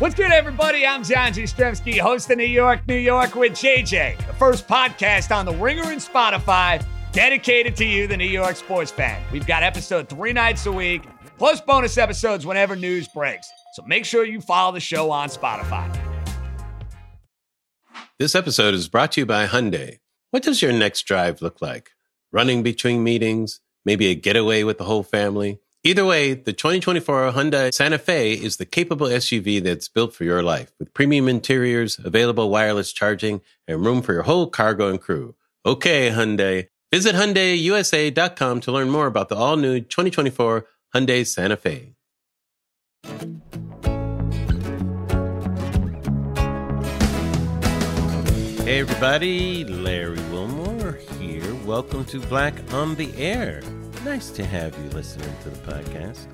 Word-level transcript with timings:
What's 0.00 0.14
good, 0.14 0.32
everybody? 0.32 0.86
I'm 0.86 1.04
John 1.04 1.30
Jastremski, 1.34 1.98
host 1.98 2.30
of 2.30 2.38
New 2.38 2.44
York, 2.44 2.88
New 2.88 2.96
York 2.96 3.34
with 3.34 3.52
JJ, 3.52 4.16
the 4.16 4.32
first 4.32 4.66
podcast 4.66 5.30
on 5.30 5.44
the 5.44 5.52
Ringer 5.52 5.90
and 5.90 6.00
Spotify 6.00 6.82
dedicated 7.12 7.76
to 7.76 7.84
you, 7.84 8.06
the 8.06 8.16
New 8.16 8.24
York 8.24 8.56
sports 8.56 8.90
fan. 8.90 9.22
We've 9.30 9.46
got 9.46 9.62
episode 9.62 10.08
three 10.08 10.32
nights 10.32 10.64
a 10.64 10.72
week, 10.72 11.02
plus 11.36 11.60
bonus 11.60 11.98
episodes 11.98 12.46
whenever 12.46 12.76
news 12.76 13.08
breaks. 13.08 13.46
So 13.74 13.82
make 13.82 14.06
sure 14.06 14.24
you 14.24 14.40
follow 14.40 14.72
the 14.72 14.80
show 14.80 15.10
on 15.10 15.28
Spotify. 15.28 15.94
This 18.18 18.34
episode 18.34 18.72
is 18.72 18.88
brought 18.88 19.12
to 19.12 19.20
you 19.20 19.26
by 19.26 19.48
Hyundai. 19.48 19.98
What 20.30 20.42
does 20.42 20.62
your 20.62 20.72
next 20.72 21.02
drive 21.02 21.42
look 21.42 21.60
like? 21.60 21.90
Running 22.32 22.62
between 22.62 23.04
meetings, 23.04 23.60
maybe 23.84 24.06
a 24.06 24.14
getaway 24.14 24.62
with 24.62 24.78
the 24.78 24.84
whole 24.84 25.02
family? 25.02 25.60
Either 25.82 26.04
way, 26.04 26.34
the 26.34 26.52
2024 26.52 27.32
Hyundai 27.32 27.72
Santa 27.72 27.96
Fe 27.96 28.34
is 28.34 28.58
the 28.58 28.66
capable 28.66 29.06
SUV 29.06 29.62
that's 29.62 29.88
built 29.88 30.12
for 30.14 30.24
your 30.24 30.42
life 30.42 30.74
with 30.78 30.92
premium 30.92 31.26
interiors, 31.26 31.98
available 32.04 32.50
wireless 32.50 32.92
charging, 32.92 33.40
and 33.66 33.82
room 33.82 34.02
for 34.02 34.12
your 34.12 34.24
whole 34.24 34.46
cargo 34.46 34.90
and 34.90 35.00
crew. 35.00 35.34
Okay, 35.64 36.10
Hyundai. 36.10 36.68
Visit 36.92 37.14
HyundaiUSA.com 37.14 38.60
to 38.60 38.72
learn 38.72 38.90
more 38.90 39.06
about 39.06 39.30
the 39.30 39.36
all-new 39.36 39.80
2024 39.80 40.66
Hyundai 40.94 41.26
Santa 41.26 41.56
Fe. 41.56 41.94
Hey 48.64 48.80
everybody, 48.80 49.64
Larry 49.64 50.20
Wilmore 50.30 50.98
here. 51.18 51.54
Welcome 51.64 52.04
to 52.06 52.20
Black 52.20 52.54
on 52.74 52.96
the 52.96 53.16
Air. 53.16 53.62
Nice 54.04 54.30
to 54.30 54.46
have 54.46 54.74
you 54.78 54.88
listening 54.90 55.30
to 55.42 55.50
the 55.50 55.58
podcast. 55.70 56.26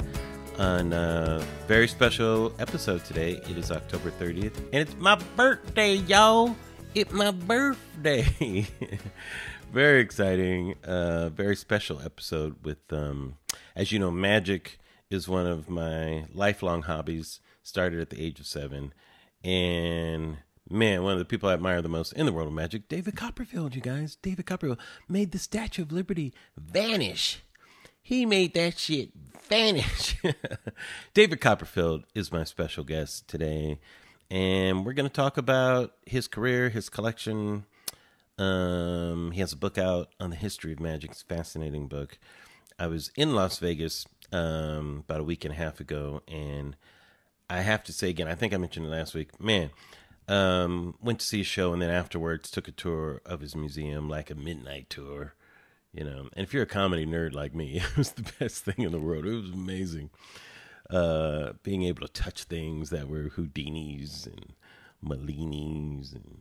On 0.61 0.93
a 0.93 1.45
very 1.67 1.89
special 1.89 2.55
episode 2.61 3.05
today, 3.05 3.41
it 3.51 3.59
is 3.59 3.73
October 3.73 4.13
30th, 4.13 4.57
and 4.73 4.89
it's 4.89 4.95
my 4.99 5.17
birthday, 5.35 5.95
y'all. 5.95 6.55
It's 6.95 7.11
my 7.11 7.33
birthday. 7.33 8.69
very 9.73 10.01
exciting, 10.01 10.77
uh, 10.85 11.31
very 11.31 11.57
special 11.57 12.01
episode 12.03 12.65
with, 12.65 12.79
um, 12.93 13.35
as 13.75 13.91
you 13.91 13.99
know, 13.99 14.13
magic 14.13 14.79
is 15.11 15.29
one 15.29 15.49
of 15.49 15.69
my 15.69 16.27
lifelong 16.33 16.83
hobbies. 16.83 17.41
Started 17.65 17.99
at 17.99 18.11
the 18.11 18.23
age 18.23 18.39
of 18.39 18.47
seven, 18.47 18.95
and 19.43 20.37
man, 20.71 21.03
one 21.03 21.15
of 21.15 21.19
the 21.19 21.25
people 21.25 21.49
I 21.49 21.55
admire 21.55 21.83
the 21.83 21.89
most 21.89 22.13
in 22.13 22.27
the 22.27 22.33
world 22.33 22.47
of 22.47 22.55
magic, 22.55 22.87
David 22.89 23.17
Copperfield. 23.17 23.75
You 23.75 23.81
guys, 23.83 24.15
David 24.23 24.47
Copperfield 24.47 24.79
made 25.09 25.33
the 25.33 25.41
Statue 25.41 25.83
of 25.83 25.91
Liberty 25.91 26.33
vanish. 26.57 27.43
He 28.07 28.25
made 28.25 28.55
that 28.55 28.79
shit 28.79 29.11
vanish. 29.49 30.15
David 31.15 31.41
Copperfield 31.41 32.05
is 32.15 32.31
my 32.31 32.45
special 32.45 32.85
guest 32.85 33.27
today, 33.27 33.81
and 34.31 34.87
we're 34.87 34.93
going 34.93 35.09
to 35.09 35.13
talk 35.13 35.37
about 35.37 35.95
his 36.07 36.29
career, 36.29 36.69
his 36.69 36.89
collection. 36.89 37.65
Um, 38.39 39.33
he 39.33 39.41
has 39.41 39.53
a 39.53 39.57
book 39.57 39.77
out 39.77 40.11
on 40.21 40.31
the 40.31 40.37
history 40.37 40.73
of 40.73 40.79
magic. 40.79 41.11
It's 41.11 41.23
a 41.23 41.35
fascinating 41.35 41.89
book. 41.89 42.17
I 42.79 42.87
was 42.87 43.11
in 43.17 43.35
Las 43.35 43.59
Vegas 43.59 44.07
um, 44.31 45.03
about 45.09 45.23
a 45.23 45.25
week 45.25 45.45
and 45.45 45.53
a 45.53 45.57
half 45.57 45.81
ago, 45.81 46.23
and 46.29 46.77
I 47.51 47.63
have 47.63 47.83
to 47.83 47.93
say 47.93 48.09
again, 48.09 48.29
I 48.29 48.37
think 48.37 48.55
I 48.55 48.57
mentioned 48.57 48.87
it 48.87 48.91
last 48.91 49.15
week. 49.15 49.41
Man, 49.41 49.71
um, 50.29 50.95
went 51.03 51.19
to 51.19 51.27
see 51.27 51.41
a 51.41 51.45
show, 51.45 51.73
and 51.73 51.83
then 51.83 51.91
afterwards 51.91 52.53
took 52.53 52.69
a 52.69 52.73
tour 52.73 53.21
of 53.27 53.41
his 53.41 53.57
museum, 53.57 54.09
like 54.09 54.31
a 54.31 54.37
midnight 54.37 54.91
tour 54.91 55.35
you 55.97 56.05
know? 56.05 56.29
And 56.35 56.47
if 56.47 56.53
you're 56.53 56.65
a 56.65 56.67
comedy 56.67 57.07
nerd 57.07 57.33
like 57.33 57.55
me 57.55 57.77
it 57.81 57.97
was 57.97 58.13
the 58.13 58.31
best 58.39 58.65
thing 58.65 58.85
in 58.85 58.93
the 58.93 59.01
world. 59.01 59.27
It 59.27 59.35
was 59.35 59.51
amazing. 59.51 60.11
Uh 60.91 61.55
being 61.63 61.83
able 61.83 62.07
to 62.07 62.13
touch 62.13 62.45
things 62.45 62.91
that 62.91 63.09
were 63.09 63.31
houdinis 63.31 64.27
and 64.27 64.53
Malinis 65.05 66.15
and 66.15 66.41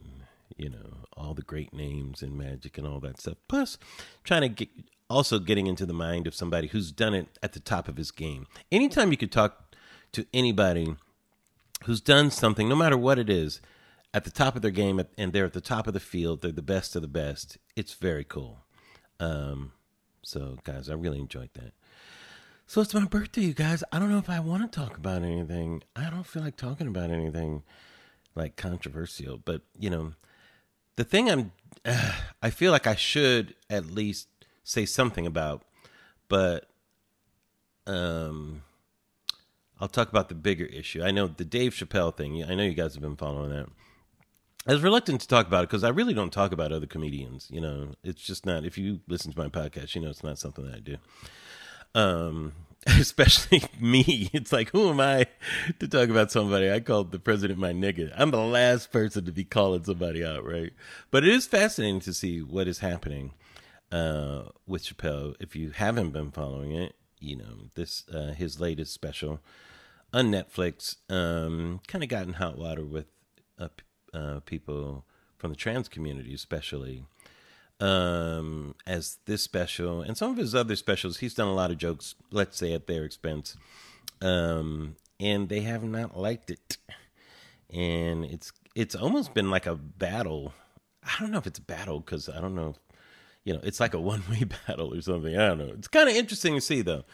you 0.57 0.69
know 0.69 1.07
all 1.17 1.33
the 1.33 1.41
great 1.41 1.73
names 1.73 2.21
and 2.21 2.37
magic 2.37 2.77
and 2.77 2.85
all 2.85 2.99
that 2.99 3.19
stuff. 3.19 3.37
Plus 3.47 3.77
trying 4.23 4.41
to 4.41 4.49
get 4.49 4.69
also 5.09 5.39
getting 5.39 5.67
into 5.67 5.85
the 5.85 5.94
mind 5.94 6.27
of 6.27 6.35
somebody 6.35 6.67
who's 6.67 6.91
done 6.91 7.13
it 7.13 7.39
at 7.41 7.53
the 7.53 7.59
top 7.59 7.88
of 7.88 7.97
his 7.97 8.11
game. 8.11 8.47
Anytime 8.71 9.11
you 9.11 9.17
could 9.17 9.31
talk 9.31 9.75
to 10.13 10.25
anybody 10.33 10.95
who's 11.83 12.01
done 12.01 12.31
something 12.31 12.69
no 12.69 12.75
matter 12.75 12.97
what 12.97 13.19
it 13.19 13.29
is 13.29 13.61
at 14.13 14.23
the 14.23 14.31
top 14.31 14.55
of 14.55 14.61
their 14.61 14.71
game 14.71 15.01
and 15.17 15.33
they're 15.33 15.45
at 15.45 15.53
the 15.53 15.61
top 15.61 15.88
of 15.88 15.94
the 15.94 15.99
field 15.99 16.41
they're 16.41 16.51
the 16.51 16.61
best 16.61 16.95
of 16.95 17.01
the 17.01 17.07
best 17.07 17.57
it's 17.75 17.94
very 17.94 18.23
cool 18.23 18.64
um, 19.19 19.71
so, 20.21 20.57
guys, 20.63 20.89
I 20.89 20.93
really 20.93 21.19
enjoyed 21.19 21.49
that. 21.53 21.73
So 22.67 22.81
it's 22.81 22.93
my 22.93 23.05
birthday, 23.05 23.41
you 23.41 23.53
guys. 23.53 23.83
I 23.91 23.99
don't 23.99 24.09
know 24.09 24.17
if 24.17 24.29
I 24.29 24.39
want 24.39 24.63
to 24.63 24.79
talk 24.79 24.97
about 24.97 25.21
anything. 25.21 25.83
I 25.95 26.09
don't 26.09 26.25
feel 26.25 26.41
like 26.41 26.57
talking 26.57 26.87
about 26.87 27.11
anything 27.11 27.61
like 28.33 28.55
controversial, 28.55 29.37
but 29.37 29.61
you 29.77 29.89
know, 29.89 30.13
the 30.95 31.03
thing 31.03 31.29
I'm, 31.29 31.51
uh, 31.85 32.13
I 32.41 32.49
feel 32.49 32.71
like 32.71 32.87
I 32.87 32.95
should 32.95 33.53
at 33.69 33.85
least 33.85 34.27
say 34.63 34.85
something 34.85 35.27
about, 35.27 35.63
but 36.27 36.67
um, 37.85 38.63
I'll 39.79 39.87
talk 39.87 40.09
about 40.09 40.29
the 40.29 40.35
bigger 40.35 40.65
issue. 40.65 41.03
I 41.03 41.11
know 41.11 41.27
the 41.27 41.45
Dave 41.45 41.73
Chappelle 41.73 42.15
thing. 42.15 42.43
I 42.43 42.55
know 42.55 42.63
you 42.63 42.73
guys 42.73 42.95
have 42.95 43.03
been 43.03 43.15
following 43.15 43.51
that. 43.51 43.67
I 44.67 44.73
was 44.73 44.81
reluctant 44.81 45.21
to 45.21 45.27
talk 45.27 45.45
about 45.47 45.63
it 45.63 45.69
because 45.69 45.83
I 45.83 45.89
really 45.89 46.13
don't 46.13 46.33
talk 46.33 46.51
about 46.51 46.71
other 46.71 46.87
comedians. 46.87 47.47
You 47.51 47.61
know, 47.61 47.89
it's 48.03 48.21
just 48.21 48.45
not. 48.45 48.65
If 48.65 48.77
you 48.77 49.01
listen 49.07 49.31
to 49.31 49.37
my 49.37 49.47
podcast, 49.47 49.93
you 49.93 50.01
know 50.01 50.09
it's 50.09 50.23
not 50.23 50.39
something 50.39 50.65
that 50.65 50.75
I 50.75 50.79
do. 50.79 50.97
Um, 51.93 52.53
especially 52.87 53.63
me. 53.79 54.29
It's 54.33 54.51
like, 54.51 54.69
who 54.71 54.89
am 54.89 54.99
I 54.99 55.27
to 55.79 55.87
talk 55.87 56.09
about 56.09 56.31
somebody? 56.31 56.71
I 56.71 56.79
called 56.79 57.11
the 57.11 57.19
president 57.19 57.59
my 57.59 57.73
nigga. 57.73 58.11
I'm 58.15 58.31
the 58.31 58.39
last 58.39 58.91
person 58.91 59.25
to 59.25 59.31
be 59.31 59.43
calling 59.43 59.83
somebody 59.83 60.23
out, 60.23 60.43
right? 60.43 60.73
But 61.11 61.23
it 61.23 61.33
is 61.33 61.47
fascinating 61.47 61.99
to 62.01 62.13
see 62.13 62.41
what 62.41 62.67
is 62.67 62.79
happening 62.79 63.33
uh, 63.91 64.43
with 64.65 64.83
Chappelle. 64.83 65.35
If 65.39 65.55
you 65.55 65.71
haven't 65.71 66.11
been 66.11 66.31
following 66.31 66.71
it, 66.71 66.95
you 67.19 67.37
know 67.37 67.69
this 67.75 68.03
uh, 68.13 68.33
his 68.33 68.59
latest 68.59 68.93
special 68.93 69.39
on 70.13 70.31
Netflix 70.31 70.97
um, 71.09 71.81
kind 71.87 72.03
of 72.03 72.09
got 72.09 72.27
in 72.27 72.33
hot 72.33 72.57
water 72.57 72.85
with 72.85 73.07
uh, 73.57 73.69
uh, 74.15 74.39
people 74.45 75.05
from 75.37 75.51
the 75.51 75.57
trans 75.57 75.87
community, 75.87 76.33
especially. 76.33 77.03
Um, 77.81 78.73
as 78.87 79.17
this 79.25 79.43
special 79.43 80.01
and 80.01 80.15
some 80.15 80.31
of 80.31 80.37
his 80.37 80.55
other 80.55 80.77
specials, 80.77 81.17
he's 81.17 81.33
done 81.33 81.49
a 81.49 81.53
lot 81.53 81.71
of 81.71 81.77
jokes, 81.77 82.15
let's 82.31 82.57
say 82.57 82.71
at 82.71 82.87
their 82.87 83.03
expense. 83.03 83.57
Um, 84.21 84.95
and 85.19 85.49
they 85.49 85.59
have 85.61 85.83
not 85.83 86.17
liked 86.17 86.49
it. 86.49 86.77
And 87.69 88.23
it's 88.23 88.53
it's 88.75 88.95
almost 88.95 89.33
been 89.33 89.49
like 89.49 89.65
a 89.65 89.75
battle. 89.75 90.53
I 91.03 91.19
don't 91.19 91.31
know 91.31 91.37
if 91.37 91.47
it's 91.47 91.59
a 91.59 91.63
battle 91.63 91.99
because 91.99 92.29
I 92.29 92.39
don't 92.39 92.55
know 92.55 92.75
you 93.45 93.53
know, 93.53 93.61
it's 93.63 93.79
like 93.79 93.93
a 93.93 93.99
one 94.11 94.23
way 94.29 94.43
battle 94.43 94.93
or 94.93 95.01
something. 95.01 95.37
I 95.37 95.47
don't 95.47 95.59
know. 95.59 95.73
It's 95.77 95.87
kind 95.87 96.09
of 96.09 96.15
interesting 96.15 96.55
to 96.55 96.61
see 96.61 96.81
though. 96.81 97.05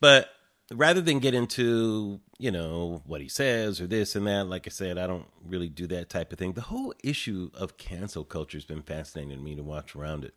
But 0.00 0.28
rather 0.74 1.00
than 1.00 1.18
get 1.18 1.34
into 1.34 2.20
you 2.38 2.50
know 2.50 3.02
what 3.06 3.20
he 3.20 3.28
says 3.28 3.80
or 3.80 3.86
this 3.86 4.16
and 4.16 4.26
that 4.26 4.46
like 4.46 4.66
i 4.66 4.70
said 4.70 4.98
i 4.98 5.06
don't 5.06 5.26
really 5.46 5.68
do 5.68 5.86
that 5.88 6.08
type 6.08 6.32
of 6.32 6.38
thing. 6.38 6.52
The 6.52 6.62
whole 6.62 6.94
issue 7.02 7.50
of 7.54 7.76
cancel 7.76 8.24
culture 8.24 8.56
has 8.56 8.64
been 8.64 8.82
fascinating 8.82 9.36
to 9.36 9.42
me 9.42 9.54
to 9.54 9.62
watch 9.62 9.94
around 9.94 10.24
it. 10.24 10.34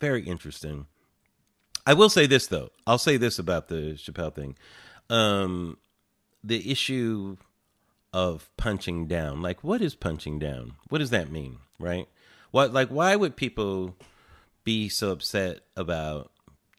Very 0.00 0.22
interesting. 0.22 0.86
I 1.86 1.94
will 1.94 2.08
say 2.10 2.26
this 2.26 2.46
though. 2.46 2.70
I'll 2.86 2.98
say 2.98 3.16
this 3.16 3.38
about 3.38 3.68
the 3.68 3.94
chappelle 3.94 4.34
thing. 4.34 4.56
Um 5.08 5.78
the 6.42 6.70
issue 6.70 7.36
of 8.12 8.50
punching 8.56 9.06
down. 9.06 9.42
Like 9.42 9.62
what 9.62 9.80
is 9.80 9.94
punching 9.94 10.38
down? 10.38 10.74
What 10.88 10.98
does 10.98 11.10
that 11.10 11.30
mean 11.30 11.58
right? 11.78 12.08
What 12.50 12.72
like 12.72 12.88
why 12.88 13.16
would 13.16 13.36
people 13.36 13.96
be 14.64 14.88
so 14.88 15.10
upset 15.10 15.60
about 15.76 16.30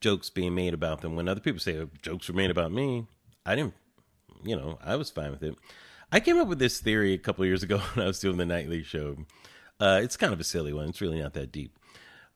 jokes 0.01 0.29
being 0.29 0.55
made 0.55 0.73
about 0.73 1.01
them 1.01 1.15
when 1.15 1.29
other 1.29 1.39
people 1.39 1.59
say 1.59 1.77
oh, 1.77 1.89
jokes 2.01 2.27
were 2.27 2.35
made 2.35 2.51
about 2.51 2.71
me. 2.71 3.05
I 3.45 3.55
didn't, 3.55 3.75
you 4.43 4.55
know, 4.55 4.77
I 4.83 4.95
was 4.95 5.09
fine 5.09 5.31
with 5.31 5.43
it. 5.43 5.55
I 6.11 6.19
came 6.19 6.37
up 6.37 6.47
with 6.47 6.59
this 6.59 6.79
theory 6.79 7.13
a 7.13 7.17
couple 7.17 7.45
years 7.45 7.63
ago 7.63 7.77
when 7.93 8.03
I 8.03 8.07
was 8.07 8.19
doing 8.19 8.37
the 8.37 8.45
nightly 8.45 8.83
show. 8.83 9.17
Uh, 9.79 9.99
it's 10.03 10.17
kind 10.17 10.33
of 10.33 10.39
a 10.39 10.43
silly 10.43 10.73
one. 10.73 10.89
It's 10.89 11.01
really 11.01 11.21
not 11.21 11.33
that 11.33 11.51
deep, 11.51 11.77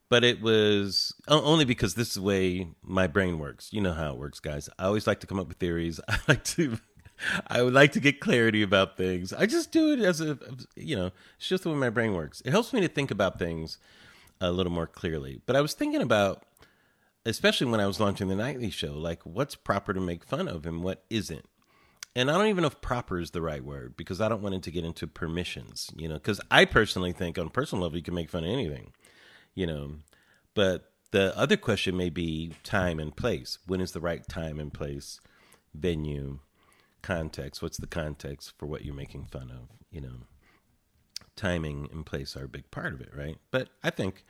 but 0.10 0.24
it 0.24 0.42
was 0.42 1.14
only 1.28 1.66
because 1.66 1.96
this 1.96 2.10
is 2.10 2.14
the 2.16 2.22
way 2.22 2.70
my 2.82 3.08
brain 3.08 3.38
works. 3.38 3.70
You 3.72 3.82
know 3.82 3.94
how 3.94 4.14
it 4.14 4.20
works, 4.20 4.40
guys. 4.40 4.70
I 4.80 4.86
always 4.86 5.06
like 5.06 5.20
to 5.20 5.28
come 5.28 5.40
up 5.40 5.48
with 5.48 5.58
theories. 5.58 6.00
I 6.08 6.18
like 6.28 6.44
to. 6.46 6.80
I 7.48 7.62
would 7.62 7.74
like 7.74 7.94
to 7.94 8.02
get 8.02 8.20
clarity 8.20 8.62
about 8.62 8.98
things. 8.98 9.32
I 9.32 9.46
just 9.46 9.72
do 9.72 9.94
it 9.94 10.00
as 10.00 10.20
a, 10.20 10.38
you 10.76 10.98
know, 10.98 11.12
it's 11.38 11.48
just 11.48 11.64
the 11.64 11.70
way 11.70 11.76
my 11.76 11.90
brain 11.90 12.14
works. 12.14 12.42
It 12.44 12.52
helps 12.52 12.74
me 12.74 12.82
to 12.82 12.90
think 12.90 13.10
about 13.10 13.40
things 13.40 13.78
a 14.42 14.52
little 14.52 14.72
more 14.72 14.86
clearly. 14.86 15.40
But 15.46 15.56
I 15.56 15.62
was 15.62 15.74
thinking 15.74 16.02
about 16.02 16.44
especially 17.26 17.68
when 17.68 17.80
I 17.80 17.88
was 17.88 18.00
launching 18.00 18.28
the 18.28 18.36
nightly 18.36 18.70
show, 18.70 18.94
like 18.94 19.24
what's 19.24 19.56
proper 19.56 19.94
to 19.94 20.00
make 20.00 20.24
fun 20.24 20.48
of 20.48 20.66
and 20.66 20.84
what 20.84 21.04
isn't. 21.10 21.46
And 22.16 22.32
I 22.32 22.36
don't 22.36 22.48
even 22.48 22.62
know 22.62 22.68
if 22.68 22.80
proper 22.80 23.20
is 23.20 23.32
the 23.32 23.42
right 23.42 23.64
word 23.64 23.98
because 23.98 24.22
I 24.22 24.30
don't 24.30 24.42
want 24.42 24.56
it 24.56 24.64
to 24.64 24.72
get 24.72 24.86
into 24.86 25.06
permissions, 25.06 25.92
you 25.98 26.08
know, 26.08 26.16
because 26.16 26.40
I 26.50 26.64
personally 26.66 27.12
think 27.12 27.38
on 27.38 27.48
a 27.48 27.50
personal 27.50 27.84
level 27.84 27.98
you 27.98 28.04
can 28.04 28.14
make 28.14 28.30
fun 28.30 28.46
of 28.46 28.50
anything, 28.50 28.94
you 29.54 29.68
know. 29.68 29.96
But 30.54 30.92
the 31.12 31.38
other 31.38 31.58
question 31.58 31.98
may 31.98 32.10
be 32.10 32.54
time 32.64 33.00
and 33.00 33.16
place. 33.16 33.58
When 33.66 33.82
is 33.82 33.92
the 33.92 34.00
right 34.00 34.26
time 34.28 34.60
and 34.60 34.74
place, 34.74 35.20
venue, 35.74 36.40
context. 37.06 37.62
What's 37.62 37.78
the 37.78 37.88
context 37.88 38.54
for 38.58 38.66
what 38.66 38.84
you're 38.84 38.96
making 38.96 39.26
fun 39.26 39.52
of? 39.52 39.70
You 39.92 40.02
know, 40.02 40.16
timing 41.36 41.88
and 41.92 42.06
place 42.06 42.36
are 42.36 42.46
a 42.46 42.50
big 42.50 42.70
part 42.72 42.94
of 42.94 43.02
it, 43.02 43.12
right? 43.16 43.38
But 43.52 43.70
I 43.84 43.92
think, 43.92 44.26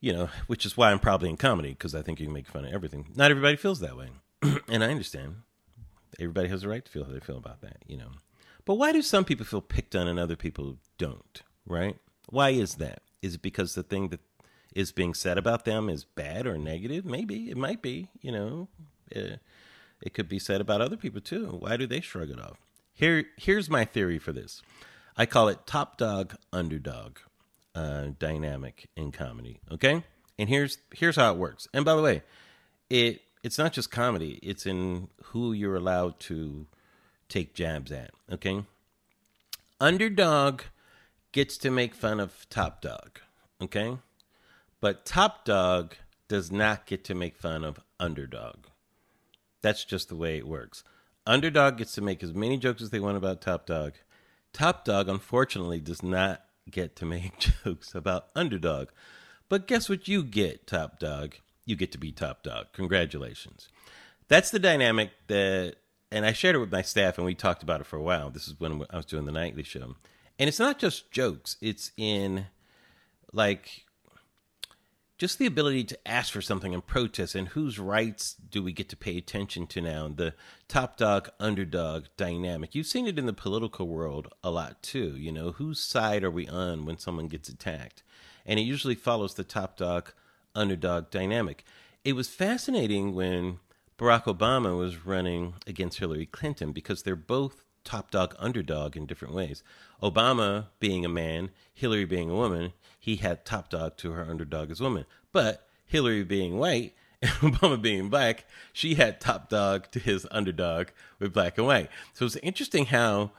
you 0.00 0.12
know, 0.12 0.28
which 0.46 0.64
is 0.64 0.76
why 0.76 0.90
I'm 0.90 0.98
probably 0.98 1.28
in 1.28 1.36
comedy 1.36 1.70
because 1.70 1.94
I 1.94 2.02
think 2.02 2.20
you 2.20 2.26
can 2.26 2.34
make 2.34 2.46
fun 2.46 2.64
of 2.64 2.72
everything. 2.72 3.06
Not 3.16 3.30
everybody 3.30 3.56
feels 3.56 3.80
that 3.80 3.96
way, 3.96 4.08
and 4.68 4.84
I 4.84 4.90
understand. 4.90 5.42
Everybody 6.18 6.48
has 6.48 6.64
a 6.64 6.68
right 6.68 6.84
to 6.84 6.90
feel 6.90 7.04
how 7.04 7.12
they 7.12 7.20
feel 7.20 7.36
about 7.36 7.60
that, 7.60 7.78
you 7.86 7.96
know. 7.96 8.10
But 8.64 8.74
why 8.74 8.92
do 8.92 9.02
some 9.02 9.24
people 9.24 9.46
feel 9.46 9.60
picked 9.60 9.94
on 9.94 10.08
and 10.08 10.18
other 10.18 10.36
people 10.36 10.76
don't, 10.98 11.42
right? 11.66 11.96
Why 12.28 12.50
is 12.50 12.76
that? 12.76 13.02
Is 13.22 13.36
it 13.36 13.42
because 13.42 13.74
the 13.74 13.82
thing 13.82 14.08
that 14.08 14.20
is 14.74 14.92
being 14.92 15.14
said 15.14 15.38
about 15.38 15.64
them 15.64 15.88
is 15.88 16.04
bad 16.04 16.46
or 16.46 16.58
negative? 16.58 17.04
Maybe. 17.04 17.50
It 17.50 17.56
might 17.56 17.82
be, 17.82 18.10
you 18.20 18.32
know. 18.32 18.68
Uh, 19.14 19.36
it 20.02 20.14
could 20.14 20.28
be 20.28 20.38
said 20.38 20.60
about 20.60 20.80
other 20.80 20.96
people 20.96 21.20
too. 21.20 21.46
Why 21.58 21.76
do 21.76 21.86
they 21.86 22.00
shrug 22.00 22.30
it 22.30 22.40
off? 22.40 22.58
Here, 22.92 23.24
here's 23.36 23.70
my 23.70 23.84
theory 23.84 24.18
for 24.18 24.32
this. 24.32 24.62
I 25.16 25.26
call 25.26 25.48
it 25.48 25.66
top 25.66 25.96
dog 25.96 26.36
underdog 26.52 27.18
uh, 27.78 28.10
dynamic 28.18 28.88
in 28.96 29.12
comedy. 29.12 29.60
Okay, 29.70 30.02
and 30.38 30.48
here's 30.48 30.78
here's 30.92 31.16
how 31.16 31.32
it 31.32 31.38
works. 31.38 31.68
And 31.72 31.84
by 31.84 31.94
the 31.94 32.02
way, 32.02 32.22
it 32.90 33.22
it's 33.44 33.58
not 33.58 33.72
just 33.72 33.90
comedy; 33.90 34.40
it's 34.42 34.66
in 34.66 35.08
who 35.26 35.52
you're 35.52 35.76
allowed 35.76 36.18
to 36.20 36.66
take 37.28 37.54
jabs 37.54 37.92
at. 37.92 38.10
Okay, 38.32 38.64
underdog 39.80 40.62
gets 41.30 41.56
to 41.58 41.70
make 41.70 41.94
fun 41.94 42.18
of 42.18 42.48
top 42.50 42.82
dog. 42.82 43.20
Okay, 43.62 43.98
but 44.80 45.06
top 45.06 45.44
dog 45.44 45.94
does 46.26 46.50
not 46.50 46.84
get 46.84 47.04
to 47.04 47.14
make 47.14 47.36
fun 47.36 47.62
of 47.62 47.78
underdog. 48.00 48.66
That's 49.62 49.84
just 49.84 50.08
the 50.08 50.16
way 50.16 50.36
it 50.36 50.48
works. 50.48 50.82
Underdog 51.26 51.76
gets 51.76 51.94
to 51.94 52.00
make 52.00 52.22
as 52.24 52.34
many 52.34 52.56
jokes 52.56 52.82
as 52.82 52.90
they 52.90 53.00
want 53.00 53.16
about 53.16 53.40
top 53.40 53.66
dog. 53.66 53.92
Top 54.52 54.84
dog, 54.84 55.08
unfortunately, 55.08 55.80
does 55.80 56.02
not 56.02 56.42
get 56.70 56.96
to 56.96 57.06
make 57.06 57.38
jokes 57.64 57.94
about 57.94 58.28
underdog. 58.34 58.88
But 59.48 59.66
guess 59.66 59.88
what 59.88 60.08
you 60.08 60.22
get, 60.22 60.66
top 60.66 60.98
dog? 60.98 61.36
You 61.64 61.76
get 61.76 61.92
to 61.92 61.98
be 61.98 62.12
top 62.12 62.42
dog. 62.42 62.66
Congratulations. 62.72 63.68
That's 64.28 64.50
the 64.50 64.58
dynamic 64.58 65.10
that, 65.28 65.76
and 66.10 66.26
I 66.26 66.32
shared 66.32 66.56
it 66.56 66.58
with 66.58 66.72
my 66.72 66.82
staff 66.82 67.18
and 67.18 67.24
we 67.24 67.34
talked 67.34 67.62
about 67.62 67.80
it 67.80 67.86
for 67.86 67.96
a 67.96 68.02
while. 68.02 68.30
This 68.30 68.48
is 68.48 68.58
when 68.58 68.84
I 68.90 68.96
was 68.96 69.06
doing 69.06 69.24
the 69.24 69.32
nightly 69.32 69.62
show. 69.62 69.96
And 70.38 70.48
it's 70.48 70.58
not 70.58 70.78
just 70.78 71.10
jokes, 71.10 71.56
it's 71.60 71.92
in 71.96 72.46
like 73.32 73.84
just 75.18 75.38
the 75.38 75.46
ability 75.46 75.82
to 75.82 76.08
ask 76.08 76.32
for 76.32 76.40
something 76.40 76.72
and 76.72 76.86
protest 76.86 77.34
and 77.34 77.48
whose 77.48 77.78
rights 77.78 78.34
do 78.34 78.62
we 78.62 78.72
get 78.72 78.88
to 78.88 78.96
pay 78.96 79.18
attention 79.18 79.66
to 79.66 79.80
now? 79.80 80.08
The 80.08 80.32
top 80.68 80.96
dog 80.96 81.28
underdog 81.40 82.04
dynamic. 82.16 82.74
You've 82.74 82.86
seen 82.86 83.08
it 83.08 83.18
in 83.18 83.26
the 83.26 83.32
political 83.32 83.88
world 83.88 84.32
a 84.44 84.50
lot 84.50 84.80
too. 84.80 85.16
You 85.16 85.32
know 85.32 85.50
whose 85.50 85.80
side 85.80 86.22
are 86.22 86.30
we 86.30 86.46
on 86.46 86.86
when 86.86 86.98
someone 86.98 87.26
gets 87.26 87.48
attacked? 87.48 88.04
And 88.46 88.60
it 88.60 88.62
usually 88.62 88.94
follows 88.94 89.34
the 89.34 89.44
top 89.44 89.76
dog 89.76 90.12
underdog 90.54 91.10
dynamic. 91.10 91.64
It 92.04 92.14
was 92.14 92.28
fascinating 92.28 93.14
when 93.14 93.58
barack 93.98 94.24
obama 94.24 94.78
was 94.78 95.04
running 95.04 95.54
against 95.66 95.98
hillary 95.98 96.24
clinton 96.24 96.70
because 96.70 97.02
they're 97.02 97.16
both 97.16 97.64
top 97.88 98.10
dog 98.10 98.34
underdog 98.38 98.96
in 98.96 99.06
different 99.06 99.34
ways. 99.34 99.62
Obama 100.02 100.66
being 100.78 101.04
a 101.04 101.08
man, 101.08 101.50
Hillary 101.74 102.04
being 102.04 102.30
a 102.30 102.34
woman, 102.34 102.72
he 102.98 103.16
had 103.16 103.44
top 103.44 103.70
dog 103.70 103.96
to 103.98 104.12
her 104.12 104.22
underdog 104.28 104.70
as 104.70 104.80
woman. 104.80 105.06
But 105.32 105.66
Hillary 105.86 106.24
being 106.24 106.58
white 106.58 106.94
and 107.22 107.30
Obama 107.32 107.80
being 107.80 108.08
black, 108.08 108.44
she 108.72 108.94
had 108.94 109.20
top 109.20 109.48
dog 109.48 109.90
to 109.92 109.98
his 109.98 110.26
underdog 110.30 110.88
with 111.18 111.32
black 111.32 111.58
and 111.58 111.66
white. 111.66 111.90
So 112.14 112.26
it's 112.26 112.36
interesting 112.36 112.86
how 112.86 113.32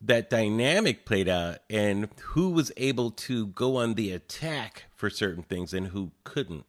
that 0.00 0.28
dynamic 0.28 1.06
played 1.06 1.28
out 1.28 1.58
and 1.70 2.08
who 2.22 2.50
was 2.50 2.70
able 2.76 3.10
to 3.10 3.46
go 3.46 3.76
on 3.76 3.94
the 3.94 4.10
attack 4.10 4.84
for 4.94 5.08
certain 5.08 5.42
things 5.42 5.72
and 5.72 5.88
who 5.88 6.10
couldn't 6.24 6.66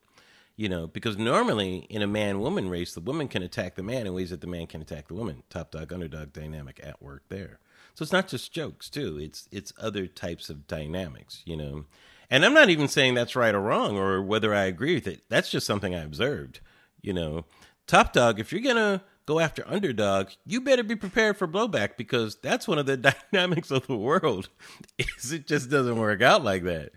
you 0.57 0.69
know, 0.69 0.87
because 0.87 1.17
normally 1.17 1.85
in 1.89 2.01
a 2.01 2.07
man 2.07 2.39
woman 2.39 2.69
race, 2.69 2.93
the 2.93 3.01
woman 3.01 3.27
can 3.27 3.43
attack 3.43 3.75
the 3.75 3.83
man 3.83 4.07
in 4.07 4.13
ways 4.13 4.29
that 4.29 4.41
the 4.41 4.47
man 4.47 4.67
can 4.67 4.81
attack 4.81 5.07
the 5.07 5.13
woman. 5.13 5.43
Top 5.49 5.71
dog 5.71 5.91
underdog 5.91 6.31
dynamic 6.31 6.79
at 6.81 7.01
work 7.01 7.23
there. 7.29 7.59
So 7.93 8.03
it's 8.03 8.11
not 8.11 8.27
just 8.27 8.53
jokes 8.53 8.89
too. 8.89 9.17
It's 9.19 9.47
it's 9.51 9.73
other 9.79 10.07
types 10.07 10.49
of 10.49 10.67
dynamics, 10.67 11.41
you 11.45 11.57
know. 11.57 11.85
And 12.29 12.45
I'm 12.45 12.53
not 12.53 12.69
even 12.69 12.87
saying 12.87 13.13
that's 13.13 13.35
right 13.35 13.53
or 13.53 13.61
wrong 13.61 13.97
or 13.97 14.21
whether 14.21 14.53
I 14.53 14.65
agree 14.65 14.95
with 14.95 15.07
it. 15.07 15.23
That's 15.29 15.49
just 15.49 15.67
something 15.67 15.93
I 15.93 16.03
observed, 16.03 16.59
you 17.01 17.13
know. 17.13 17.45
Top 17.87 18.13
dog, 18.13 18.39
if 18.39 18.51
you're 18.51 18.61
gonna 18.61 19.03
go 19.25 19.39
after 19.39 19.63
underdog, 19.67 20.29
you 20.45 20.61
better 20.61 20.83
be 20.83 20.95
prepared 20.95 21.37
for 21.37 21.47
blowback 21.47 21.97
because 21.97 22.35
that's 22.37 22.67
one 22.67 22.79
of 22.79 22.85
the 22.85 22.97
dynamics 23.31 23.71
of 23.71 23.87
the 23.87 23.95
world. 23.95 24.49
Is 24.97 25.31
it 25.31 25.47
just 25.47 25.69
doesn't 25.69 25.97
work 25.97 26.21
out 26.21 26.43
like 26.43 26.63
that. 26.63 26.91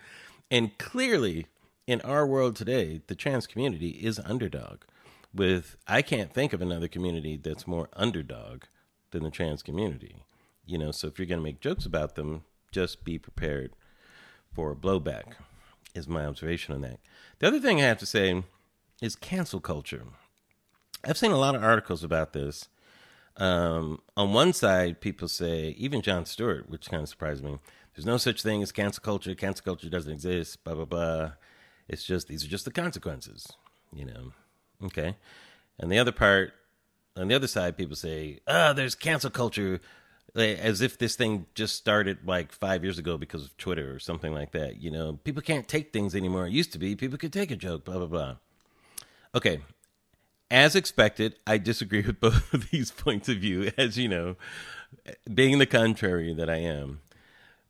And 0.50 0.76
clearly, 0.78 1.46
in 1.86 2.00
our 2.02 2.26
world 2.26 2.56
today, 2.56 3.02
the 3.06 3.14
trans 3.14 3.46
community 3.46 3.90
is 3.90 4.18
underdog. 4.20 4.82
With 5.34 5.76
I 5.86 6.02
can't 6.02 6.32
think 6.32 6.52
of 6.52 6.62
another 6.62 6.88
community 6.88 7.36
that's 7.36 7.66
more 7.66 7.88
underdog 7.94 8.64
than 9.10 9.24
the 9.24 9.30
trans 9.30 9.62
community. 9.62 10.16
You 10.66 10.78
know, 10.78 10.90
so 10.90 11.06
if 11.06 11.18
you're 11.18 11.26
going 11.26 11.40
to 11.40 11.44
make 11.44 11.60
jokes 11.60 11.86
about 11.86 12.14
them, 12.14 12.44
just 12.72 13.04
be 13.04 13.18
prepared 13.18 13.72
for 14.52 14.74
blowback. 14.74 15.34
Is 15.94 16.06
my 16.06 16.26
observation 16.26 16.74
on 16.74 16.82
that. 16.82 17.00
The 17.38 17.48
other 17.48 17.60
thing 17.60 17.80
I 17.80 17.86
have 17.86 17.98
to 17.98 18.06
say 18.06 18.42
is 19.00 19.16
cancel 19.16 19.60
culture. 19.60 20.02
I've 21.04 21.18
seen 21.18 21.32
a 21.32 21.38
lot 21.38 21.54
of 21.54 21.62
articles 21.64 22.04
about 22.04 22.32
this. 22.32 22.68
Um, 23.36 24.00
on 24.16 24.32
one 24.32 24.52
side, 24.52 25.00
people 25.00 25.28
say, 25.28 25.74
even 25.78 26.02
Jon 26.02 26.26
Stewart, 26.26 26.68
which 26.68 26.90
kind 26.90 27.02
of 27.02 27.08
surprised 27.08 27.42
me, 27.44 27.58
there's 27.94 28.06
no 28.06 28.16
such 28.16 28.42
thing 28.42 28.62
as 28.62 28.70
cancel 28.70 29.02
culture. 29.02 29.34
Cancel 29.34 29.64
culture 29.64 29.88
doesn't 29.88 30.12
exist. 30.12 30.62
Blah 30.62 30.74
blah 30.74 30.84
blah. 30.84 31.30
It's 31.88 32.04
just 32.04 32.28
these 32.28 32.44
are 32.44 32.48
just 32.48 32.64
the 32.64 32.70
consequences, 32.70 33.52
you 33.92 34.04
know. 34.04 34.32
Okay. 34.84 35.16
And 35.80 35.90
the 35.90 35.98
other 35.98 36.12
part, 36.12 36.52
on 37.16 37.28
the 37.28 37.34
other 37.34 37.48
side, 37.48 37.76
people 37.76 37.96
say, 37.96 38.38
"Ah, 38.46 38.68
oh, 38.68 38.72
there's 38.72 38.94
cancel 38.94 39.30
culture," 39.30 39.80
as 40.34 40.80
if 40.80 40.98
this 40.98 41.16
thing 41.16 41.46
just 41.54 41.76
started 41.76 42.18
like 42.26 42.52
five 42.52 42.84
years 42.84 42.98
ago 42.98 43.16
because 43.16 43.44
of 43.44 43.56
Twitter 43.56 43.94
or 43.94 43.98
something 43.98 44.32
like 44.32 44.52
that. 44.52 44.80
You 44.80 44.90
know, 44.90 45.18
people 45.24 45.42
can't 45.42 45.68
take 45.68 45.92
things 45.92 46.14
anymore. 46.14 46.46
It 46.46 46.52
used 46.52 46.72
to 46.72 46.78
be 46.78 46.94
people 46.96 47.18
could 47.18 47.32
take 47.32 47.50
a 47.50 47.56
joke, 47.56 47.84
blah 47.84 47.98
blah 47.98 48.06
blah. 48.06 48.36
Okay. 49.34 49.60
As 50.50 50.74
expected, 50.74 51.36
I 51.46 51.58
disagree 51.58 52.00
with 52.06 52.20
both 52.20 52.52
of 52.54 52.70
these 52.70 52.90
points 52.90 53.28
of 53.28 53.38
view, 53.38 53.70
as 53.78 53.98
you 53.98 54.08
know, 54.08 54.36
being 55.32 55.58
the 55.58 55.66
contrary 55.66 56.32
that 56.34 56.48
I 56.48 56.56
am. 56.56 57.00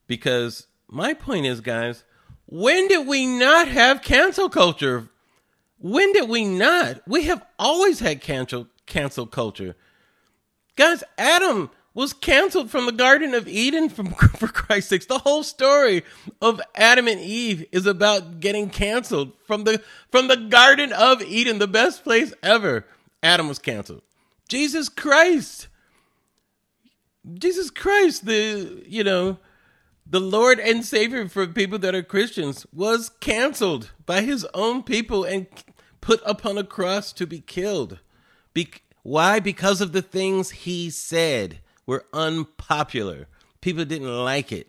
Because 0.07 0.67
my 0.88 1.12
point 1.12 1.47
is, 1.47 1.61
guys, 1.61 2.05
when 2.47 2.88
did 2.88 3.07
we 3.07 3.27
not 3.27 3.69
have 3.69 4.03
cancel 4.03 4.49
culture? 4.49 5.09
When 5.79 6.12
did 6.12 6.29
we 6.29 6.45
not? 6.45 7.03
We 7.07 7.25
have 7.25 7.45
always 7.59 8.00
had 8.00 8.21
cancel 8.21 8.69
cancel 8.87 9.27
culture. 9.27 9.77
Guys, 10.77 11.05
Adam 11.19 11.71
was 11.99 12.12
canceled 12.12 12.71
from 12.71 12.87
the 12.87 12.93
Garden 12.93 13.35
of 13.35 13.49
Eden 13.49 13.88
from 13.88 14.07
for 14.37 14.47
Christ's 14.47 14.90
sakes. 14.90 15.07
The 15.07 15.19
whole 15.19 15.43
story 15.43 16.05
of 16.40 16.61
Adam 16.76 17.09
and 17.09 17.19
Eve 17.19 17.67
is 17.73 17.87
about 17.87 18.38
getting 18.38 18.71
canceled 18.71 19.33
from 19.45 19.64
the 19.64 19.83
from 20.09 20.28
the 20.28 20.37
Garden 20.37 20.93
of 20.93 21.21
Eden, 21.23 21.59
the 21.59 21.67
best 21.67 22.05
place 22.05 22.33
ever. 22.40 22.87
Adam 23.21 23.49
was 23.49 23.59
canceled. 23.59 24.02
Jesus 24.49 24.88
Christ. 24.88 25.67
Jesus 27.35 27.69
Christ, 27.69 28.26
the 28.26 28.85
you 28.87 29.02
know, 29.02 29.38
the 30.07 30.21
Lord 30.21 30.61
and 30.61 30.85
Savior 30.85 31.28
for 31.28 31.49
people 31.49 31.81
that 31.81 31.97
are 31.97 32.05
Christians 32.05 32.64
was 32.73 33.09
canceled 33.09 33.90
by 34.07 34.21
his 34.21 34.47
own 34.55 34.85
people 34.85 35.25
and 35.25 35.49
put 36.00 36.23
upon 36.25 36.59
a 36.59 36.64
cross 36.64 37.12
to 37.14 37.26
be 37.26 37.40
killed. 37.40 37.99
Be- 38.55 38.69
why? 39.02 39.40
Because 39.40 39.81
of 39.81 39.90
the 39.90 40.02
things 40.02 40.50
he 40.50 40.90
said 40.90 41.59
were 41.88 42.04
unpopular. 42.12 43.26
People 43.62 43.87
didn't 43.87 44.14
like 44.23 44.52
it. 44.52 44.68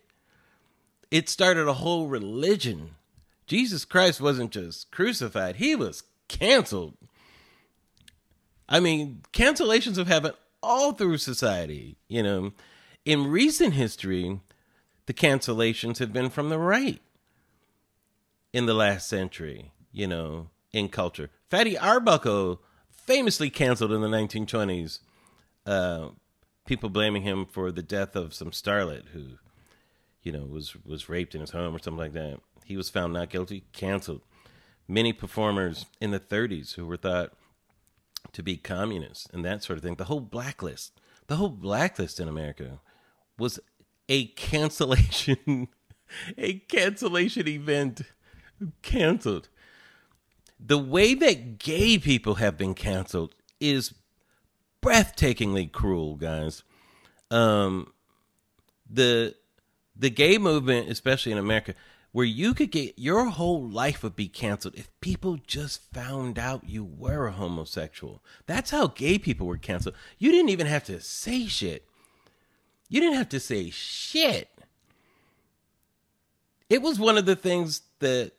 It 1.12 1.28
started 1.28 1.68
a 1.68 1.74
whole 1.74 2.08
religion. 2.08 2.92
Jesus 3.46 3.84
Christ 3.84 4.22
wasn't 4.22 4.52
just 4.52 4.90
crucified, 4.90 5.58
he 5.58 5.76
was 5.76 6.04
canceled. 6.30 6.96
I 8.70 8.80
mean, 8.80 9.24
cancellations 9.34 9.98
have 9.98 10.08
happened 10.08 10.36
all 10.64 10.94
through 10.94 11.18
society. 11.18 11.98
You 12.08 12.24
know, 12.24 12.54
in 13.04 13.28
recent 13.28 13.74
history, 13.74 14.40
the 15.06 15.14
cancellations 15.14 15.98
have 15.98 16.14
been 16.14 16.30
from 16.30 16.48
the 16.48 16.60
right 16.60 17.02
in 18.54 18.66
the 18.66 18.74
last 18.74 19.10
century, 19.10 19.74
you 19.92 20.08
know, 20.08 20.48
in 20.72 20.88
culture. 20.88 21.30
Fatty 21.50 21.78
Arbuckle 21.78 22.62
famously 22.92 23.50
canceled 23.50 23.92
in 23.92 24.00
the 24.00 24.08
1920s. 24.08 25.00
Uh, 25.66 26.10
people 26.70 26.90
blaming 26.90 27.24
him 27.24 27.48
for 27.48 27.72
the 27.72 27.82
death 27.82 28.16
of 28.16 28.32
some 28.32 28.52
starlet 28.52 29.08
who, 29.08 29.40
you 30.22 30.32
know, 30.32 30.46
was 30.46 30.76
was 30.86 31.10
raped 31.10 31.34
in 31.34 31.42
his 31.42 31.50
home 31.50 31.76
or 31.76 31.80
something 31.80 31.98
like 31.98 32.14
that. 32.14 32.40
He 32.64 32.78
was 32.78 32.92
found 32.92 33.12
not 33.12 33.32
guilty, 33.32 33.64
canceled. 33.74 34.22
Many 34.88 35.12
performers 35.12 35.88
in 36.00 36.12
the 36.12 36.20
30s 36.20 36.76
who 36.76 36.86
were 36.86 36.96
thought 36.96 37.34
to 38.34 38.44
be 38.44 38.56
communists 38.56 39.28
and 39.34 39.44
that 39.44 39.64
sort 39.64 39.78
of 39.78 39.84
thing. 39.84 39.96
The 39.96 40.06
whole 40.06 40.20
blacklist 40.20 41.00
the 41.26 41.38
whole 41.38 41.50
blacklist 41.50 42.20
in 42.20 42.28
America 42.28 42.80
was 43.38 43.60
a 44.08 44.28
cancellation, 44.28 45.70
a 46.38 46.60
cancellation 46.60 47.48
event, 47.48 48.02
canceled. 48.84 49.50
The 50.60 50.78
way 50.78 51.16
that 51.16 51.58
gay 51.58 51.98
people 51.98 52.36
have 52.36 52.58
been 52.58 52.76
canceled 52.76 53.34
is 53.60 53.94
breathtakingly 54.82 55.72
cruel, 55.72 56.16
guys. 56.16 56.64
Um, 57.32 57.94
the 58.90 59.36
the 59.96 60.10
gay 60.10 60.38
movement, 60.38 60.90
especially 60.90 61.32
in 61.32 61.38
America, 61.38 61.76
where 62.12 62.26
you 62.26 62.54
could 62.54 62.72
get 62.72 62.98
your 62.98 63.26
whole 63.26 63.62
life 63.62 64.02
would 64.02 64.16
be 64.16 64.28
canceled 64.28 64.76
if 64.76 64.90
people 65.02 65.38
just 65.46 65.82
found 65.94 66.40
out 66.40 66.68
you 66.68 66.84
were 66.84 67.28
a 67.28 67.34
homosexual. 67.34 68.24
That's 68.48 68.72
how 68.72 68.88
gay 68.88 69.20
people 69.20 69.46
were 69.46 69.58
canceled. 69.58 69.96
You 70.18 70.32
didn't 70.32 70.50
even 70.50 70.68
have 70.68 70.86
to 70.86 71.00
say 71.02 71.46
shit. 71.46 71.86
You 72.88 73.02
didn't 73.02 73.18
have 73.18 73.30
to 73.30 73.40
say 73.40 73.70
shit. 73.70 74.50
It 76.70 76.82
was 76.82 77.00
one 77.00 77.18
of 77.18 77.26
the 77.26 77.36
things 77.36 77.82
that 78.00 78.32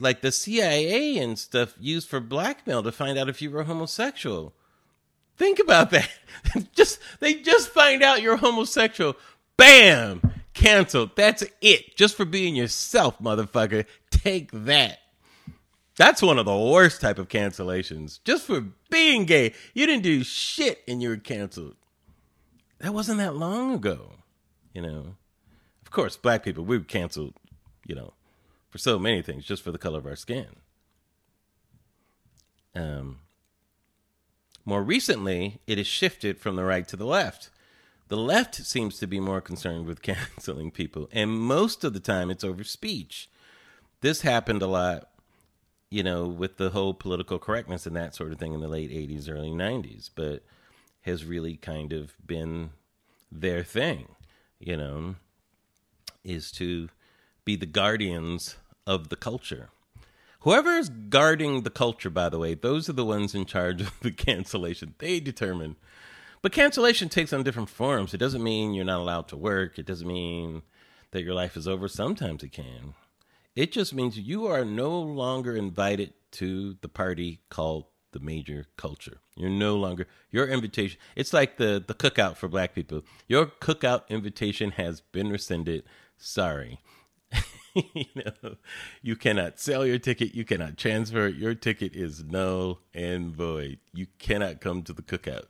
like 0.00 0.22
the 0.22 0.32
CIA 0.32 1.18
and 1.18 1.38
stuff 1.38 1.74
used 1.78 2.08
for 2.08 2.20
blackmail 2.20 2.82
to 2.82 2.90
find 2.90 3.18
out 3.18 3.28
if 3.28 3.42
you 3.42 3.50
were 3.50 3.64
homosexual. 3.64 4.54
Think 5.40 5.58
about 5.58 5.88
that. 5.92 6.10
just 6.74 6.98
they 7.18 7.36
just 7.36 7.70
find 7.70 8.02
out 8.02 8.20
you're 8.20 8.36
homosexual. 8.36 9.16
Bam! 9.56 10.20
Canceled. 10.52 11.12
That's 11.16 11.42
it. 11.62 11.96
Just 11.96 12.14
for 12.14 12.26
being 12.26 12.54
yourself, 12.54 13.18
motherfucker. 13.20 13.86
Take 14.10 14.50
that. 14.52 14.98
That's 15.96 16.20
one 16.20 16.38
of 16.38 16.44
the 16.44 16.54
worst 16.54 17.00
type 17.00 17.18
of 17.18 17.28
cancellations. 17.28 18.20
Just 18.22 18.44
for 18.44 18.66
being 18.90 19.24
gay. 19.24 19.54
You 19.72 19.86
didn't 19.86 20.02
do 20.02 20.24
shit 20.24 20.82
and 20.86 21.00
you 21.00 21.08
were 21.08 21.16
canceled. 21.16 21.76
That 22.80 22.92
wasn't 22.92 23.16
that 23.16 23.34
long 23.34 23.72
ago. 23.72 24.16
You 24.74 24.82
know. 24.82 25.14
Of 25.80 25.90
course, 25.90 26.18
black 26.18 26.44
people, 26.44 26.66
we 26.66 26.76
were 26.76 26.84
canceled, 26.84 27.32
you 27.86 27.94
know, 27.94 28.12
for 28.68 28.76
so 28.76 28.98
many 28.98 29.22
things, 29.22 29.46
just 29.46 29.62
for 29.62 29.72
the 29.72 29.78
color 29.78 30.00
of 30.00 30.06
our 30.06 30.16
skin. 30.16 30.56
Um 32.74 33.20
more 34.64 34.82
recently, 34.82 35.60
it 35.66 35.78
has 35.78 35.86
shifted 35.86 36.38
from 36.38 36.56
the 36.56 36.64
right 36.64 36.86
to 36.88 36.96
the 36.96 37.06
left. 37.06 37.50
The 38.08 38.16
left 38.16 38.56
seems 38.56 38.98
to 38.98 39.06
be 39.06 39.20
more 39.20 39.40
concerned 39.40 39.86
with 39.86 40.02
canceling 40.02 40.70
people, 40.70 41.08
and 41.12 41.30
most 41.30 41.84
of 41.84 41.92
the 41.92 42.00
time 42.00 42.30
it's 42.30 42.44
over 42.44 42.64
speech. 42.64 43.30
This 44.00 44.22
happened 44.22 44.62
a 44.62 44.66
lot, 44.66 45.08
you 45.90 46.02
know, 46.02 46.26
with 46.26 46.56
the 46.56 46.70
whole 46.70 46.94
political 46.94 47.38
correctness 47.38 47.86
and 47.86 47.94
that 47.96 48.14
sort 48.14 48.32
of 48.32 48.38
thing 48.38 48.52
in 48.52 48.60
the 48.60 48.68
late 48.68 48.90
80s, 48.90 49.30
early 49.30 49.50
90s, 49.50 50.10
but 50.14 50.42
has 51.02 51.24
really 51.24 51.56
kind 51.56 51.92
of 51.92 52.14
been 52.26 52.70
their 53.30 53.62
thing, 53.62 54.16
you 54.58 54.76
know, 54.76 55.16
is 56.24 56.50
to 56.52 56.88
be 57.44 57.56
the 57.56 57.66
guardians 57.66 58.56
of 58.86 59.08
the 59.08 59.16
culture. 59.16 59.70
Whoever 60.40 60.70
is 60.70 60.88
guarding 60.88 61.62
the 61.62 61.70
culture, 61.70 62.08
by 62.08 62.30
the 62.30 62.38
way, 62.38 62.54
those 62.54 62.88
are 62.88 62.94
the 62.94 63.04
ones 63.04 63.34
in 63.34 63.44
charge 63.44 63.82
of 63.82 63.92
the 64.00 64.10
cancellation. 64.10 64.94
They 64.98 65.20
determine. 65.20 65.76
But 66.42 66.52
cancellation 66.52 67.10
takes 67.10 67.32
on 67.32 67.42
different 67.42 67.68
forms. 67.68 68.14
It 68.14 68.18
doesn't 68.18 68.42
mean 68.42 68.72
you're 68.72 68.84
not 68.84 69.00
allowed 69.00 69.28
to 69.28 69.36
work. 69.36 69.78
It 69.78 69.84
doesn't 69.84 70.08
mean 70.08 70.62
that 71.10 71.22
your 71.22 71.34
life 71.34 71.56
is 71.56 71.68
over. 71.68 71.88
Sometimes 71.88 72.42
it 72.42 72.52
can. 72.52 72.94
It 73.54 73.72
just 73.72 73.92
means 73.92 74.18
you 74.18 74.46
are 74.46 74.64
no 74.64 74.98
longer 74.98 75.54
invited 75.54 76.14
to 76.32 76.76
the 76.80 76.88
party 76.88 77.40
called 77.50 77.86
the 78.12 78.20
major 78.20 78.66
culture. 78.76 79.18
You're 79.36 79.50
no 79.50 79.76
longer 79.76 80.06
your 80.30 80.46
invitation. 80.46 80.98
It's 81.14 81.32
like 81.32 81.58
the 81.58 81.82
the 81.86 81.94
cookout 81.94 82.36
for 82.36 82.48
black 82.48 82.74
people. 82.74 83.02
Your 83.28 83.46
cookout 83.46 84.08
invitation 84.08 84.72
has 84.72 85.00
been 85.00 85.30
rescinded. 85.30 85.84
Sorry. 86.16 86.80
you 87.94 88.06
know, 88.14 88.56
you 89.02 89.16
cannot 89.16 89.58
sell 89.58 89.86
your 89.86 89.98
ticket. 89.98 90.34
You 90.34 90.44
cannot 90.44 90.76
transfer 90.76 91.26
it. 91.26 91.36
Your 91.36 91.54
ticket 91.54 91.94
is 91.94 92.24
null 92.24 92.80
and 92.94 93.34
void. 93.34 93.78
You 93.92 94.06
cannot 94.18 94.60
come 94.60 94.82
to 94.82 94.92
the 94.92 95.02
cookout. 95.02 95.46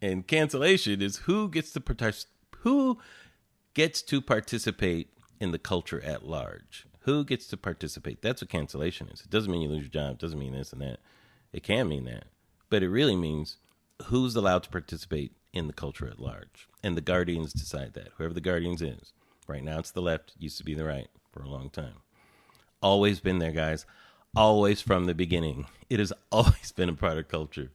And 0.00 0.26
cancellation 0.26 1.02
is 1.02 1.18
who 1.18 1.48
gets 1.48 1.72
to 1.72 1.80
partic- 1.80 2.26
who 2.58 2.98
gets 3.74 4.02
to 4.02 4.20
participate 4.20 5.10
in 5.40 5.52
the 5.52 5.58
culture 5.58 6.02
at 6.04 6.24
large. 6.24 6.86
Who 7.00 7.24
gets 7.24 7.46
to 7.48 7.56
participate? 7.56 8.22
That's 8.22 8.42
what 8.42 8.50
cancellation 8.50 9.08
is. 9.08 9.20
It 9.20 9.30
doesn't 9.30 9.50
mean 9.50 9.62
you 9.62 9.68
lose 9.68 9.82
your 9.82 9.88
job. 9.88 10.14
It 10.14 10.18
doesn't 10.18 10.38
mean 10.38 10.52
this 10.52 10.72
and 10.72 10.82
that. 10.82 10.98
It 11.52 11.62
can 11.62 11.88
mean 11.88 12.04
that, 12.04 12.24
but 12.68 12.82
it 12.82 12.90
really 12.90 13.16
means 13.16 13.56
who's 14.04 14.36
allowed 14.36 14.64
to 14.64 14.68
participate 14.70 15.32
in 15.52 15.66
the 15.66 15.72
culture 15.72 16.06
at 16.06 16.20
large. 16.20 16.68
And 16.82 16.96
the 16.96 17.00
guardians 17.00 17.52
decide 17.52 17.94
that. 17.94 18.08
Whoever 18.16 18.34
the 18.34 18.40
guardians 18.40 18.82
is. 18.82 19.12
Right 19.46 19.64
now 19.64 19.78
it's 19.78 19.90
the 19.90 20.02
left. 20.02 20.34
Used 20.38 20.58
to 20.58 20.64
be 20.64 20.74
the 20.74 20.84
right 20.84 21.08
for 21.38 21.44
a 21.44 21.48
long 21.48 21.70
time. 21.70 21.94
Always 22.82 23.20
been 23.20 23.38
there, 23.38 23.52
guys. 23.52 23.86
Always 24.36 24.80
from 24.80 25.06
the 25.06 25.14
beginning. 25.14 25.66
It 25.90 26.00
has 26.00 26.12
always 26.30 26.70
been 26.70 26.90
a 26.90 26.94
part 26.94 27.16
of 27.16 27.28
culture. 27.28 27.70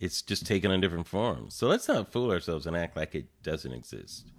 It's 0.00 0.22
just 0.22 0.46
taken 0.46 0.70
on 0.70 0.80
different 0.80 1.06
forms. 1.06 1.52
So 1.52 1.66
let's 1.68 1.86
not 1.86 2.10
fool 2.10 2.30
ourselves 2.30 2.66
and 2.66 2.74
act 2.74 2.96
like 2.96 3.14
it 3.14 3.26
doesn't 3.42 3.74
exist. 3.74 4.32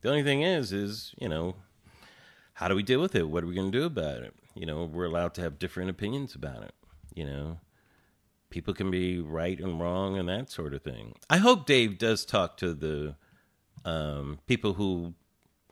The 0.00 0.08
only 0.08 0.24
thing 0.24 0.42
is, 0.42 0.72
is, 0.72 1.14
you 1.20 1.28
know, 1.28 1.54
how 2.54 2.66
do 2.66 2.74
we 2.74 2.82
deal 2.82 3.00
with 3.00 3.14
it? 3.14 3.28
What 3.28 3.44
are 3.44 3.46
we 3.46 3.54
going 3.54 3.70
to 3.70 3.78
do 3.78 3.84
about 3.84 4.22
it? 4.24 4.34
You 4.56 4.66
know, 4.66 4.82
we're 4.82 5.04
allowed 5.04 5.34
to 5.34 5.40
have 5.40 5.60
different 5.60 5.88
opinions 5.88 6.34
about 6.34 6.64
it. 6.64 6.74
You 7.14 7.26
know, 7.26 7.60
people 8.50 8.74
can 8.74 8.90
be 8.90 9.20
right 9.20 9.60
and 9.60 9.78
wrong 9.78 10.18
and 10.18 10.28
that 10.28 10.50
sort 10.50 10.74
of 10.74 10.82
thing. 10.82 11.14
I 11.30 11.36
hope 11.36 11.64
Dave 11.64 11.96
does 11.96 12.24
talk 12.24 12.56
to 12.56 12.74
the 12.74 13.14
um, 13.84 14.40
people 14.48 14.72
who 14.72 15.14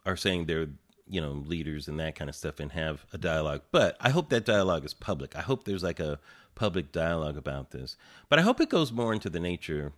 are 0.06 0.16
saying 0.16 0.46
they're 0.46 0.68
you 1.10 1.20
know 1.20 1.32
leaders 1.32 1.88
and 1.88 1.98
that 1.98 2.14
kind 2.14 2.30
of 2.30 2.36
stuff 2.36 2.60
and 2.60 2.72
have 2.72 3.04
a 3.12 3.18
dialogue. 3.18 3.62
But 3.72 3.96
i 4.00 4.10
hope 4.10 4.30
that 4.30 4.44
dialogue 4.44 4.84
is 4.84 4.94
public. 4.94 5.36
I 5.36 5.40
hope 5.40 5.64
there's 5.64 5.82
like 5.82 6.00
a 6.00 6.18
public 6.54 6.92
dialogue 6.92 7.36
about 7.36 7.72
this. 7.72 7.96
But 8.28 8.38
i 8.38 8.42
hope 8.42 8.60
it 8.60 8.70
goes 8.70 8.92
more 8.92 9.12
into 9.12 9.28
the 9.28 9.40
nature 9.40 9.92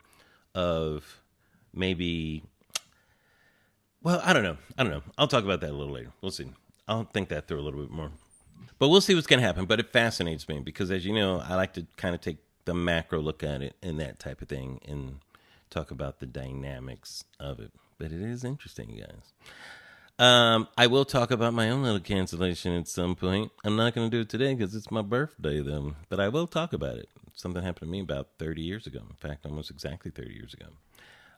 of 0.54 1.20
maybe 1.74 2.42
well 4.02 4.20
i 4.24 4.32
don't 4.32 4.42
know. 4.42 4.56
I 4.78 4.82
don't 4.82 4.92
know. 4.92 5.02
I'll 5.18 5.28
talk 5.28 5.44
about 5.44 5.60
that 5.60 5.70
a 5.70 5.76
little 5.76 5.92
later. 5.92 6.12
We'll 6.22 6.32
see. 6.32 6.48
I'll 6.88 7.04
think 7.04 7.28
that 7.28 7.46
through 7.46 7.60
a 7.60 7.62
little 7.62 7.80
bit 7.80 7.90
more. 7.90 8.10
But 8.78 8.88
we'll 8.88 9.00
see 9.00 9.14
what's 9.14 9.26
going 9.26 9.40
to 9.40 9.46
happen. 9.46 9.66
But 9.66 9.78
it 9.78 9.92
fascinates 9.92 10.48
me 10.48 10.60
because 10.60 10.90
as 10.90 11.04
you 11.04 11.14
know 11.14 11.42
i 11.46 11.54
like 11.54 11.74
to 11.74 11.86
kind 11.96 12.14
of 12.14 12.22
take 12.22 12.38
the 12.64 12.74
macro 12.74 13.20
look 13.20 13.42
at 13.42 13.60
it 13.60 13.76
and 13.82 14.00
that 14.00 14.18
type 14.18 14.40
of 14.40 14.48
thing 14.48 14.80
and 14.88 15.18
talk 15.68 15.90
about 15.90 16.20
the 16.20 16.26
dynamics 16.26 17.24
of 17.38 17.60
it. 17.60 17.72
But 17.98 18.12
it 18.12 18.22
is 18.22 18.44
interesting 18.44 18.96
guys 18.96 19.32
um, 20.18 20.68
I 20.76 20.86
will 20.86 21.04
talk 21.04 21.30
about 21.30 21.54
my 21.54 21.70
own 21.70 21.82
little 21.82 22.00
cancellation 22.00 22.76
at 22.76 22.88
some 22.88 23.14
point. 23.14 23.50
I'm 23.64 23.76
not 23.76 23.94
going 23.94 24.10
to 24.10 24.16
do 24.16 24.20
it 24.22 24.28
today 24.28 24.54
because 24.54 24.74
it's 24.74 24.90
my 24.90 25.02
birthday, 25.02 25.60
though. 25.60 25.94
But 26.08 26.20
I 26.20 26.28
will 26.28 26.46
talk 26.46 26.72
about 26.72 26.96
it. 26.96 27.08
Something 27.34 27.62
happened 27.62 27.88
to 27.88 27.92
me 27.92 28.00
about 28.00 28.28
30 28.38 28.62
years 28.62 28.86
ago. 28.86 29.00
In 29.08 29.16
fact, 29.16 29.46
almost 29.46 29.70
exactly 29.70 30.10
30 30.10 30.32
years 30.32 30.54
ago. 30.54 30.66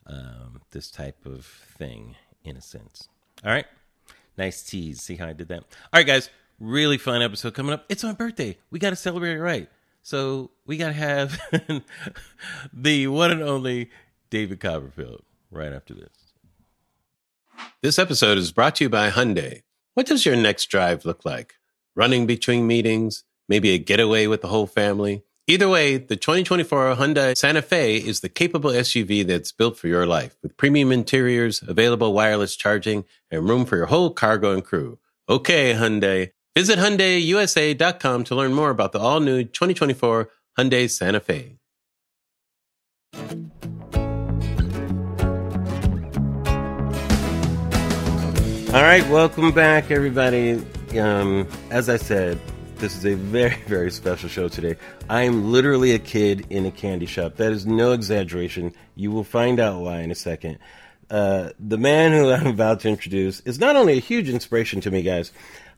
Um, 0.07 0.61
this 0.73 0.91
type 0.91 1.25
of 1.25 1.47
thing, 1.47 2.17
in 2.45 2.57
a 2.57 2.61
sense. 2.61 3.09
All 3.45 3.51
right. 3.53 3.67
Nice 4.37 4.63
tease. 4.63 5.01
See 5.01 5.17
how 5.17 5.29
I 5.29 5.33
did 5.33 5.49
that? 5.49 5.61
All 5.61 5.67
right, 5.95 6.07
guys. 6.07 6.29
Really 6.61 6.99
fun 6.99 7.23
episode 7.23 7.55
coming 7.55 7.73
up. 7.73 7.85
It's 7.89 8.05
my 8.05 8.13
birthday. 8.13 8.59
We 8.71 8.79
got 8.79 8.91
to 8.91 8.97
celebrate 8.97 9.35
it 9.35 9.41
right. 9.41 9.69
So 10.03 10.51
we 10.67 10.77
got 10.77 10.89
to 10.89 10.93
have 10.93 11.41
the 12.73 13.07
one 13.07 13.31
and 13.31 13.43
only 13.43 13.91
David 14.31 14.61
Copperfield 14.61 15.23
right 15.51 15.73
after 15.73 15.95
this. 15.95 16.24
This 17.83 17.99
episode 17.99 18.39
is 18.39 18.53
brought 18.53 18.77
to 18.77 18.85
you 18.85 18.91
by 18.91 19.11
Hyundai. 19.11 19.63
What 19.95 20.07
does 20.07 20.25
your 20.25 20.37
next 20.37 20.67
drive 20.67 21.05
look 21.05 21.25
like? 21.25 21.55
Running 21.95 22.27
between 22.27 22.67
meetings? 22.67 23.25
Maybe 23.49 23.71
a 23.71 23.79
getaway 23.79 24.27
with 24.27 24.41
the 24.41 24.49
whole 24.49 24.67
family? 24.67 25.23
Either 25.47 25.69
way, 25.69 25.99
the 25.99 26.17
2024 26.17 26.95
Hyundai 26.95 27.37
Santa 27.37 27.61
Fe 27.61 27.97
is 27.97 28.21
the 28.21 28.31
capable 28.31 28.71
SUV 28.71 29.27
that's 29.27 29.53
built 29.53 29.77
for 29.77 29.89
your 29.89 30.07
life 30.07 30.37
with 30.43 30.57
premium 30.57 30.91
interiors, 30.91 31.63
available 31.67 32.15
wireless 32.15 32.57
charging, 32.57 33.05
and 33.31 33.47
room 33.47 33.67
for 33.67 33.77
your 33.77 33.87
whole 33.87 34.11
cargo 34.11 34.53
and 34.53 34.65
crew. 34.65 34.99
Okay, 35.29 35.75
Hyundai. 35.75 36.31
Visit 36.57 36.79
HyundaiUSA.com 36.79 38.25
to 38.25 38.35
learn 38.35 38.55
more 38.55 38.71
about 38.71 38.93
the 38.93 39.01
all-new 39.01 39.45
2024 39.45 40.31
Hyundai 40.59 40.89
Santa 40.89 41.21
Fe. 41.21 41.59
All 48.75 48.83
right, 48.83 49.09
welcome 49.09 49.53
back, 49.53 49.93
everybody. 49.93 50.61
Um, 50.99 51.47
as 51.71 51.89
I 51.89 51.97
said, 51.97 52.41
this 52.79 52.97
is 52.97 53.07
a 53.07 53.15
very, 53.15 53.55
very 53.69 53.93
special 53.93 54.29
show 54.29 54.49
today. 54.49 54.75
I 55.09 55.23
am 55.23 55.53
literally 55.53 55.93
a 55.93 56.01
kid 56.01 56.49
in 56.51 56.67
a 56.67 56.73
candy 56.73 57.07
shop. 57.07 57.37
That 57.37 57.53
is 57.53 57.67
no 57.67 57.93
exaggeration. 57.93 58.75
You 58.97 59.13
will 59.13 59.23
find 59.23 59.61
out 59.61 59.81
why 59.81 60.01
in 60.01 60.11
a 60.11 60.17
second. 60.17 60.59
Uh, 61.09 61.51
the 61.61 61.79
man 61.79 62.11
who 62.11 62.31
I'm 62.33 62.49
about 62.49 62.81
to 62.81 62.89
introduce 62.89 63.39
is 63.43 63.61
not 63.61 63.77
only 63.77 63.93
a 63.97 64.01
huge 64.01 64.29
inspiration 64.29 64.81
to 64.81 64.91
me, 64.91 65.03
guys, 65.03 65.31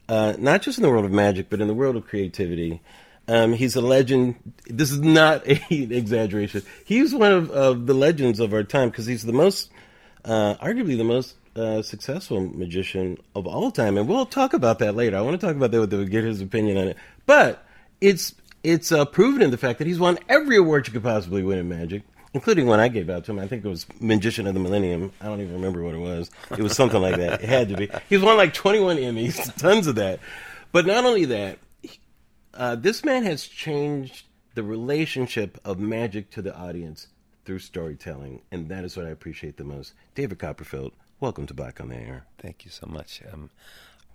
uh, 0.08 0.32
not 0.38 0.62
just 0.62 0.78
in 0.78 0.82
the 0.82 0.88
world 0.88 1.04
of 1.04 1.12
magic, 1.12 1.50
but 1.50 1.60
in 1.60 1.68
the 1.68 1.74
world 1.74 1.96
of 1.96 2.06
creativity. 2.06 2.80
Um, 3.28 3.52
he's 3.52 3.76
a 3.76 3.82
legend. 3.82 4.36
This 4.68 4.90
is 4.90 5.00
not 5.00 5.44
an 5.46 5.60
exaggeration. 5.70 6.62
He's 6.86 7.14
one 7.14 7.32
of, 7.32 7.50
of 7.50 7.86
the 7.86 7.94
legends 7.94 8.40
of 8.40 8.54
our 8.54 8.64
time 8.64 8.88
because 8.88 9.04
he's 9.04 9.24
the 9.24 9.34
most, 9.34 9.70
uh, 10.24 10.54
arguably 10.54 10.96
the 10.96 11.04
most 11.04 11.34
successful 11.82 12.40
magician 12.40 13.18
of 13.34 13.46
all 13.46 13.70
time, 13.70 13.96
and 13.96 14.08
we'll 14.08 14.26
talk 14.26 14.52
about 14.52 14.78
that 14.80 14.94
later. 14.94 15.16
I 15.16 15.20
want 15.20 15.40
to 15.40 15.46
talk 15.46 15.56
about 15.56 15.70
that 15.70 15.80
with 15.80 15.92
him, 15.92 16.04
get 16.06 16.24
his 16.24 16.40
opinion 16.40 16.76
on 16.76 16.88
it. 16.88 16.96
But 17.24 17.64
it's 18.00 18.34
it's 18.62 18.92
uh, 18.92 19.04
proven 19.04 19.42
in 19.42 19.50
the 19.50 19.56
fact 19.56 19.78
that 19.78 19.86
he's 19.86 19.98
won 19.98 20.18
every 20.28 20.56
award 20.56 20.86
you 20.86 20.92
could 20.92 21.02
possibly 21.02 21.42
win 21.42 21.58
in 21.58 21.68
Magic, 21.68 22.02
including 22.34 22.66
one 22.66 22.80
I 22.80 22.88
gave 22.88 23.08
out 23.08 23.24
to 23.24 23.32
him. 23.32 23.38
I 23.38 23.46
think 23.46 23.64
it 23.64 23.68
was 23.68 23.86
Magician 24.00 24.46
of 24.46 24.54
the 24.54 24.60
Millennium. 24.60 25.12
I 25.20 25.26
don't 25.26 25.40
even 25.40 25.54
remember 25.54 25.82
what 25.82 25.94
it 25.94 25.98
was. 25.98 26.30
It 26.50 26.60
was 26.60 26.74
something 26.74 27.00
like 27.00 27.16
that. 27.16 27.42
It 27.42 27.48
had 27.48 27.68
to 27.68 27.76
be. 27.76 27.88
He's 28.08 28.20
won 28.20 28.36
like 28.36 28.54
21 28.54 28.96
Emmys, 28.96 29.54
tons 29.58 29.86
of 29.86 29.94
that. 29.96 30.20
But 30.72 30.84
not 30.84 31.04
only 31.04 31.26
that, 31.26 31.58
uh, 32.54 32.74
this 32.74 33.04
man 33.04 33.22
has 33.22 33.46
changed 33.46 34.24
the 34.54 34.62
relationship 34.62 35.58
of 35.64 35.78
magic 35.78 36.30
to 36.30 36.42
the 36.42 36.56
audience 36.56 37.08
through 37.44 37.60
storytelling, 37.60 38.42
and 38.50 38.68
that 38.68 38.84
is 38.84 38.96
what 38.96 39.06
I 39.06 39.10
appreciate 39.10 39.56
the 39.56 39.64
most. 39.64 39.92
David 40.14 40.38
Copperfield, 40.38 40.92
welcome 41.20 41.46
to 41.46 41.54
Black 41.54 41.80
on 41.80 41.88
the 41.88 41.96
Air. 41.96 42.26
Thank 42.38 42.64
you 42.64 42.70
so 42.70 42.86
much. 42.86 43.22
I'm 43.32 43.50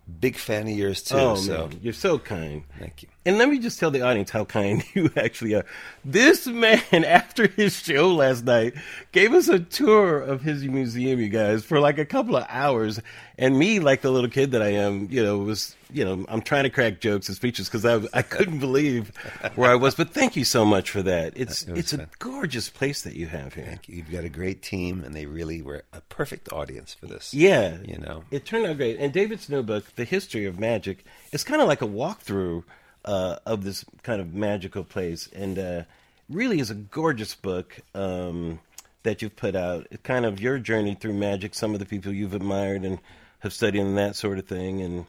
a 0.07 0.11
big 0.11 0.35
fan 0.35 0.63
of 0.63 0.73
yours 0.73 1.01
too. 1.01 1.15
Oh 1.15 1.35
so 1.35 1.67
man, 1.67 1.79
you're 1.81 1.93
so 1.93 2.19
kind. 2.19 2.63
thank 2.79 3.03
you. 3.03 3.09
And 3.25 3.37
let 3.37 3.49
me 3.49 3.59
just 3.59 3.79
tell 3.79 3.91
the 3.91 4.01
audience 4.01 4.29
how 4.29 4.45
kind 4.45 4.83
you 4.93 5.11
actually 5.15 5.55
are. 5.55 5.65
This 6.05 6.47
man, 6.47 6.81
after 6.93 7.47
his 7.47 7.75
show 7.77 8.13
last 8.13 8.43
night, 8.45 8.73
gave 9.11 9.33
us 9.33 9.47
a 9.47 9.59
tour 9.59 10.19
of 10.19 10.41
his 10.41 10.63
museum, 10.63 11.19
you 11.19 11.29
guys, 11.29 11.63
for 11.63 11.79
like 11.79 11.97
a 11.97 12.05
couple 12.05 12.35
of 12.35 12.45
hours. 12.49 12.99
And 13.41 13.57
me, 13.57 13.79
like 13.79 14.01
the 14.01 14.11
little 14.11 14.29
kid 14.29 14.51
that 14.51 14.61
I 14.61 14.73
am, 14.73 15.07
you 15.09 15.23
know, 15.23 15.39
was, 15.39 15.75
you 15.91 16.05
know, 16.05 16.25
I'm 16.29 16.43
trying 16.43 16.63
to 16.63 16.69
crack 16.69 17.01
jokes 17.01 17.27
and 17.27 17.35
speeches 17.35 17.67
because 17.67 17.83
I, 17.83 17.99
I 18.17 18.21
couldn't 18.21 18.59
believe 18.59 19.11
where 19.55 19.71
I 19.71 19.73
was. 19.73 19.95
But 19.95 20.11
thank 20.11 20.35
you 20.35 20.43
so 20.45 20.63
much 20.63 20.91
for 20.91 21.01
that. 21.01 21.33
It's 21.35 21.63
It 21.63 21.71
was 21.71 21.79
it's 21.79 21.93
a 21.93 22.07
gorgeous 22.19 22.69
place 22.69 23.01
that 23.01 23.15
you 23.15 23.25
have 23.25 23.55
here. 23.55 23.65
Thank 23.65 23.89
you. 23.89 23.95
You've 23.95 24.11
got 24.11 24.25
a 24.25 24.29
great 24.29 24.61
team, 24.61 25.03
and 25.03 25.15
they 25.15 25.25
really 25.25 25.59
were 25.63 25.83
a 25.91 26.01
perfect 26.01 26.53
audience 26.53 26.93
for 26.93 27.07
this. 27.07 27.33
Yeah, 27.33 27.77
You 27.83 27.97
know. 27.97 28.25
it 28.29 28.45
turned 28.45 28.67
out 28.67 28.77
great. 28.77 28.99
And 28.99 29.11
David's 29.11 29.49
new 29.49 29.63
book, 29.63 29.95
The 29.95 30.05
History 30.05 30.45
of 30.45 30.59
Magic, 30.59 31.03
is 31.31 31.43
kind 31.43 31.63
of 31.63 31.67
like 31.67 31.81
a 31.81 31.87
walkthrough 31.87 32.63
uh, 33.05 33.37
of 33.47 33.63
this 33.63 33.83
kind 34.03 34.21
of 34.21 34.35
magical 34.35 34.83
place, 34.83 35.27
and 35.33 35.57
uh, 35.57 35.83
really 36.29 36.59
is 36.59 36.69
a 36.69 36.75
gorgeous 36.75 37.33
book 37.33 37.79
um, 37.95 38.59
that 39.01 39.23
you've 39.23 39.35
put 39.35 39.55
out. 39.55 39.87
It's 39.89 40.03
kind 40.03 40.25
of 40.25 40.39
your 40.39 40.59
journey 40.59 40.93
through 40.93 41.13
magic, 41.13 41.55
some 41.55 41.73
of 41.73 41.79
the 41.79 41.87
people 41.87 42.13
you've 42.13 42.35
admired 42.35 42.83
and 42.83 42.99
have 43.41 43.53
studied, 43.53 43.81
and 43.81 43.97
that 43.97 44.15
sort 44.15 44.39
of 44.39 44.45
thing, 44.47 44.81
and 44.81 45.05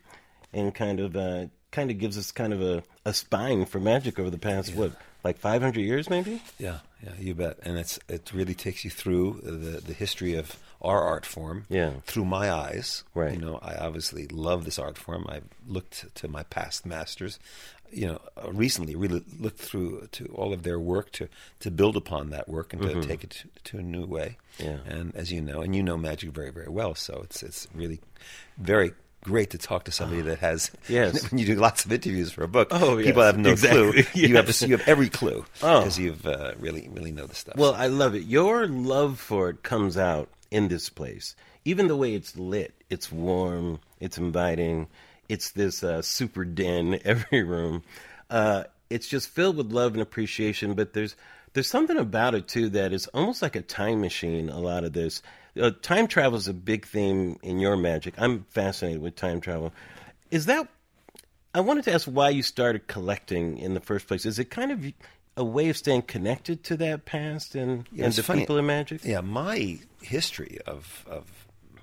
and 0.52 0.74
kind 0.74 1.00
of 1.00 1.16
uh, 1.16 1.46
kind 1.70 1.90
of 1.90 1.98
gives 1.98 2.18
us 2.18 2.32
kind 2.32 2.52
of 2.52 2.60
a, 2.60 2.82
a 3.04 3.14
spine 3.14 3.64
for 3.64 3.80
magic 3.80 4.18
over 4.18 4.30
the 4.30 4.38
past 4.38 4.74
what 4.74 4.92
like 5.24 5.38
500 5.38 5.80
years, 5.80 6.10
maybe. 6.10 6.42
Yeah, 6.58 6.78
yeah, 7.02 7.12
you 7.18 7.34
bet. 7.34 7.58
And 7.62 7.78
it's 7.78 7.98
it 8.08 8.32
really 8.34 8.54
takes 8.54 8.84
you 8.84 8.90
through 8.90 9.40
the 9.42 9.80
the 9.80 9.92
history 9.92 10.34
of 10.34 10.56
our 10.80 11.02
art 11.02 11.24
form. 11.24 11.66
Yeah. 11.68 11.92
Through 12.04 12.24
my 12.24 12.50
eyes. 12.50 13.04
Right. 13.14 13.34
You 13.34 13.38
know, 13.38 13.58
I 13.62 13.76
obviously 13.76 14.26
love 14.28 14.64
this 14.64 14.78
art 14.78 14.98
form. 14.98 15.26
I've 15.28 15.48
looked 15.66 16.14
to 16.16 16.28
my 16.28 16.42
past 16.44 16.84
masters. 16.84 17.38
You 17.92 18.06
know, 18.06 18.20
uh, 18.42 18.50
recently 18.52 18.96
really 18.96 19.22
looked 19.38 19.60
through 19.60 20.08
to 20.12 20.24
all 20.34 20.52
of 20.52 20.62
their 20.62 20.80
work 20.80 21.12
to 21.12 21.28
to 21.60 21.70
build 21.70 21.96
upon 21.96 22.30
that 22.30 22.48
work 22.48 22.72
and 22.72 22.80
to 22.82 23.02
take 23.02 23.22
it 23.24 23.30
to, 23.30 23.48
to 23.64 23.78
a 23.78 23.82
new 23.82 24.06
way. 24.06 24.38
Mm-hmm. 24.58 24.64
Yeah. 24.88 24.94
And 24.96 25.14
as 25.14 25.30
you 25.30 25.40
know, 25.42 25.60
and 25.60 25.76
you 25.76 25.82
know 25.82 25.96
magic 25.96 26.30
very 26.30 26.50
very 26.50 26.68
well, 26.70 26.94
so 26.94 27.20
it's 27.24 27.42
it's 27.42 27.68
really 27.74 28.00
very 28.58 28.92
great 29.24 29.50
to 29.50 29.58
talk 29.58 29.84
to 29.84 29.92
somebody 29.92 30.20
that 30.22 30.38
has 30.40 30.70
Yes. 30.88 31.30
when 31.30 31.38
you 31.38 31.46
do 31.46 31.54
lots 31.54 31.84
of 31.84 31.92
interviews 31.92 32.32
for 32.32 32.42
a 32.42 32.48
book 32.48 32.68
Oh, 32.72 32.96
yes. 32.98 33.06
people 33.06 33.22
have 33.22 33.38
no 33.38 33.50
Exactly. 33.52 34.02
clue 34.02 34.22
you 34.28 34.34
have 34.36 34.48
you 34.62 34.76
have 34.76 34.88
every 34.88 35.08
clue 35.08 35.44
Oh. 35.62 35.78
because 35.80 35.96
you've 35.98 36.26
uh, 36.26 36.52
really 36.58 36.88
really 36.92 37.12
know 37.12 37.26
the 37.26 37.34
stuff. 37.34 37.56
Well, 37.56 37.74
I 37.74 37.86
love 37.86 38.14
it. 38.16 38.24
Your 38.24 38.66
love 38.66 39.20
for 39.20 39.50
it 39.50 39.62
comes 39.62 39.96
out 39.96 40.28
in 40.50 40.68
this 40.68 40.88
place. 40.88 41.36
Even 41.64 41.86
the 41.86 41.94
way 41.96 42.14
it's 42.14 42.36
lit, 42.36 42.74
it's 42.90 43.12
warm, 43.12 43.78
it's 44.00 44.18
inviting, 44.18 44.88
it's 45.32 45.50
this 45.52 45.82
uh, 45.82 46.02
super 46.02 46.44
den 46.44 46.98
every 47.04 47.42
room. 47.42 47.82
Uh, 48.30 48.64
it's 48.90 49.08
just 49.08 49.28
filled 49.30 49.56
with 49.56 49.72
love 49.72 49.92
and 49.94 50.02
appreciation. 50.02 50.74
But 50.74 50.92
there's 50.92 51.16
there's 51.54 51.66
something 51.68 51.96
about 51.96 52.34
it 52.34 52.48
too 52.48 52.68
that 52.70 52.92
is 52.92 53.06
almost 53.08 53.42
like 53.42 53.56
a 53.56 53.62
time 53.62 54.00
machine. 54.00 54.48
A 54.48 54.58
lot 54.60 54.84
of 54.84 54.92
this 54.92 55.22
uh, 55.60 55.70
time 55.82 56.06
travel 56.06 56.38
is 56.38 56.48
a 56.48 56.54
big 56.54 56.86
theme 56.86 57.38
in 57.42 57.58
your 57.58 57.76
magic. 57.76 58.14
I'm 58.18 58.44
fascinated 58.50 59.00
with 59.02 59.16
time 59.16 59.40
travel. 59.40 59.72
Is 60.30 60.46
that 60.46 60.68
I 61.54 61.60
wanted 61.60 61.84
to 61.84 61.92
ask 61.92 62.06
why 62.06 62.30
you 62.30 62.42
started 62.42 62.86
collecting 62.86 63.58
in 63.58 63.74
the 63.74 63.80
first 63.80 64.06
place. 64.08 64.24
Is 64.24 64.38
it 64.38 64.46
kind 64.50 64.72
of 64.72 64.84
a 65.36 65.44
way 65.44 65.68
of 65.68 65.76
staying 65.76 66.02
connected 66.02 66.62
to 66.64 66.76
that 66.78 67.04
past 67.04 67.54
and, 67.54 67.86
Yeah, 67.92 68.04
and 68.06 68.14
the 68.14 68.22
funny. 68.22 68.40
people 68.40 68.56
in 68.58 68.66
magic? 68.66 69.04
yeah, 69.04 69.20
my 69.20 69.78
history 70.02 70.58
of 70.66 71.04
of 71.08 71.24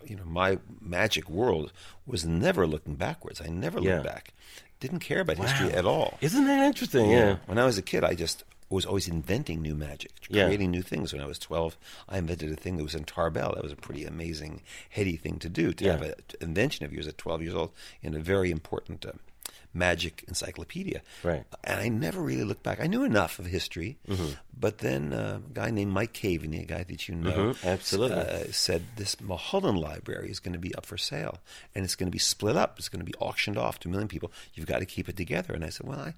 you 0.06 0.16
know 0.16 0.26
my 0.26 0.60
magic 0.82 1.30
world 1.30 1.72
was 2.06 2.26
never 2.26 2.66
looking 2.68 2.96
backwards. 2.96 3.42
I 3.42 3.48
never 3.48 3.80
Yeah. 3.80 3.96
looked 3.96 4.06
back. 4.06 4.34
Didn't 4.80 5.00
care 5.00 5.20
about 5.22 5.38
history 5.38 5.72
at 5.74 5.86
all. 5.86 6.18
Isn't 6.22 6.46
that 6.46 6.66
interesting? 6.66 7.10
Yeah. 7.12 7.38
When 7.48 7.58
I 7.60 7.66
was 7.66 7.78
a 7.78 7.82
kid, 7.82 8.04
I 8.04 8.14
just 8.16 8.44
was 8.70 8.86
always 8.86 9.08
inventing 9.08 9.62
new 9.62 9.74
magic, 9.76 10.12
Yeah. 10.30 10.46
creating 10.46 10.70
new 10.72 10.84
things. 10.84 11.12
When 11.12 11.22
I 11.22 11.26
was 11.26 11.40
12, 11.40 11.76
I 12.08 12.20
invented 12.20 12.52
a 12.52 12.56
thing 12.56 12.78
that 12.78 12.84
was 12.84 12.94
in 12.96 13.04
Tarbell. 13.04 13.54
That 13.56 13.64
was 13.64 13.72
a 13.72 13.76
pretty 13.76 14.06
amazing, 14.06 14.62
heady 14.90 15.18
thing 15.18 15.40
to 15.40 15.50
do, 15.50 15.74
to 15.74 15.84
Yeah. 15.86 15.92
have 15.94 16.02
an 16.04 16.14
invention 16.40 16.86
of 16.86 16.94
yours 16.94 17.08
at 17.08 17.18
12 17.18 17.42
years 17.42 17.56
old 17.56 17.72
in 18.04 18.14
a 18.14 18.20
very 18.20 18.52
important 18.52 19.06
uh, 19.06 19.14
magic 19.74 20.24
encyclopedia. 20.28 21.02
Right. 21.24 21.44
And 21.64 21.80
I 21.80 21.90
never 21.90 22.20
really 22.22 22.44
looked 22.44 22.64
back. 22.64 22.80
I 22.82 22.88
knew 22.88 23.04
enough 23.04 23.38
of 23.40 23.46
history, 23.46 23.98
Mm-hmm. 24.08 24.32
but 24.60 24.80
then 24.80 25.14
uh, 25.14 25.40
a 25.48 25.54
guy 25.54 25.70
named 25.70 25.92
Mike 25.92 26.14
Caveney, 26.14 26.62
a 26.62 26.66
guy 26.66 26.84
that 26.84 27.08
you 27.08 27.16
know, 27.16 27.54
Mhm, 27.54 27.66
absolutely. 27.66 28.18
uh, 28.18 28.52
said 28.52 28.84
this 28.96 29.22
Mulholland 29.22 29.78
Library 29.80 30.32
is 30.32 30.40
going 30.40 30.54
to 30.54 30.60
be 30.60 30.74
up 30.76 30.86
for 30.86 30.98
sale, 30.98 31.38
and 31.76 31.86
it's 31.86 31.96
going 31.96 32.08
to 32.08 32.12
be 32.12 32.18
split 32.20 32.56
up. 32.58 32.80
It's 32.80 32.90
going 32.90 33.00
to 33.00 33.06
be 33.06 33.14
auctioned 33.20 33.58
off 33.58 33.80
to 33.82 33.88
a 33.88 33.92
million 33.92 34.08
people. 34.08 34.32
You've 34.56 34.66
got 34.68 34.80
to 34.80 34.86
keep 34.86 35.08
it 35.08 35.16
together. 35.18 35.54
And 35.54 35.64
I 35.64 35.70
said, 35.70 35.86
well, 35.88 36.00
I, 36.00 36.14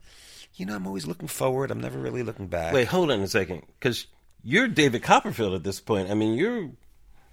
you 0.56 0.66
know, 0.66 0.76
I'm 0.76 0.88
always 0.88 1.06
looking 1.06 1.28
forward. 1.28 1.72
I'm 1.72 1.82
never 1.82 2.00
really 2.00 2.24
looking 2.24 2.48
back. 2.48 2.74
Wait, 2.74 2.88
hold 2.88 3.12
on 3.12 3.20
a 3.22 3.28
second. 3.28 3.64
Because 3.80 4.08
you're 4.44 4.68
David 4.70 5.04
Copperfield 5.04 5.54
at 5.56 5.64
this 5.64 5.80
point. 5.82 6.10
I 6.10 6.14
mean, 6.14 6.34
you're 6.36 6.70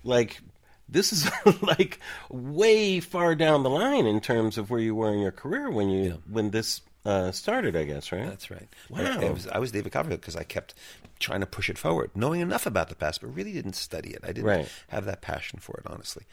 like, 0.05 0.41
this 0.89 1.13
is 1.13 1.31
like 1.63 1.99
way 2.31 3.01
far 3.01 3.35
down 3.35 3.63
the 3.63 3.71
line 3.71 4.07
in 4.07 4.21
terms 4.21 4.57
of 4.59 4.71
where 4.71 4.81
you 4.81 4.95
were 4.95 5.13
in 5.13 5.21
your 5.21 5.33
career 5.33 5.71
when 5.71 5.89
you 5.91 6.23
when 6.31 6.51
this 6.51 6.81
uh, 7.05 7.31
started, 7.33 7.75
I 7.77 7.85
guess, 7.85 8.13
right? 8.13 8.27
That's 8.27 8.51
right. 8.51 8.69
Wow. 8.91 9.01
I, 9.21 9.27
I 9.27 9.31
was, 9.31 9.47
I 9.49 9.59
was 9.59 9.73
David 9.73 9.93
Copperfield 9.93 10.21
because 10.21 10.37
I 10.37 10.43
kept 10.43 10.75
trying 11.21 11.41
to 11.41 11.47
push 11.47 11.71
it 11.71 11.79
forward, 11.79 12.11
knowing 12.15 12.41
enough 12.41 12.67
about 12.67 12.89
the 12.91 12.95
past, 12.95 13.21
but 13.23 13.35
really 13.35 13.53
didn't 13.53 13.75
study 13.77 14.11
it. 14.11 14.21
I 14.25 14.29
didn't 14.29 14.45
Right. 14.45 14.69
have 14.89 15.05
that 15.07 15.21
passion 15.23 15.59
for 15.59 15.77
it, 15.79 15.91
honestly. 15.91 16.25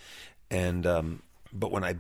And 0.52 0.86
um, 0.86 1.22
but 1.54 1.72
when 1.72 1.84
I 1.84 1.96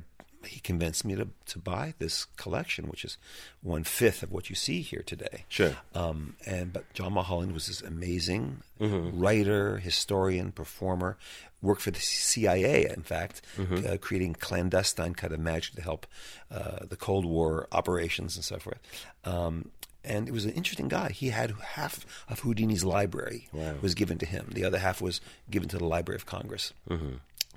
he 0.47 0.59
convinced 0.59 1.03
me 1.05 1.15
to 1.15 1.27
to 1.47 1.59
buy 1.59 1.93
this 1.99 2.25
collection, 2.37 2.85
which 2.87 3.03
is 3.05 3.17
one 3.61 3.83
fifth 3.83 4.23
of 4.23 4.31
what 4.31 4.49
you 4.49 4.55
see 4.55 4.81
here 4.81 5.03
today. 5.05 5.45
Sure. 5.49 5.75
Um, 5.93 6.35
and 6.45 6.71
but 6.73 6.91
John 6.93 7.13
Mulholland 7.13 7.53
was 7.53 7.67
this 7.67 7.81
amazing 7.81 8.61
Mm-hmm. 8.79 9.17
writer, 9.21 9.77
historian, 9.77 10.51
performer. 10.51 11.17
Worked 11.61 11.81
for 11.81 11.91
the 11.91 11.99
CIA, 12.01 12.85
in 12.89 13.03
fact, 13.03 13.41
Mm-hmm. 13.57 13.87
uh, 13.87 13.97
creating 13.97 14.35
clandestine 14.35 15.13
kind 15.15 15.33
of 15.33 15.39
magic 15.39 15.75
to 15.75 15.81
help 15.81 16.05
uh, 16.51 16.85
the 16.87 16.97
Cold 16.97 17.25
War 17.25 17.67
operations 17.71 18.35
and 18.35 18.43
so 18.45 18.57
forth. 18.59 18.79
Um, 19.23 19.71
and 20.03 20.27
it 20.27 20.31
was 20.31 20.45
an 20.45 20.51
interesting 20.51 20.87
guy. 20.89 21.09
He 21.09 21.29
had 21.29 21.51
half 21.63 22.05
of 22.29 22.41
Houdini's 22.41 22.83
library 22.83 23.47
was 23.81 23.95
given 23.95 24.17
to 24.19 24.25
him. 24.27 24.49
The 24.53 24.63
other 24.65 24.77
half 24.77 25.01
was 25.01 25.19
given 25.49 25.67
to 25.69 25.77
the 25.79 25.85
Library 25.85 26.17
of 26.17 26.25
Congress. 26.27 26.73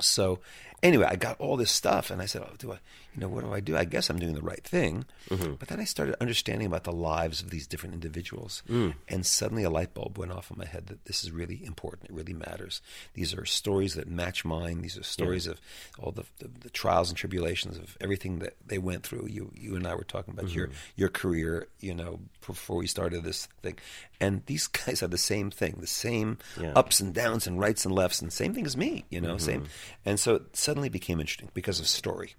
So 0.01 0.39
anyway, 0.83 1.07
I 1.09 1.17
got 1.17 1.41
all 1.41 1.57
this 1.57 1.71
stuff, 1.71 2.11
and 2.11 2.21
I 2.21 2.27
said, 2.27 2.43
"Oh, 2.45 2.55
do 2.59 2.73
I? 2.73 2.79
You 3.19 3.27
know, 3.27 3.35
what 3.35 3.45
do 3.45 3.53
I 3.53 3.59
do? 3.59 3.77
I 3.77 3.85
guess 3.85 4.11
I'm 4.11 4.19
doing 4.21 4.35
the 4.35 4.43
right 4.43 4.63
thing." 4.63 5.05
Mm-hmm. 5.29 5.55
But 5.55 5.69
then 5.69 5.81
I 5.81 5.85
started 5.85 6.15
understanding 6.21 6.67
about 6.67 6.85
the 6.85 6.93
lives 6.93 7.43
of 7.43 7.51
these 7.51 7.67
different 7.67 7.95
individuals, 7.95 8.63
mm. 8.69 8.95
and 9.09 9.27
suddenly 9.27 9.65
a 9.65 9.71
light 9.71 9.93
bulb 9.93 10.19
went 10.19 10.31
off 10.31 10.51
in 10.53 10.59
my 10.59 10.67
head 10.67 10.87
that 10.87 11.05
this 11.07 11.25
is 11.25 11.33
really 11.33 11.65
important. 11.65 12.11
It 12.11 12.15
really 12.15 12.33
matters. 12.33 12.81
These 13.15 13.35
are 13.35 13.45
stories 13.45 13.95
that 13.95 14.09
match 14.09 14.45
mine. 14.45 14.83
These 14.83 14.97
are 14.97 15.03
stories 15.03 15.49
of 15.49 15.61
all 15.99 16.13
the, 16.13 16.25
the 16.39 16.49
the 16.61 16.71
trials 16.71 17.09
and 17.09 17.19
tribulations 17.19 17.77
of 17.77 17.97
everything 18.01 18.39
that 18.39 18.55
they 18.65 18.79
went 18.79 19.03
through. 19.03 19.27
You 19.29 19.51
you 19.57 19.75
and 19.75 19.87
I 19.87 19.95
were 19.97 20.05
talking 20.05 20.35
about 20.35 20.51
your 20.51 20.69
mm-hmm. 20.69 20.77
your 20.95 21.09
career, 21.09 21.67
you 21.81 21.95
know, 21.95 22.21
before 22.47 22.77
we 22.77 22.87
started 22.87 23.25
this 23.25 23.49
thing, 23.63 23.79
and 24.21 24.43
these 24.47 24.67
guys 24.87 25.03
are 25.03 25.09
the 25.09 25.19
same 25.19 25.51
thing, 25.51 25.79
the 25.81 25.87
same 25.87 26.39
Yeah. 26.61 26.73
ups 26.75 27.01
and 27.01 27.13
downs 27.15 27.47
and 27.47 27.59
rights 27.59 27.85
and 27.85 27.95
lefts, 27.95 28.23
and 28.23 28.33
same 28.33 28.55
thing 28.55 28.67
as 28.67 28.77
me, 28.77 29.05
you 29.11 29.21
know, 29.21 29.39
same. 29.39 29.63
Mm-hmm. 29.63 30.09
And 30.09 30.21
so 30.21 30.37
it 30.37 30.57
suddenly 30.57 30.89
became 30.89 31.21
interesting 31.21 31.51
because 31.55 31.81
of 31.81 31.89
story. 31.89 32.35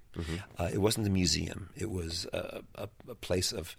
Uh, 0.58 0.69
it 0.72 0.80
wasn't 0.80 1.08
a 1.08 1.10
museum; 1.10 1.70
it 1.76 1.90
was 1.90 2.26
a, 2.34 2.62
a, 2.76 2.90
a 3.10 3.16
place 3.16 3.52
of 3.52 3.76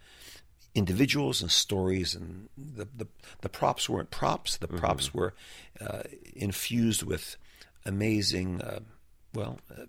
individuals 0.75 1.43
and 1.43 1.51
stories, 1.51 2.15
and 2.15 2.49
the 2.57 2.87
the, 2.97 3.07
the 3.43 3.49
props 3.49 3.89
weren't 3.89 4.11
props. 4.11 4.57
The 4.57 4.69
props 4.69 5.13
were 5.15 5.35
uh, 5.81 6.03
infused 6.35 7.03
with 7.03 7.37
amazing. 7.85 8.61
Uh, 8.61 8.81
well, 9.33 9.61
uh, 9.71 9.85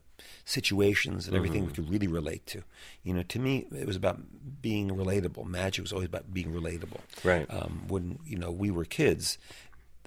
situations 0.46 1.26
and 1.28 1.36
everything 1.36 1.62
Mm-hmm. 1.64 1.68
we 1.70 1.74
could 1.74 1.90
really 1.90 2.08
relate 2.08 2.46
to. 2.46 2.64
You 3.04 3.16
know, 3.16 3.24
to 3.24 3.40
me, 3.40 3.66
it 3.76 3.88
was 3.88 3.96
about 3.96 4.20
being 4.62 4.90
relatable. 4.90 5.48
Magic 5.48 5.82
was 5.84 5.92
always 5.92 6.08
about 6.08 6.32
being 6.32 6.54
relatable. 6.54 7.00
Right. 7.24 7.48
Um, 7.50 7.86
when 7.88 8.20
you 8.24 8.38
know 8.38 8.52
we 8.52 8.70
were 8.70 8.86
kids, 8.86 9.40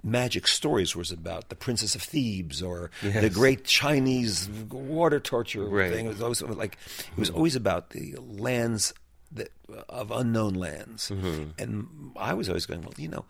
magic 0.04 0.46
stories 0.46 0.94
was 0.94 1.10
about 1.10 1.48
the 1.48 1.56
Princess 1.56 1.94
of 1.94 2.02
Thebes 2.02 2.62
or 2.62 2.90
the 3.02 3.30
great 3.30 3.64
Chinese 3.64 4.48
water 4.70 5.18
torture 5.18 5.64
Right. 5.64 5.90
thing. 5.90 6.06
It 6.06 6.10
was 6.10 6.22
always 6.22 6.42
like 6.42 6.76
it 7.16 7.18
was 7.18 7.30
always 7.30 7.56
about 7.56 7.90
the 7.90 8.14
lands 8.20 8.92
that 9.32 9.48
of 9.88 10.10
unknown 10.12 10.54
lands, 10.54 11.10
Mm-hmm. 11.10 11.50
and 11.58 12.12
I 12.16 12.34
was 12.34 12.48
always 12.48 12.66
going, 12.66 12.82
well, 12.82 12.92
you 12.98 13.08
know 13.08 13.24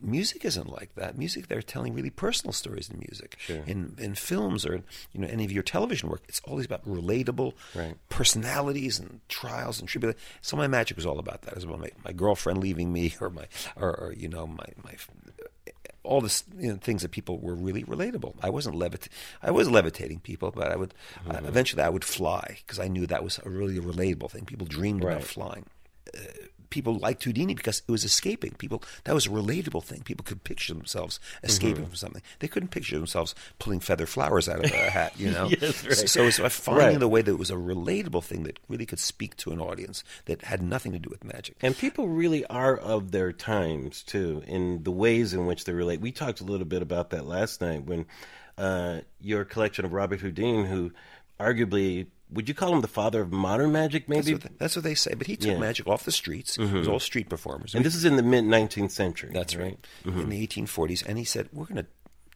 music 0.00 0.44
isn't 0.44 0.68
like 0.68 0.94
that. 0.94 1.18
Music, 1.18 1.48
they're 1.48 1.60
telling 1.60 1.92
really 1.92 2.10
personal 2.10 2.52
stories 2.52 2.88
in 2.88 3.00
music. 3.00 3.36
In 3.66 3.96
in 3.98 4.14
films 4.14 4.64
or 4.64 4.74
you 5.12 5.20
know 5.20 5.26
any 5.26 5.44
of 5.44 5.50
your 5.50 5.64
television 5.64 6.08
work, 6.08 6.22
it's 6.28 6.40
always 6.44 6.66
about 6.66 6.86
relatable 6.86 7.54
Right. 7.74 7.96
personalities 8.08 9.00
and 9.00 9.20
trials 9.28 9.80
and 9.80 9.88
tribulations. 9.88 10.22
So 10.40 10.56
my 10.56 10.68
magic 10.68 10.96
was 10.96 11.04
all 11.06 11.18
about 11.18 11.42
that. 11.42 11.50
It 11.52 11.56
was 11.56 11.64
about 11.64 11.80
my, 11.80 11.90
my 12.04 12.12
girlfriend 12.12 12.60
leaving 12.60 12.92
me, 12.92 13.14
or 13.20 13.28
my 13.30 13.46
or, 13.74 13.90
or 13.92 14.12
you 14.12 14.28
know 14.28 14.46
my 14.46 14.66
my 14.84 14.92
all 16.08 16.20
the 16.20 16.32
you 16.58 16.70
know, 16.72 16.78
things 16.86 17.02
that 17.02 17.10
people 17.10 17.38
were 17.38 17.54
really 17.54 17.84
relatable. 17.84 18.32
I 18.42 18.50
wasn't 18.50 18.76
levit, 18.76 19.08
I 19.42 19.50
was 19.50 19.68
levitating 19.70 20.20
people, 20.20 20.50
but 20.50 20.72
I 20.72 20.76
would 20.76 20.94
uh, 21.28 21.40
eventually 21.44 21.82
I 21.82 21.88
would 21.94 22.04
fly 22.04 22.58
because 22.62 22.78
I 22.78 22.88
knew 22.88 23.06
that 23.06 23.22
was 23.22 23.38
a 23.44 23.48
really 23.48 23.78
relatable 23.78 24.30
thing. 24.30 24.44
People 24.46 24.66
dreamed 24.66 25.04
Right. 25.04 25.16
about 25.16 25.24
flying 25.28 25.66
people 26.70 26.96
liked 26.98 27.24
Houdini 27.24 27.54
because 27.54 27.82
it 27.86 27.90
was 27.90 28.04
escaping. 28.04 28.52
People 28.58 28.82
that 29.04 29.14
was 29.14 29.26
a 29.26 29.30
relatable 29.30 29.82
thing. 29.84 30.02
People 30.02 30.24
could 30.24 30.44
picture 30.44 30.74
themselves 30.74 31.18
escaping 31.42 31.86
from 31.86 31.94
something. 31.94 32.22
They 32.40 32.48
couldn't 32.48 32.68
picture 32.70 32.96
themselves 32.96 33.34
pulling 33.58 33.80
feather 33.80 34.06
flowers 34.06 34.48
out 34.48 34.64
of 34.64 34.70
a 34.70 34.90
hat. 34.90 35.12
You 35.18 35.30
know. 35.32 35.48
Yes, 35.48 35.84
right. 35.86 36.08
So 36.08 36.24
it's 36.24 36.38
about 36.38 36.52
finding 36.52 36.78
Right. 36.88 37.00
the 37.00 37.08
way 37.08 37.22
that 37.22 37.30
it 37.30 37.38
was 37.38 37.50
a 37.50 37.54
relatable 37.54 38.24
thing 38.24 38.42
that 38.44 38.58
really 38.68 38.86
could 38.86 38.98
speak 39.00 39.36
to 39.38 39.50
an 39.52 39.60
audience 39.60 40.04
that 40.26 40.42
had 40.44 40.62
nothing 40.62 40.92
to 40.92 40.98
do 40.98 41.08
with 41.10 41.24
magic. 41.24 41.56
And 41.62 41.76
people 41.76 42.08
really 42.08 42.44
are 42.46 42.76
of 42.76 43.10
their 43.12 43.32
times 43.32 44.02
too, 44.02 44.42
in 44.46 44.82
the 44.82 44.92
ways 44.92 45.32
in 45.34 45.46
which 45.46 45.64
they 45.64 45.72
relate. 45.72 46.00
We 46.00 46.12
talked 46.12 46.40
a 46.40 46.44
little 46.44 46.66
bit 46.66 46.82
about 46.82 47.10
that 47.10 47.26
last 47.26 47.60
night 47.60 47.84
when 47.84 48.06
uh, 48.56 49.00
your 49.20 49.44
collection 49.44 49.84
of 49.84 49.92
Robert 49.92 50.20
Houdin, 50.20 50.66
who 50.66 50.92
arguably 51.38 52.06
would 52.30 52.48
you 52.48 52.54
call 52.54 52.72
him 52.74 52.80
the 52.82 52.88
father 52.88 53.20
of 53.22 53.32
modern 53.32 53.72
magic, 53.72 54.06
That's 54.06 54.26
maybe? 54.26 54.34
what, 54.34 54.42
they, 54.42 54.50
that's 54.58 54.76
what 54.76 54.82
they 54.84 54.94
say. 54.94 55.14
But 55.14 55.26
he 55.26 55.36
took 55.36 55.46
Yeah. 55.46 55.52
Mm-hmm. 55.54 55.60
magic 55.62 55.86
off 55.86 56.04
the 56.04 56.12
streets. 56.12 56.58
It 56.58 56.72
was 56.72 56.88
all 56.88 57.00
street 57.00 57.28
performers. 57.28 57.74
and 57.74 57.84
this 57.84 57.94
is 57.94 58.04
in 58.04 58.16
the 58.16 58.22
mid 58.22 58.44
19th 58.44 58.90
century. 58.90 59.30
That's 59.32 59.56
right. 59.56 59.78
Mm-hmm. 60.04 60.20
In 60.20 60.28
the 60.28 60.46
1840s, 60.46 61.06
and 61.06 61.16
he 61.18 61.24
said, 61.24 61.48
"We're 61.52 61.64
going 61.66 61.76
to 61.84 61.86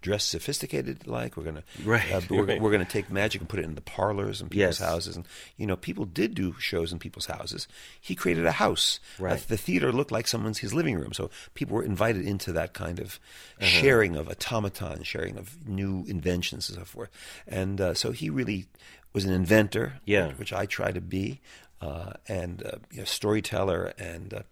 dress 0.00 0.24
sophisticated, 0.24 1.06
like 1.06 1.36
we're 1.36 1.44
going 1.44 1.54
to, 1.62 1.62
Right, 1.84 2.10
uh, 2.12 2.20
we're, 2.28 2.42
right. 2.44 2.60
we're 2.60 2.72
going 2.72 2.84
to 2.84 2.90
take 2.90 3.08
magic 3.08 3.40
and 3.40 3.48
put 3.48 3.60
it 3.60 3.64
in 3.64 3.76
the 3.76 3.80
parlors 3.80 4.40
and 4.40 4.50
people's 4.50 4.80
Yes. 4.80 4.88
houses, 4.90 5.14
and 5.14 5.26
you 5.56 5.64
know, 5.66 5.76
people 5.76 6.04
did 6.06 6.34
do 6.34 6.54
shows 6.58 6.90
in 6.92 6.98
people's 6.98 7.26
houses. 7.26 7.68
He 8.00 8.16
created 8.16 8.44
a 8.44 8.50
house. 8.52 8.98
Right. 9.20 9.34
Uh, 9.38 9.42
the 9.46 9.56
theater 9.56 9.92
looked 9.92 10.10
like 10.10 10.26
someone's 10.26 10.58
his 10.58 10.74
living 10.74 10.96
room, 10.96 11.12
so 11.12 11.30
people 11.54 11.76
were 11.76 11.84
invited 11.84 12.26
into 12.26 12.50
that 12.52 12.72
kind 12.72 12.98
of 12.98 13.20
Uh-huh. 13.60 13.66
sharing 13.66 14.16
of 14.16 14.28
automaton, 14.28 15.04
sharing 15.04 15.36
of 15.38 15.68
new 15.68 16.04
inventions 16.08 16.68
and 16.68 16.78
so 16.78 16.84
forth. 16.84 17.10
And 17.46 17.80
uh, 17.80 17.94
so 17.94 18.10
he 18.10 18.28
really 18.28 18.66
was 19.12 19.24
an 19.24 19.32
inventor, 19.32 20.00
Yeah. 20.04 20.32
which 20.32 20.52
I 20.52 20.66
try 20.66 20.92
to 20.92 21.00
be, 21.00 21.40
uh, 21.80 22.12
and 22.28 22.64
uh, 22.64 22.78
you 22.90 22.98
know, 22.98 23.04
storyteller, 23.04 23.92
and 23.98 24.32
uh, 24.34 24.42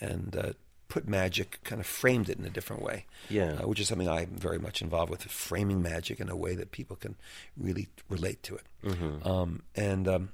and 0.00 0.36
uh, 0.36 0.52
put 0.88 1.08
magic, 1.08 1.58
kind 1.64 1.80
of 1.80 1.86
framed 1.86 2.28
it 2.28 2.38
in 2.38 2.44
a 2.44 2.50
different 2.50 2.82
way. 2.82 3.06
Yeah. 3.28 3.58
uh, 3.62 3.66
which 3.68 3.80
is 3.80 3.88
something 3.88 4.08
I'm 4.08 4.36
very 4.36 4.58
much 4.58 4.80
involved 4.82 5.10
with, 5.10 5.22
framing 5.24 5.82
magic 5.82 6.20
in 6.20 6.28
a 6.28 6.36
way 6.36 6.54
that 6.54 6.70
people 6.70 6.96
can 6.96 7.16
really 7.56 7.88
relate 8.08 8.42
to 8.44 8.54
it. 8.56 8.66
Mm-hmm. 8.84 9.26
Um, 9.28 9.62
and 9.74 10.06
um, 10.08 10.28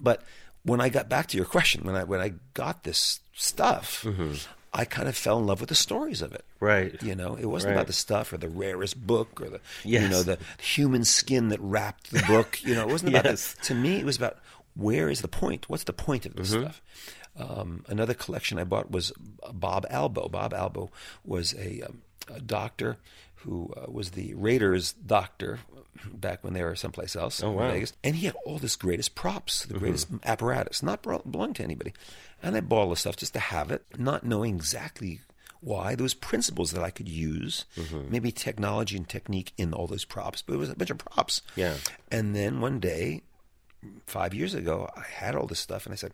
but 0.00 0.22
when 0.64 0.80
I 0.80 0.88
got 0.88 1.08
back 1.08 1.28
to 1.28 1.36
your 1.36 1.46
question, 1.46 1.84
when 1.84 1.94
I 1.94 2.04
when 2.04 2.20
I 2.20 2.34
got 2.54 2.82
this 2.84 3.20
stuff. 3.32 4.04
I 4.72 4.84
kind 4.84 5.08
of 5.08 5.16
fell 5.16 5.38
in 5.38 5.46
love 5.46 5.58
with 5.60 5.68
the 5.68 5.74
stories 5.74 6.22
of 6.22 6.32
it. 6.32 6.44
Mm-hmm. 6.56 6.64
Right. 6.64 7.02
You 7.02 7.14
know, 7.14 7.34
it 7.36 7.46
wasn't 7.46 7.70
Right. 7.70 7.76
about 7.78 7.86
the 7.88 7.92
stuff 7.92 8.32
or 8.32 8.36
the 8.36 8.48
rarest 8.48 9.04
book 9.06 9.40
or 9.40 9.48
the 9.50 9.60
you 9.84 10.08
know 10.08 10.22
the 10.22 10.38
human 10.62 11.04
skin 11.04 11.48
that 11.48 11.60
wrapped 11.60 12.10
the 12.12 12.22
book. 12.26 12.62
You 12.62 12.74
know, 12.74 12.82
it 12.82 12.92
wasn't 12.92 13.10
about 13.10 13.24
Yes. 13.32 13.54
that. 13.54 13.62
To 13.64 13.74
me, 13.74 13.96
it 13.96 14.04
was 14.04 14.16
about 14.16 14.38
where 14.76 15.08
is 15.10 15.20
the 15.22 15.28
point? 15.28 15.68
What's 15.68 15.84
the 15.84 15.92
point 15.92 16.24
of 16.26 16.34
this 16.36 16.52
Mm-hmm. 16.52 16.62
stuff? 16.62 16.82
Um, 17.38 17.84
another 17.88 18.14
collection 18.14 18.58
I 18.58 18.64
bought 18.64 18.90
was 18.90 19.12
Bob 19.52 19.86
Albo. 19.90 20.28
Bob 20.28 20.52
Albo 20.52 20.90
was 21.24 21.54
a, 21.54 21.82
um, 21.82 22.02
a 22.32 22.40
doctor 22.40 22.98
who 23.36 23.72
uh, 23.76 23.90
was 23.90 24.10
the 24.10 24.34
Raiders 24.34 24.92
doctor 24.92 25.60
back 26.12 26.42
when 26.44 26.52
they 26.54 26.62
were 26.62 26.74
someplace 26.76 27.14
else 27.16 27.42
Oh, 27.42 27.52
wow. 27.52 27.70
Vegas, 27.70 27.92
and 28.04 28.16
he 28.16 28.26
had 28.26 28.34
all 28.44 28.58
this 28.58 28.76
greatest 28.76 29.14
props, 29.14 29.62
Mm-hmm. 29.64 29.72
the 29.72 29.78
greatest 29.78 30.08
apparatus, 30.24 30.82
not 30.82 31.02
belonging 31.02 31.54
to 31.54 31.62
anybody. 31.64 31.92
And 32.42 32.56
I 32.56 32.60
bought 32.60 32.78
all 32.82 32.90
this 32.90 33.00
stuff 33.00 33.16
just 33.16 33.34
to 33.34 33.40
have 33.40 33.70
it, 33.70 33.84
not 33.98 34.24
knowing 34.24 34.54
exactly 34.56 35.20
why. 35.60 35.94
There 35.94 36.02
was 36.02 36.14
principles 36.14 36.70
that 36.72 36.82
I 36.82 36.90
could 36.90 37.08
use, 37.08 37.64
Mm-hmm. 37.76 38.10
maybe 38.10 38.32
technology 38.32 38.96
and 38.96 39.08
technique 39.08 39.52
in 39.58 39.72
all 39.74 39.86
those 39.86 40.04
props, 40.06 40.40
but 40.42 40.54
it 40.54 40.58
was 40.58 40.70
a 40.70 40.74
bunch 40.74 40.90
of 40.90 40.98
props. 40.98 41.42
Yeah. 41.56 41.74
And 42.10 42.34
then 42.34 42.60
one 42.60 42.80
day, 42.80 43.22
five 44.06 44.32
years 44.34 44.54
ago, 44.54 44.90
I 44.96 45.02
had 45.02 45.34
all 45.34 45.46
this 45.46 45.60
stuff, 45.60 45.84
and 45.86 45.92
I 45.92 45.96
said, 45.96 46.12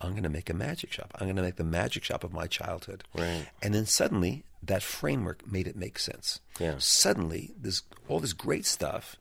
"I'm 0.00 0.12
going 0.12 0.22
to 0.22 0.28
make 0.30 0.48
a 0.50 0.54
magic 0.54 0.92
shop. 0.92 1.12
I'm 1.16 1.26
going 1.26 1.36
to 1.36 1.42
make 1.42 1.56
the 1.56 1.64
magic 1.64 2.04
shop 2.04 2.24
of 2.24 2.32
my 2.32 2.46
childhood." 2.46 3.04
Right. 3.14 3.46
And 3.62 3.74
then 3.74 3.86
suddenly, 3.86 4.44
that 4.62 4.82
framework 4.82 5.50
made 5.50 5.66
it 5.66 5.76
make 5.76 5.98
sense. 5.98 6.40
Yeah. 6.58 6.76
Suddenly, 6.78 7.52
this 7.60 7.82
all 8.08 8.20
this 8.20 8.32
great 8.32 8.64
stuff 8.66 9.16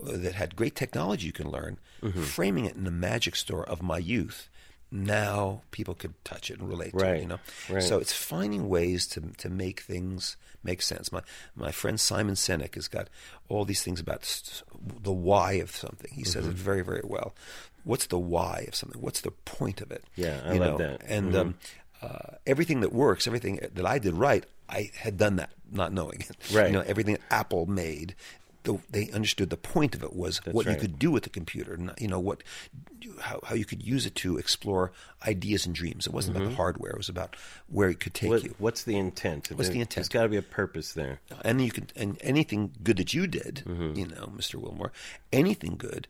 uh, 0.00 0.16
that 0.16 0.34
had 0.34 0.54
great 0.56 0.74
technology 0.76 1.26
you 1.26 1.32
can 1.32 1.50
learn, 1.50 1.78
framing 2.22 2.64
it 2.66 2.74
in 2.76 2.84
the 2.84 2.90
magic 2.90 3.34
store 3.36 3.64
of 3.68 3.82
my 3.82 3.98
youth. 3.98 4.48
Now 4.92 5.62
people 5.70 5.94
could 5.94 6.14
touch 6.22 6.50
it 6.50 6.58
and 6.60 6.68
relate 6.68 6.92
to 6.92 6.98
it. 6.98 7.02
Right. 7.02 7.20
You 7.22 7.28
know. 7.28 7.38
Right. 7.70 7.82
So 7.82 7.98
it's 7.98 8.12
finding 8.12 8.68
ways 8.68 9.06
to 9.08 9.20
to 9.38 9.48
make 9.48 9.80
things 9.80 10.36
make 10.62 10.82
sense. 10.82 11.10
My 11.10 11.22
my 11.56 11.72
friend 11.72 11.98
Simon 11.98 12.34
Sinek 12.34 12.74
has 12.74 12.88
got 12.88 13.08
all 13.48 13.64
these 13.64 13.82
things 13.82 14.00
about 14.00 14.22
the 15.02 15.12
why 15.12 15.52
of 15.54 15.70
something. 15.74 16.10
He 16.12 16.24
says 16.24 16.42
Mm-hmm. 16.44 16.52
it 16.52 16.56
very 16.58 16.82
very 16.82 17.00
well. 17.04 17.34
What's 17.84 18.06
the 18.06 18.18
why 18.18 18.66
of 18.68 18.74
something? 18.74 19.00
What's 19.00 19.22
the 19.22 19.30
point 19.30 19.80
of 19.80 19.90
it? 19.90 20.04
Yeah, 20.14 20.40
I 20.44 20.52
You 20.54 20.60
love 20.60 20.78
know? 20.78 20.86
that. 20.86 21.00
Mm-hmm. 21.00 21.12
And 21.12 21.36
um, 21.36 21.54
uh, 22.02 22.36
everything 22.46 22.80
that 22.82 22.92
works, 22.92 23.26
everything 23.26 23.60
that 23.74 23.86
I 23.86 23.98
did 23.98 24.14
right, 24.14 24.44
I 24.68 24.90
had 24.96 25.16
done 25.16 25.36
that 25.36 25.50
not 25.70 25.92
knowing 25.92 26.20
it. 26.20 26.36
Right. 26.54 26.66
You 26.66 26.74
know, 26.74 26.84
everything 26.86 27.16
Apple 27.30 27.64
made. 27.66 28.14
The, 28.64 28.78
they 28.90 29.10
understood 29.10 29.50
the 29.50 29.56
point 29.56 29.94
of 29.96 30.02
it 30.04 30.14
was 30.14 30.38
what 30.46 30.66
right. 30.66 30.74
you 30.74 30.80
could 30.80 30.96
do 30.98 31.10
with 31.10 31.24
the 31.24 31.30
computer, 31.30 31.76
not, 31.76 32.00
you 32.00 32.06
know 32.06 32.20
what, 32.20 32.44
how, 33.20 33.40
how 33.42 33.54
you 33.56 33.64
could 33.64 33.82
use 33.82 34.06
it 34.06 34.14
to 34.16 34.38
explore 34.38 34.92
ideas 35.26 35.66
and 35.66 35.74
dreams. 35.74 36.06
It 36.06 36.12
wasn't 36.12 36.36
about 36.36 36.48
the 36.50 36.54
hardware; 36.54 36.92
it 36.92 36.96
was 36.96 37.08
about 37.08 37.34
where 37.68 37.88
it 37.90 37.98
could 37.98 38.14
take 38.14 38.30
Mm-hmm. 38.30 38.34
What, 38.34 38.44
you. 38.44 38.54
what's 38.58 38.82
the 38.84 38.96
intent? 38.96 39.48
What's 39.52 39.68
the 39.70 39.80
intent? 39.80 39.94
There's 39.96 40.08
got 40.08 40.22
to 40.22 40.28
be 40.28 40.36
a 40.36 40.42
purpose 40.42 40.92
there. 40.92 41.20
and 41.44 41.60
you 41.60 41.72
could 41.72 41.92
and 41.96 42.16
anything 42.20 42.72
good 42.82 42.98
that 42.98 43.12
you 43.12 43.26
did, 43.26 43.62
Mm-hmm. 43.66 43.98
you 43.98 44.06
know, 44.06 44.32
Mr. 44.36 44.56
Wilmore, 44.56 44.92
anything 45.32 45.74
good, 45.76 46.06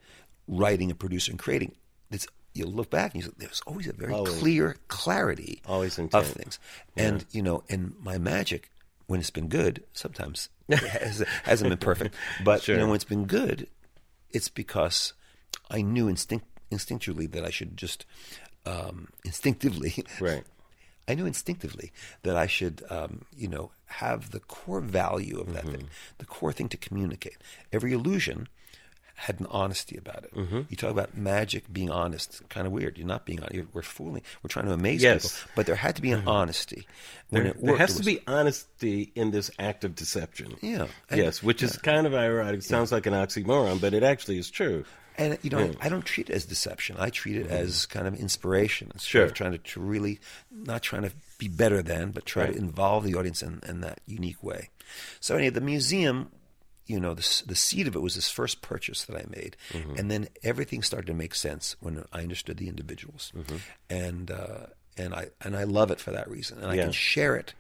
writing 0.47 0.91
and 0.91 0.99
producing 0.99 1.33
and 1.33 1.38
creating, 1.38 1.75
it's 2.11 2.27
you 2.55 2.67
look 2.67 2.91
back 2.91 3.15
and 3.15 3.23
you 3.23 3.29
say, 3.31 3.35
there's 3.38 3.62
always 3.67 3.87
a 3.88 3.95
very 3.95 4.12
Always. 4.12 4.35
clear 4.38 4.77
clarity 4.88 5.62
Always 5.67 5.97
of 5.99 6.05
intent. 6.05 6.27
things. 6.27 6.59
And 6.99 7.25
you 7.31 7.41
know, 7.43 7.65
and 7.71 7.95
my 8.03 8.19
magic, 8.19 8.71
when 9.12 9.20
it's 9.20 9.29
been 9.29 9.48
good, 9.48 9.85
sometimes 9.92 10.48
it 10.68 10.79
has, 10.79 11.22
hasn't 11.42 11.68
been 11.68 11.77
perfect, 11.77 12.14
but 12.44 12.66
you 12.66 12.75
know, 12.79 12.87
when 12.87 12.94
it's 12.94 13.05
been 13.05 13.27
good, 13.27 13.68
it's 14.31 14.48
because 14.48 15.12
I 15.70 15.83
knew 15.83 16.09
instinct 16.09 16.46
instinctually 16.70 17.31
that 17.33 17.44
I 17.44 17.51
should 17.51 17.77
just 17.77 18.07
um, 18.64 19.09
instinctively 19.22 20.03
Right. 20.20 20.44
I 21.07 21.14
knew 21.14 21.27
instinctively 21.27 21.92
that 22.22 22.37
I 22.37 22.46
should, 22.46 22.85
um, 22.88 23.27
you 23.37 23.48
know, 23.48 23.72
have 23.87 24.31
the 24.31 24.40
core 24.40 24.81
value 24.81 25.38
of 25.40 25.53
that 25.53 25.64
thing, 25.66 25.90
the 26.16 26.25
core 26.25 26.53
thing 26.55 26.70
to 26.70 26.79
communicate. 26.79 27.37
Every 27.70 27.92
illusion 27.92 28.48
had 29.22 29.38
an 29.38 29.46
honesty 29.50 29.96
about 29.96 30.24
it. 30.24 30.35
Mm-hmm. 30.35 30.62
You 30.68 30.76
talk 30.76 30.90
about 30.90 31.16
magic 31.16 31.72
being 31.72 31.90
honest, 31.90 32.42
kind 32.48 32.66
of 32.66 32.72
weird. 32.72 32.98
You're 32.98 33.06
not 33.06 33.24
being 33.24 33.38
honest. 33.38 33.54
You're, 33.54 33.66
we're 33.72 33.82
fooling. 33.82 34.22
We're 34.42 34.48
trying 34.48 34.66
to 34.66 34.72
amaze 34.72 35.00
Yes. 35.00 35.22
people, 35.22 35.52
but 35.54 35.66
there 35.66 35.76
had 35.76 35.94
to 35.94 36.02
be 36.02 36.11
an 36.11 36.20
mm-hmm. 36.20 36.28
honesty. 36.28 36.88
When 37.30 37.44
There, 37.44 37.52
it 37.52 37.64
there 37.64 37.76
has 37.76 37.94
it 37.94 37.98
to 38.00 38.04
be 38.04 38.20
honesty 38.26 39.12
in 39.14 39.30
this 39.30 39.48
act 39.61 39.85
of 39.85 39.94
deception. 39.94 40.56
Yeah. 40.61 40.88
And- 41.08 41.20
yes, 41.20 41.40
which 41.40 41.62
is 41.62 41.76
kind 41.78 42.04
of 42.04 42.14
ironic. 42.14 42.56
It 42.61 42.64
sounds 42.64 42.90
like 42.90 43.06
an 43.06 43.14
oxymoron, 43.14 43.80
but 43.80 43.94
it 43.94 44.02
actually 44.02 44.38
is 44.38 44.50
true. 44.50 44.85
And 45.16 45.38
you 45.42 45.50
know, 45.50 45.70
I, 45.80 45.87
I 45.87 45.88
don't 45.88 46.04
treat 46.04 46.28
it 46.28 46.32
as 46.32 46.44
deception. 46.46 46.96
I 46.98 47.11
treat 47.11 47.37
it 47.37 47.46
as 47.46 47.87
mm-hmm. 47.87 47.98
kind 47.98 48.08
of 48.08 48.18
inspiration. 48.18 48.90
Instead 48.92 49.08
Sure. 49.08 49.24
of 49.26 49.35
trying 49.35 49.52
to, 49.52 49.58
to 49.58 49.80
really, 49.80 50.18
not 50.50 50.82
trying 50.82 51.02
to 51.02 51.12
be 51.38 51.46
better 51.48 51.80
than, 51.82 52.11
but 52.11 52.26
try 52.26 52.44
Right. 52.44 52.54
to 52.54 52.58
involve 52.58 53.04
the 53.04 53.14
audience 53.14 53.40
in, 53.42 53.61
in 53.68 53.82
that 53.82 54.00
unique 54.06 54.42
way. 54.42 54.70
So 55.20 55.37
anyway, 55.37 55.50
the 55.50 55.61
museum, 55.61 56.30
you 56.87 56.99
know, 57.01 57.14
the 57.14 57.42
the 57.47 57.55
seed 57.55 57.87
of 57.87 57.95
it 57.97 58.01
was 58.03 58.14
this 58.14 58.31
first 58.31 58.61
purchase 58.62 59.05
that 59.05 59.16
I 59.16 59.25
made, 59.29 59.57
and 59.97 60.11
then 60.11 60.29
everything 60.42 60.83
started 60.83 61.07
to 61.07 61.14
make 61.14 61.35
sense 61.35 61.77
when 61.81 62.05
I 62.12 62.23
understood 62.23 62.57
the 62.57 62.68
individuals, 62.68 63.33
and 63.88 64.31
uh, 64.31 64.66
and 64.97 65.14
I 65.14 65.29
and 65.40 65.57
I 65.57 65.64
love 65.64 65.90
it 65.90 66.01
for 66.01 66.11
that 66.11 66.29
reason, 66.29 66.59
and 66.59 66.66
I 66.71 66.77
can 66.85 66.92
share 66.92 67.37
it 67.37 67.55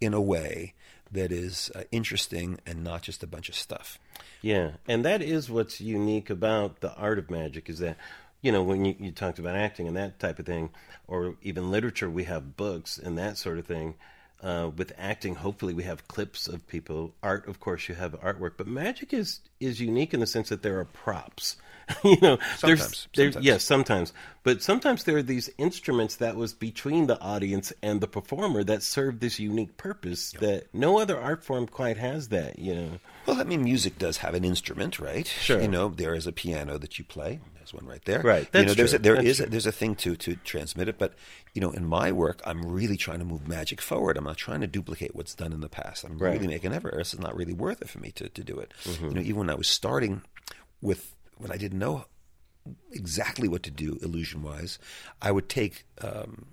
in 0.00 0.14
a 0.14 0.20
way 0.20 0.74
that 1.10 1.32
is 1.32 1.70
uh, 1.74 1.82
interesting 1.90 2.58
and 2.66 2.84
not 2.84 3.02
just 3.02 3.22
a 3.22 3.26
bunch 3.26 3.48
of 3.48 3.54
stuff. 3.54 3.98
Yeah, 4.42 4.72
and 4.86 5.04
that 5.04 5.22
is 5.22 5.50
what's 5.50 5.80
unique 5.80 6.30
about 6.30 6.80
the 6.80 6.94
art 6.94 7.18
of 7.18 7.30
magic 7.30 7.68
is 7.68 7.78
that, 7.78 7.96
you 8.42 8.52
know, 8.52 8.62
when 8.62 8.84
you, 8.84 8.94
you 9.00 9.10
talked 9.10 9.38
about 9.38 9.56
acting 9.56 9.88
and 9.88 9.96
that 9.96 10.18
type 10.18 10.38
of 10.38 10.46
thing, 10.46 10.70
or 11.06 11.36
even 11.42 11.70
literature, 11.70 12.10
we 12.10 12.24
have 12.24 12.56
books 12.56 12.98
and 12.98 13.18
that 13.18 13.38
sort 13.38 13.58
of 13.58 13.66
thing. 13.66 13.94
Uh, 14.40 14.70
with 14.76 14.92
acting, 14.96 15.34
hopefully 15.34 15.74
we 15.74 15.82
have 15.82 16.06
clips 16.06 16.46
of 16.46 16.64
people. 16.68 17.12
Art, 17.24 17.48
of 17.48 17.58
course, 17.58 17.88
you 17.88 17.96
have 17.96 18.12
artwork, 18.20 18.52
but 18.56 18.68
magic 18.68 19.12
is 19.12 19.40
is 19.58 19.80
unique 19.80 20.14
in 20.14 20.20
the 20.20 20.26
sense 20.26 20.48
that 20.50 20.62
there 20.62 20.78
are 20.78 20.84
props. 20.84 21.56
you 22.04 22.18
know, 22.20 22.36
there's, 22.62 22.80
Sometimes, 22.82 23.08
there's 23.16 23.32
sometimes. 23.34 23.46
yes, 23.46 23.64
sometimes, 23.64 24.12
but 24.44 24.62
sometimes 24.62 25.04
there 25.04 25.16
are 25.16 25.22
these 25.22 25.50
instruments 25.58 26.16
that 26.16 26.36
was 26.36 26.52
between 26.52 27.06
the 27.08 27.18
audience 27.20 27.72
and 27.82 28.00
the 28.00 28.06
performer 28.06 28.62
that 28.62 28.82
served 28.82 29.20
this 29.20 29.40
unique 29.40 29.76
purpose 29.76 30.32
that 30.38 30.66
no 30.72 30.98
other 31.00 31.18
art 31.18 31.42
form 31.42 31.66
quite 31.66 31.96
has. 31.96 32.28
That 32.28 32.58
you 32.60 32.74
know, 32.74 32.90
Well, 33.26 33.40
I 33.40 33.44
mean, 33.44 33.64
music 33.64 33.98
does 33.98 34.18
have 34.18 34.34
an 34.34 34.44
instrument, 34.44 35.00
right? 35.00 35.26
Sure. 35.26 35.60
You 35.60 35.68
know, 35.68 35.88
there 35.88 36.14
is 36.14 36.26
a 36.28 36.32
piano 36.32 36.78
that 36.78 36.98
you 36.98 37.04
play. 37.04 37.40
There's 37.70 37.82
one 37.82 37.90
right 37.90 38.04
there. 38.04 38.20
Right, 38.22 38.42
You 38.42 38.48
that's 38.52 38.66
know, 38.68 38.74
there's 38.74 38.90
true, 38.90 38.96
a, 38.98 39.02
there 39.02 39.14
that's 39.16 39.26
is 39.28 39.36
true. 39.38 39.46
a, 39.46 39.48
there's 39.50 39.66
a 39.66 39.72
thing 39.72 39.94
to 39.96 40.16
to 40.16 40.36
transmit 40.36 40.88
it, 40.88 40.98
but 40.98 41.14
you 41.54 41.60
know, 41.60 41.70
in 41.70 41.84
my 41.86 42.12
work, 42.12 42.40
I'm 42.46 42.64
really 42.64 42.96
trying 42.96 43.18
to 43.18 43.24
move 43.24 43.46
magic 43.46 43.80
forward. 43.82 44.16
I'm 44.16 44.24
not 44.24 44.36
trying 44.36 44.60
to 44.62 44.66
duplicate 44.66 45.14
what's 45.14 45.34
done 45.34 45.52
in 45.52 45.60
the 45.60 45.68
past. 45.68 46.04
I'm 46.04 46.18
Right. 46.18 46.32
really 46.34 46.46
making 46.48 46.72
effort. 46.72 46.94
It's 46.98 47.18
not 47.18 47.36
really 47.36 47.52
worth 47.54 47.82
it 47.82 47.88
for 47.88 47.98
me 48.00 48.10
to 48.12 48.28
to 48.28 48.42
do 48.44 48.58
it. 48.58 48.72
Mm-hmm. 48.84 49.08
You 49.08 49.14
know, 49.14 49.20
even 49.20 49.36
when 49.36 49.50
I 49.50 49.54
was 49.54 49.68
starting 49.68 50.22
with 50.80 51.14
when 51.36 51.50
I 51.52 51.56
didn't 51.56 51.78
know 51.78 52.06
exactly 52.92 53.48
what 53.48 53.62
to 53.64 53.70
do 53.70 53.98
illusion 54.02 54.42
wise, 54.42 54.78
I 55.20 55.30
would 55.32 55.48
take. 55.48 55.84
Um, 56.00 56.46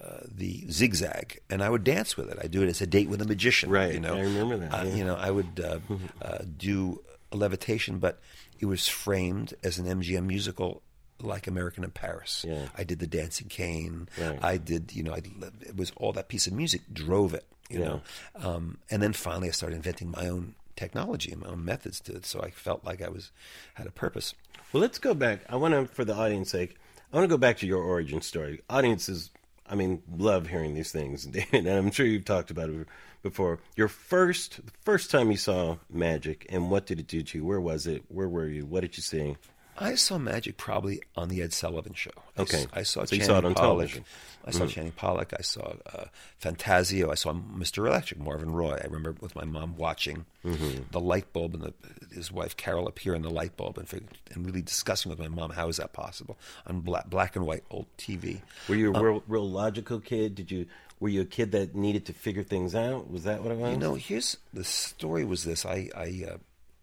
uh, 0.00 0.18
the 0.26 0.64
zigzag, 0.68 1.38
and 1.48 1.62
I 1.62 1.70
would 1.70 1.84
dance 1.84 2.16
with 2.16 2.28
it. 2.28 2.36
I 2.42 2.48
do 2.48 2.60
it 2.64 2.68
as 2.68 2.80
a 2.80 2.88
date 2.88 3.08
with 3.08 3.22
a 3.22 3.24
magician. 3.24 3.70
Right, 3.70 3.94
You 3.94 4.00
know, 4.00 4.16
I 4.16 4.22
remember 4.22 4.56
that, 4.56 4.74
Uh, 4.74 4.82
yeah. 4.82 4.94
You 4.96 5.04
know, 5.04 5.14
I 5.14 5.30
would 5.30 5.60
uh, 5.64 5.78
uh, 6.20 6.38
do 6.56 7.04
a 7.30 7.36
levitation, 7.36 8.00
but 8.00 8.18
it 8.62 8.66
was 8.66 8.88
framed 8.88 9.52
as 9.62 9.78
an 9.78 9.86
MGM 9.86 10.24
musical 10.24 10.80
like 11.20 11.46
American 11.46 11.84
in 11.84 11.90
Paris. 11.90 12.44
Yeah. 12.48 12.66
I 12.76 12.84
did 12.84 12.98
the 13.00 13.06
Dancing 13.06 13.48
Cane. 13.48 14.08
Right. 14.18 14.38
I 14.42 14.56
did, 14.56 14.94
you 14.94 15.02
know, 15.02 15.12
I, 15.12 15.20
it 15.60 15.76
was 15.76 15.92
all 15.96 16.12
that 16.12 16.28
piece 16.28 16.46
of 16.46 16.52
music 16.52 16.80
drove 16.92 17.34
it, 17.34 17.44
you 17.68 17.80
Yeah. 17.80 17.84
know. 17.86 18.00
Um, 18.36 18.78
and 18.90 19.02
then 19.02 19.12
finally 19.12 19.48
I 19.48 19.50
started 19.52 19.76
inventing 19.76 20.10
my 20.10 20.28
own 20.28 20.54
technology 20.76 21.30
and 21.32 21.42
my 21.42 21.48
own 21.48 21.64
methods 21.64 22.00
to 22.02 22.14
it. 22.14 22.24
So 22.24 22.40
I 22.40 22.50
felt 22.50 22.84
like 22.84 23.02
I 23.02 23.08
was 23.08 23.30
had 23.74 23.86
a 23.86 23.90
purpose. 23.92 24.34
Well, 24.72 24.80
let's 24.80 24.98
go 24.98 25.12
back. 25.14 25.40
I 25.48 25.56
want 25.56 25.74
to, 25.74 25.86
for 25.92 26.04
the 26.04 26.14
audience 26.14 26.50
sake, 26.50 26.76
I 27.12 27.16
want 27.16 27.24
to 27.28 27.32
go 27.34 27.38
back 27.38 27.58
to 27.58 27.66
your 27.66 27.82
origin 27.82 28.20
story. 28.22 28.62
Audiences, 28.70 29.30
I 29.68 29.74
mean, 29.74 30.02
love 30.16 30.46
hearing 30.48 30.74
these 30.74 30.90
things, 30.92 31.26
and 31.52 31.68
I'm 31.68 31.90
sure 31.90 32.06
you've 32.06 32.24
talked 32.24 32.50
about 32.50 32.70
it 32.70 32.86
before. 33.22 33.58
Your 33.76 33.88
first, 33.88 34.56
the 34.64 34.72
first 34.82 35.10
time 35.10 35.30
you 35.30 35.36
saw 35.36 35.76
magic, 35.90 36.46
and 36.48 36.70
what 36.70 36.86
did 36.86 37.00
it 37.00 37.06
do 37.06 37.22
to 37.22 37.38
you? 37.38 37.44
Where 37.44 37.60
was 37.60 37.86
it? 37.86 38.04
Where 38.08 38.28
were 38.28 38.48
you? 38.48 38.66
What 38.66 38.80
did 38.80 38.96
you 38.96 39.02
see? 39.02 39.36
I 39.78 39.94
saw 39.94 40.18
magic 40.18 40.58
probably 40.58 41.00
on 41.16 41.28
the 41.30 41.40
Ed 41.42 41.54
Sullivan 41.54 41.94
Show. 41.94 42.10
I 42.36 42.42
Okay. 42.42 42.58
s- 42.58 42.66
I, 42.74 42.82
saw 42.82 43.04
So 43.06 43.14
you 43.16 43.22
Channing 43.22 43.26
saw 43.26 43.38
it 43.38 43.44
on 43.46 43.54
Pollock. 43.54 43.68
television. 43.88 44.02
Mm-hmm. 44.02 44.48
I 44.48 44.50
saw 44.50 44.66
Channing 44.66 44.92
Pollock. 44.92 45.32
I 45.38 45.40
saw 45.42 45.72
uh, 45.94 46.04
Fantasio. 46.38 47.10
I 47.10 47.14
saw 47.14 47.32
Mr. 47.32 47.86
Electric, 47.86 48.20
Marvin 48.20 48.50
Roy. 48.52 48.74
I 48.74 48.84
remember 48.84 49.14
with 49.20 49.34
my 49.34 49.44
mom 49.44 49.76
watching 49.76 50.26
Mm-hmm. 50.44 50.82
the 50.90 50.98
light 51.00 51.32
bulb 51.32 51.54
and 51.54 51.62
the, 51.62 51.72
his 52.12 52.32
wife 52.32 52.56
Carol 52.56 52.88
appear 52.88 53.14
in 53.14 53.22
the 53.22 53.30
light 53.30 53.56
bulb 53.56 53.78
and, 53.78 53.88
and 54.34 54.44
really 54.44 54.60
discussing 54.60 55.08
with 55.08 55.20
my 55.20 55.28
mom 55.28 55.50
how 55.50 55.68
is 55.68 55.76
that 55.76 55.92
possible 55.92 56.36
on 56.66 56.80
black, 56.80 57.08
black 57.08 57.36
and 57.36 57.46
white 57.46 57.62
old 57.70 57.86
TV. 57.96 58.40
Were 58.68 58.74
you 58.74 58.92
a 58.92 58.96
Uh, 58.98 59.00
real, 59.00 59.22
real 59.28 59.48
logical 59.48 60.00
kid? 60.00 60.34
Did 60.34 60.50
you? 60.50 60.66
Were 61.02 61.08
you 61.08 61.22
a 61.22 61.24
kid 61.24 61.50
that 61.50 61.74
needed 61.74 62.06
to 62.06 62.12
figure 62.12 62.44
things 62.44 62.76
out? 62.76 63.10
Was 63.10 63.24
that 63.24 63.42
what 63.42 63.50
it 63.50 63.58
was? 63.58 63.72
You 63.72 63.76
know, 63.76 63.94
here's 63.94 64.36
the 64.54 64.62
story 64.62 65.24
was 65.24 65.42
this. 65.42 65.66
I, 65.66 65.90
I 65.96 66.24
uh, 66.30 66.36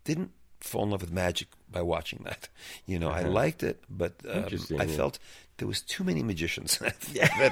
didn't 0.03 0.31
fall 0.59 0.83
in 0.83 0.89
love 0.91 0.99
with 0.99 1.13
magic 1.13 1.47
by 1.71 1.81
watching 1.81 2.23
that. 2.25 2.49
You 2.85 2.99
know, 2.99 3.09
I 3.09 3.21
liked 3.21 3.63
it, 3.63 3.81
but 3.89 4.13
um, 4.29 4.43
Uh-huh. 4.43 4.75
I 4.77 4.83
yeah. 4.83 4.95
felt 4.97 5.19
there 5.57 5.69
was 5.69 5.79
too 5.81 6.03
many 6.03 6.21
magicians 6.21 6.81
at 6.81 6.99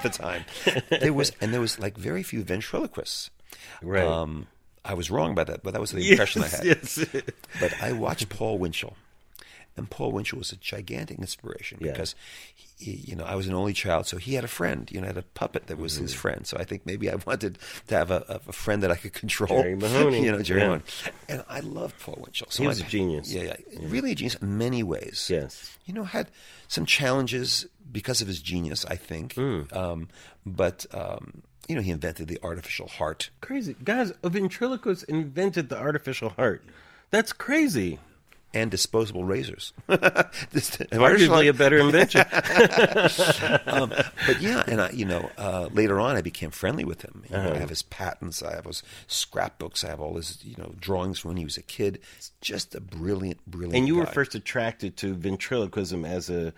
the 0.03 0.09
time. 0.09 0.43
There 0.89 1.13
was, 1.13 1.31
and 1.39 1.53
there 1.53 1.61
was 1.61 1.79
like 1.79 1.95
very 1.97 2.21
few 2.23 2.43
ventriloquists. 2.43 3.29
Right. 3.81 4.03
Um, 4.03 4.47
I 4.83 4.93
was 4.93 5.09
wrong 5.09 5.31
about 5.31 5.47
that, 5.47 5.63
but 5.63 5.71
that 5.71 5.79
was 5.79 5.91
the 5.91 6.01
yes, 6.01 6.11
impression 6.11 6.43
I 6.43 6.47
had. 6.49 6.65
yes. 6.65 7.05
But 7.61 7.81
I 7.81 7.93
watched 7.93 8.27
Paul 8.27 8.57
Winchell, 8.59 8.97
and 9.77 9.89
Paul 9.89 10.11
Winchell 10.11 10.39
was 10.39 10.51
a 10.51 10.55
gigantic 10.57 11.19
inspiration 11.19 11.77
Yeah. 11.79 11.91
because, 11.91 12.15
he, 12.55 12.91
you 13.07 13.15
know, 13.15 13.23
I 13.23 13.35
was 13.35 13.47
an 13.47 13.53
only 13.53 13.73
child, 13.73 14.07
so 14.07 14.17
he 14.17 14.33
had 14.35 14.43
a 14.43 14.47
friend. 14.47 14.89
You 14.91 14.99
know, 15.01 15.07
had 15.07 15.17
a 15.17 15.21
puppet 15.23 15.67
that 15.67 15.77
was 15.77 15.93
Mm-hmm. 15.93 16.01
his 16.03 16.13
friend. 16.13 16.45
So 16.47 16.57
I 16.57 16.63
think 16.63 16.85
maybe 16.85 17.09
I 17.09 17.15
wanted 17.25 17.57
to 17.87 17.95
have 17.95 18.11
a, 18.11 18.41
a 18.47 18.51
friend 18.53 18.83
that 18.83 18.91
I 18.91 18.95
could 18.95 19.13
control. 19.13 19.61
Jerry 19.61 19.75
Mahoney. 19.75 20.23
you 20.25 20.31
know, 20.31 20.41
Jerry 20.41 20.61
Yeah. 20.61 20.67
Mahoney. 20.67 20.83
And 21.29 21.43
I 21.49 21.59
loved 21.61 21.99
Paul 21.99 22.19
Winchell. 22.23 22.47
So 22.49 22.63
He 22.63 22.67
was 22.67 22.81
my- 22.81 22.87
a 22.87 22.89
genius. 22.89 23.31
Yeah, 23.33 23.43
yeah, 23.71 23.79
really 23.83 24.11
a 24.11 24.15
genius 24.15 24.35
in 24.35 24.57
many 24.57 24.83
ways. 24.83 25.27
Yes. 25.31 25.77
You 25.85 25.93
know, 25.93 26.03
had 26.03 26.29
some 26.67 26.85
challenges 26.85 27.65
because 27.91 28.21
of 28.21 28.27
his 28.27 28.41
genius, 28.41 28.85
I 28.85 28.95
think. 28.95 29.33
Hmm. 29.35 29.61
Um, 29.71 30.09
but 30.45 30.85
um, 30.93 31.41
you 31.67 31.75
know, 31.75 31.81
he 31.81 31.91
invented 31.91 32.27
the 32.27 32.39
artificial 32.43 32.87
heart. 32.87 33.29
Crazy 33.41 33.75
guys! 33.83 34.11
A 34.23 34.29
ventriloquist 34.29 35.03
invented 35.05 35.67
the 35.69 35.77
artificial 35.77 36.29
heart. 36.29 36.63
That's 37.09 37.33
crazy. 37.33 37.99
And 38.61 38.71
disposable 38.71 39.23
razors. 39.23 39.73
This- 40.51 40.77
Arguably 40.91 41.49
a 41.49 41.53
better 41.53 41.77
invention. 41.77 42.21
um, 43.67 43.89
but 43.89 44.41
yeah, 44.41 44.63
and 44.67 44.81
I, 44.81 44.89
you 44.91 45.05
know, 45.05 45.29
uh, 45.37 45.69
later 45.71 45.99
on, 45.99 46.15
I 46.15 46.21
became 46.21 46.51
friendly 46.51 46.83
with 46.83 47.01
him. 47.03 47.23
You 47.29 47.35
Uh-huh. 47.35 47.49
know, 47.49 47.55
I 47.55 47.57
have 47.59 47.69
his 47.69 47.81
patents, 47.83 48.41
I 48.41 48.55
have 48.55 48.65
his 48.65 48.83
scrapbooks, 49.07 49.83
I 49.83 49.89
have 49.89 50.01
all 50.01 50.15
his, 50.15 50.43
you 50.43 50.55
know, 50.57 50.73
drawings 50.79 51.19
from 51.19 51.29
when 51.29 51.37
he 51.37 51.43
was 51.45 51.57
a 51.57 51.61
kid. 51.63 51.99
It's 52.17 52.31
just 52.41 52.75
a 52.75 52.81
brilliant, 52.81 53.45
brilliant. 53.45 53.75
and 53.75 53.87
you 53.87 53.95
were 53.95 54.05
first 54.05 54.35
attracted 54.35 54.97
to 54.97 55.13
ventriloquism 55.13 56.05
as 56.05 56.29
a 56.29 56.53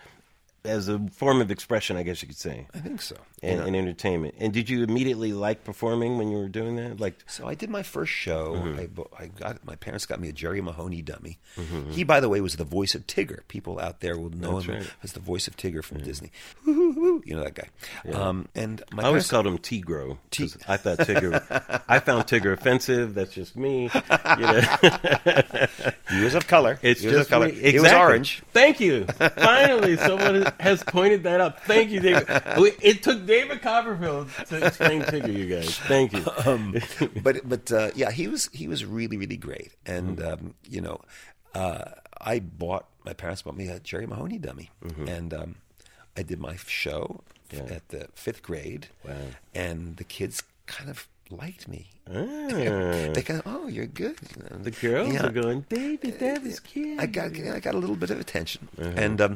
as 0.62 0.88
a 0.88 0.98
form 1.10 1.40
of 1.40 1.50
expression, 1.50 1.96
I 1.96 2.02
guess 2.02 2.20
you 2.20 2.28
could 2.28 2.36
say, 2.36 2.66
I 2.74 2.80
think 2.80 3.00
so. 3.00 3.16
And, 3.42 3.60
know, 3.60 3.66
and 3.66 3.74
entertainment. 3.76 4.34
And 4.38 4.52
did 4.52 4.68
you 4.68 4.82
immediately 4.84 5.32
like 5.32 5.64
performing 5.64 6.18
when 6.18 6.30
you 6.30 6.36
were 6.38 6.48
doing 6.48 6.76
that? 6.76 7.00
Like, 7.00 7.16
So 7.26 7.46
I 7.48 7.54
did 7.54 7.70
my 7.70 7.82
first 7.82 8.12
show. 8.12 8.54
Mm-hmm. 8.54 9.00
I, 9.18 9.22
I 9.24 9.26
got 9.28 9.64
my 9.64 9.76
parents 9.76 10.04
got 10.06 10.20
me 10.20 10.28
a 10.28 10.32
Jerry 10.32 10.60
Mahoney 10.60 11.02
dummy. 11.02 11.38
Mm-hmm. 11.56 11.90
He, 11.92 12.04
by 12.04 12.20
the 12.20 12.28
way, 12.28 12.40
was 12.40 12.56
the 12.56 12.64
voice 12.64 12.94
of 12.94 13.06
Tigger. 13.06 13.40
People 13.48 13.78
out 13.80 14.00
there 14.00 14.18
will 14.18 14.30
know 14.30 14.54
That's 14.54 14.66
him 14.66 14.74
right. 14.76 14.90
as 15.02 15.12
the 15.12 15.20
voice 15.20 15.48
of 15.48 15.56
Tigger 15.56 15.82
from 15.82 15.98
Disney. 16.02 16.30
You 16.66 17.22
know 17.26 17.44
that 17.44 17.54
guy. 17.54 17.68
Um, 18.12 18.48
and 18.54 18.82
my 18.92 19.02
I 19.04 19.06
always 19.06 19.28
called 19.28 19.46
him 19.46 19.58
Tigro. 19.58 20.18
'cause 20.36 20.56
I 20.68 20.76
thought 20.76 20.98
Tigger. 20.98 21.82
I 21.88 21.98
found 22.00 22.24
Tigger 22.24 22.52
offensive. 22.52 23.14
That's 23.14 23.32
just 23.32 23.56
me. 23.56 23.84
You 23.84 23.90
know, 24.40 24.60
he 26.10 26.22
was 26.24 26.34
of 26.34 26.46
color. 26.46 26.78
it's 26.82 27.00
he 27.00 27.06
was 27.08 27.16
just 27.16 27.28
of 27.28 27.30
color. 27.30 27.46
me. 27.48 27.52
He 27.70 27.78
was 27.78 27.92
orange. 27.92 28.42
Thank 28.52 28.80
you. 28.80 29.04
Finally, 29.06 29.96
someone 29.96 30.46
has 30.60 30.82
pointed 30.84 31.22
that 31.24 31.40
out. 31.40 31.62
Thank 31.64 31.90
you, 31.90 32.00
David. 32.00 32.26
It 32.82 33.02
took 33.02 33.26
David 33.30 33.62
Copperfield 33.62 34.28
to 34.48 34.54
explain 34.66 35.02
Tigger, 35.02 35.32
you 35.40 35.46
guys. 35.54 35.78
Thank 35.94 36.12
you. 36.12 36.24
Um, 36.46 36.74
but 37.26 37.36
but 37.48 37.64
uh, 37.72 37.90
yeah, 37.94 38.10
he 38.10 38.26
was 38.28 38.50
he 38.52 38.66
was 38.72 38.84
really 38.84 39.16
really 39.22 39.36
great, 39.48 39.72
and 39.86 40.18
Mm-hmm. 40.18 40.46
um, 40.46 40.54
you 40.68 40.80
know, 40.86 40.98
uh, 41.54 41.84
I 42.20 42.40
bought 42.40 42.86
my 43.04 43.14
parents 43.14 43.42
bought 43.42 43.56
me 43.56 43.68
a 43.68 43.78
Jerry 43.80 44.06
Mahoney 44.06 44.38
dummy, 44.38 44.70
and 45.16 45.32
um, 45.34 45.50
I 46.18 46.22
did 46.22 46.38
my 46.40 46.56
show 46.66 47.22
Mm-hmm. 47.50 47.66
Yeah. 47.66 47.74
at 47.78 47.88
the 47.88 48.02
fifth 48.14 48.42
grade, 48.42 48.86
Wow. 49.04 49.14
and 49.54 49.96
the 49.96 50.04
kids 50.04 50.36
kind 50.66 50.88
of 50.88 51.08
liked 51.30 51.66
me. 51.66 51.82
Ah. 52.06 52.46
They 53.14 53.22
kind 53.26 53.40
of, 53.42 53.46
oh, 53.46 53.66
you're 53.66 53.90
good. 53.90 54.16
you 54.36 54.42
know. 54.46 54.62
The 54.62 54.70
girls 54.70 55.12
Yeah. 55.14 55.26
are 55.26 55.32
going, 55.42 55.66
David, 55.68 56.20
that 56.20 56.44
was 56.46 56.60
cute. 56.60 57.00
I 57.02 57.06
got 57.06 57.34
I 57.34 57.58
got 57.58 57.74
a 57.74 57.78
little 57.84 57.96
bit 58.02 58.10
of 58.14 58.20
attention, 58.20 58.68
Uh-huh. 58.78 58.94
and 59.04 59.18
um, 59.20 59.34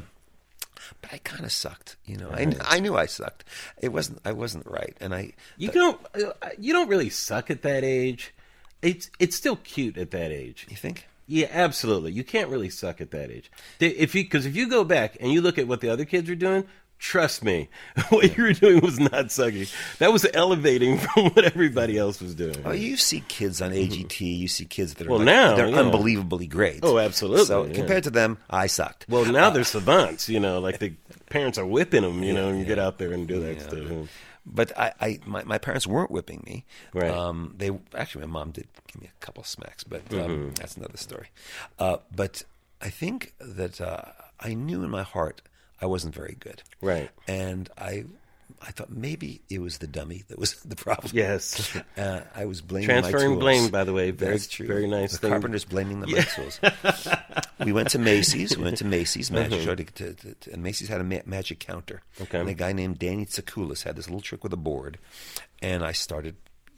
but 1.01 1.13
I 1.13 1.19
kind 1.19 1.45
of 1.45 1.53
sucked. 1.53 1.97
You 2.05 2.17
know, 2.17 2.31
I, 2.31 2.53
I 2.63 2.81
knew 2.81 2.97
I 2.97 3.07
sucked. 3.07 3.45
It 3.81 3.89
wasn't 3.93 4.21
I 4.25 4.33
wasn't 4.33 4.67
right, 4.67 4.97
and 5.01 5.15
I 5.15 5.33
You 5.57 5.71
don't. 5.71 6.01
uh, 6.15 6.33
You 6.59 6.73
don't 6.73 6.89
really 6.89 7.11
suck 7.11 7.51
at 7.51 7.63
that 7.63 7.85
age. 7.85 8.35
It's 8.83 9.11
it's 9.19 9.37
still 9.37 9.57
cute 9.57 9.97
at 9.97 10.11
that 10.11 10.31
age. 10.31 10.67
you 10.69 10.77
think. 10.77 11.07
Yeah, 11.27 11.47
absolutely. 11.51 12.13
You 12.13 12.23
can't 12.23 12.51
really 12.51 12.69
suck 12.69 13.01
at 13.01 13.11
that 13.13 13.31
age. 13.31 13.51
If 13.81 14.15
you 14.15 14.25
because 14.25 14.45
if 14.45 14.55
you 14.55 14.69
go 14.69 14.85
back 14.85 15.17
and 15.21 15.33
you 15.33 15.41
look 15.41 15.57
at 15.59 15.67
what 15.67 15.81
the 15.81 15.89
other 15.89 16.05
kids 16.05 16.29
are 16.29 16.35
doing, 16.35 16.65
trust 17.05 17.45
me, 17.45 17.69
what 18.09 18.35
you 18.37 18.43
were 18.45 18.53
doing 18.55 18.81
was 18.81 18.99
not 18.99 19.31
sucking. 19.31 19.67
That 19.99 20.11
was 20.13 20.27
elevating 20.33 20.97
from 21.05 21.27
what 21.31 21.45
everybody 21.45 21.99
else 21.99 22.21
was 22.21 22.35
doing. 22.35 22.57
Oh, 22.65 22.73
you 22.73 22.97
see 22.97 23.21
kids 23.29 23.61
on 23.61 23.73
AGT. 23.73 24.21
You 24.39 24.49
see 24.49 24.65
kids 24.65 24.95
that 24.95 25.07
are 25.07 25.11
Well, 25.11 25.19
like- 25.19 25.27
now, 25.27 25.55
they're 25.55 25.69
yeah. 25.69 25.81
unbelievably 25.81 26.47
great. 26.47 26.81
Oh, 26.83 26.99
absolutely, 26.99 27.45
So 27.45 27.67
yeah. 27.67 27.75
compared 27.75 28.05
to 28.05 28.11
them, 28.11 28.39
I 28.49 28.67
sucked. 28.69 29.05
Well, 29.09 29.25
now 29.27 29.51
they're 29.51 29.65
savants. 29.65 30.29
You 30.29 30.41
know, 30.41 30.61
like 30.61 30.79
the 30.79 30.95
parents 31.29 31.59
are 31.59 31.67
whipping 31.67 32.03
them. 32.03 32.23
You 32.23 32.33
know, 32.33 32.49
and 32.49 32.59
you 32.59 32.65
get 32.65 32.79
out 32.79 32.99
there 32.99 33.13
and 33.13 33.29
do 33.29 33.41
that 33.41 33.61
stuff. 33.61 34.09
But 34.47 34.79
I, 34.79 34.93
I 35.01 35.19
my, 35.27 35.43
my 35.45 35.59
parents 35.59 35.87
weren't 35.87 36.11
whipping 36.11 36.43
me. 36.47 36.65
Right. 36.93 37.11
Um, 37.11 37.55
they 37.57 37.71
actually, 37.95 38.27
my 38.27 38.33
mom 38.41 38.51
did 38.51 38.67
give 38.93 39.01
me 39.03 39.09
a 39.15 39.25
couple 39.25 39.41
of 39.43 39.47
smacks, 39.47 39.85
but 39.85 40.03
um, 40.13 40.19
Mm-hmm. 40.19 40.49
that's 40.55 40.77
another 40.77 40.97
story. 40.99 41.29
Uh, 41.79 41.97
but 42.15 42.43
I 42.81 42.91
think 42.91 43.33
that 43.41 43.81
uh, 43.81 44.03
I 44.41 44.53
knew 44.55 44.83
in 44.85 44.91
my 44.91 45.03
heart 45.03 45.41
I 45.85 45.87
wasn't 45.87 46.15
very 46.15 46.37
good. 46.41 46.63
Right. 46.81 47.11
And 47.29 47.69
I 47.77 48.05
I 48.67 48.71
thought 48.71 48.91
maybe 48.91 49.43
it 49.51 49.59
was 49.61 49.79
the 49.79 49.87
dummy 49.87 50.23
that 50.29 50.39
was 50.39 50.55
the 50.65 50.77
problem. 50.77 51.13
Yes. 51.15 51.77
Uh, 51.97 52.21
I 52.35 52.45
was 52.47 52.61
blaming 52.61 52.89
Transferring 52.89 53.39
blame, 53.39 53.69
by 53.71 53.85
the 53.85 53.93
way. 53.93 54.11
Very, 54.11 54.33
That's 54.33 54.49
true. 54.49 54.67
very 54.67 54.89
nice 54.89 55.13
The 55.13 55.19
thing. 55.19 55.31
carpenter's 55.31 55.65
blaming 55.65 56.01
the 56.01 56.09
my 56.09 56.21
tools. 56.23 56.59
we 57.65 57.73
went 57.73 57.91
to 57.91 57.99
Macy's. 58.01 58.57
We 58.59 58.65
went 58.65 58.79
to 58.79 58.85
Macy's 58.85 59.31
magic 59.31 59.61
show, 59.63 59.75
to, 59.77 59.85
to, 59.85 60.13
to, 60.15 60.35
to- 60.35 60.53
and 60.53 60.63
Macy's 60.63 60.89
had 60.89 61.01
a 61.01 61.05
ma- 61.05 61.23
magic 61.25 61.61
counter. 61.61 62.03
Okay. 62.21 62.41
And 62.41 62.49
a 62.49 62.55
guy 62.55 62.73
named 62.73 62.99
Danny 62.99 63.27
Tsakoulis 63.27 63.85
had 63.85 63.95
this 63.97 64.07
little 64.09 64.21
trick 64.21 64.43
with 64.43 64.53
a 64.53 64.57
board, 64.59 64.99
and 65.63 65.85
I 65.85 65.93
started, 65.93 66.35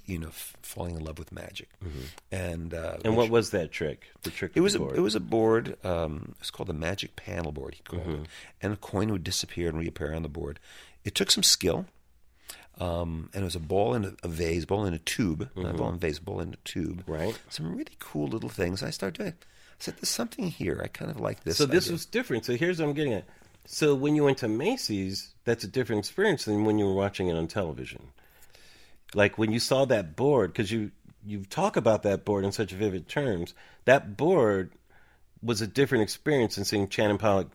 you 0.07 0.19
know, 0.19 0.29
f- 0.29 0.57
falling 0.63 0.97
in 0.97 1.05
love 1.05 1.19
with 1.19 1.33
magic. 1.33 1.69
And 2.33 2.73
uh, 2.73 2.95
Mm-hmm. 2.95 3.07
And 3.07 3.17
what 3.17 3.31
was 3.31 3.51
that 3.51 3.71
trick? 3.73 4.09
The 4.23 4.31
trick. 4.31 4.53
it 4.55 4.61
was 4.61 4.73
the 4.75 4.79
a 4.81 4.83
board? 4.83 4.97
it 4.97 5.01
was 5.01 5.15
a 5.15 5.21
board. 5.21 5.77
Um, 5.85 6.35
it's 6.41 6.51
called 6.51 6.69
the 6.69 6.73
magic 6.75 7.17
panel 7.17 7.53
board. 7.53 7.75
He 7.75 7.83
called 7.83 8.03
Mm-hmm. 8.03 8.23
it, 8.23 8.29
and 8.63 8.73
a 8.73 8.77
coin 8.77 9.11
would 9.13 9.25
disappear 9.25 9.69
and 9.69 9.79
reappear 9.79 10.15
on 10.15 10.23
the 10.23 10.29
board. 10.29 10.59
It 11.05 11.15
took 11.15 11.31
some 11.31 11.43
skill, 11.43 11.87
um, 12.81 13.31
and 13.33 13.43
it 13.43 13.45
was 13.45 13.57
a 13.57 13.61
ball 13.61 13.95
in 13.95 14.05
a, 14.05 14.13
a 14.23 14.29
vase, 14.29 14.65
ball 14.65 14.85
in 14.85 14.95
a 14.95 14.99
tube, 14.99 15.49
not 15.57 15.75
a 15.75 15.79
ball 15.79 15.89
in 15.89 15.95
a 15.95 15.99
vase, 15.99 16.19
ball 16.19 16.41
in 16.41 16.53
a 16.55 16.57
tube. 16.69 17.03
Mm-hmm. 17.03 17.13
Right. 17.13 17.39
Some 17.49 17.73
really 17.73 17.97
cool 17.99 18.27
little 18.29 18.51
things. 18.51 18.83
I 18.83 18.91
started 18.91 19.19
doing. 19.19 19.33
I 19.33 19.79
said, 19.79 19.95
"There's 19.97 20.09
something 20.09 20.49
here. 20.49 20.81
I 20.83 20.89
kind 20.89 21.11
of 21.11 21.19
like 21.21 21.45
this." 21.45 21.57
So 21.59 21.67
this 21.67 21.85
idea." 21.87 21.93
was 21.95 22.07
different. 22.07 22.45
So 22.45 22.55
here's 22.57 22.79
what 22.81 22.89
I'm 22.89 22.95
getting 22.95 23.13
at. 23.15 23.25
So 23.67 23.95
when 23.95 24.15
you 24.15 24.25
went 24.25 24.39
to 24.39 24.49
Macy's, 24.49 25.35
that's 25.45 25.65
a 25.65 25.69
different 25.69 25.99
experience 26.01 26.45
than 26.45 26.65
when 26.65 26.79
you 26.79 26.87
were 26.87 26.95
watching 26.95 27.29
it 27.29 27.35
on 27.37 27.49
television. 27.49 28.09
Like 29.15 29.39
when 29.39 29.53
you 29.53 29.61
saw 29.61 29.85
that 29.87 30.17
board, 30.17 30.53
because 30.53 30.71
you 30.71 30.91
you 31.25 31.45
talk 31.45 31.77
about 31.77 32.03
that 32.05 32.25
board 32.25 32.45
in 32.45 32.53
such 32.53 32.71
vivid 32.73 33.09
terms. 33.09 33.55
That 33.85 34.17
board 34.17 34.71
was 35.43 35.61
a 35.61 35.67
different 35.67 36.03
experience 36.03 36.55
than 36.57 36.65
seeing 36.65 36.89
Channing 36.89 37.19
Pollock 37.19 37.49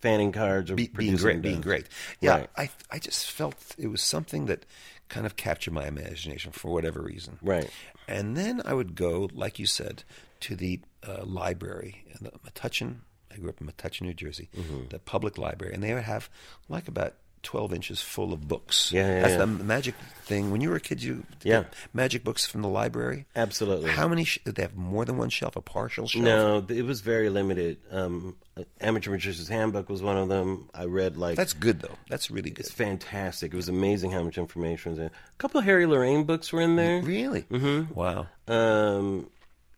fanning 0.00 0.32
cards 0.32 0.70
or 0.70 0.74
Be- 0.76 0.88
being 0.88 1.16
great, 1.16 1.42
being 1.42 1.60
great. 1.60 1.86
Yeah, 2.20 2.36
Right. 2.38 2.50
I 2.56 2.70
I 2.90 2.98
just 2.98 3.30
felt 3.30 3.56
it 3.78 3.88
was 3.88 4.02
something 4.02 4.46
that 4.46 4.64
kind 5.08 5.26
of 5.26 5.36
captured 5.36 5.74
my 5.74 5.86
imagination 5.86 6.52
for 6.52 6.72
whatever 6.72 7.00
reason. 7.02 7.38
Right. 7.42 7.68
And 8.08 8.36
then 8.36 8.62
I 8.64 8.72
would 8.74 8.94
go, 8.94 9.28
like 9.32 9.58
you 9.58 9.66
said, 9.66 10.02
to 10.40 10.56
the 10.56 10.80
uh, 11.06 11.24
library 11.24 12.04
in 12.08 12.24
the 12.24 12.32
Metuchen. 12.44 13.00
I 13.32 13.36
grew 13.36 13.48
up 13.50 13.60
in 13.60 13.66
Metuchen, 13.66 14.02
New 14.02 14.14
Jersey, 14.14 14.48
Mm-hmm. 14.56 14.88
the 14.88 14.98
public 14.98 15.38
library, 15.38 15.74
and 15.74 15.82
they 15.82 15.92
would 15.94 16.04
have 16.04 16.28
like 16.68 16.88
about. 16.88 17.14
12 17.44 17.72
inches 17.72 18.00
full 18.02 18.32
of 18.32 18.48
books. 18.48 18.90
Yeah, 18.92 19.06
yeah, 19.06 19.20
That's 19.20 19.32
yeah. 19.32 19.38
the 19.38 19.46
magic 19.46 19.94
thing. 20.24 20.50
When 20.50 20.60
you 20.60 20.70
were 20.70 20.76
a 20.76 20.80
kid, 20.80 21.02
you 21.02 21.24
Yeah. 21.42 21.64
magic 21.92 22.24
books 22.24 22.44
from 22.46 22.62
the 22.62 22.68
library. 22.68 23.26
Absolutely. 23.36 23.90
How 23.90 24.08
many? 24.08 24.24
Sh- 24.24 24.40
did 24.44 24.56
they 24.56 24.62
have 24.62 24.74
more 24.74 25.04
than 25.04 25.16
one 25.18 25.28
shelf? 25.30 25.54
A 25.56 25.60
partial 25.60 26.08
shelf? 26.08 26.24
No, 26.24 26.64
it 26.68 26.84
was 26.84 27.00
very 27.02 27.28
limited. 27.30 27.78
Um, 27.90 28.36
Amateur 28.80 29.10
Magician's 29.10 29.48
Handbook 29.48 29.88
was 29.88 30.02
one 30.02 30.16
of 30.16 30.28
them. 30.28 30.68
I 30.74 30.84
read 30.84 31.16
like 31.16 31.36
That's 31.36 31.52
good 31.52 31.80
though. 31.80 31.96
That's 32.08 32.30
really 32.30 32.50
good. 32.50 32.60
it's 32.66 32.70
fantastic. 32.74 33.52
It 33.52 33.56
was 33.56 33.68
amazing 33.68 34.10
how 34.12 34.22
much 34.22 34.38
information 34.38 34.92
was 34.92 34.98
in. 34.98 35.06
A 35.06 35.10
couple 35.38 35.58
of 35.60 35.64
Harry 35.66 35.84
Lorayne 35.86 36.26
books 36.26 36.52
were 36.52 36.60
in 36.60 36.76
there. 36.76 37.02
Really? 37.02 37.42
Mm-hmm. 37.42 37.92
Wow. 37.94 38.26
Um, 38.48 39.28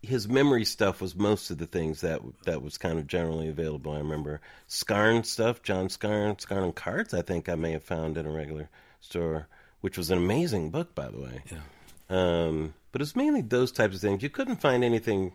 his 0.01 0.27
memory 0.27 0.65
stuff 0.65 1.01
was 1.01 1.15
most 1.15 1.49
of 1.49 1.57
the 1.57 1.65
things 1.65 2.01
that 2.01 2.21
that 2.45 2.61
was 2.61 2.77
kind 2.77 2.99
of 2.99 3.07
generally 3.07 3.49
available. 3.49 3.91
I 3.91 3.97
remember 3.97 4.41
Scarne 4.67 5.23
stuff, 5.23 5.63
John 5.63 5.89
Scarne, 5.89 6.37
Scarne 6.39 6.63
and 6.63 6.75
Cards. 6.75 7.13
I 7.13 7.21
think 7.21 7.49
I 7.49 7.55
may 7.55 7.71
have 7.71 7.83
found 7.83 8.17
in 8.17 8.25
a 8.25 8.31
regular 8.31 8.69
store, 9.01 9.47
which 9.81 9.97
was 9.97 10.11
an 10.11 10.17
amazing 10.17 10.69
book, 10.69 10.93
by 10.95 11.09
the 11.09 11.19
way. 11.19 11.41
Yeah. 11.51 11.59
Um, 12.09 12.73
but 12.91 13.01
it's 13.01 13.15
mainly 13.15 13.41
those 13.41 13.71
types 13.71 13.95
of 13.95 14.01
things. 14.01 14.23
You 14.23 14.29
couldn't 14.29 14.61
find 14.61 14.83
anything. 14.83 15.33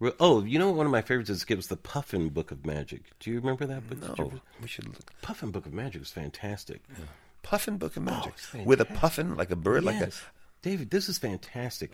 Re- 0.00 0.12
oh, 0.20 0.42
you 0.42 0.58
know 0.58 0.68
what 0.68 0.76
one 0.76 0.86
of 0.86 0.92
my 0.92 1.02
favorites 1.02 1.30
is? 1.30 1.44
It 1.48 1.56
was 1.56 1.68
the 1.68 1.76
Puffin 1.76 2.28
Book 2.28 2.50
of 2.50 2.66
Magic. 2.66 3.02
Do 3.20 3.30
you 3.30 3.38
remember 3.38 3.66
that 3.66 3.88
book? 3.88 4.00
Did 4.00 4.18
you 4.18 4.24
No, 4.32 4.40
we 4.60 4.68
should 4.68 4.86
look. 4.86 5.12
Puffin 5.22 5.50
Book 5.50 5.66
of 5.66 5.72
Magic 5.72 6.00
was 6.00 6.10
fantastic. 6.10 6.82
Yeah. 6.90 7.04
Puffin 7.42 7.76
Book 7.76 7.96
of 7.96 8.02
Magic 8.02 8.32
it's 8.34 8.66
with 8.66 8.80
a 8.80 8.86
puffin 8.86 9.36
like 9.36 9.50
a 9.50 9.56
bird, 9.56 9.84
like 9.84 10.00
a. 10.00 10.10
David, 10.62 10.88
this 10.90 11.10
is 11.10 11.18
fantastic. 11.18 11.92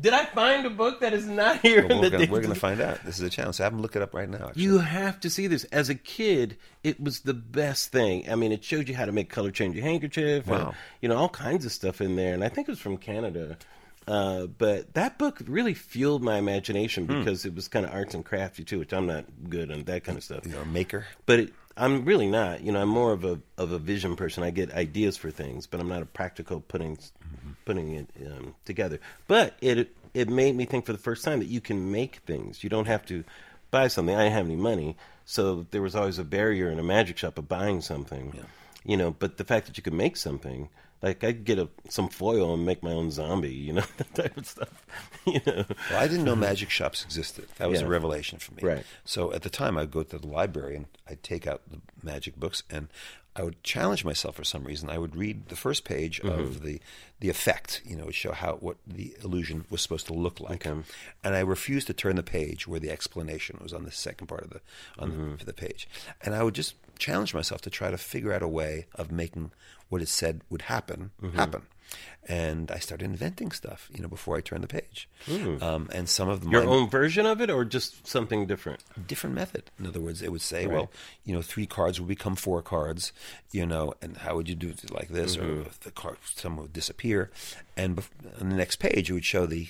Did 0.00 0.14
I 0.14 0.24
find 0.24 0.64
a 0.66 0.70
book 0.70 1.00
that 1.00 1.12
is 1.12 1.26
not 1.26 1.60
here? 1.60 1.80
in 1.80 1.88
Well, 1.88 2.00
the 2.00 2.06
we're 2.06 2.10
gonna, 2.10 2.32
we're 2.32 2.40
gonna 2.40 2.54
find 2.54 2.80
out. 2.80 3.02
This 3.04 3.16
is 3.18 3.22
a 3.22 3.30
challenge. 3.30 3.56
So 3.56 3.64
have 3.64 3.72
them 3.72 3.82
look 3.82 3.94
it 3.94 4.02
up 4.02 4.14
right 4.14 4.28
now. 4.28 4.48
Actually. 4.48 4.62
You 4.62 4.78
have 4.78 5.20
to 5.20 5.30
see 5.30 5.46
this. 5.46 5.64
As 5.64 5.88
a 5.90 5.94
kid, 5.94 6.56
it 6.82 6.98
was 7.00 7.20
the 7.20 7.34
best 7.34 7.92
thing. 7.92 8.30
I 8.30 8.34
mean, 8.34 8.52
it 8.52 8.64
showed 8.64 8.88
you 8.88 8.94
how 8.94 9.04
to 9.04 9.12
make 9.12 9.28
color 9.28 9.50
change 9.50 9.74
your 9.76 9.84
handkerchief. 9.84 10.46
and, 10.46 10.56
Wow. 10.56 10.74
you 11.00 11.08
know, 11.08 11.16
all 11.16 11.28
kinds 11.28 11.64
of 11.66 11.72
stuff 11.72 12.00
in 12.00 12.16
there. 12.16 12.32
And 12.34 12.42
I 12.42 12.48
think 12.48 12.68
it 12.68 12.72
was 12.72 12.80
from 12.80 12.96
Canada. 12.96 13.56
Uh, 14.08 14.46
but 14.46 14.94
that 14.94 15.16
book 15.16 15.40
really 15.46 15.74
fueled 15.74 16.24
my 16.24 16.36
imagination 16.36 17.06
Hmm. 17.06 17.18
because 17.20 17.44
it 17.44 17.54
was 17.54 17.68
kind 17.68 17.86
of 17.86 17.92
arts 17.92 18.14
and 18.14 18.24
crafty 18.24 18.64
too, 18.64 18.80
which 18.80 18.92
I'm 18.92 19.06
not 19.06 19.26
good 19.48 19.70
on 19.70 19.84
that 19.84 20.02
kind 20.02 20.18
of 20.18 20.24
stuff. 20.24 20.44
You're 20.44 20.62
a 20.62 20.66
maker. 20.66 21.06
But 21.24 21.38
it, 21.38 21.52
I'm 21.76 22.04
really 22.04 22.26
not. 22.26 22.62
You 22.62 22.72
know, 22.72 22.82
I'm 22.82 22.88
more 22.88 23.12
of 23.12 23.24
a 23.24 23.40
of 23.56 23.72
a 23.72 23.78
vision 23.78 24.16
person. 24.16 24.42
I 24.42 24.50
get 24.50 24.72
ideas 24.72 25.16
for 25.16 25.30
things, 25.30 25.66
but 25.66 25.80
I'm 25.80 25.88
not 25.88 26.02
a 26.02 26.06
practical 26.06 26.60
putting 26.60 26.98
putting 27.64 27.94
it 27.94 28.08
um, 28.26 28.54
together. 28.64 29.00
But 29.26 29.54
it 29.60 29.94
it 30.14 30.28
made 30.28 30.54
me 30.54 30.64
think 30.64 30.84
for 30.84 30.92
the 30.92 30.98
first 30.98 31.24
time 31.24 31.38
that 31.38 31.48
you 31.48 31.60
can 31.60 31.90
make 31.90 32.16
things. 32.26 32.62
You 32.62 32.70
don't 32.70 32.86
have 32.86 33.06
to 33.06 33.24
buy 33.70 33.88
something. 33.88 34.14
I 34.14 34.24
didn't 34.24 34.34
have 34.34 34.46
any 34.46 34.56
money, 34.56 34.96
so 35.24 35.66
there 35.70 35.82
was 35.82 35.96
always 35.96 36.18
a 36.18 36.24
barrier 36.24 36.68
in 36.68 36.78
a 36.78 36.82
magic 36.82 37.16
shop 37.18 37.38
of 37.38 37.48
buying 37.48 37.80
something. 37.80 38.32
You 38.84 38.96
know, 38.96 39.12
but 39.12 39.36
the 39.38 39.44
fact 39.44 39.66
that 39.66 39.76
you 39.76 39.82
could 39.82 39.94
make 39.94 40.16
something. 40.16 40.68
Like 41.02 41.24
I 41.24 41.32
could 41.32 41.44
get 41.44 41.58
a, 41.58 41.68
some 41.88 42.08
foil 42.08 42.54
and 42.54 42.64
make 42.64 42.82
my 42.82 42.92
own 42.92 43.10
zombie, 43.10 43.50
you 43.52 43.72
know, 43.72 43.82
that 43.96 44.14
type 44.14 44.36
of 44.36 44.46
stuff. 44.46 44.86
You 45.26 45.40
know, 45.46 45.64
Well, 45.90 46.00
I 46.00 46.08
didn't 46.08 46.24
know 46.24 46.34
magic 46.36 46.68
shops 46.70 47.04
existed. 47.04 47.46
That 47.58 47.68
was 47.70 47.80
Yeah. 47.80 47.86
a 47.86 47.90
revelation 47.90 48.38
for 48.40 48.54
me. 48.54 48.62
Right. 48.62 48.84
So 49.04 49.32
at 49.32 49.42
the 49.42 49.50
time, 49.50 49.78
I'd 49.78 49.90
go 49.92 50.02
to 50.02 50.18
the 50.18 50.26
library 50.26 50.74
and 50.76 50.86
I'd 51.08 51.22
take 51.22 51.46
out 51.46 51.62
the 51.70 51.78
magic 52.02 52.36
books 52.36 52.62
and 52.70 52.88
I 53.34 53.44
would 53.44 53.62
challenge 53.62 54.04
myself 54.04 54.34
for 54.34 54.44
some 54.44 54.64
reason. 54.64 54.90
I 54.90 54.98
would 54.98 55.16
read 55.16 55.48
the 55.48 55.56
first 55.56 55.84
page 55.84 56.20
Mm-hmm. 56.22 56.40
of 56.40 56.62
the 56.62 56.80
the 57.20 57.30
effect, 57.30 57.82
you 57.84 57.94
know, 57.96 58.06
would 58.06 58.16
show 58.16 58.32
how 58.32 58.54
what 58.56 58.76
the 58.84 59.16
illusion 59.22 59.64
was 59.70 59.80
supposed 59.80 60.08
to 60.08 60.12
look 60.12 60.40
like, 60.40 60.66
Okay. 60.66 60.82
and 61.22 61.34
I 61.36 61.40
refused 61.40 61.86
to 61.86 61.94
turn 61.94 62.16
the 62.16 62.22
page 62.24 62.66
where 62.66 62.80
the 62.80 62.90
explanation 62.90 63.58
was 63.62 63.72
on 63.72 63.84
the 63.84 63.92
second 63.92 64.26
part 64.26 64.42
of 64.42 64.50
the 64.50 64.60
on 64.98 65.12
Mm-hmm. 65.12 65.36
the, 65.36 65.44
the 65.46 65.52
page, 65.52 65.88
and 66.20 66.34
I 66.34 66.42
would 66.42 66.54
just 66.54 66.74
challenge 66.98 67.32
myself 67.32 67.60
to 67.62 67.70
try 67.70 67.90
to 67.92 67.96
figure 67.96 68.32
out 68.32 68.42
a 68.42 68.48
way 68.48 68.86
of 68.96 69.12
making 69.12 69.52
what 69.92 70.02
it 70.02 70.08
said 70.08 70.40
would 70.50 70.62
happen 70.62 71.10
Mm-hmm. 71.22 71.36
happen. 71.36 71.62
And 72.26 72.70
I 72.70 72.78
started 72.78 73.04
inventing 73.04 73.50
stuff, 73.52 73.90
you 73.92 74.00
know, 74.00 74.08
before 74.08 74.36
I 74.36 74.40
turned 74.40 74.62
the 74.64 74.68
page. 74.68 75.08
Um, 75.60 75.90
and 75.92 76.08
some 76.08 76.28
of 76.28 76.40
them 76.40 76.50
your 76.52 76.64
own 76.64 76.88
version 76.88 77.26
of 77.26 77.40
it, 77.42 77.50
or 77.50 77.64
just 77.66 78.06
something 78.06 78.46
different. 78.46 78.80
different 79.06 79.34
method. 79.34 79.64
In 79.78 79.86
other 79.86 80.00
words, 80.00 80.22
it 80.22 80.30
would 80.32 80.40
say, 80.40 80.66
well, 80.66 80.90
you 81.24 81.34
know, 81.34 81.42
three 81.42 81.66
cards 81.66 82.00
would 82.00 82.08
become 82.08 82.34
four 82.36 82.62
cards, 82.62 83.12
you 83.50 83.66
know, 83.66 83.92
and 84.00 84.16
how 84.18 84.36
would 84.36 84.48
you 84.48 84.54
do 84.54 84.68
it 84.70 84.90
like 84.90 85.08
this, 85.08 85.36
or 85.36 85.64
the 85.82 85.90
card 85.90 86.16
some 86.36 86.56
would 86.56 86.72
disappear, 86.72 87.30
and 87.76 87.96
bef- 87.96 88.40
on 88.40 88.48
the 88.50 88.56
next 88.56 88.76
page 88.76 89.10
it 89.10 89.14
would 89.14 89.24
show 89.24 89.44
the 89.44 89.68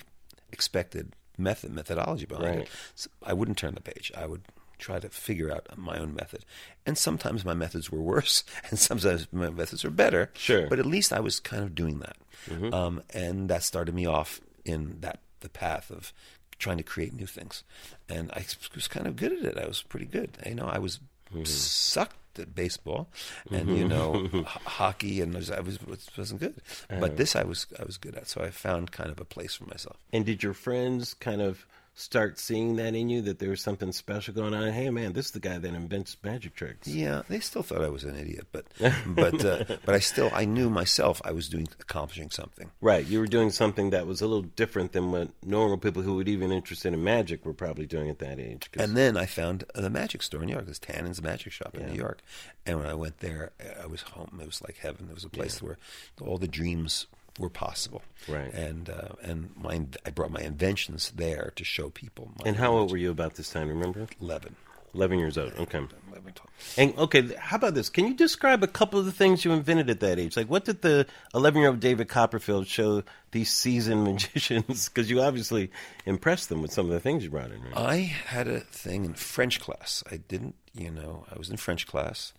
expected 0.53 1.15
method 1.39 1.73
methodology 1.73 2.27
behind 2.27 2.47
Right. 2.47 2.59
it. 2.61 2.69
So 2.95 3.09
I 3.25 3.33
wouldn't 3.33 3.57
turn 3.59 3.75
the 3.75 3.81
page. 3.81 4.13
I 4.17 4.27
would 4.27 4.43
try 4.79 4.99
to 4.99 5.09
figure 5.09 5.53
out 5.53 5.67
my 5.77 5.99
own 5.99 6.15
method, 6.15 6.45
and 6.87 6.97
sometimes 6.97 7.45
my 7.45 7.55
methods 7.55 7.91
were 7.91 8.01
worse, 8.01 8.45
and 8.71 8.79
sometimes 8.79 9.27
my 9.33 9.51
methods 9.51 9.85
were 9.85 9.91
better. 9.91 10.31
Sure. 10.35 10.67
but 10.69 10.79
at 10.79 10.87
least 10.87 11.13
I 11.13 11.21
was 11.21 11.41
kind 11.41 11.63
of 11.63 11.75
doing 11.75 11.99
that, 12.01 12.17
mm-hmm. 12.49 12.73
um, 12.73 13.03
and 13.13 13.49
that 13.49 13.63
started 13.63 13.95
me 13.95 14.07
off 14.07 14.41
in 14.65 14.99
that 15.01 15.21
the 15.41 15.49
path 15.49 15.91
of 15.91 16.13
trying 16.59 16.79
to 16.79 16.85
create 16.85 17.13
new 17.13 17.27
things, 17.27 17.65
and 18.09 18.31
I 18.33 18.45
was 18.75 18.89
kind 18.89 19.07
of 19.07 19.17
good 19.17 19.33
at 19.33 19.45
it. 19.45 19.59
I 19.59 19.67
was 19.67 19.83
pretty 19.83 20.07
good. 20.07 20.39
You 20.47 20.55
know, 20.55 20.67
I 20.67 20.79
was 20.79 21.01
mm-hmm. 21.33 21.45
sucked 21.45 22.39
at 22.39 22.55
baseball, 22.55 23.09
and 23.51 23.69
you 23.77 23.85
mm-hmm. 23.85 23.89
know, 23.89 24.29
h- 24.41 24.47
hockey, 24.65 25.21
and 25.21 25.35
I 25.35 25.39
was, 25.39 25.51
I 25.51 25.61
was 25.61 25.79
wasn't 26.17 26.41
good. 26.41 26.61
But 26.89 27.13
oh. 27.13 27.15
this 27.15 27.37
I 27.37 27.45
was 27.45 27.67
I 27.79 27.85
was 27.85 27.99
good 27.99 28.15
at. 28.15 28.29
So 28.29 28.43
I 28.43 28.51
found 28.51 28.93
kind 28.93 29.11
of 29.11 29.21
a 29.21 29.25
place 29.25 29.55
for 29.55 29.65
myself. 29.65 29.97
And 30.13 30.25
did 30.25 30.43
your 30.43 30.55
friends 30.55 31.15
kind 31.15 31.41
of 31.41 31.67
start 31.95 32.39
seeing 32.39 32.77
that 32.77 32.95
in 32.95 33.09
you 33.11 33.21
that 33.23 33.39
there 33.39 33.51
was 33.51 33.61
something 33.61 33.93
special 33.93 34.33
going 34.33 34.55
on? 34.55 34.73
Hey, 34.73 34.89
man, 34.91 35.13
this 35.13 35.27
is 35.27 35.33
the 35.33 35.41
guy 35.41 35.59
that 35.59 35.75
invents 35.75 36.17
magic 36.25 36.55
tricks. 36.55 36.89
Yeah, 36.89 37.23
they 37.29 37.39
still 37.41 37.63
thought 37.63 37.83
I 37.83 37.89
was 37.91 38.05
an 38.05 38.17
idiot, 38.17 38.47
but 38.51 38.65
but 39.07 39.45
uh, 39.45 39.65
but 39.85 39.95
I 39.95 39.99
still 39.99 40.31
I 40.33 40.45
knew 40.47 40.71
myself 40.71 41.21
I 41.25 41.33
was 41.33 41.49
doing 41.49 41.69
accomplishing 41.81 42.31
something. 42.31 42.71
Right, 42.81 43.05
you 43.07 43.21
were 43.21 43.27
doing 43.27 43.51
something 43.51 43.91
that 43.91 44.07
was 44.07 44.21
a 44.23 44.27
little 44.27 44.43
different 44.43 44.93
than 44.93 45.13
what 45.13 45.29
normal 45.45 45.77
people 45.79 46.03
who 46.03 46.15
would 46.17 46.29
even 46.29 46.51
interested 46.51 46.93
in 46.95 47.05
magic 47.05 47.45
were 47.45 47.53
probably 47.53 47.87
doing 47.87 48.09
at 48.09 48.19
that 48.21 48.41
age. 48.41 48.71
'cause- 48.73 48.83
And 48.85 48.97
then 48.97 49.17
I 49.17 49.27
found 49.27 49.65
the 49.75 49.91
magic 49.91 50.23
store 50.23 50.41
in 50.41 50.47
New 50.47 50.53
York. 50.55 50.65
There's 50.65 50.79
Tannen's 50.79 51.21
Magic 51.23 51.53
Shop 51.53 51.77
in 51.77 51.87
New 51.87 51.95
York. 51.99 52.21
And 52.65 52.79
when 52.79 52.87
I 52.89 52.95
went 52.95 53.19
there, 53.19 53.51
I 53.83 53.87
was 53.87 54.03
home. 54.03 54.39
It 54.41 54.47
was 54.47 54.63
like 54.63 54.79
heaven. 54.79 55.09
It 55.11 55.15
was 55.15 55.25
a 55.25 55.29
place 55.29 55.61
where 55.61 55.79
all 56.21 56.39
the 56.39 56.49
dreams 56.49 57.07
were 57.39 57.51
possible. 57.51 58.03
Right. 58.29 58.53
And 58.53 58.89
uh, 58.91 59.15
and 59.23 59.51
my 59.57 59.83
I 60.07 60.11
brought 60.11 60.31
my 60.31 60.41
inventions 60.43 61.13
there 61.15 61.53
to 61.57 61.65
show 61.65 61.91
people. 61.91 62.31
My 62.39 62.49
and 62.49 62.57
how 62.57 62.73
old 62.73 62.91
were 62.91 62.97
you 62.99 63.11
about 63.11 63.35
this 63.35 63.51
time? 63.51 63.69
Remember, 63.69 64.07
Eleven. 64.21 64.57
eleven 64.95 65.19
years 65.19 65.39
old. 65.39 65.53
Okay. 65.59 65.81
11, 66.13 66.33
12. 66.35 66.75
And 66.77 66.99
okay, 66.99 67.35
how 67.39 67.57
about 67.57 67.75
this? 67.75 67.89
Can 67.89 68.07
you 68.07 68.15
describe 68.15 68.63
a 68.63 68.67
couple 68.67 69.01
of 69.01 69.07
the 69.07 69.13
things 69.13 69.45
you 69.47 69.53
invented 69.53 69.89
at 69.89 70.01
that 70.01 70.19
age? 70.19 70.37
Like, 70.37 70.49
what 70.51 70.67
did 70.67 70.83
the 70.83 71.07
eleven-year-old 71.35 71.81
David 71.81 72.09
Copperfield 72.09 72.67
show 72.67 73.03
these 73.31 73.51
seasoned 73.51 74.05
magicians? 74.11 74.89
Because 74.91 75.09
you 75.11 75.23
obviously 75.23 75.71
impressed 76.05 76.51
them 76.51 76.61
with 76.61 76.71
some 76.73 76.87
of 76.87 76.93
the 76.93 77.01
things 77.01 77.25
you 77.25 77.31
brought 77.31 77.51
in. 77.51 77.63
Right? 77.63 77.77
I 77.77 77.97
had 77.97 78.47
a 78.47 78.61
thing 78.61 79.05
in 79.07 79.15
French 79.15 79.59
class. 79.59 80.05
I 80.11 80.19
didn't, 80.19 80.55
you 80.75 80.91
know, 80.91 81.25
I 81.35 81.39
was 81.39 81.49
in 81.49 81.57
French 81.57 81.87
class, 81.87 82.35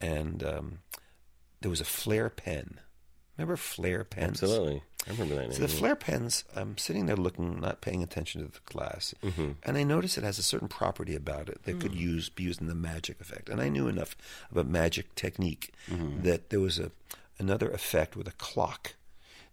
and 0.00 0.42
um, 0.42 0.78
there 1.60 1.70
was 1.70 1.80
a 1.82 1.84
Flair 1.86 2.30
pen. 2.30 2.80
Remember 3.38 3.56
Flair 3.56 4.04
pens? 4.04 4.42
Absolutely. 4.42 4.82
I 5.06 5.12
remember 5.12 5.36
that. 5.36 5.54
So 5.54 5.62
the 5.62 5.68
Flair 5.68 5.94
pens, 5.96 6.44
I'm 6.56 6.76
sitting 6.76 7.06
there 7.06 7.16
looking, 7.16 7.60
not 7.60 7.80
paying 7.80 8.02
attention 8.02 8.44
to 8.44 8.52
the 8.52 8.58
class, 8.60 9.14
Mm-hmm. 9.22 9.52
and 9.62 9.76
I 9.78 9.84
notice 9.84 10.18
it 10.18 10.24
has 10.24 10.38
a 10.38 10.42
certain 10.42 10.68
property 10.68 11.14
about 11.14 11.48
it 11.48 11.62
that 11.62 11.76
Mm. 11.78 11.80
could 11.80 11.94
use 11.94 12.28
be 12.28 12.42
used 12.42 12.60
in 12.60 12.66
the 12.66 12.74
magic 12.74 13.20
effect. 13.20 13.48
And 13.48 13.60
I 13.60 13.68
knew 13.68 13.86
enough 13.88 14.16
about 14.50 14.66
magic 14.66 15.14
technique 15.14 15.72
Mm-hmm. 15.88 16.22
that 16.24 16.50
there 16.50 16.60
was 16.60 16.78
a 16.78 16.90
another 17.38 17.70
effect 17.70 18.16
with 18.16 18.26
a 18.26 18.32
clock 18.32 18.96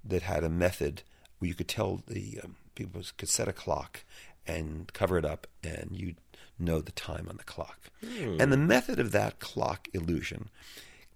that 0.03 0.23
had 0.23 0.43
a 0.43 0.49
method 0.49 1.03
where 1.37 1.47
you 1.47 1.53
could 1.53 1.67
tell 1.67 2.01
the 2.07 2.39
um, 2.43 2.55
people 2.73 3.03
could 3.17 3.29
set 3.29 3.47
a 3.47 3.53
clock 3.53 4.03
and 4.47 4.91
cover 4.93 5.17
it 5.19 5.25
up, 5.25 5.45
and 5.63 5.89
you'd 5.93 6.17
know 6.57 6.81
the 6.81 6.91
time 6.91 7.27
on 7.29 7.37
the 7.37 7.43
clock. 7.43 7.91
Hmm. 8.03 8.37
And 8.39 8.51
the 8.51 8.57
method 8.57 8.99
of 8.99 9.11
that 9.11 9.39
clock 9.39 9.87
illusion 9.93 10.49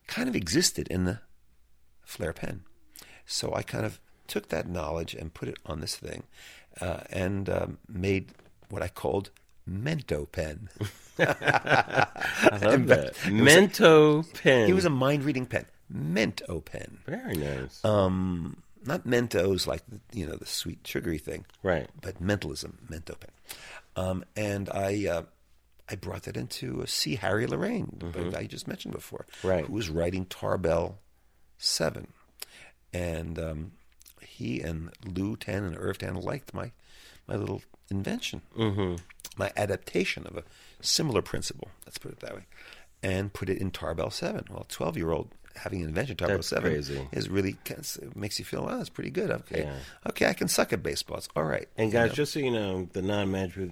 kind 0.08 0.30
of 0.30 0.36
existed 0.36 0.88
in 0.90 1.06
the 1.06 1.20
Flair 2.10 2.34
pen. 2.34 2.62
So 3.28 3.54
I 3.54 3.62
kind 3.62 3.86
of 3.86 4.00
took 4.28 4.50
that 4.50 4.68
knowledge 4.68 5.14
and 5.14 5.32
put 5.32 5.48
it 5.48 5.58
on 5.64 5.80
this 5.80 5.96
thing 5.96 6.24
uh, 6.82 7.02
and 7.12 7.48
um, 7.50 7.78
made 7.88 8.32
what 8.70 8.82
I 8.82 8.88
called 8.88 9.30
Mento 9.70 10.30
pen. 10.32 10.70
I 11.20 12.58
love 12.64 12.88
that. 12.88 13.14
Mento 13.26 14.26
pen. 14.42 14.68
It 14.70 14.74
was 14.74 14.86
a 14.86 14.90
mind 14.90 15.24
reading 15.24 15.46
pen. 15.46 15.66
Mento 15.94 16.66
pen. 16.66 16.98
very 17.06 17.36
nice. 17.36 17.86
Um, 17.86 18.64
not 18.86 19.06
Mentos 19.06 19.68
like, 19.68 19.84
you 20.12 20.26
know, 20.26 20.36
the 20.36 20.48
sweet 20.48 20.80
sugary 20.86 21.20
thing, 21.20 21.46
right. 21.62 21.88
but 22.02 22.20
mentalism, 22.20 22.80
Mento 22.90 23.20
pen. 23.20 23.32
Um, 23.96 24.26
and 24.36 24.68
I. 24.74 25.06
Uh, 25.08 25.22
I 25.92 25.96
brought 25.96 26.22
that 26.24 26.38
into 26.38 26.84
uh, 26.84 26.86
see 26.86 27.16
Harry 27.16 27.48
Lorayne, 27.48 27.98
the 28.14 28.30
guy 28.30 28.42
you 28.42 28.48
just 28.48 28.68
mentioned 28.68 28.94
before, 28.94 29.26
Right. 29.44 29.66
who 29.66 29.74
was 29.74 29.90
writing 29.90 30.26
Tarbell 30.26 31.00
Seven, 31.60 32.08
and 32.94 33.38
um, 33.38 33.72
he 34.22 34.62
and 34.62 34.90
Lou 35.06 35.36
Tan 35.36 35.64
and 35.64 35.78
Irv 35.78 36.00
Tan 36.00 36.16
liked 36.16 36.54
my 36.54 36.72
my 37.28 37.36
little 37.36 37.62
invention, 37.92 38.42
mm-hmm. 38.58 38.96
my 39.38 39.52
adaptation 39.56 40.26
of 40.26 40.38
a 40.38 40.44
similar 40.82 41.22
principle. 41.22 41.68
Let's 41.86 41.98
put 41.98 42.12
it 42.12 42.22
that 42.22 42.36
way, 42.36 42.46
and 43.04 43.32
put 43.32 43.50
it 43.50 43.60
in 43.60 43.70
Tarbell 43.72 44.10
Seven. 44.10 44.46
Well, 44.50 44.66
twelve 44.70 44.98
year 44.98 45.12
old 45.12 45.30
having 45.56 45.82
an 45.82 45.90
invention 45.90 46.16
Tarbell 46.16 46.38
That's 46.38 46.48
Seven 46.48 46.72
crazy. 46.72 47.08
is 47.12 47.30
really 47.30 47.58
it 47.68 48.16
makes 48.16 48.40
you 48.40 48.46
feel, 48.46 48.68
oh, 48.70 48.78
that's 48.78 48.90
pretty 48.90 49.10
good. 49.10 49.30
Okay, 49.30 49.64
Yeah. 49.64 49.76
okay, 50.08 50.28
I 50.28 50.34
can 50.34 50.48
suck 50.48 50.74
at 50.74 50.82
baseball. 50.82 51.18
It's 51.18 51.30
all 51.36 51.44
right. 51.44 51.68
And 51.78 51.88
you 51.92 51.94
guys, 52.00 52.10
know? 52.10 52.16
just 52.16 52.34
so 52.34 52.40
you 52.40 52.52
know, 52.52 52.88
the 52.94 53.02
non-magic, 53.02 53.72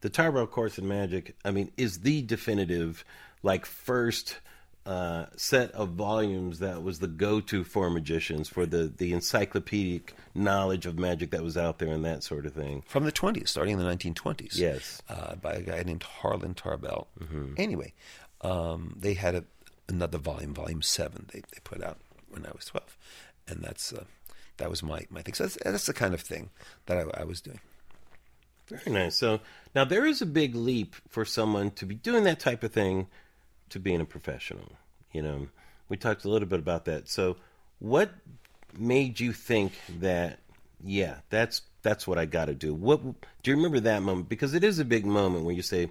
the 0.00 0.08
Tarbell 0.08 0.46
course 0.46 0.78
in 0.78 0.88
Magic, 0.88 1.36
I 1.44 1.50
mean, 1.50 1.70
is 1.76 2.00
the 2.00 2.22
definitive, 2.22 3.04
like 3.42 3.66
first 3.66 4.38
uh, 4.86 5.26
set 5.36 5.72
of 5.72 5.90
volumes 5.90 6.60
that 6.60 6.82
was 6.82 7.00
the 7.00 7.08
go-to 7.08 7.64
for 7.64 7.90
magicians 7.90 8.48
for 8.48 8.64
the 8.64 8.92
the 8.96 9.12
encyclopedic 9.12 10.14
knowledge 10.34 10.86
of 10.86 10.96
magic 10.98 11.30
that 11.32 11.42
was 11.42 11.56
out 11.56 11.78
there 11.78 11.88
and 11.88 12.04
that 12.04 12.22
sort 12.22 12.46
of 12.46 12.52
thing. 12.52 12.82
from 12.86 13.04
the 13.04 13.12
20s, 13.12 13.48
starting 13.48 13.78
in 13.78 13.84
the 13.84 13.96
1920s. 13.96 14.56
Yes. 14.56 15.02
Uh, 15.08 15.34
by 15.34 15.54
a 15.54 15.62
guy 15.62 15.82
named 15.82 16.04
Harlan 16.04 16.54
Tarbell. 16.54 17.08
Anyway, 17.56 17.94
um, 18.42 18.94
they 18.96 19.14
had 19.14 19.34
a, 19.34 19.44
another 19.88 20.18
volume, 20.18 20.54
volume 20.54 20.82
seven, 20.82 21.26
they, 21.32 21.40
they 21.40 21.58
put 21.64 21.82
out 21.82 21.98
when 22.28 22.46
I 22.46 22.50
was 22.54 22.66
12. 22.66 22.96
And 23.48 23.62
that's 23.62 23.92
uh, 23.92 24.04
that 24.58 24.70
was 24.70 24.82
my, 24.82 25.06
my 25.10 25.22
thing. 25.22 25.34
So 25.34 25.44
that's, 25.44 25.58
that's 25.62 25.86
the 25.86 25.94
kind 25.94 26.14
of 26.14 26.20
thing 26.20 26.50
that 26.86 26.96
I, 26.96 27.22
I 27.22 27.24
was 27.24 27.40
doing. 27.40 27.60
Very 28.68 28.92
nice. 28.92 29.16
So 29.16 29.40
now 29.74 29.84
there 29.84 30.06
is 30.06 30.22
a 30.22 30.26
big 30.26 30.54
leap 30.54 30.94
for 31.08 31.24
someone 31.24 31.70
to 31.72 31.86
be 31.86 31.94
doing 31.94 32.24
that 32.24 32.40
type 32.40 32.62
of 32.62 32.72
thing 32.72 33.06
to 33.70 33.80
being 33.80 34.00
a 34.00 34.04
professional. 34.04 34.72
You 35.12 35.22
know, 35.22 35.48
we 35.88 35.96
talked 35.96 36.24
a 36.24 36.28
little 36.28 36.48
bit 36.48 36.58
about 36.58 36.84
that. 36.86 37.08
So 37.08 37.36
what 37.78 38.10
made 38.78 39.20
you 39.20 39.32
think 39.32 39.72
that 40.00 40.38
yeah, 40.84 41.16
that's 41.30 41.62
that's 41.82 42.06
what 42.06 42.18
I 42.18 42.26
got 42.26 42.46
to 42.46 42.54
do? 42.54 42.74
What 42.74 43.02
do 43.02 43.50
you 43.50 43.56
remember 43.56 43.80
that 43.80 44.02
moment 44.02 44.28
because 44.28 44.54
it 44.54 44.64
is 44.64 44.78
a 44.78 44.84
big 44.84 45.06
moment 45.06 45.44
where 45.44 45.54
you 45.54 45.62
say 45.62 45.90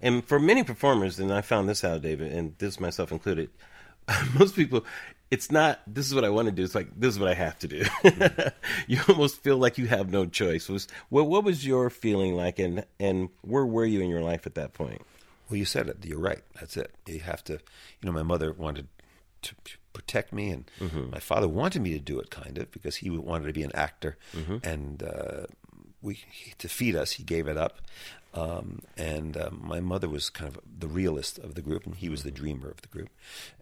and 0.00 0.24
for 0.24 0.38
many 0.38 0.62
performers 0.62 1.18
and 1.18 1.32
I 1.32 1.40
found 1.40 1.68
this 1.68 1.82
out 1.82 2.02
David 2.02 2.32
and 2.32 2.54
this 2.58 2.78
myself 2.78 3.10
included 3.10 3.50
most 4.38 4.54
people 4.54 4.84
it's 5.30 5.50
not 5.50 5.80
this 5.86 6.06
is 6.06 6.14
what 6.14 6.24
I 6.24 6.28
want 6.28 6.46
to 6.46 6.52
do 6.52 6.62
it's 6.62 6.74
like 6.74 6.88
this 6.96 7.14
is 7.14 7.18
what 7.18 7.30
I 7.30 7.34
have 7.34 7.58
to 7.60 7.68
do 7.68 7.84
you 8.86 9.00
almost 9.08 9.42
feel 9.42 9.56
like 9.56 9.78
you 9.78 9.86
have 9.86 10.10
no 10.10 10.26
choice 10.26 10.68
was 10.68 10.86
what 11.08 11.26
what 11.26 11.42
was 11.42 11.66
your 11.66 11.90
feeling 11.90 12.36
like 12.36 12.58
and 12.58 12.84
and 13.00 13.30
where 13.40 13.66
were 13.66 13.86
you 13.86 14.00
in 14.00 14.10
your 14.10 14.22
life 14.22 14.46
at 14.46 14.54
that 14.54 14.74
point 14.74 15.02
Well, 15.48 15.58
you 15.58 15.64
said 15.64 15.88
it. 15.88 15.98
You're 16.04 16.18
right. 16.18 16.42
That's 16.58 16.76
it. 16.76 16.94
You 17.06 17.20
have 17.20 17.44
to, 17.44 17.54
you 17.54 17.60
know, 18.04 18.12
my 18.12 18.22
mother 18.22 18.52
wanted 18.52 18.88
to 19.42 19.54
protect 19.92 20.32
me, 20.32 20.50
and 20.50 20.64
my 21.12 21.18
father 21.20 21.46
wanted 21.48 21.82
me 21.82 21.92
to 21.92 21.98
do 22.00 22.18
it, 22.18 22.30
kind 22.30 22.58
of, 22.58 22.70
because 22.70 22.96
he 22.96 23.10
wanted 23.10 23.46
to 23.46 23.52
be 23.52 23.62
an 23.62 23.72
actor, 23.74 24.16
and 24.62 25.02
uh, 25.02 25.46
we 26.02 26.14
he, 26.30 26.52
to 26.58 26.68
feed 26.68 26.96
us, 26.96 27.12
he 27.12 27.22
gave 27.24 27.46
it 27.46 27.56
up. 27.56 27.80
Um, 28.32 28.80
and 28.96 29.36
um, 29.36 29.60
my 29.62 29.78
mother 29.78 30.08
was 30.08 30.28
kind 30.28 30.48
of 30.50 30.58
the 30.78 30.88
realist 30.88 31.38
of 31.38 31.54
the 31.54 31.62
group, 31.62 31.86
and 31.86 31.94
he 31.94 32.08
was 32.08 32.24
the 32.24 32.32
dreamer 32.32 32.68
of 32.68 32.80
the 32.82 32.88
group. 32.88 33.10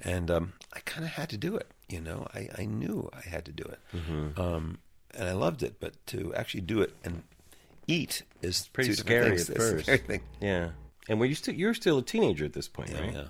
And 0.03 0.31
um, 0.31 0.53
I 0.73 0.81
kind 0.81 1.05
of 1.05 1.13
had 1.13 1.29
to 1.31 1.37
do 1.37 1.57
it. 1.57 1.67
You 1.91 2.01
know, 2.01 2.27
I, 2.33 2.49
I 2.57 2.65
knew 2.65 3.11
I 3.13 3.29
had 3.29 3.45
to 3.45 3.53
do 3.53 3.65
it, 3.65 3.79
um, 4.39 4.79
and 5.15 5.29
I 5.29 5.33
loved 5.33 5.63
it. 5.63 5.75
But 5.79 5.95
to 6.07 6.33
actually 6.35 6.63
do 6.63 6.81
it 6.81 6.95
and 7.05 7.23
eat 7.87 8.23
is 8.41 8.69
pretty 8.73 8.95
scary 8.95 9.31
things. 9.37 9.51
at 9.51 9.57
It's 9.57 9.65
first 9.71 9.83
scary 9.85 9.99
thing. 9.99 10.21
yeah 10.41 10.71
and 11.09 11.19
were 11.21 11.27
you 11.27 11.35
still 11.35 11.55
you're 11.55 11.75
still 11.75 11.99
a 11.99 12.03
teenager 12.03 12.45
at 12.45 12.53
this 12.53 12.69
point 12.69 12.93
right 12.95 13.13
Yeah. 13.13 13.25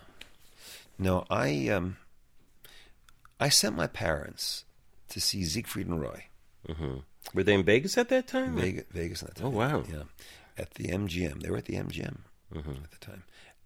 No, 0.99 1.25
I 1.31 1.69
um, 1.69 1.97
I 3.41 3.49
sent 3.49 3.75
my 3.77 3.87
parents 3.87 4.65
to 5.09 5.21
see 5.21 5.45
Siegfried 5.45 5.87
and 5.89 6.01
Roy, 6.01 6.25
were 7.35 7.43
they 7.43 7.55
in 7.55 7.65
Vegas 7.65 7.99
at 7.99 8.09
that 8.11 8.27
time 8.29 8.57
Vegas, 8.57 8.85
Vegas 8.93 9.23
at 9.23 9.35
that 9.35 9.37
time. 9.37 9.47
Oh, 9.47 9.51
wow. 9.51 9.85
Yeah, 9.91 10.05
at 10.57 10.75
the 10.75 10.89
MGM. 10.89 11.43
They 11.43 11.51
were 11.51 11.57
at 11.59 11.65
the 11.65 11.75
MGM 11.77 12.19
at 12.85 12.91
the 12.91 12.99
time, 13.01 13.23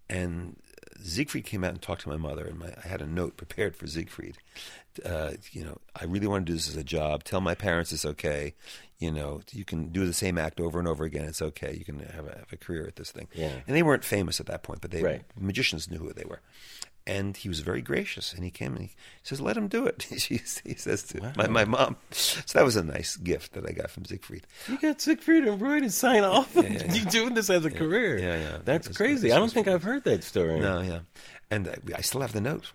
and 0.09 0.55
Siegfried 1.03 1.45
came 1.45 1.63
out 1.63 1.71
and 1.71 1.81
talked 1.81 2.01
to 2.01 2.09
my 2.09 2.17
mother, 2.17 2.45
and 2.45 2.57
my, 2.57 2.73
I 2.83 2.87
had 2.87 3.01
a 3.01 3.07
note 3.07 3.37
prepared 3.37 3.75
for 3.75 3.85
Siegfried. 3.87 4.37
Uh, 5.05 5.33
you 5.51 5.63
know, 5.63 5.77
I 5.95 6.05
really 6.05 6.27
want 6.27 6.45
to 6.45 6.51
do 6.51 6.55
this 6.55 6.69
as 6.69 6.75
a 6.77 6.83
job. 6.83 7.23
Tell 7.23 7.41
my 7.41 7.53
parents 7.53 7.91
it's 7.91 8.05
okay. 8.05 8.55
You 8.99 9.11
know, 9.11 9.41
you 9.51 9.63
can 9.63 9.89
do 9.89 10.05
the 10.07 10.13
same 10.13 10.37
act 10.39 10.59
over 10.59 10.79
and 10.79 10.87
over 10.87 11.03
again. 11.03 11.25
It's 11.25 11.41
okay. 11.41 11.75
You 11.77 11.85
can 11.85 11.99
have 11.99 12.25
a, 12.25 12.37
have 12.39 12.51
a 12.51 12.57
career 12.57 12.87
at 12.87 12.95
this 12.95 13.11
thing. 13.11 13.27
Yeah. 13.33 13.51
And 13.67 13.75
they 13.75 13.83
weren't 13.83 14.03
famous 14.03 14.39
at 14.39 14.47
that 14.47 14.63
point, 14.63 14.81
but 14.81 14.89
they 14.89 15.03
Right. 15.03 15.21
magicians 15.39 15.87
knew 15.89 15.99
who 15.99 16.13
they 16.13 16.25
were. 16.25 16.41
And 17.05 17.37
he 17.37 17.47
was 17.47 17.61
very 17.61 17.81
gracious, 17.81 18.33
and 18.33 18.43
he 18.43 18.51
came 18.51 18.73
and 18.75 18.81
he 18.87 18.91
says, 19.23 19.39
"Let 19.39 19.55
him 19.55 19.69
do 19.69 19.85
it." 19.85 20.03
he 20.09 20.39
says 20.39 21.03
to 21.03 21.31
my, 21.37 21.47
my 21.47 21.63
mom. 21.63 21.95
So 22.11 22.41
that 22.59 22.65
was 22.65 22.75
a 22.75 22.83
nice 22.83 23.15
gift 23.15 23.53
that 23.53 23.65
I 23.65 23.71
got 23.71 23.89
from 23.91 24.03
Siegfried. 24.03 24.45
You 24.67 24.77
got 24.77 24.99
Siegfried 24.99 25.45
and 25.47 25.61
Roy 25.61 25.79
to 25.79 25.89
sign 25.89 26.25
off. 26.25 26.51
yeah, 26.53 26.63
yeah. 26.63 26.93
you 26.95 27.05
doing 27.05 27.33
this 27.33 27.49
as 27.49 27.63
a 27.63 27.71
career. 27.71 28.17
Yeah, 28.17 28.35
yeah. 28.37 28.51
That's 28.65 28.87
That's- 28.87 28.97
crazy. 28.97 29.31
I 29.31 29.37
don't 29.37 29.49
think 29.53 29.69
I've 29.69 29.83
heard 29.83 30.03
that 30.03 30.21
story. 30.25 30.59
No, 30.59 30.81
yeah, 30.81 30.99
and 31.49 31.69
uh, 31.69 31.75
I 31.95 32.01
still 32.01 32.19
have 32.19 32.33
the 32.33 32.41
note. 32.41 32.73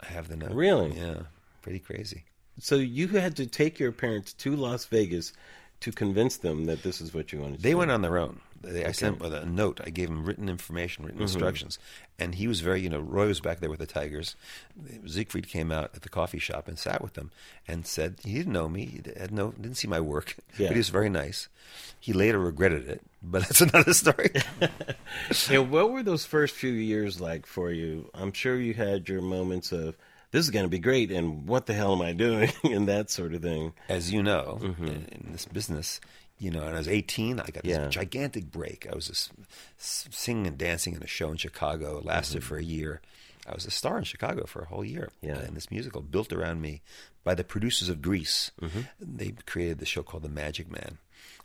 I 0.00 0.06
have 0.06 0.26
the 0.26 0.36
note. 0.36 0.50
Really? 0.52 0.98
Yeah, 0.98 1.20
pretty 1.62 1.78
crazy. 1.78 2.24
So 2.60 2.76
you 2.76 3.08
had 3.08 3.36
to 3.36 3.46
take 3.46 3.78
your 3.78 3.92
parents 3.92 4.32
to 4.34 4.56
Las 4.56 4.84
Vegas 4.86 5.32
to 5.80 5.92
convince 5.92 6.38
them 6.38 6.66
that 6.66 6.82
this 6.82 7.00
is 7.00 7.14
what 7.14 7.32
you 7.32 7.40
wanted 7.40 7.56
to 7.56 7.58
do. 7.58 7.62
They 7.62 7.70
do. 7.70 7.78
went 7.78 7.90
on 7.90 8.02
their 8.02 8.18
own. 8.18 8.40
They, 8.60 8.84
I 8.84 8.90
sent 8.90 9.20
with 9.20 9.32
a 9.32 9.46
note. 9.46 9.80
I 9.84 9.90
gave 9.90 10.08
him 10.08 10.24
written 10.24 10.48
information, 10.48 11.04
written 11.04 11.18
mm-hmm. 11.18 11.32
instructions, 11.32 11.78
and 12.18 12.34
he 12.34 12.48
was 12.48 12.60
very, 12.60 12.80
you 12.80 12.90
know, 12.90 12.98
Roy 12.98 13.28
was 13.28 13.40
back 13.40 13.60
there 13.60 13.70
with 13.70 13.78
the 13.78 13.86
Tigers. 13.86 14.34
Siegfried 15.06 15.48
came 15.48 15.70
out 15.70 15.92
at 15.94 16.02
the 16.02 16.08
coffee 16.08 16.40
shop 16.40 16.66
and 16.66 16.76
sat 16.76 17.00
with 17.00 17.14
them 17.14 17.30
and 17.68 17.86
said 17.86 18.16
he 18.24 18.34
didn't 18.34 18.52
know 18.52 18.68
me, 18.68 18.86
he 18.86 19.02
had 19.16 19.30
no, 19.30 19.52
didn't 19.52 19.76
see 19.76 19.86
my 19.86 20.00
work, 20.00 20.36
Yeah. 20.58 20.66
but 20.68 20.72
he 20.72 20.78
was 20.78 20.88
very 20.88 21.08
nice. 21.08 21.48
He 22.00 22.12
later 22.12 22.40
regretted 22.40 22.88
it, 22.88 23.02
but 23.22 23.42
that's 23.42 23.60
another 23.60 23.94
story. 23.94 24.32
And 25.50 25.70
what 25.70 25.90
were 25.90 26.02
those 26.02 26.24
first 26.24 26.54
few 26.54 26.72
years 26.72 27.20
like 27.20 27.46
for 27.46 27.70
you? 27.70 28.10
I'm 28.14 28.32
sure 28.32 28.58
you 28.58 28.74
had 28.74 29.08
your 29.08 29.22
moments 29.22 29.72
of 29.72 29.96
this 30.30 30.44
is 30.44 30.50
going 30.50 30.64
to 30.64 30.70
be 30.70 30.78
great 30.78 31.10
and 31.10 31.46
what 31.46 31.66
the 31.66 31.72
hell 31.74 31.92
am 31.92 32.02
I 32.02 32.12
doing 32.12 32.50
and 32.64 32.88
that 32.88 33.10
sort 33.10 33.34
of 33.34 33.42
thing. 33.42 33.72
As 33.88 34.12
you 34.12 34.22
know, 34.22 34.58
in, 34.62 35.06
in 35.10 35.28
this 35.32 35.46
business, 35.46 36.00
you 36.38 36.50
know, 36.50 36.62
and 36.62 36.74
I 36.74 36.78
was 36.78 36.88
18, 36.88 37.40
I 37.40 37.46
got 37.46 37.64
this 37.64 37.76
Yeah. 37.76 37.88
gigantic 37.88 38.50
break. 38.50 38.86
I 38.90 38.94
was 38.94 39.08
just 39.08 39.32
singing 39.76 40.46
and 40.46 40.58
dancing 40.58 40.94
in 40.94 41.02
a 41.02 41.06
show 41.06 41.30
in 41.30 41.36
Chicago. 41.36 41.98
It 41.98 42.04
lasted 42.04 42.40
mm-hmm. 42.40 42.48
for 42.48 42.58
a 42.58 42.62
year. 42.62 43.00
I 43.48 43.54
was 43.54 43.64
a 43.64 43.70
star 43.70 43.96
in 43.98 44.04
Chicago 44.04 44.44
for 44.46 44.60
a 44.60 44.66
whole 44.66 44.84
year. 44.84 45.10
Yeah. 45.22 45.42
In 45.46 45.54
this 45.54 45.70
musical 45.70 46.02
built 46.02 46.32
around 46.32 46.60
me 46.60 46.82
by 47.24 47.34
the 47.34 47.44
producers 47.44 47.88
of 47.88 48.02
Grease. 48.02 48.50
Mm-hmm. 48.60 48.80
They 49.00 49.32
created 49.46 49.78
the 49.78 49.86
show 49.86 50.02
called 50.02 50.22
The 50.22 50.28
Magic 50.28 50.70
Man. 50.70 50.98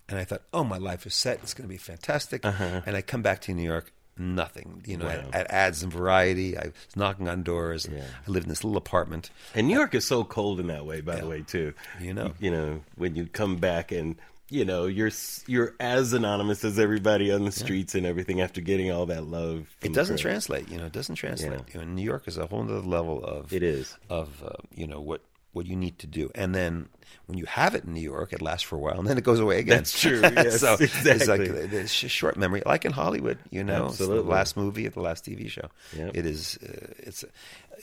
And 0.09 0.19
I 0.19 0.25
thought, 0.25 0.41
oh, 0.53 0.65
my 0.65 0.77
life 0.77 1.05
is 1.05 1.15
set. 1.15 1.39
It's 1.43 1.53
going 1.53 1.67
to 1.67 1.73
be 1.73 1.77
fantastic. 1.77 2.45
Uh-huh. 2.45 2.81
And 2.85 2.95
I 2.97 3.01
come 3.01 3.21
back 3.21 3.39
to 3.41 3.53
New 3.53 3.63
York, 3.63 3.93
nothing. 4.17 4.81
You 4.85 4.97
know, 4.97 5.05
Wow. 5.05 5.11
at, 5.11 5.35
at 5.35 5.51
ads 5.51 5.83
and 5.83 5.91
variety. 5.91 6.57
I 6.57 6.65
was 6.65 6.95
knocking 6.95 7.27
on 7.27 7.43
doors. 7.43 7.87
Yeah. 7.91 8.03
I 8.27 8.31
lived 8.31 8.45
in 8.45 8.49
this 8.49 8.63
little 8.63 8.77
apartment. 8.77 9.29
And 9.55 9.67
New 9.67 9.75
York 9.75 9.95
is 9.95 10.05
so 10.05 10.23
cold 10.23 10.59
in 10.59 10.67
that 10.67 10.85
way, 10.85 11.01
by 11.01 11.17
the 11.17 11.27
way, 11.27 11.41
too. 11.41 11.73
You 11.99 12.13
know. 12.13 12.33
you 12.39 12.51
know, 12.51 12.81
when 12.95 13.15
you 13.15 13.25
come 13.27 13.55
back 13.57 13.91
and 13.91 14.15
you 14.49 14.65
know 14.65 14.85
you're 14.85 15.09
you're 15.47 15.73
as 15.79 16.13
anonymous 16.13 16.63
as 16.63 16.77
everybody 16.77 17.31
on 17.31 17.43
the 17.45 17.51
streets 17.51 17.95
and 17.95 18.05
everything 18.05 18.41
after 18.41 18.61
getting 18.61 18.91
all 18.91 19.05
that 19.07 19.23
love. 19.25 19.67
It 19.81 19.93
doesn't 19.93 20.17
translate. 20.17 20.69
You 20.69 20.77
know, 20.77 20.85
it 20.85 20.91
doesn't 20.91 21.15
translate. 21.15 21.51
Yeah. 21.69 21.79
You 21.79 21.79
know, 21.85 21.91
New 21.91 22.03
York 22.03 22.27
is 22.27 22.37
a 22.37 22.45
whole 22.45 22.61
other 22.63 22.81
level 22.81 23.23
of 23.23 23.51
It 23.53 23.63
is. 23.63 23.97
of 24.09 24.43
uh, 24.45 24.49
you 24.75 24.85
know 24.85 24.99
what 25.01 25.21
what 25.53 25.65
you 25.65 25.75
need 25.75 25.97
to 25.99 26.07
do, 26.07 26.29
and 26.35 26.53
then 26.53 26.89
when 27.27 27.37
you 27.37 27.45
have 27.45 27.73
it 27.75 27.85
in 27.85 27.93
New 27.93 28.01
York, 28.01 28.33
it 28.33 28.41
lasts 28.41 28.63
for 28.67 28.75
a 28.75 28.79
while, 28.79 28.99
and 28.99 29.07
then 29.07 29.17
it 29.17 29.23
goes 29.23 29.39
away 29.39 29.59
again. 29.59 29.77
That's 29.77 29.99
true, 29.99 30.19
yes, 30.35 30.59
so 30.59 30.75
it's 30.79 31.27
like 31.27 31.41
it's 31.41 32.03
a 32.03 32.07
short 32.09 32.35
memory, 32.37 32.61
like 32.65 32.83
in 32.85 32.91
Hollywood. 32.91 33.37
You 33.49 33.63
know, 33.63 33.87
It's 33.87 33.97
the 33.99 34.07
last 34.07 34.57
movie 34.57 34.87
the 34.87 34.99
last 34.99 35.25
TV 35.25 35.49
show. 35.49 35.69
Yep. 35.95 36.11
It 36.15 36.25
is. 36.25 36.57
Uh, 36.61 36.93
it's. 36.99 37.23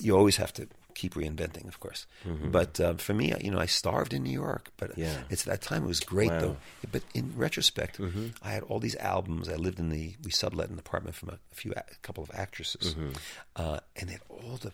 You 0.01 0.17
always 0.17 0.37
have 0.37 0.53
to 0.55 0.69
keep 0.95 1.15
reinventing, 1.15 1.67
of 1.69 1.81
course. 1.81 2.07
But 2.25 2.79
uh, 2.81 2.95
for 2.95 3.15
me, 3.15 3.33
you 3.41 3.51
know, 3.51 3.59
I 3.59 3.67
starved 3.67 4.13
in 4.13 4.23
New 4.23 4.33
York, 4.33 4.71
but 4.77 4.91
Mm-hmm. 4.91 5.01
Yeah. 5.03 5.17
it's 5.31 5.45
that 5.45 5.63
time 5.63 5.85
it 5.85 5.89
was 5.89 6.01
great 6.01 6.31
Wow. 6.31 6.37
Mm-hmm. 6.39 6.47
though. 6.47 6.57
But 6.93 7.03
in 7.15 7.33
retrospect, 7.37 7.99
I 8.43 8.51
had 8.51 8.63
all 8.65 8.79
these 8.81 8.97
albums. 8.97 9.49
I 9.49 9.55
lived 9.57 9.79
in 9.79 9.89
the 9.91 10.15
we 10.25 10.31
sublet 10.31 10.69
an 10.71 10.79
apartment 10.79 11.15
from 11.17 11.31
a, 11.31 11.33
a 11.53 11.55
few 11.55 11.73
a 11.77 11.83
couple 12.03 12.23
of 12.25 12.31
actresses, 12.35 12.95
Mm-hmm. 12.95 13.11
uh, 13.57 13.79
and 13.97 14.09
they 14.09 14.15
had 14.15 14.23
all 14.29 14.57
the 14.61 14.73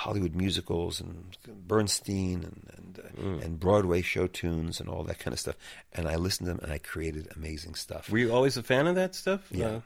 Hollywood 0.00 0.34
musicals 0.34 1.00
and 1.00 1.36
Bernstein 1.66 2.44
and 2.44 2.70
and, 2.76 2.98
uh, 2.98 3.20
Mm. 3.20 3.42
and 3.44 3.58
Broadway 3.60 4.02
show 4.02 4.26
tunes 4.26 4.78
and 4.80 4.88
all 4.90 5.02
that 5.04 5.18
kind 5.18 5.32
of 5.32 5.40
stuff. 5.40 5.56
And 5.94 6.06
I 6.06 6.16
listened 6.16 6.46
to 6.48 6.52
them 6.54 6.60
and 6.62 6.70
I 6.72 6.78
created 6.78 7.28
amazing 7.34 7.74
stuff. 7.76 8.10
Were 8.10 8.18
you 8.18 8.30
always 8.32 8.56
a 8.58 8.62
fan 8.62 8.86
of 8.86 8.94
that 8.96 9.14
stuff? 9.14 9.40
Yeah. 9.50 9.66
Uh, 9.66 9.80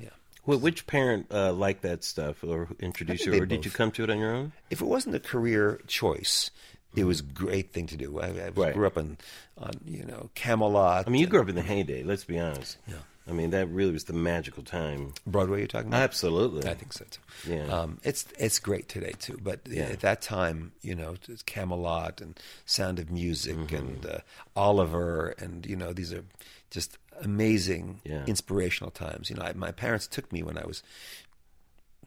yeah. 0.00 0.08
which 0.46 0.86
parent 0.86 1.26
uh, 1.30 1.52
liked 1.52 1.82
that 1.82 2.02
stuff 2.02 2.42
or 2.42 2.68
introduced 2.80 3.26
you, 3.26 3.34
or 3.40 3.46
did 3.46 3.64
you 3.66 3.70
come 3.70 3.90
to 3.92 4.04
it 4.04 4.10
on 4.10 4.18
your 4.18 4.34
own? 4.34 4.52
If 4.70 4.80
it 4.80 4.86
wasn't 4.86 5.14
a 5.16 5.20
career 5.20 5.80
choice, 5.86 6.50
it 6.96 7.04
was 7.04 7.20
a 7.20 7.24
great 7.24 7.72
thing 7.74 7.86
to 7.88 7.96
do. 7.96 8.20
I, 8.20 8.28
I. 8.28 8.48
Right. 8.54 8.74
grew 8.74 8.86
up 8.86 8.96
on, 8.96 9.18
on 9.58 9.72
you 9.84 10.04
know 10.04 10.30
Camelot. 10.34 11.06
I 11.06 11.10
mean, 11.10 11.20
you 11.20 11.26
and 11.26 11.30
grew 11.30 11.40
up 11.42 11.48
in 11.50 11.54
the 11.54 11.62
heyday. 11.62 12.02
Let's 12.02 12.24
be 12.24 12.38
honest. 12.38 12.78
Yeah. 12.88 12.94
I 13.28 13.32
mean, 13.32 13.50
that 13.50 13.68
really 13.68 13.92
was 13.92 14.04
the 14.04 14.12
magical 14.12 14.62
time. 14.64 15.14
Broadway. 15.26 15.58
You're 15.60 15.68
talking 15.68 15.88
about? 15.88 16.02
Absolutely. 16.02 16.68
I 16.68 16.74
think 16.74 16.92
so 16.92 17.04
too. 17.08 17.20
Yeah. 17.54 17.66
Um, 17.66 17.98
it's 18.02 18.26
it's 18.38 18.58
great 18.58 18.88
today 18.88 19.12
too, 19.18 19.38
but 19.42 19.60
Yeah. 19.68 19.84
at 19.84 20.00
that 20.00 20.22
time, 20.22 20.72
you 20.82 20.94
know, 20.96 21.14
Camelot 21.46 22.20
and 22.20 22.38
Sound 22.66 22.98
of 22.98 23.10
Music 23.10 23.56
Mm-hmm. 23.56 23.76
and 23.76 24.06
uh, 24.06 24.18
Oliver, 24.56 25.34
and 25.38 25.64
you 25.66 25.76
know, 25.76 25.92
these 25.92 26.12
are 26.12 26.24
just 26.70 26.98
amazing, 27.20 28.00
Yeah. 28.04 28.24
inspirational 28.26 28.90
times. 28.90 29.30
You 29.30 29.36
know, 29.36 29.42
I, 29.42 29.52
my 29.52 29.70
parents 29.72 30.06
took 30.08 30.32
me 30.32 30.42
when 30.42 30.58
I 30.58 30.66
was 30.66 30.82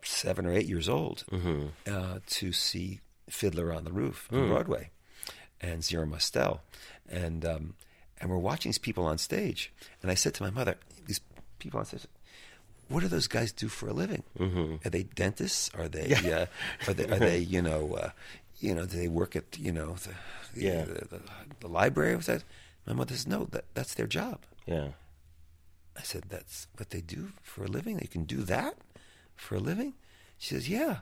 seven 0.04 0.46
or 0.46 0.52
eight 0.54 0.68
years 0.68 0.90
old 0.90 1.24
Mm-hmm. 1.32 1.68
uh, 1.88 2.20
to 2.28 2.52
see 2.52 3.00
Fiddler 3.30 3.74
on 3.74 3.86
the 3.86 3.92
Roof 3.92 4.28
Mm. 4.32 4.44
on 4.44 4.48
Broadway 4.50 4.90
and 5.62 5.84
Zero 5.84 6.06
Mostel, 6.06 6.62
and 7.10 7.46
um, 7.46 7.76
and 8.20 8.30
we're 8.30 8.38
watching 8.38 8.70
these 8.70 8.78
people 8.78 9.06
on 9.06 9.18
stage, 9.18 9.72
and 10.02 10.12
I 10.12 10.14
said 10.16 10.34
to 10.36 10.44
my 10.44 10.50
mother, 10.50 10.76
people 11.66 11.80
on 11.80 11.86
stage. 11.86 12.06
What 12.88 13.00
do 13.02 13.08
those 13.08 13.28
guys 13.28 13.52
do 13.52 13.68
for 13.68 13.88
a 13.90 13.94
living? 13.94 14.24
Mm-hmm. 14.40 14.88
Are 14.88 14.90
they 14.92 15.04
dentists? 15.04 15.72
Are 15.78 15.88
they? 15.88 16.14
Uh, 16.14 16.46
are 16.88 16.94
they? 16.94 17.06
Are 17.06 17.20
they? 17.20 17.40
You 17.40 17.62
know? 17.62 17.94
Uh, 17.96 18.10
you 18.60 18.76
know? 18.76 18.86
Do 18.86 18.98
they 18.98 19.08
work 19.08 19.36
at? 19.36 19.58
You 19.58 19.72
know? 19.72 19.94
The, 19.96 20.10
the, 20.54 20.62
Yeah. 20.66 20.86
the, 20.86 20.94
the, 21.08 21.22
the 21.62 21.68
library 21.68 22.16
was 22.16 22.28
that? 22.28 22.44
My 22.86 22.94
mother 22.94 23.16
says 23.16 23.26
no. 23.28 23.46
That 23.46 23.66
that's 23.74 23.96
their 23.96 24.06
job. 24.08 24.42
Yeah. 24.68 24.90
I 25.98 26.02
said 26.04 26.26
that's 26.30 26.68
what 26.78 26.92
they 26.92 27.02
do 27.02 27.30
for 27.42 27.64
a 27.64 27.68
living. 27.68 27.98
They 27.98 28.08
can 28.08 28.24
do 28.26 28.44
that 28.44 28.76
for 29.36 29.56
a 29.56 29.60
living. 29.60 29.94
She 30.38 30.54
says 30.54 30.70
yeah. 30.70 30.98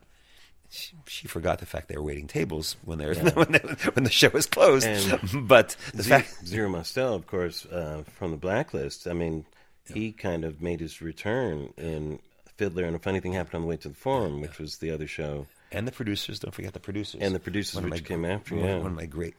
She, 0.70 0.94
she 1.06 1.28
forgot 1.28 1.60
the 1.60 1.66
fact 1.68 1.88
they 1.90 1.98
were 1.98 2.04
waiting 2.04 2.26
tables 2.28 2.78
when 2.86 2.98
they 2.98 3.06
were 3.08 3.14
when, 3.42 3.52
they, 3.52 3.60
when 3.94 4.06
the 4.06 4.10
show 4.10 4.30
was 4.30 4.46
closed. 4.48 4.88
And 4.88 5.48
but 5.48 5.76
the 5.94 6.04
Z- 6.04 6.10
fact 6.10 6.46
Zero 6.48 6.70
Mostel, 6.70 7.14
of 7.14 7.28
course, 7.28 7.66
uh, 7.66 8.04
from 8.18 8.32
the 8.32 8.38
Blacklist. 8.38 9.06
I 9.08 9.14
mean, 9.14 9.46
he 9.92 10.12
kind 10.12 10.44
of 10.46 10.62
made 10.62 10.80
his 10.80 11.02
return 11.02 11.74
in 11.78 12.20
Fiddler, 12.58 12.86
and 12.86 12.96
a 12.96 13.00
funny 13.00 13.20
thing 13.20 13.34
happened 13.34 13.56
on 13.56 13.62
the 13.62 13.68
way 13.68 13.78
to 13.78 13.90
the 13.90 13.96
Forum, 13.96 14.40
which 14.42 14.60
was 14.60 14.78
the 14.78 14.92
other 14.92 15.08
show. 15.08 15.48
and 15.72 15.88
the 15.88 15.92
producers. 15.92 16.40
Don't 16.40 16.54
forget 16.54 16.74
the 16.74 16.80
producers. 16.80 17.20
And 17.22 17.34
the 17.34 17.40
producers, 17.40 17.76
One 17.82 17.86
which 17.90 18.04
my- 18.04 18.08
came 18.08 18.26
after, 18.26 18.56
one, 18.56 18.64
yeah. 18.66 18.78
one 18.78 18.92
of 18.92 18.96
my 18.96 19.08
great, 19.08 19.34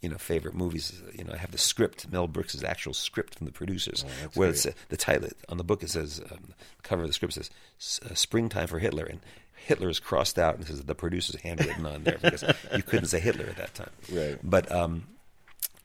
you 0.00 0.08
know, 0.08 0.16
favorite 0.16 0.54
movies. 0.54 0.90
is, 0.92 1.18
You 1.18 1.24
know, 1.24 1.32
I 1.32 1.38
have 1.38 1.50
the 1.50 1.58
script, 1.58 2.10
Mel 2.12 2.28
Brooks' 2.28 2.62
actual 2.62 2.94
script 2.94 3.34
from 3.34 3.46
the 3.46 3.52
producers, 3.52 4.04
Oh, 4.06 4.28
where 4.34 4.48
great. 4.48 4.54
it's 4.56 4.66
uh, 4.66 4.72
the 4.90 4.96
title 4.96 5.28
on 5.48 5.56
the 5.56 5.64
book. 5.64 5.82
It 5.82 5.90
says 5.90 6.20
um, 6.30 6.38
the 6.48 6.82
cover 6.84 7.02
of 7.02 7.08
the 7.08 7.12
script 7.14 7.34
says 7.34 7.50
uh, 8.08 8.14
"Springtime 8.14 8.68
for 8.68 8.78
Hitler," 8.78 9.04
and 9.04 9.18
Hitler 9.66 9.88
is 9.88 9.98
crossed 9.98 10.38
out 10.38 10.54
and 10.56 10.64
says 10.66 10.82
the 10.82 10.94
producers 10.94 11.34
handwritten 11.40 11.84
on 11.84 12.04
there 12.04 12.18
because 12.22 12.44
you 12.76 12.82
couldn't 12.84 13.06
say 13.06 13.18
Hitler 13.18 13.46
at 13.46 13.56
that 13.56 13.74
time. 13.74 13.90
Right. 14.12 14.38
But 14.42 14.70
um, 14.70 15.08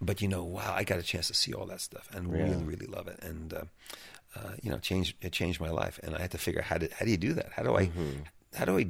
but 0.02 0.22
you 0.22 0.28
know, 0.28 0.44
wow, 0.44 0.74
I 0.76 0.84
got 0.84 1.00
a 1.00 1.04
chance 1.04 1.28
to 1.28 1.34
see 1.34 1.54
all 1.54 1.66
that 1.68 1.82
stuff 1.82 2.08
and 2.14 2.32
Yeah. 2.32 2.44
really, 2.46 2.64
really 2.64 2.86
love 2.88 3.08
it. 3.08 3.20
And 3.22 3.54
uh, 3.54 3.64
uh, 4.36 4.52
you 4.62 4.70
know, 4.72 4.78
changed 4.78 5.16
it 5.22 5.32
changed 5.32 5.60
my 5.60 5.70
life. 5.70 6.00
And 6.04 6.16
I 6.16 6.22
had 6.22 6.32
to 6.32 6.38
figure 6.38 6.62
out 6.62 6.68
how 6.68 6.78
do 6.78 6.88
how 6.98 7.06
do 7.06 7.12
you 7.12 7.18
do 7.18 7.34
that? 7.34 7.52
How 7.54 7.64
do 7.64 7.76
I 7.78 7.92
how 8.56 8.66
do 8.66 8.78
I 8.78 8.88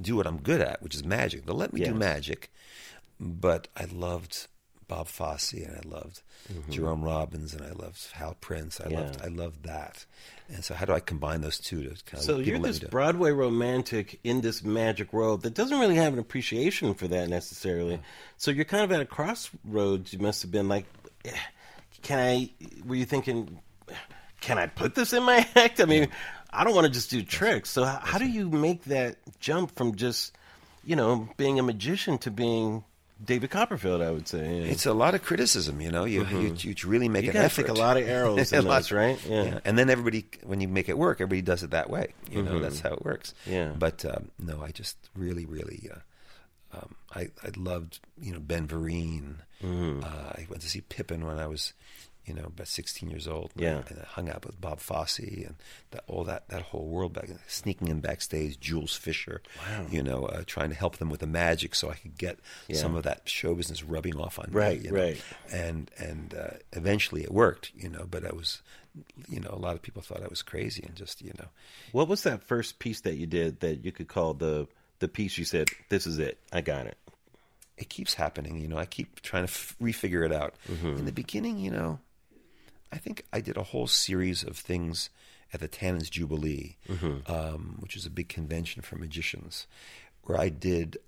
do 0.00 0.16
what 0.16 0.26
I'm 0.26 0.38
good 0.40 0.60
at, 0.60 0.82
which 0.82 0.94
is 0.94 1.04
magic? 1.04 1.44
They'll 1.46 1.54
let 1.56 1.72
me 1.72 1.80
Yeah. 1.80 1.88
do 1.88 1.94
magic, 1.94 2.50
but 3.20 3.68
I 3.76 3.84
loved 3.84 4.46
Bob 4.88 5.06
Fosse 5.06 5.52
and 5.52 5.76
I 5.76 5.88
loved 5.88 6.22
Jerome 6.70 7.02
Robbins 7.02 7.52
and 7.54 7.62
I 7.62 7.70
loved 7.72 8.08
Hal 8.14 8.36
Prince. 8.40 8.80
I 8.80 8.88
Yeah. 8.88 9.00
loved 9.00 9.22
I 9.22 9.28
loved 9.28 9.62
that. 9.64 10.06
And 10.48 10.64
so 10.64 10.74
how 10.74 10.86
do 10.86 10.92
I 10.94 11.00
combine 11.00 11.42
those 11.42 11.58
two 11.58 11.82
to 11.82 11.88
kind 12.06 12.14
of 12.14 12.22
So 12.22 12.38
you're 12.38 12.58
this? 12.58 12.78
Broadway 12.80 13.30
romantic 13.32 14.18
in 14.24 14.40
this 14.40 14.64
magic 14.64 15.12
world 15.12 15.42
that 15.42 15.52
doesn't 15.54 15.78
really 15.78 15.96
have 15.96 16.14
an 16.14 16.18
appreciation 16.18 16.94
for 16.94 17.06
that 17.08 17.28
necessarily. 17.28 18.00
So 18.38 18.50
you're 18.50 18.64
kind 18.64 18.82
of 18.82 18.90
at 18.92 19.00
a 19.00 19.04
crossroads. 19.04 20.12
You 20.12 20.18
must 20.20 20.40
have 20.42 20.50
been 20.50 20.68
like, 20.68 20.86
eh, 21.26 21.32
can 22.02 22.18
I? 22.18 22.50
Were 22.86 22.94
you 22.94 23.04
thinking, 23.04 23.58
can 24.40 24.56
I 24.58 24.66
put 24.66 24.94
this 24.94 25.12
in 25.12 25.22
my 25.22 25.46
act? 25.54 25.80
I 25.80 25.84
mean, 25.84 26.08
I 26.50 26.64
don't 26.64 26.74
want 26.74 26.86
to 26.86 26.92
just 26.92 27.10
do 27.10 27.22
tricks. 27.22 27.68
So 27.70 27.84
how, 27.84 28.00
how 28.02 28.18
do 28.18 28.26
you 28.26 28.48
make 28.48 28.84
that 28.84 29.16
jump 29.38 29.74
from 29.76 29.96
just, 29.96 30.34
you 30.84 30.96
know, 30.96 31.28
being 31.36 31.58
a 31.58 31.62
magician 31.62 32.16
to 32.18 32.30
being 32.30 32.84
David 33.24 33.50
Copperfield? 33.50 34.00
I 34.02 34.10
would 34.10 34.28
say 34.28 34.60
Yeah. 34.60 34.70
It's 34.70 34.86
a 34.86 34.92
lot 34.92 35.14
of 35.14 35.22
criticism, 35.22 35.80
you 35.80 35.90
know. 35.90 36.04
You 36.04 36.24
you, 36.26 36.54
you 36.58 36.74
really 36.86 37.08
make 37.08 37.24
you 37.24 37.30
an 37.30 37.36
effort. 37.36 37.62
take 37.62 37.68
a 37.70 37.74
lot 37.74 37.96
of 37.96 38.06
arrows 38.08 38.52
in 38.52 38.64
A 38.64 38.68
lot. 38.68 38.90
right? 38.90 39.18
Yeah. 39.26 39.60
And 39.64 39.78
then 39.78 39.90
everybody, 39.90 40.26
when 40.44 40.60
you 40.60 40.68
make 40.68 40.88
it 40.88 40.96
work, 40.96 41.20
everybody 41.20 41.42
does 41.42 41.62
it 41.62 41.70
that 41.72 41.90
way. 41.90 42.14
You 42.30 42.42
know, 42.42 42.58
that's 42.60 42.80
how 42.80 42.92
it 42.92 43.04
works. 43.04 43.34
Yeah. 43.46 43.72
But 43.76 44.04
um, 44.04 44.30
no, 44.38 44.62
I 44.62 44.70
just 44.70 44.96
really, 45.16 45.46
really, 45.46 45.90
uh, 45.92 46.76
um, 46.78 46.94
I 47.14 47.30
I 47.42 47.50
loved 47.56 47.98
you 48.20 48.32
know 48.32 48.40
Ben 48.40 48.68
Vereen. 48.68 49.36
Mm-hmm. 49.64 50.04
Uh, 50.04 50.06
I 50.06 50.46
went 50.48 50.62
to 50.62 50.68
see 50.68 50.82
Pippin 50.82 51.26
when 51.26 51.38
I 51.38 51.46
was, 51.48 51.72
you 52.28 52.34
know, 52.34 52.44
about 52.44 52.68
16 52.68 53.08
years 53.08 53.26
old. 53.26 53.50
Yeah. 53.56 53.82
And 53.88 53.98
I 54.00 54.04
hung 54.06 54.28
out 54.28 54.44
with 54.46 54.60
Bob 54.60 54.78
Fosse 54.80 55.18
and 55.20 55.54
that, 55.92 56.04
all 56.06 56.24
that 56.24 56.46
that 56.48 56.62
whole 56.62 56.86
world 56.86 57.14
back 57.14 57.28
sneaking 57.48 57.88
in 57.88 58.00
backstage. 58.00 58.60
Jules 58.60 58.94
Fisher. 58.94 59.40
Wow. 59.66 59.86
You 59.90 60.02
know, 60.02 60.26
uh, 60.26 60.42
trying 60.46 60.68
to 60.68 60.76
help 60.76 60.98
them 60.98 61.08
with 61.10 61.20
the 61.20 61.26
magic 61.26 61.74
so 61.74 61.90
I 61.90 61.94
could 61.94 62.18
get 62.18 62.38
Yeah. 62.68 62.76
some 62.76 62.94
of 62.94 63.04
that 63.04 63.28
show 63.28 63.54
business 63.54 63.82
rubbing 63.82 64.16
off 64.16 64.38
on 64.38 64.48
Right, 64.52 64.78
me. 64.78 64.84
you 64.86 64.92
know. 64.92 65.00
right. 65.02 65.22
And 65.50 65.90
and 65.98 66.34
uh, 66.34 66.56
eventually 66.72 67.22
it 67.22 67.32
worked. 67.32 67.72
You 67.76 67.88
know, 67.88 68.06
but 68.10 68.24
I 68.24 68.32
was, 68.32 68.60
you 69.28 69.40
know, 69.40 69.50
a 69.50 69.58
lot 69.58 69.74
of 69.74 69.82
people 69.82 70.02
thought 70.02 70.22
I 70.22 70.28
was 70.28 70.42
crazy 70.42 70.82
and 70.86 70.94
just 70.94 71.22
you 71.22 71.32
know. 71.38 71.48
What 71.92 72.08
was 72.08 72.22
that 72.24 72.42
first 72.42 72.78
piece 72.78 73.00
that 73.02 73.16
you 73.16 73.26
did 73.26 73.60
that 73.60 73.84
you 73.84 73.92
could 73.92 74.08
call 74.08 74.34
the 74.34 74.68
the 74.98 75.08
piece 75.08 75.38
you 75.38 75.44
said, 75.44 75.68
"This 75.88 76.06
is 76.06 76.18
it, 76.18 76.38
I 76.52 76.60
got 76.60 76.86
it." 76.86 76.98
it 77.80 77.88
keeps 77.88 78.14
happening. 78.14 78.58
You 78.58 78.66
know, 78.66 78.76
I 78.76 78.86
keep 78.86 79.20
trying 79.22 79.46
to 79.46 79.52
f- 79.52 79.76
refigure 79.80 80.26
it 80.26 80.32
out. 80.32 80.54
In 80.82 81.04
the 81.04 81.12
beginning, 81.12 81.58
you 81.60 81.70
know, 81.70 82.00
I 82.92 82.98
think 82.98 83.24
I 83.32 83.40
did 83.40 83.56
a 83.56 83.62
whole 83.62 83.86
series 83.86 84.42
of 84.42 84.56
things 84.56 85.10
at 85.52 85.60
the 85.60 85.68
Tannen's 85.68 86.10
Jubilee, 86.10 86.76
um, 87.26 87.76
which 87.80 87.96
is 87.96 88.06
a 88.06 88.10
big 88.10 88.28
convention 88.28 88.82
for 88.82 88.96
magicians, 88.96 89.66
where 90.24 90.38
I 90.38 90.48
did 90.48 90.98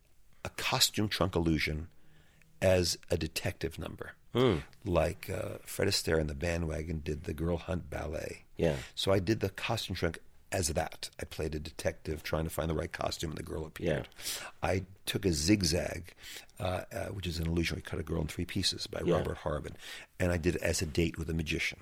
a 0.44 0.48
costume 0.50 1.08
trunk 1.08 1.36
illusion 1.36 1.88
as 2.62 2.98
a 3.10 3.16
detective 3.16 3.78
number. 3.78 4.12
Like 4.84 5.28
uh, 5.28 5.58
Fred 5.66 5.88
Astaire 5.88 6.20
and 6.20 6.30
the 6.30 6.34
Bandwagon 6.34 7.00
did 7.04 7.24
the 7.24 7.34
Girl 7.34 7.56
Hunt 7.56 7.90
Ballet. 7.90 8.44
Yeah. 8.56 8.76
So 8.94 9.12
I 9.12 9.18
did 9.18 9.40
the 9.40 9.48
costume 9.50 9.96
trunk 9.96 10.18
as 10.52 10.68
that. 10.68 11.10
I 11.20 11.24
played 11.24 11.54
a 11.54 11.58
detective 11.60 12.22
trying 12.22 12.44
to 12.44 12.50
find 12.50 12.68
the 12.70 12.74
right 12.74 12.90
costume, 12.92 13.30
and 13.30 13.38
the 13.38 13.42
girl 13.42 13.64
appeared. 13.66 14.08
I 14.62 14.82
took 15.06 15.24
a 15.24 15.32
zigzag, 15.32 16.14
uh, 16.58 16.82
uh, 16.92 17.06
which 17.06 17.26
is 17.26 17.38
an 17.38 17.46
illusion. 17.46 17.76
We 17.76 17.82
cut 17.82 17.98
a 18.00 18.02
girl 18.02 18.20
in 18.20 18.26
three 18.26 18.44
pieces 18.44 18.86
by 18.86 19.00
Yeah. 19.04 19.14
Robert 19.16 19.38
Harbin, 19.38 19.76
and 20.18 20.32
I 20.32 20.36
did 20.36 20.56
it 20.56 20.62
as 20.62 20.82
a 20.82 20.86
date 20.86 21.18
with 21.18 21.28
a 21.30 21.34
magician. 21.34 21.78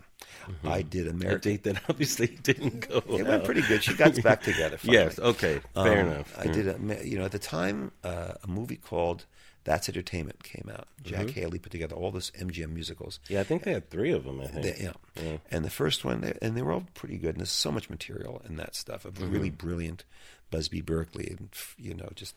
I 0.64 0.82
did 0.82 1.06
A 1.06 1.10
American. 1.10 1.52
date 1.52 1.62
that 1.64 1.82
obviously 1.88 2.26
didn't 2.42 2.88
go. 2.88 3.02
It 3.16 3.26
went 3.26 3.44
pretty 3.44 3.62
good. 3.62 3.82
She 3.82 3.94
got 3.94 4.20
back 4.22 4.42
together. 4.42 4.76
Finally. 4.78 4.98
Yes. 5.04 5.18
Okay. 5.18 5.60
Fair 5.74 6.00
Um, 6.02 6.08
enough. 6.08 6.38
I 6.38 6.46
did 6.46 6.68
a, 6.68 7.06
you 7.06 7.18
know, 7.18 7.24
at 7.24 7.32
the 7.32 7.38
time, 7.38 7.92
uh, 8.04 8.32
a 8.42 8.46
movie 8.48 8.76
called 8.76 9.26
That's 9.68 9.88
Entertainment 9.88 10.42
came 10.42 10.70
out. 10.72 10.88
Jack 11.02 11.26
Mm-hmm. 11.26 11.40
Haley 11.40 11.58
put 11.58 11.72
together 11.72 11.94
all 11.94 12.10
this 12.10 12.30
MGM 12.32 12.70
musicals. 12.70 13.20
Yeah, 13.28 13.40
I 13.40 13.44
think 13.44 13.64
they 13.64 13.72
had 13.72 13.90
three 13.90 14.12
of 14.12 14.24
them. 14.24 14.40
I 14.40 14.46
think. 14.46 14.62
They- 14.64 14.84
yeah. 15.22 15.36
And 15.50 15.64
the 15.64 15.70
first 15.70 16.04
one, 16.04 16.20
they, 16.22 16.36
and 16.40 16.56
they 16.56 16.62
were 16.62 16.72
all 16.72 16.84
pretty 16.94 17.18
good. 17.18 17.30
And 17.30 17.38
there's 17.40 17.50
so 17.50 17.70
much 17.70 17.90
material 17.90 18.40
in 18.48 18.56
that 18.56 18.74
stuff. 18.74 19.04
A 19.04 19.10
Mm-hmm. 19.10 19.30
really 19.32 19.50
brilliant 19.50 20.04
Busby 20.50 20.80
Berkeley, 20.80 21.28
and 21.38 21.48
you 21.76 21.92
know, 21.94 22.08
just 22.14 22.34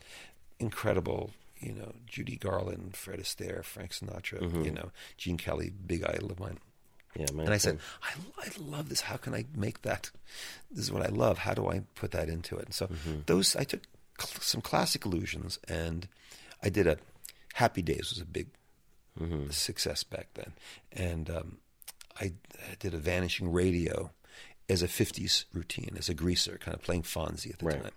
incredible. 0.58 1.30
You 1.60 1.72
know, 1.72 1.92
Judy 2.06 2.36
Garland, 2.36 2.96
Fred 2.96 3.20
Astaire, 3.20 3.62
Frank 3.64 3.92
Sinatra. 3.92 4.40
Mm-hmm. 4.40 4.62
You 4.64 4.70
know, 4.72 4.90
Gene 5.16 5.36
Kelly, 5.36 5.70
big 5.86 6.04
idol 6.04 6.32
of 6.32 6.40
mine. 6.40 6.58
Yeah, 7.14 7.26
man. 7.32 7.46
And 7.46 7.54
I 7.54 7.58
said, 7.58 7.78
I, 8.02 8.10
I 8.44 8.48
love 8.58 8.88
this. 8.88 9.02
How 9.02 9.16
can 9.16 9.32
I 9.34 9.44
make 9.54 9.82
that? 9.82 10.10
This 10.70 10.84
is 10.86 10.90
what 10.92 11.02
I 11.02 11.08
love. 11.10 11.38
How 11.38 11.54
do 11.54 11.68
I 11.68 11.82
put 11.94 12.10
that 12.12 12.28
into 12.28 12.56
it? 12.56 12.64
And 12.66 12.74
so 12.74 12.86
Mm-hmm. 12.88 13.20
those, 13.26 13.54
I 13.54 13.64
took 13.64 13.82
cl- 14.18 14.40
some 14.40 14.60
classic 14.60 15.04
illusions 15.06 15.58
and 15.68 16.08
I 16.62 16.68
did 16.68 16.86
a 16.86 16.96
Happy 17.54 17.82
Days 17.82 18.10
was 18.10 18.20
a 18.20 18.26
big 18.26 18.48
Mm-hmm. 19.20 19.50
success 19.50 20.04
back 20.04 20.28
then. 20.34 20.52
And 20.90 21.28
um, 21.28 21.58
I, 22.18 22.32
I 22.70 22.76
did 22.78 22.94
a 22.94 22.96
Vanishing 22.96 23.52
Radio 23.52 24.10
as 24.70 24.82
a 24.82 24.88
50s 24.88 25.44
routine, 25.52 25.96
as 25.98 26.08
a 26.08 26.14
greaser, 26.14 26.56
kind 26.58 26.74
of 26.74 26.82
playing 26.82 27.02
Fonzie 27.02 27.50
at 27.52 27.58
the 27.58 27.66
Right. 27.66 27.82
time. 27.82 27.92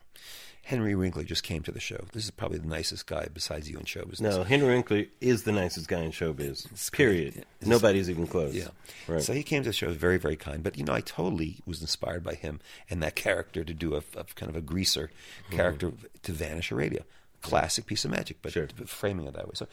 Henry 0.63 0.93
Winkler 0.93 1.23
just 1.23 1.43
came 1.43 1.61
to 1.63 1.71
the 1.71 1.79
show. 1.79 2.03
This 2.11 2.25
is 2.25 2.31
probably 2.31 2.57
the 2.57 2.67
nicest 2.67 3.05
guy 3.07 3.27
besides 3.33 3.69
you 3.69 3.77
in 3.77 3.85
show 3.85 4.03
business. 4.03 4.35
no, 4.35 4.43
Henry 4.43 4.67
Winkler 4.73 5.05
is 5.21 5.43
the 5.43 5.53
nicest 5.53 5.87
guy 5.87 6.01
in 6.01 6.11
showbiz. 6.11 6.91
Period. 6.91 7.45
Nobody's 7.63 8.09
even 8.09 8.27
close. 8.27 8.53
Yeah. 8.53 8.69
Right. 9.07 9.21
So 9.21 9.31
he 9.31 9.43
came 9.43 9.63
to 9.63 9.69
the 9.69 9.73
show, 9.73 9.91
very, 9.93 10.17
very 10.17 10.35
kind. 10.35 10.63
But, 10.63 10.77
you 10.77 10.83
know, 10.83 10.91
I 10.93 10.99
totally 10.99 11.59
was 11.65 11.79
inspired 11.79 12.25
by 12.25 12.33
him 12.33 12.59
and 12.89 13.01
that 13.03 13.15
character 13.15 13.63
to 13.63 13.73
do 13.73 13.93
a, 13.93 13.99
a 14.19 14.25
kind 14.35 14.49
of 14.49 14.55
a 14.57 14.61
greaser 14.61 15.11
character 15.49 15.93
to 16.23 16.31
vanish 16.33 16.71
a 16.71 16.75
radio. 16.75 17.03
Classic 17.49 17.85
piece 17.85 18.05
of 18.05 18.11
magic, 18.11 18.37
but 18.41 18.51
Sure. 18.51 18.67
framing 18.85 19.27
it 19.27 19.33
that 19.35 19.45
way. 19.47 19.53
So 19.55 19.67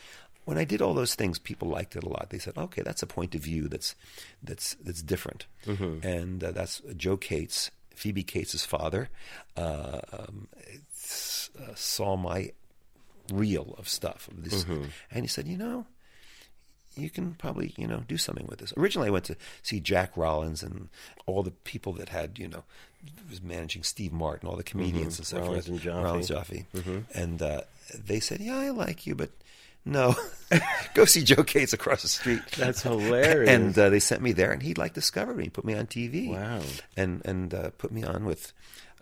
when 0.44 0.58
I 0.58 0.64
did 0.64 0.82
all 0.82 0.94
those 0.94 1.14
things, 1.14 1.38
people 1.38 1.68
liked 1.68 1.94
it 1.96 2.02
a 2.04 2.08
lot. 2.08 2.30
They 2.30 2.38
said, 2.38 2.56
okay, 2.58 2.82
that's 2.82 3.02
a 3.02 3.06
point 3.06 3.34
of 3.34 3.40
view 3.42 3.68
that's, 3.68 3.94
that's, 4.42 4.74
that's 4.84 5.02
different. 5.02 5.46
And 6.02 6.42
uh, 6.42 6.50
that's 6.52 6.82
Joe 6.96 7.16
Cates, 7.16 7.70
Phoebe 7.94 8.24
Cates' 8.24 8.64
father, 8.64 9.08
uh, 9.56 10.00
um, 10.12 10.48
uh, 11.58 11.74
saw 11.74 12.16
my 12.16 12.50
reel 13.32 13.74
of 13.78 13.88
stuff. 13.88 14.28
Of 14.28 14.44
this, 14.44 14.64
And 15.10 15.22
he 15.24 15.28
said, 15.28 15.46
you 15.46 15.56
know, 15.56 15.86
you 16.96 17.10
can 17.10 17.34
probably 17.34 17.74
you 17.76 17.86
know 17.86 18.02
do 18.08 18.16
something 18.16 18.46
with 18.46 18.58
this. 18.58 18.72
Originally, 18.76 19.08
I 19.08 19.12
went 19.12 19.24
to 19.26 19.36
see 19.62 19.80
Jack 19.80 20.16
Rollins 20.16 20.62
and 20.62 20.88
all 21.26 21.42
the 21.42 21.50
people 21.50 21.92
that 21.94 22.08
had 22.10 22.38
you 22.38 22.48
know 22.48 22.64
was 23.30 23.42
managing 23.42 23.82
Steve 23.82 24.12
Martin, 24.12 24.48
all 24.48 24.56
the 24.56 24.62
comedians 24.62 25.18
and 25.18 25.26
so 25.26 25.36
Mm-hmm. 25.38 25.46
Rollins 25.46 25.66
forth. 25.66 25.68
and 25.68 25.80
Joffe. 25.80 26.04
Rollins 26.04 26.28
Joffe, 26.28 27.04
and 27.14 27.42
uh, 27.42 27.60
they 28.04 28.20
said, 28.20 28.40
"Yeah, 28.40 28.58
I 28.58 28.70
like 28.70 29.06
you, 29.06 29.14
but." 29.14 29.30
No, 29.84 30.14
go 30.94 31.04
see 31.06 31.24
Joe 31.24 31.42
Cates 31.42 31.72
across 31.72 32.02
the 32.02 32.08
street. 32.08 32.40
That's 32.56 32.82
hilarious. 32.84 33.50
And 33.50 33.76
uh, 33.76 33.88
they 33.90 33.98
sent 33.98 34.22
me 34.22 34.30
there, 34.30 34.52
and 34.52 34.62
he 34.62 34.74
like 34.74 34.94
discovered 34.94 35.36
me, 35.36 35.48
put 35.48 35.64
me 35.64 35.74
on 35.74 35.88
TV. 35.88 36.30
Wow. 36.30 36.60
And 36.96 37.20
and 37.24 37.52
uh, 37.52 37.70
put 37.78 37.90
me 37.90 38.04
on 38.04 38.24
with 38.24 38.52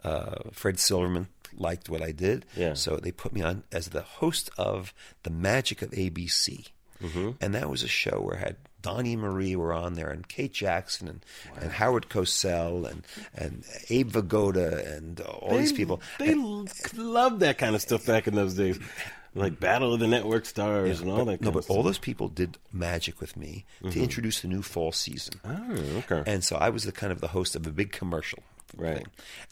uh, 0.04 0.36
Fred 0.52 0.78
Silverman. 0.80 1.28
Liked 1.54 1.90
what 1.90 2.00
I 2.00 2.12
did, 2.12 2.46
Yeah. 2.56 2.72
so 2.72 2.96
they 2.96 3.12
put 3.12 3.34
me 3.34 3.42
on 3.42 3.64
as 3.70 3.88
the 3.88 4.00
host 4.00 4.48
of 4.56 4.94
the 5.22 5.28
Magic 5.30 5.82
of 5.82 5.90
ABC, 5.90 6.68
Mm-hmm. 7.02 7.30
and 7.40 7.54
that 7.54 7.70
was 7.70 7.82
a 7.82 7.88
show 7.88 8.20
where 8.20 8.36
I 8.36 8.40
had 8.40 8.56
Donnie 8.82 9.12
and 9.14 9.22
Marie 9.22 9.56
were 9.56 9.72
on 9.74 9.94
there, 9.94 10.10
and 10.10 10.26
Kate 10.26 10.52
Jackson, 10.52 11.06
and, 11.08 11.24
and 11.60 11.70
Howard 11.72 12.08
Cosell, 12.08 12.90
and 12.90 13.04
and 13.34 13.64
Abe 13.90 14.10
Vigoda, 14.10 14.96
and 14.96 15.20
all 15.20 15.56
these 15.58 15.72
people. 15.72 16.00
They 16.18 16.32
l- 16.32 16.66
loved 16.96 17.40
that 17.40 17.58
kind 17.58 17.74
of 17.74 17.82
stuff 17.82 18.06
back 18.06 18.26
in 18.26 18.34
those 18.34 18.54
days. 18.54 18.78
Like 19.34 19.60
Battle 19.60 19.94
of 19.94 20.00
the 20.00 20.08
Network 20.08 20.44
Stars 20.44 21.00
and 21.00 21.08
all 21.08 21.24
that 21.26 21.36
kind 21.36 21.42
no, 21.42 21.50
but 21.52 21.62
stuff. 21.64 21.76
all 21.76 21.82
those 21.84 21.98
people 21.98 22.26
did 22.28 22.58
magic 22.72 23.20
with 23.20 23.36
me 23.36 23.64
to 23.88 24.02
introduce 24.02 24.40
the 24.40 24.48
new 24.48 24.60
fall 24.60 24.90
season. 24.90 25.34
Oh, 25.44 26.02
okay. 26.10 26.24
And 26.26 26.42
so 26.42 26.56
I 26.56 26.70
was 26.70 26.82
the 26.82 26.90
kind 26.90 27.12
of 27.12 27.20
the 27.20 27.28
host 27.28 27.54
of 27.54 27.64
a 27.64 27.70
big 27.70 27.92
commercial. 27.92 28.40
Right. 28.76 28.96
thing. 28.98 29.06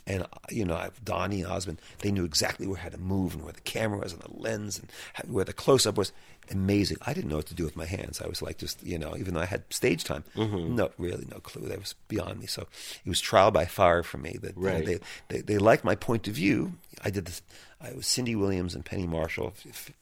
And, 0.07 0.27
you 0.51 0.65
know, 0.65 0.89
Donnie 1.05 1.43
and 1.43 1.51
Osmond, 1.53 1.81
they 2.01 2.11
knew 2.11 2.25
exactly 2.25 2.67
where 2.67 2.79
how 2.79 2.89
to 2.89 2.99
move 2.99 3.35
and 3.35 3.43
where 3.45 3.53
the 3.53 3.61
camera 3.61 3.99
was 3.99 4.13
and 4.13 4.23
the 4.23 4.33
lens 4.41 4.79
and 4.79 5.33
where 5.33 5.45
the 5.45 5.53
close 5.53 5.87
up 5.87 5.97
was. 5.97 6.13
Amazing. 6.51 6.97
I 7.07 7.13
didn't 7.13 7.29
know 7.29 7.37
what 7.37 7.47
to 7.49 7.55
do 7.55 7.65
with 7.65 7.77
my 7.77 7.85
hands. 7.85 8.23
I 8.23 8.27
was 8.27 8.41
like, 8.41 8.57
just, 8.57 8.83
you 8.83 8.99
know, 8.99 9.15
even 9.19 9.35
though 9.35 9.41
I 9.41 9.45
had 9.45 9.65
stage 9.71 10.05
time, 10.05 10.25
Mm-hmm. 10.35 10.77
no, 10.77 10.91
really 10.97 11.27
no 11.31 11.41
clue. 11.41 11.69
That 11.69 11.79
was 11.79 11.95
beyond 12.09 12.41
me. 12.41 12.47
So 12.47 12.63
it 13.05 13.09
was 13.09 13.21
trial 13.21 13.51
by 13.51 13.67
fire 13.67 14.03
for 14.03 14.17
me. 14.17 14.39
That 14.41 14.57
you 14.57 14.63
know, 14.63 14.69
Right. 14.71 14.87
they, 14.87 14.99
they, 15.29 15.41
they 15.43 15.59
liked 15.59 15.85
my 15.85 15.95
point 15.95 16.27
of 16.27 16.35
view. 16.35 16.73
I 17.05 17.11
did 17.11 17.27
this. 17.27 17.43
I 17.83 17.93
was 17.93 18.07
Cindy 18.07 18.35
Williams 18.35 18.75
and 18.75 18.83
Penny 18.85 19.07
Marshall. 19.07 19.53
F- 19.67 19.67
f- 19.69 19.93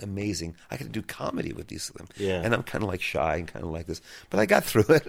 Amazing. 0.00 0.54
I 0.70 0.76
could 0.76 0.92
do 0.92 1.02
comedy 1.02 1.52
with 1.52 1.66
these 1.66 1.90
of 1.90 1.96
them. 1.96 2.08
Yeah. 2.16 2.40
And 2.40 2.54
I'm 2.54 2.62
kind 2.62 2.84
of 2.84 2.88
like 2.88 3.02
shy 3.02 3.36
and 3.36 3.48
kind 3.48 3.64
of 3.64 3.72
like 3.72 3.86
this, 3.86 4.00
but 4.30 4.38
I 4.38 4.46
got 4.46 4.62
through 4.70 4.84
it. 4.88 5.08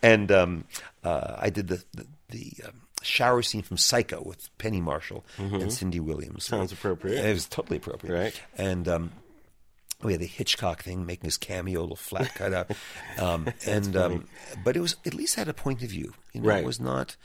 And 0.00 0.30
um, 0.30 0.64
uh, 1.02 1.34
I 1.38 1.50
did 1.50 1.66
the 1.68 1.82
the, 1.92 2.06
the 2.30 2.52
um, 2.66 2.82
shower 3.02 3.42
scene 3.42 3.62
from 3.62 3.76
Psycho 3.76 4.22
with 4.24 4.48
Penny 4.58 4.80
Marshall 4.80 5.24
and 5.38 5.72
Cindy 5.72 6.00
Williams. 6.00 6.44
Mm-hmm. 6.46 6.56
Sounds 6.56 6.72
appropriate. 6.72 7.24
It 7.24 7.32
was 7.32 7.46
totally 7.46 7.76
appropriate. 7.76 8.12
Right. 8.12 8.42
And 8.58 8.88
um, 8.88 9.12
we 10.02 10.12
had 10.12 10.20
the 10.20 10.26
Hitchcock 10.26 10.82
thing, 10.82 11.06
making 11.06 11.24
his 11.24 11.36
cameo, 11.38 11.80
a 11.80 11.82
little 11.82 11.96
flat 11.96 12.34
cut 12.34 12.52
out. 12.52 12.70
Um, 13.18 13.48
and 13.66 13.96
um, 13.96 14.28
but 14.62 14.76
it 14.76 14.80
was 14.80 14.96
at 15.06 15.14
least 15.14 15.36
had 15.36 15.48
a 15.48 15.54
point 15.54 15.82
of 15.82 15.88
view. 15.88 16.12
You 16.34 16.42
know, 16.42 16.48
Right. 16.50 16.58
it 16.62 16.66
was 16.66 16.78
not. 16.78 17.16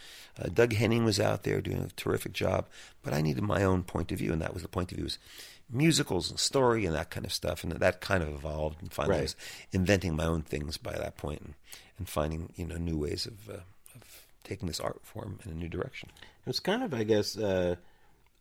Uh, 0.41 0.47
Doug 0.47 0.71
Henning 0.73 1.03
was 1.03 1.19
out 1.19 1.43
there 1.43 1.59
doing 1.59 1.79
a 1.83 1.87
terrific 1.97 2.31
job, 2.31 2.67
but 3.03 3.13
I 3.13 3.21
needed 3.21 3.43
my 3.43 3.61
own 3.63 3.83
point 3.83 4.11
of 4.13 4.19
view, 4.19 4.31
and 4.31 4.41
that 4.41 4.53
was 4.53 4.63
the 4.63 4.69
point 4.69 4.91
of 4.93 4.95
view 4.95 5.03
was 5.03 5.17
musicals 5.69 6.29
and 6.29 6.39
story 6.39 6.85
and 6.85 6.95
that 6.95 7.09
kind 7.09 7.25
of 7.25 7.33
stuff, 7.33 7.63
and 7.63 7.73
that 7.73 7.99
kind 7.99 8.23
of 8.23 8.29
evolved. 8.29 8.81
And 8.81 8.91
finally, 8.93 9.17
I 9.17 9.21
was 9.23 9.35
inventing 9.73 10.15
my 10.15 10.25
own 10.25 10.43
things 10.43 10.77
by 10.77 10.93
that 10.93 11.17
point, 11.17 11.41
and, 11.41 11.53
and 11.97 12.07
finding 12.07 12.53
you 12.55 12.65
know 12.65 12.77
new 12.77 12.97
ways 12.97 13.25
of, 13.25 13.49
uh, 13.49 13.53
of 13.53 13.63
taking 14.43 14.67
this 14.67 14.79
art 14.79 14.99
form 15.03 15.39
in 15.45 15.51
a 15.51 15.55
new 15.55 15.69
direction. 15.69 16.09
It 16.17 16.47
was 16.47 16.59
kind 16.59 16.83
of, 16.83 16.93
I 16.93 17.03
guess, 17.03 17.37
uh, 17.37 17.75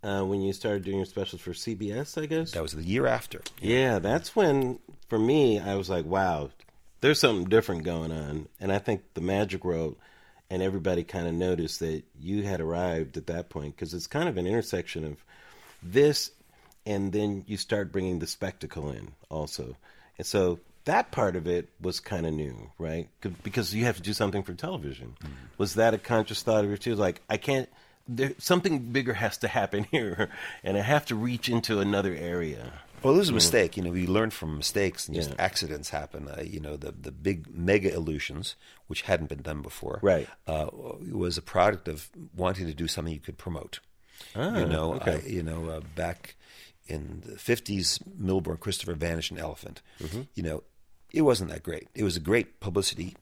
uh, 0.03 0.23
when 0.23 0.41
you 0.41 0.53
started 0.53 0.85
doing 0.85 0.99
your 0.99 1.07
specials 1.07 1.43
for 1.43 1.53
CBS, 1.53 2.21
I 2.21 2.27
guess. 2.27 2.53
That 2.53 2.63
was 2.63 2.73
the 2.73 2.83
year 2.83 3.07
after. 3.07 3.43
Yeah, 3.61 3.99
that's 3.99 4.35
when, 4.35 4.79
for 5.09 5.19
me, 5.19 5.59
I 5.59 5.75
was 5.75 5.91
like, 5.91 6.07
wow, 6.07 6.51
there's 7.01 7.21
something 7.21 7.49
different 7.49 7.85
going 7.85 8.13
on. 8.13 8.49
And 8.59 8.73
I 8.73 8.79
think 8.79 9.03
the 9.15 9.21
Magic 9.21 9.65
World 9.65 9.97
and 10.49 10.63
everybody 10.63 11.05
kind 11.05 11.29
of 11.29 11.35
noticed 11.35 11.81
that 11.81 12.05
you 12.19 12.43
had 12.43 12.61
arrived 12.61 13.17
at 13.17 13.27
that 13.29 13.49
point 13.51 13.77
because 13.77 13.95
it's 13.95 14.07
kind 14.07 14.29
of 14.29 14.37
an 14.37 14.47
intersection 14.47 15.05
of 15.05 15.25
this 15.83 16.33
and 16.87 17.13
then 17.13 17.45
you 17.47 17.57
start 17.57 17.93
bringing 17.93 18.19
the 18.19 18.27
spectacle 18.27 18.91
in 18.91 19.13
also. 19.29 19.77
And 20.19 20.27
so 20.27 20.59
that 20.85 21.11
part 21.13 21.37
of 21.37 21.47
it 21.47 21.69
was 21.81 22.01
kind 22.01 22.27
of 22.27 22.33
new, 22.33 22.71
right? 22.79 23.09
Because 23.43 23.75
you 23.75 23.85
have 23.85 23.97
to 23.97 24.03
do 24.03 24.13
something 24.13 24.43
for 24.43 24.55
television. 24.55 25.17
Was 25.59 25.75
that 25.75 25.95
a 25.95 25.99
conscious 25.99 26.43
thought 26.43 26.65
of 26.65 26.71
yours 26.71 26.81
too? 26.81 26.95
Like, 26.95 27.21
I 27.29 27.37
can't. 27.37 27.69
There, 28.09 28.33
something 28.39 28.79
bigger 28.93 29.13
has 29.13 29.39
to 29.39 29.49
happen 29.49 29.85
here, 29.91 30.31
and 30.65 30.77
I 30.77 30.81
have 30.81 31.07
to 31.07 31.15
reach 31.15 31.49
into 31.49 31.81
another 31.81 32.15
area. 32.15 32.73
Well, 33.03 33.15
it 33.15 33.19
was 33.19 33.29
a 33.31 33.33
mistake. 33.35 33.77
You 33.79 33.83
know, 33.85 33.91
we 33.93 34.07
learn 34.07 34.31
from 34.31 34.57
mistakes 34.59 35.07
and 35.09 35.15
just 35.15 35.31
Yeah. 35.31 35.37
accidents 35.39 35.89
happen. 35.91 36.29
Uh, 36.29 36.43
you 36.45 36.61
know, 36.61 36.77
the 36.77 36.93
the 36.93 37.11
big 37.13 37.47
mega 37.55 37.93
illusions, 37.95 38.57
which 38.89 39.03
hadn't 39.03 39.29
been 39.29 39.43
done 39.43 39.63
before, 39.63 40.01
Right. 40.03 40.29
uh, 40.47 40.67
was 40.73 41.39
a 41.39 41.43
product 41.43 41.89
of 41.89 42.11
wanting 42.37 42.67
to 42.67 42.75
do 42.75 42.89
something 42.89 43.15
you 43.15 43.21
could 43.21 43.39
promote. 43.39 43.81
Ah, 44.35 44.59
you 44.59 44.67
know, 44.67 44.95
okay. 44.95 45.23
I, 45.25 45.29
you 45.29 45.43
know, 45.43 45.69
uh, 45.71 45.81
back 45.95 46.35
in 46.89 47.23
the 47.25 47.39
fifties, 47.39 48.01
Milbourne, 48.21 48.59
Christopher 48.61 48.95
vanished 48.95 49.31
an 49.31 49.39
elephant. 49.39 49.81
Mm-hmm. 50.03 50.23
You 50.35 50.43
know, 50.43 50.63
it 51.13 51.23
wasn't 51.23 51.51
that 51.51 51.63
great. 51.63 51.89
It 51.95 52.05
was 52.05 52.17
a 52.17 52.21
great 52.21 52.61
publicity, 52.61 53.17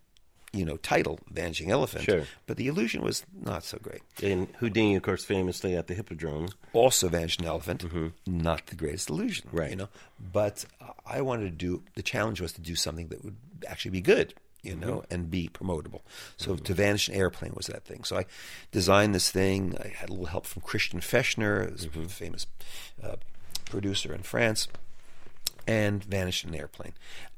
you 0.52 0.64
know, 0.64 0.76
title, 0.78 1.18
Vanishing 1.30 1.70
Elephant. 1.70 2.04
Sure. 2.04 2.22
But 2.46 2.56
the 2.56 2.66
illusion 2.68 3.02
was 3.02 3.24
not 3.34 3.64
so 3.64 3.78
great. 3.78 4.00
And 4.22 4.48
Houdini, 4.58 4.96
of 4.96 5.02
course, 5.02 5.24
famously 5.24 5.76
at 5.76 5.86
the 5.86 5.94
Hippodrome. 5.94 6.48
also 6.72 7.08
Vanished 7.08 7.40
an 7.40 7.46
Elephant, 7.46 7.84
not 8.26 8.66
the 8.66 8.76
greatest 8.76 9.10
illusion, 9.10 9.46
Mm-hmm. 9.48 9.56
Right. 9.58 9.70
You 9.70 9.76
know, 9.76 9.88
but 10.32 10.64
I 11.06 11.20
wanted 11.22 11.44
to 11.44 11.50
do 11.50 11.82
the 11.94 12.02
challenge 12.02 12.40
was 12.40 12.52
to 12.54 12.60
do 12.60 12.74
something 12.74 13.08
that 13.08 13.24
would 13.24 13.36
actually 13.66 13.90
be 13.92 14.00
good, 14.00 14.34
you 14.62 14.72
Mm-hmm. 14.72 14.80
know, 14.80 15.04
and 15.10 15.30
be 15.30 15.48
promotable. 15.48 16.00
So 16.36 16.56
to 16.56 16.74
vanish 16.74 17.08
an 17.08 17.14
airplane 17.14 17.52
was 17.54 17.66
that 17.66 17.84
thing. 17.84 18.04
So 18.04 18.16
I 18.18 18.24
designed 18.72 19.14
this 19.14 19.30
thing. 19.30 19.76
I 19.82 19.88
had 19.88 20.08
a 20.08 20.12
little 20.12 20.26
help 20.26 20.46
from 20.46 20.62
Christian 20.62 21.00
Fechner, 21.00 21.70
who's 21.70 21.86
Mm-hmm. 21.86 22.02
a 22.02 22.08
famous 22.08 22.46
uh, 23.02 23.16
producer 23.66 24.14
in 24.14 24.22
France, 24.22 24.66
and 25.68 26.02
vanished 26.02 26.42
in 26.44 26.50
an 26.54 26.58
airplane. 26.58 26.94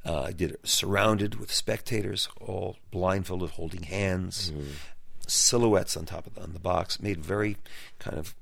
Uh, 0.06 0.22
I 0.22 0.32
did 0.32 0.52
it 0.52 0.60
surrounded 0.66 1.34
with 1.34 1.52
spectators, 1.52 2.28
all 2.40 2.76
blindfolded, 2.90 3.50
holding 3.50 3.82
hands, 3.82 4.52
silhouettes 5.26 5.96
on 5.96 6.06
top 6.06 6.26
of 6.26 6.34
the, 6.34 6.40
on 6.42 6.52
the 6.52 6.58
box. 6.60 7.00
Made 7.02 7.18
very 7.24 7.56
kind 7.98 8.16
of 8.16 8.34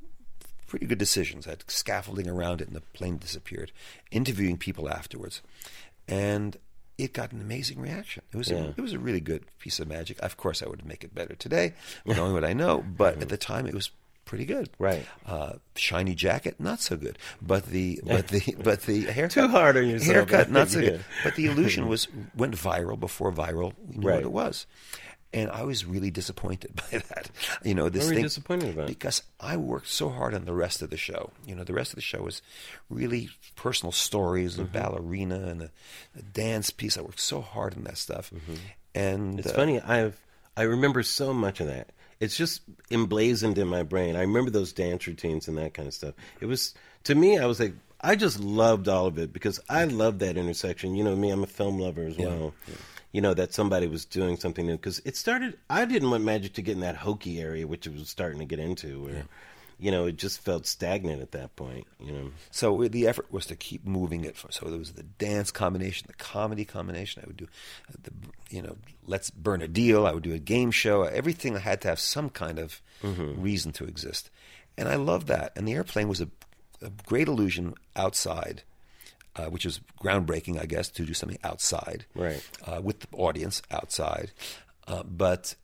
pretty 0.66 0.86
good 0.86 0.99
decisions. 0.99 1.47
I 1.47 1.51
had 1.51 1.64
scaffolding 1.68 2.28
around 2.28 2.61
it, 2.61 2.68
and 2.68 2.76
the 2.76 2.82
plane 2.82 3.16
disappeared. 3.16 3.72
Interviewing 4.11 4.59
people 4.59 4.89
afterwards, 4.89 5.41
and 6.07 6.57
it 6.99 7.12
got 7.12 7.32
an 7.32 7.41
amazing 7.41 7.80
reaction. 7.80 8.22
It 8.32 8.36
was 8.36 8.51
Yeah. 8.51 8.57
a, 8.59 8.68
it 8.70 8.78
was 8.80 8.93
a 8.93 8.99
really 8.99 9.20
good 9.20 9.45
piece 9.59 9.80
of 9.80 9.89
magic. 9.89 10.18
Of 10.20 10.36
course, 10.36 10.62
I 10.62 10.68
would 10.68 10.84
make 10.84 11.03
it 11.03 11.14
better 11.14 11.34
today, 11.34 11.72
knowing 12.05 12.34
what 12.34 12.45
I 12.45 12.53
know. 12.53 12.84
But 12.86 13.22
at 13.22 13.28
the 13.30 13.36
time, 13.39 13.66
it 13.66 13.74
was 13.74 13.91
pretty 14.29 14.45
good. 14.45 14.70
Right. 14.79 15.05
Uh, 15.26 15.55
shiny 15.74 16.14
jacket, 16.14 16.55
not 16.61 16.81
so 16.81 16.97
good. 16.97 17.18
But 17.43 17.66
the 17.66 18.01
but 18.05 18.29
the 18.29 18.55
but 18.62 18.83
the 18.83 19.01
haircut 19.03 19.33
Too 19.33 19.49
hard 19.49 19.76
on 19.76 19.89
yourself, 19.89 20.14
Haircut, 20.14 20.51
not 20.59 20.68
so 20.68 20.81
good. 20.81 21.05
But 21.24 21.35
the 21.35 21.47
illusion 21.47 21.89
was 21.95 22.07
went 22.37 22.55
viral 22.55 22.99
before 23.01 23.33
viral. 23.33 23.72
We 23.89 23.97
knew 23.97 24.07
Right. 24.09 24.14
what 24.16 24.24
it 24.24 24.33
was. 24.33 24.66
And 25.31 25.51
I 25.51 25.62
was 25.64 25.85
really 25.85 26.11
disappointed 26.11 26.74
by 26.74 26.99
that. 27.01 27.29
You 27.62 27.74
know, 27.74 27.91
this 27.91 28.07
What 28.07 28.14
thing 28.14 28.22
disappointed 28.22 28.70
about? 28.70 28.87
because 28.87 29.22
I 29.39 29.59
worked 29.59 29.89
so 29.89 30.09
hard 30.09 30.33
on 30.35 30.47
the 30.47 30.55
rest 30.55 30.81
of 30.81 30.89
the 30.89 30.97
show. 30.97 31.33
You 31.45 31.55
know, 31.55 31.64
the 31.64 31.74
rest 31.74 31.91
of 31.93 31.97
the 31.97 32.01
show 32.01 32.22
was 32.22 32.41
really 32.89 33.29
personal 33.55 33.93
stories, 33.93 34.57
Mm-hmm. 34.57 34.72
ballerina 34.72 35.37
and 35.49 35.62
a, 35.62 35.70
a 36.18 36.22
dance 36.22 36.70
piece. 36.70 36.97
I 36.97 37.03
worked 37.03 37.20
so 37.20 37.43
hard 37.43 37.74
on 37.76 37.85
that 37.85 37.99
stuff, 37.99 38.31
Mm-hmm. 38.35 38.55
And 38.95 39.39
It's 39.41 39.51
uh, 39.51 39.55
funny. 39.55 39.81
I've 39.81 40.18
I 40.57 40.62
remember 40.62 41.03
so 41.03 41.35
much 41.35 41.61
of 41.61 41.66
that. 41.66 41.91
It's 42.21 42.37
just 42.37 42.62
emblazoned 42.91 43.59
in 43.59 43.69
my 43.69 43.83
brain. 43.83 44.16
I 44.16 44.23
remember 44.23 44.51
those 44.51 44.73
dance 44.73 45.07
routines 45.07 45.47
and 45.49 45.57
that 45.59 45.75
kind 45.75 45.87
of 45.87 45.95
stuff. 45.95 46.14
It 46.41 46.47
was 46.47 46.75
to 47.05 47.14
me. 47.14 47.39
I 47.39 47.47
was 47.47 47.61
like, 47.61 47.75
I 48.01 48.16
just 48.16 48.41
loved 48.41 48.89
all 48.89 49.07
of 49.07 49.19
it 49.19 49.33
because 49.33 49.61
I 49.69 49.85
love 49.85 50.19
that 50.21 50.37
intersection. 50.37 50.95
You 50.95 51.05
know 51.05 51.16
me. 51.16 51.31
I'm 51.31 51.43
a 51.43 51.47
film 51.47 51.79
lover 51.79 52.03
as 52.03 52.16
well. 52.16 52.55
You 53.12 53.21
know 53.21 53.35
that 53.35 53.55
somebody 53.55 53.87
was 53.87 54.05
doing 54.05 54.37
something 54.37 54.66
new 54.66 54.77
because 54.77 55.01
it 55.05 55.16
started. 55.16 55.59
I 55.71 55.85
didn't 55.85 56.11
want 56.11 56.25
Magic 56.25 56.53
to 56.55 56.62
get 56.62 56.73
in 56.73 56.81
that 56.81 56.97
hokey 56.97 57.41
area, 57.41 57.66
which 57.66 57.87
it 57.87 57.93
was 57.93 58.09
starting 58.09 58.39
to 58.41 58.45
get 58.45 58.59
into, 58.59 59.05
where 59.05 59.25
you 59.79 59.91
know 59.91 60.07
it 60.07 60.16
just 60.16 60.41
felt 60.41 60.66
stagnant 60.66 61.22
at 61.22 61.33
that 61.33 61.55
point. 61.57 61.87
You 62.01 62.12
know. 62.12 62.31
So 62.51 62.87
the 62.89 63.07
effort 63.07 63.33
was 63.33 63.47
to 63.47 63.57
keep 63.57 63.85
moving 63.87 64.24
it. 64.24 64.37
So 64.51 64.68
there 64.68 64.79
was 64.79 64.93
the 64.93 65.03
dance 65.05 65.51
combination, 65.51 66.07
the 66.09 66.14
comedy 66.14 66.64
combination. 66.64 67.22
I 67.24 67.26
would 67.26 67.37
do, 67.37 67.47
uh, 67.91 67.95
the 68.03 68.11
you 68.51 68.62
know, 68.62 68.76
let's 69.07 69.31
burn 69.31 69.62
a 69.62 69.68
deal. 69.68 70.07
I 70.07 70.12
would 70.12 70.22
do 70.24 70.35
a 70.35 70.39
game 70.39 70.70
show. 70.70 71.03
Everything 71.03 71.57
had 71.57 71.81
to 71.83 71.89
have 71.89 72.01
some 72.01 72.31
kind 72.31 72.59
of 72.59 72.81
reason 73.03 73.72
to 73.72 73.85
exist, 73.85 74.31
and 74.76 74.89
I 74.89 74.97
loved 74.97 75.29
that. 75.29 75.53
And 75.57 75.66
the 75.68 75.74
airplane 75.74 76.09
was 76.09 76.20
a, 76.20 76.29
a 76.83 76.91
great 77.07 77.29
illusion 77.29 77.74
outside, 77.95 78.62
uh, 79.37 79.47
which 79.47 79.64
was 79.64 79.81
groundbreaking, 80.03 80.61
I 80.61 80.66
guess, 80.66 80.89
to 80.91 81.05
do 81.05 81.14
something 81.14 81.39
outside, 81.45 82.07
Right. 82.14 82.43
uh, 82.66 82.81
with 82.83 83.01
the 83.01 83.07
audience 83.16 83.62
outside. 83.70 84.33
Uh, 84.89 85.03
but 85.05 85.55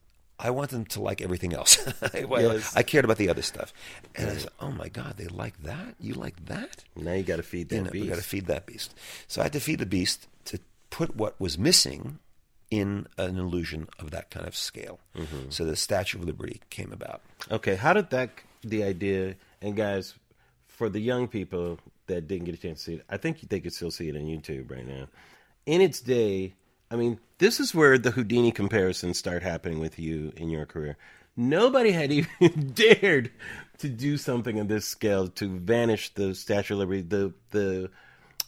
I 0.45 0.51
want 0.51 0.70
them 0.70 0.84
to 0.84 1.01
like 1.01 1.22
everything 1.22 1.55
else. 1.55 1.78
I, 2.14 2.26
Yes. 2.28 2.76
I 2.76 2.82
cared 2.82 3.05
about 3.07 3.16
the 3.16 3.30
other 3.30 3.42
stuff, 3.42 3.72
and 4.14 4.30
I 4.30 4.36
said, 4.36 4.51
"Oh 4.61 4.70
my 4.70 4.88
God, 4.88 5.16
they 5.16 5.26
like 5.26 5.61
that! 5.62 5.95
You 5.99 6.14
like 6.14 6.45
that?" 6.47 6.84
Now 6.95 7.14
you 7.14 7.22
got 7.22 7.36
to 7.36 7.42
feed 7.42 7.70
that 7.70 7.76
you 7.76 7.82
know, 7.82 7.90
beast. 7.90 8.09
got 8.11 8.16
to 8.16 8.22
feed 8.22 8.47
that 8.47 8.66
beast. 8.66 8.95
So 9.26 9.40
I 9.40 9.45
had 9.45 9.55
to 9.55 9.61
feed 9.61 9.78
the 9.78 9.86
beast 9.86 10.28
to 10.47 10.61
put 10.90 11.16
what 11.16 11.40
was 11.40 11.59
missing 11.59 12.18
in 12.70 13.07
an 13.16 13.38
illusion 13.38 13.88
of 13.99 14.11
that 14.11 14.30
kind 14.30 14.47
of 14.47 14.55
scale. 14.55 15.01
Mm-hmm. 15.16 15.49
So 15.49 15.64
the 15.64 15.76
Statue 15.76 16.18
of 16.18 16.24
Liberty 16.24 16.61
came 16.70 16.92
about. 16.92 17.22
Okay, 17.51 17.76
how 17.76 17.95
did 17.95 18.11
that 18.11 18.30
the 18.62 18.84
idea 18.84 19.36
and 19.62 19.74
guys 19.74 20.14
for 20.66 20.88
the 20.88 21.01
young 21.01 21.26
people 21.28 21.78
that 22.07 22.28
didn't 22.28 22.45
get 22.45 22.55
a 22.55 22.59
chance 22.59 22.80
to 22.80 22.84
see 22.84 22.95
it, 22.97 23.05
I 23.09 23.16
think 23.16 23.40
they 23.49 23.61
could 23.61 23.72
still 23.72 23.90
see 23.90 24.09
it 24.09 24.16
on 24.16 24.22
YouTube 24.22 24.70
right 24.70 24.86
now. 24.86 25.09
In 25.66 25.80
its 25.80 26.01
day, 26.01 26.55
I 26.95 26.97
mean, 26.97 27.18
this 27.38 27.59
is 27.59 27.74
where 27.74 27.99
the 27.99 28.12
Houdini 28.12 28.53
comparisons 28.53 29.18
start 29.18 29.42
happening 29.42 29.80
with 29.80 29.99
you 29.99 30.32
in 30.36 30.49
your 30.49 30.64
career. 30.64 30.97
Nobody 31.36 31.90
had 31.90 32.12
even 32.42 32.70
dared 32.72 33.32
to 33.78 33.88
do 33.88 34.16
something 34.16 34.61
of 34.61 34.68
this 34.68 34.86
scale 34.86 35.26
to 35.26 35.59
vanish 35.59 36.14
the 36.14 36.36
Statue 36.36 36.74
of 36.74 36.78
Liberty. 36.78 37.03
The 37.03 37.32
the 37.51 37.90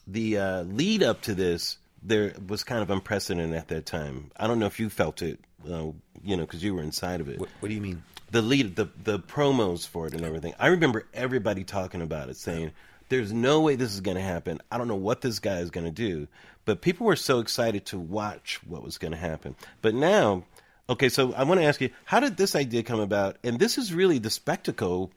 the 0.06 0.38
uh, 0.38 0.62
lead 0.62 1.02
up 1.02 1.22
to 1.22 1.34
this 1.34 1.78
there 2.04 2.34
was 2.46 2.62
kind 2.62 2.82
of 2.82 2.90
unprecedented 2.90 3.52
at 3.52 3.66
that 3.66 3.84
time. 3.84 4.30
I 4.36 4.46
don't 4.46 4.60
know 4.60 4.66
if 4.66 4.78
you 4.78 4.90
felt 4.90 5.22
it, 5.22 5.40
uh, 5.68 5.90
you 6.22 6.36
know, 6.36 6.42
because 6.42 6.62
you 6.62 6.72
were 6.76 6.82
inside 6.82 7.20
of 7.20 7.28
it 7.28 7.40
What, 7.40 7.48
what 7.58 7.68
do 7.68 7.74
you 7.74 7.80
mean? 7.80 8.04
the 8.30 8.42
lead 8.42 8.76
the 8.76 8.88
the 9.02 9.18
promos 9.18 9.88
for 9.88 10.06
it 10.06 10.14
and 10.14 10.24
everything. 10.24 10.54
I 10.60 10.68
remember 10.68 11.08
everybody 11.12 11.64
talking 11.64 12.00
about 12.00 12.28
it, 12.28 12.36
saying, 12.36 12.70
"There's 13.08 13.32
no 13.32 13.60
way 13.60 13.76
this 13.76 13.94
is 13.94 14.00
going 14.00 14.16
to 14.16 14.22
happen. 14.22 14.60
I 14.70 14.78
don't 14.78 14.88
know 14.88 14.94
what 14.96 15.20
this 15.20 15.38
guy 15.38 15.58
is 15.58 15.70
going 15.70 15.86
to 15.86 15.92
do." 15.92 16.28
But 16.64 16.80
people 16.80 17.06
were 17.06 17.16
so 17.16 17.38
excited 17.38 17.86
to 17.86 17.98
watch 17.98 18.60
what 18.66 18.82
was 18.82 18.98
going 18.98 19.12
to 19.12 19.18
happen. 19.18 19.54
But 19.82 19.94
now, 19.94 20.44
okay, 20.88 21.08
so 21.08 21.32
I 21.34 21.44
want 21.44 21.60
to 21.60 21.66
ask 21.66 21.80
you, 21.80 21.90
how 22.04 22.18
did 22.20 22.36
this 22.36 22.56
idea 22.56 22.82
come 22.82 22.98
about? 23.00 23.36
And 23.44 23.58
this 23.58 23.78
is 23.78 23.94
really 23.94 24.18
the 24.18 24.30
spectacle. 24.30 25.12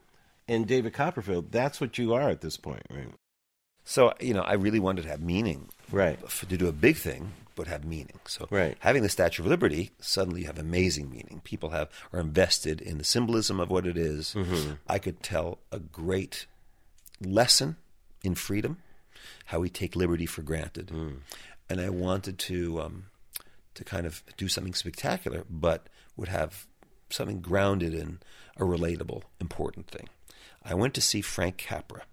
And 0.48 0.68
David 0.68 0.94
Copperfield, 0.94 1.52
that's 1.52 1.80
what 1.80 1.98
you 1.98 2.14
are 2.14 2.30
at 2.30 2.42
this 2.42 2.58
point, 2.58 2.84
right? 2.90 3.14
So 3.84 4.14
you 4.20 4.34
know, 4.34 4.42
I 4.42 4.54
really 4.54 4.80
wanted 4.80 5.04
to 5.04 5.10
have 5.10 5.22
meaning, 5.22 5.70
Right. 5.92 6.20
to 6.30 6.46
do 6.46 6.68
a 6.68 6.72
big 6.72 6.98
thing, 6.98 7.34
but 7.56 7.68
have 7.68 7.84
meaning. 7.86 8.20
So 8.28 8.48
Right. 8.52 8.78
having 8.80 9.02
the 9.04 9.10
Statue 9.10 9.44
of 9.44 9.48
Liberty 9.48 9.92
suddenly 10.00 10.42
you 10.42 10.48
have 10.48 10.60
amazing 10.60 11.10
meaning. 11.10 11.42
People 11.44 11.70
have 11.72 11.90
are 12.14 12.20
invested 12.20 12.82
in 12.82 12.98
the 13.00 13.04
symbolism 13.04 13.60
of 13.60 13.70
what 13.70 13.88
it 13.88 13.98
is. 13.98 14.34
Mm-hmm. 14.36 14.74
I 14.88 15.00
could 15.00 15.22
tell 15.24 15.60
a 15.72 15.80
great 15.80 16.46
lesson 17.22 17.78
in 18.24 18.36
freedom, 18.36 18.78
how 19.46 19.60
we 19.60 19.70
take 19.70 19.96
liberty 19.96 20.26
for 20.26 20.42
granted, 20.42 20.88
Mm. 20.88 21.18
and 21.70 21.82
I 21.82 21.90
wanted 21.90 22.38
to 22.40 22.82
um, 22.82 23.06
to 23.76 23.84
kind 23.84 24.06
of 24.06 24.24
do 24.38 24.48
something 24.48 24.74
spectacular, 24.74 25.46
but 25.50 25.88
would 26.18 26.28
have 26.30 26.66
something 27.10 27.40
grounded 27.42 27.94
in 27.94 28.20
a 28.58 28.64
relatable, 28.64 29.24
important 29.40 29.88
thing. 29.88 30.10
I 30.64 30.74
went 30.74 30.94
to 30.96 31.02
see 31.02 31.22
Frank 31.22 31.58
Capra 31.58 32.04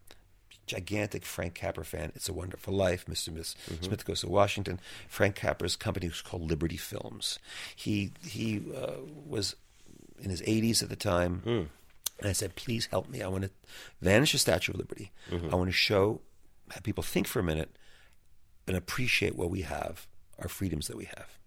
gigantic 0.66 1.24
Frank 1.24 1.54
Capra 1.54 1.84
fan. 1.84 2.10
It's 2.16 2.28
a 2.28 2.32
Wonderful 2.32 2.74
Life. 2.74 3.06
Mr. 3.06 3.32
Miss 3.32 3.54
Smith 3.82 4.04
Goes 4.04 4.22
to 4.22 4.28
Washington. 4.28 4.80
Frank 5.08 5.36
Capra's 5.36 5.76
company 5.76 6.08
was 6.08 6.22
called 6.22 6.42
Liberty 6.50 6.76
Films. 6.76 7.38
He 7.76 8.10
he 8.26 8.62
uh, 8.74 8.94
was 9.26 9.54
in 10.18 10.28
his 10.30 10.42
80s 10.42 10.82
at 10.82 10.88
the 10.88 10.96
time, 10.96 11.70
and 12.18 12.28
I 12.28 12.32
said, 12.32 12.56
"Please 12.56 12.86
help 12.86 13.08
me. 13.08 13.22
I 13.22 13.28
want 13.28 13.44
to 13.44 13.50
vanish 14.00 14.32
the 14.32 14.38
Statue 14.38 14.72
of 14.72 14.78
Liberty. 14.78 15.12
I 15.32 15.54
want 15.54 15.68
to 15.68 15.76
show, 15.76 16.20
have 16.70 16.82
people 16.82 17.02
think 17.02 17.26
for 17.26 17.40
a 17.40 17.44
minute, 17.44 17.76
and 18.66 18.76
appreciate 18.76 19.36
what 19.36 19.50
we 19.50 19.62
have, 19.62 20.06
our 20.38 20.48
freedoms 20.48 20.88
that 20.88 20.96
we 20.96 21.04
have. 21.04 21.38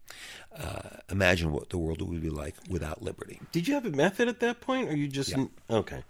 Uh, 0.55 0.97
imagine 1.11 1.51
what 1.51 1.69
the 1.69 1.77
world 1.77 2.01
would 2.01 2.21
be 2.21 2.29
like 2.29 2.55
without 2.69 3.01
liberty." 3.01 3.39
Did 3.51 3.67
you 3.67 3.73
have 3.73 3.85
a 3.85 3.91
method 3.91 4.27
at 4.27 4.39
that 4.39 4.61
point, 4.61 4.89
or 4.89 4.95
you 4.95 5.07
just 5.07 5.35
okay? 5.69 6.03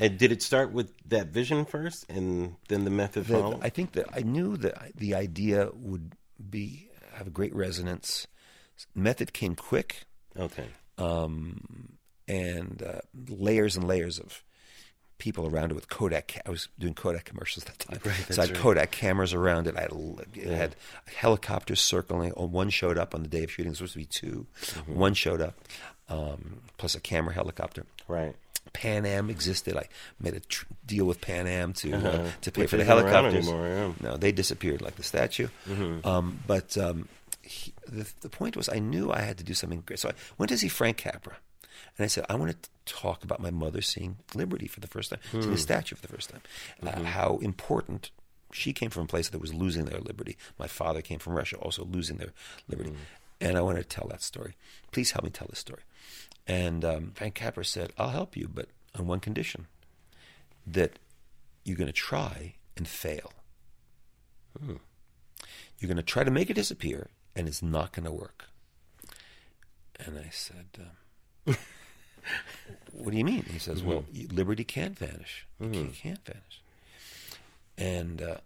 And 0.00 0.18
did 0.18 0.32
it 0.32 0.42
start 0.42 0.72
with 0.72 0.92
that 1.08 1.28
vision 1.28 1.64
first, 1.64 2.04
and 2.08 2.56
then 2.68 2.84
the 2.84 2.90
method 2.90 3.26
that 3.26 3.40
followed? 3.40 3.60
I 3.62 3.68
think 3.68 3.92
that 3.92 4.06
I 4.12 4.20
knew 4.20 4.56
that 4.56 4.96
the 4.96 5.14
idea 5.14 5.70
would 5.72 6.16
be 6.50 6.88
have 7.14 7.28
a 7.28 7.30
great 7.30 7.54
resonance. 7.54 8.26
Method 8.94 9.32
came 9.32 9.54
quick, 9.54 10.02
okay. 10.36 10.66
um, 10.98 11.92
and 12.28 12.82
uh, 12.82 13.00
layers 13.28 13.76
and 13.76 13.86
layers 13.86 14.18
of 14.18 14.42
people 15.18 15.46
around 15.46 15.70
it 15.70 15.74
with 15.74 15.88
Kodak. 15.88 16.40
I 16.44 16.50
was 16.50 16.68
doing 16.78 16.94
Kodak 16.94 17.24
commercials 17.24 17.64
at 17.66 17.78
that 17.78 18.00
time, 18.02 18.12
so 18.30 18.42
I 18.42 18.46
had 18.46 18.56
Kodak 18.56 18.90
cameras 18.90 19.32
around 19.32 19.66
it. 19.66 19.76
I 19.76 19.82
had, 19.82 19.92
it 20.34 20.50
had 20.52 20.76
helicopters 21.16 21.80
circling. 21.80 22.32
Oh, 22.36 22.46
one 22.46 22.70
showed 22.70 22.98
up 22.98 23.14
on 23.14 23.22
the 23.22 23.28
day 23.28 23.44
of 23.44 23.50
shooting. 23.50 23.66
It 23.66 23.80
was 23.80 23.90
supposed 23.92 23.92
to 23.94 23.98
be 23.98 24.04
2 24.06 24.46
Mm-hmm. 24.64 24.94
One 24.94 25.14
showed 25.14 25.40
up, 25.40 25.54
um, 26.08 26.60
plus 26.78 26.94
a 26.94 27.00
camera 27.00 27.32
helicopter. 27.34 27.86
Right. 28.08 28.34
Pan 28.72 29.06
Am 29.06 29.30
existed. 29.30 29.76
I 29.76 29.86
made 30.18 30.34
a 30.34 30.40
tr- 30.40 30.64
deal 30.84 31.04
with 31.04 31.20
Pan 31.20 31.46
Am 31.46 31.74
to 31.74 31.92
uh, 31.94 32.30
to 32.40 32.50
pay 32.50 32.62
Which 32.62 32.70
for 32.70 32.76
the 32.76 32.84
helicopters. 32.84 33.46
anymore, 33.46 33.68
yeah. 33.68 33.92
No, 34.00 34.16
they 34.16 34.32
disappeared 34.32 34.82
like 34.82 34.96
the 34.96 35.02
statue. 35.04 35.48
Um, 36.02 36.40
but 36.46 36.76
um, 36.78 37.08
he, 37.42 37.72
the, 37.86 38.10
the 38.22 38.28
point 38.30 38.56
was, 38.56 38.68
I 38.68 38.78
knew 38.80 39.12
I 39.12 39.20
had 39.20 39.36
to 39.38 39.44
do 39.44 39.54
something 39.54 39.82
great. 39.86 40.00
So 40.00 40.08
I 40.08 40.12
went 40.38 40.48
to 40.50 40.58
see 40.58 40.68
Frank 40.68 40.96
Capra, 40.96 41.36
and 41.96 42.04
I 42.04 42.08
said, 42.08 42.26
I 42.28 42.34
want 42.34 42.50
to 42.62 42.70
talk 42.86 43.22
about 43.24 43.40
my 43.40 43.50
mother 43.50 43.80
seeing 43.80 44.16
liberty 44.34 44.66
for 44.66 44.80
the 44.80 44.86
first 44.88 45.10
time, 45.10 45.20
seeing 45.30 45.52
the 45.52 45.58
statue 45.58 45.94
for 45.96 46.02
the 46.02 46.08
first 46.12 46.30
time, 46.30 46.42
uh, 46.82 47.02
how 47.04 47.38
important. 47.38 48.10
She 48.52 48.72
came 48.72 48.90
from 48.90 49.04
a 49.04 49.06
place 49.08 49.28
that 49.30 49.40
was 49.40 49.52
losing 49.52 49.86
their 49.86 50.00
liberty. 50.00 50.36
My 50.58 50.68
father 50.68 51.02
came 51.02 51.18
from 51.18 51.34
Russia, 51.34 51.56
also 51.56 51.84
losing 51.84 52.18
their 52.18 52.32
liberty. 52.68 52.90
And 53.40 53.56
I 53.58 53.62
wanted 53.62 53.82
to 53.82 53.88
tell 53.88 54.06
that 54.08 54.22
story. 54.22 54.54
Please 54.92 55.10
help 55.10 55.24
me 55.24 55.30
tell 55.30 55.48
this 55.50 55.58
story. 55.58 55.82
And 56.46 56.84
um, 56.84 57.12
Frank 57.14 57.34
Capra 57.34 57.64
said, 57.64 57.92
I'll 57.98 58.10
help 58.10 58.36
you, 58.36 58.48
but 58.52 58.68
on 58.94 59.08
one 59.08 59.18
condition 59.18 59.66
that 60.66 60.98
you're 61.64 61.76
going 61.76 61.88
to 61.88 61.92
try 61.92 62.54
and 62.76 62.86
fail. 62.86 63.32
You're 65.78 65.88
going 65.88 65.96
to 65.96 66.02
try 66.02 66.22
to 66.22 66.30
make 66.30 66.48
it 66.48 66.54
disappear, 66.54 67.08
and 67.34 67.48
it's 67.48 67.62
not 67.62 67.92
going 67.92 68.04
to 68.06 68.12
work. 68.12 68.46
And 69.98 70.18
I 70.18 70.28
said, 70.30 70.66
um, 71.46 71.56
What 72.92 73.10
do 73.10 73.16
you 73.18 73.24
mean? 73.24 73.42
He 73.50 73.58
says, 73.58 73.82
Well, 73.82 74.04
liberty 74.30 74.64
can't 74.64 74.96
vanish. 74.98 75.46
It 75.60 75.94
can't, 75.94 76.24
vanish. 76.24 76.62
And 77.76 78.22
uh, 78.22 78.36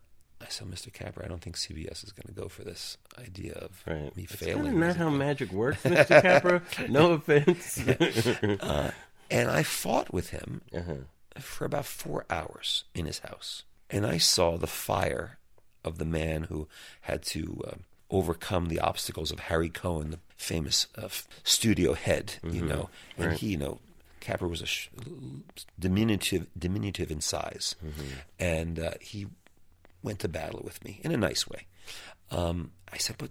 I 0.40 0.46
said, 0.48 0.68
Mr. 0.68 0.92
Capra, 0.92 1.24
I 1.24 1.28
don't 1.28 1.42
think 1.42 1.56
CBS 1.56 2.02
is 2.04 2.12
going 2.12 2.34
to 2.34 2.40
go 2.40 2.48
for 2.48 2.62
this 2.64 2.96
idea 3.18 3.52
of 3.54 3.82
Right. 3.86 4.16
me 4.16 4.22
It's 4.24 4.36
failing. 4.36 4.64
kind 4.64 4.74
of 4.76 4.80
not 4.80 4.96
how 4.96 5.10
kid." 5.10 5.18
magic 5.18 5.52
works, 5.52 5.82
Mr. 5.84 6.22
Capra. 6.22 6.62
no 6.88 7.12
offense. 7.12 7.82
And 9.30 9.50
I 9.50 9.62
fought 9.62 10.10
with 10.10 10.30
him 10.30 10.62
Uh-huh. 10.74 10.94
for 11.38 11.66
about 11.66 11.84
four 11.84 12.24
hours 12.30 12.84
in 12.94 13.04
his 13.04 13.18
house. 13.18 13.64
And 13.90 14.06
I 14.06 14.16
saw 14.16 14.56
the 14.56 14.66
fire 14.66 15.36
of 15.84 15.98
the 15.98 16.06
man 16.06 16.44
who 16.44 16.66
had 17.02 17.22
to 17.24 17.62
uh, 17.68 17.74
overcome 18.10 18.66
the 18.68 18.80
obstacles 18.80 19.30
of 19.30 19.38
Harry 19.40 19.68
Cohn, 19.68 20.10
the 20.10 20.18
famous 20.36 20.86
uh, 20.96 21.08
studio 21.42 21.94
head, 21.94 22.34
you 22.42 22.62
know. 22.62 22.90
And 23.16 23.32
he, 23.38 23.48
you 23.48 23.56
know, 23.58 23.80
Capra 24.20 24.48
was 24.48 24.62
a 24.62 24.66
sh- 24.66 24.88
diminutive, 25.78 26.46
diminutive 26.58 27.10
in 27.10 27.20
size. 27.20 27.74
And 28.38 28.78
uh, 28.78 28.92
he 29.00 29.26
went 30.02 30.20
to 30.20 30.28
battle 30.28 30.60
with 30.64 30.82
me 30.84 31.00
in 31.04 31.12
a 31.12 31.16
nice 31.16 31.48
way. 31.48 31.66
Um, 32.30 32.70
I 32.92 32.98
said, 32.98 33.16
but 33.18 33.30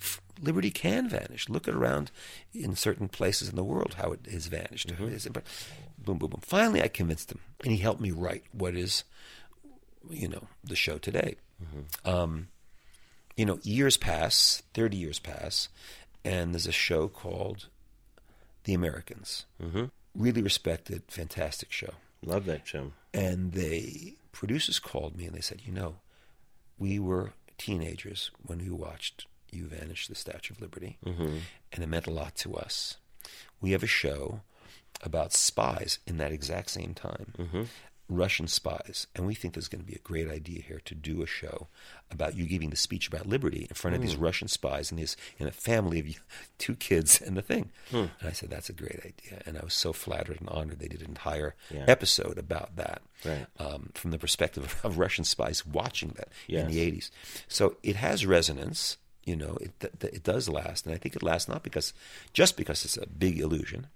f- 0.00 0.20
liberty 0.40 0.70
can 0.70 1.08
vanish. 1.08 1.48
Look 1.48 1.66
around 1.68 2.10
in 2.52 2.76
certain 2.76 3.08
places 3.08 3.48
in 3.48 3.56
the 3.56 3.64
world 3.64 3.94
how 3.98 4.12
it 4.12 4.26
has 4.30 4.46
vanished. 4.46 4.92
Said, 5.18 5.32
but 5.32 5.44
boom, 5.98 6.18
boom, 6.18 6.30
boom. 6.30 6.40
Finally, 6.42 6.82
I 6.82 6.88
convinced 6.88 7.32
him, 7.32 7.40
and 7.62 7.72
he 7.72 7.78
helped 7.78 8.00
me 8.00 8.10
write 8.10 8.44
what 8.52 8.74
is, 8.74 9.04
you 10.10 10.28
know, 10.28 10.46
the 10.64 10.76
show 10.76 10.98
today. 10.98 11.36
Um, 12.04 12.48
you 13.38 13.46
know, 13.46 13.58
years 13.62 13.96
pass, 13.96 14.62
thirty 14.74 14.96
years 14.98 15.18
pass, 15.18 15.68
and 16.24 16.52
there's 16.52 16.66
a 16.66 16.72
show 16.72 17.08
called 17.08 17.68
The 18.64 18.74
Americans. 18.74 19.46
Mm-hmm. 19.62 19.84
Really 20.14 20.42
respected, 20.42 21.02
fantastic 21.08 21.70
show. 21.72 21.94
Love 22.24 22.44
that 22.46 22.66
show. 22.66 22.92
And 23.14 23.52
the 23.52 24.16
producers 24.32 24.78
called 24.80 25.16
me 25.16 25.24
and 25.26 25.34
they 25.36 25.40
said, 25.40 25.62
you 25.64 25.72
know, 25.72 25.96
we 26.78 26.98
were 26.98 27.32
teenagers 27.56 28.30
when 28.44 28.58
we 28.58 28.70
watched 28.70 29.26
You 29.52 29.66
Vanish, 29.66 30.08
the 30.08 30.14
Statue 30.16 30.54
of 30.54 30.60
Liberty, 30.60 30.98
Mm-hmm. 31.06 31.36
and 31.72 31.82
it 31.84 31.88
meant 31.88 32.06
a 32.08 32.12
lot 32.12 32.34
to 32.36 32.54
us. 32.56 32.96
We 33.60 33.70
have 33.70 33.84
a 33.84 33.86
show 33.86 34.40
about 35.02 35.32
spies 35.32 36.00
in 36.06 36.16
that 36.18 36.32
exact 36.32 36.70
same 36.70 36.92
time, 36.94 37.34
Mm-hmm. 37.38 37.62
Russian 38.08 38.46
spies, 38.48 39.06
and 39.14 39.26
we 39.26 39.34
think 39.34 39.54
there's 39.54 39.68
going 39.68 39.82
to 39.84 39.86
be 39.90 39.94
a 39.96 39.98
great 40.00 40.28
idea 40.28 40.62
here 40.62 40.80
to 40.86 40.94
do 40.94 41.22
a 41.22 41.26
show 41.26 41.68
about 42.10 42.34
you 42.36 42.46
giving 42.46 42.70
the 42.70 42.76
speech 42.76 43.06
about 43.06 43.26
liberty 43.26 43.66
in 43.68 43.74
front 43.74 43.94
of 43.94 44.00
these 44.02 44.16
Russian 44.16 44.48
spies 44.48 44.90
and 44.90 44.98
these 44.98 45.14
in 45.38 45.46
a 45.46 45.50
family 45.50 46.00
of 46.00 46.06
two 46.56 46.74
kids 46.74 47.20
and 47.20 47.36
the 47.36 47.42
thing. 47.42 47.70
And 47.92 48.10
I 48.22 48.32
said 48.32 48.48
that's 48.48 48.70
a 48.70 48.72
great 48.72 49.00
idea, 49.04 49.42
and 49.44 49.58
I 49.58 49.64
was 49.64 49.74
so 49.74 49.92
flattered 49.92 50.40
and 50.40 50.48
honored 50.48 50.78
they 50.78 50.88
did 50.88 51.02
an 51.02 51.08
entire 51.08 51.54
Yeah. 51.70 51.84
episode 51.86 52.38
about 52.38 52.76
that 52.76 53.02
Right. 53.24 53.46
um, 53.58 53.90
from 53.94 54.10
the 54.10 54.18
perspective 54.18 54.80
of 54.84 54.96
Russian 54.98 55.24
spies 55.24 55.66
watching 55.66 56.10
that 56.16 56.28
in 56.48 56.68
the 56.68 56.78
80s. 56.78 57.10
So 57.46 57.76
it 57.82 57.96
has 57.96 58.24
resonance. 58.24 58.96
You 59.28 59.36
know, 59.36 59.58
it 59.60 59.72
th- 59.78 59.92
th- 60.00 60.14
it 60.14 60.22
does 60.22 60.48
last, 60.48 60.86
and 60.86 60.94
I 60.94 60.98
think 60.98 61.14
it 61.14 61.22
lasts 61.22 61.48
not 61.48 61.62
because 61.62 61.92
just 62.32 62.56
because 62.56 62.82
it's 62.86 62.96
a 62.96 63.06
big 63.06 63.38
illusion. 63.38 63.88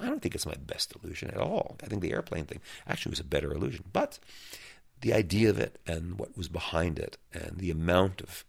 I 0.00 0.06
don't 0.06 0.20
think 0.20 0.34
it's 0.34 0.44
my 0.44 0.56
best 0.66 0.92
illusion 0.96 1.30
at 1.30 1.36
all. 1.36 1.76
I 1.84 1.86
think 1.86 2.02
the 2.02 2.12
airplane 2.12 2.46
thing 2.46 2.60
actually 2.86 3.10
was 3.10 3.20
a 3.20 3.24
better 3.24 3.52
illusion, 3.52 3.84
but 3.92 4.18
the 5.00 5.12
idea 5.14 5.50
of 5.50 5.58
it 5.58 5.78
and 5.86 6.18
what 6.18 6.36
was 6.36 6.48
behind 6.48 6.98
it 6.98 7.16
and 7.32 7.58
the 7.58 7.70
amount 7.70 8.20
of 8.20 8.44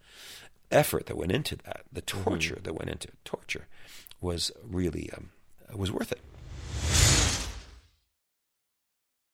effort 0.71 1.05
that 1.05 1.17
went 1.17 1.31
into 1.31 1.55
that, 1.57 1.81
the 1.91 2.01
torture 2.01 2.59
that 2.63 2.73
went 2.73 2.89
into 2.89 3.09
it, 3.09 3.17
torture 3.23 3.67
was 4.19 4.51
really 4.67 5.11
um, 5.15 5.29
was 5.75 5.91
worth 5.91 6.11
it. 6.11 6.21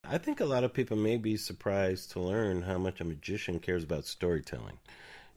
I 0.03 0.17
think 0.17 0.39
a 0.41 0.45
lot 0.45 0.63
of 0.63 0.73
people 0.73 0.97
may 0.97 1.17
be 1.17 1.37
surprised 1.37 2.11
to 2.11 2.19
learn 2.19 2.63
how 2.63 2.77
much 2.77 2.99
a 2.99 3.05
magician 3.05 3.59
cares 3.59 3.83
about 3.83 4.05
storytelling. 4.05 4.79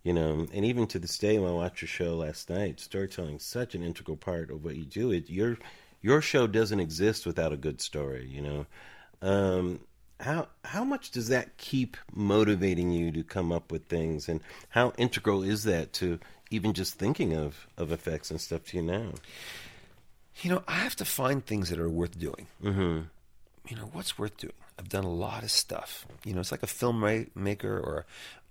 You 0.03 0.13
know, 0.13 0.47
and 0.53 0.65
even 0.65 0.87
to 0.89 0.99
this 0.99 1.17
day, 1.17 1.39
when 1.39 1.51
I 1.51 1.55
watched 1.55 1.81
your 1.81 1.89
show 1.89 2.17
last 2.17 2.51
night, 2.51 2.81
storytelling 2.81 3.37
is 3.37 3.45
such 3.45 3.75
an 3.75 3.85
integral 3.85 4.17
part 4.17 4.51
of 4.51 4.65
what 4.65 4.75
you 4.75 4.85
do. 4.85 5.13
It 5.13 5.31
your 5.31 5.59
your 6.01 6.21
show 6.21 6.47
doesn't 6.47 6.81
exist 6.81 7.25
without 7.25 7.53
a 7.53 7.57
good 7.57 7.81
story. 7.81 8.27
You 8.27 8.43
know, 8.43 8.67
um, 9.23 9.81
how 10.19 10.49
how 10.65 10.83
much 10.83 11.13
does 11.13 11.29
that 11.29 11.57
keep 11.57 11.97
motivating 12.13 12.91
you 12.91 13.13
to 13.13 13.23
come 13.23 13.53
up 13.53 13.71
with 13.71 13.87
things, 13.87 14.29
and 14.29 14.41
how 14.71 14.93
integral 14.99 15.45
is 15.45 15.63
that 15.65 15.93
to 15.95 16.19
even 16.51 16.73
just 16.73 16.95
thinking 16.95 17.35
of 17.35 17.69
of 17.77 17.93
effects 17.93 18.31
and 18.31 18.41
stuff 18.41 18.65
to 18.67 18.79
you 18.79 18.83
now? 18.83 19.13
You 20.41 20.51
know, 20.51 20.63
I 20.67 20.75
have 20.75 20.97
to 20.97 21.05
find 21.05 21.45
things 21.45 21.71
that 21.71 21.79
are 21.79 21.89
worth 21.91 22.19
doing. 22.19 22.49
Mm-hmm. 22.63 23.01
You 23.69 23.77
know 23.77 23.89
what's 23.93 24.19
worth 24.19 24.37
doing? 24.37 24.53
I've 24.79 24.89
done 24.89 25.05
a 25.05 25.11
lot 25.11 25.43
of 25.43 25.51
stuff. 25.51 26.07
You 26.25 26.35
know 26.35 26.41
it's 26.41 26.51
like 26.53 26.63
a 26.63 26.67
filmmaker 26.67 27.65
or, 27.65 28.07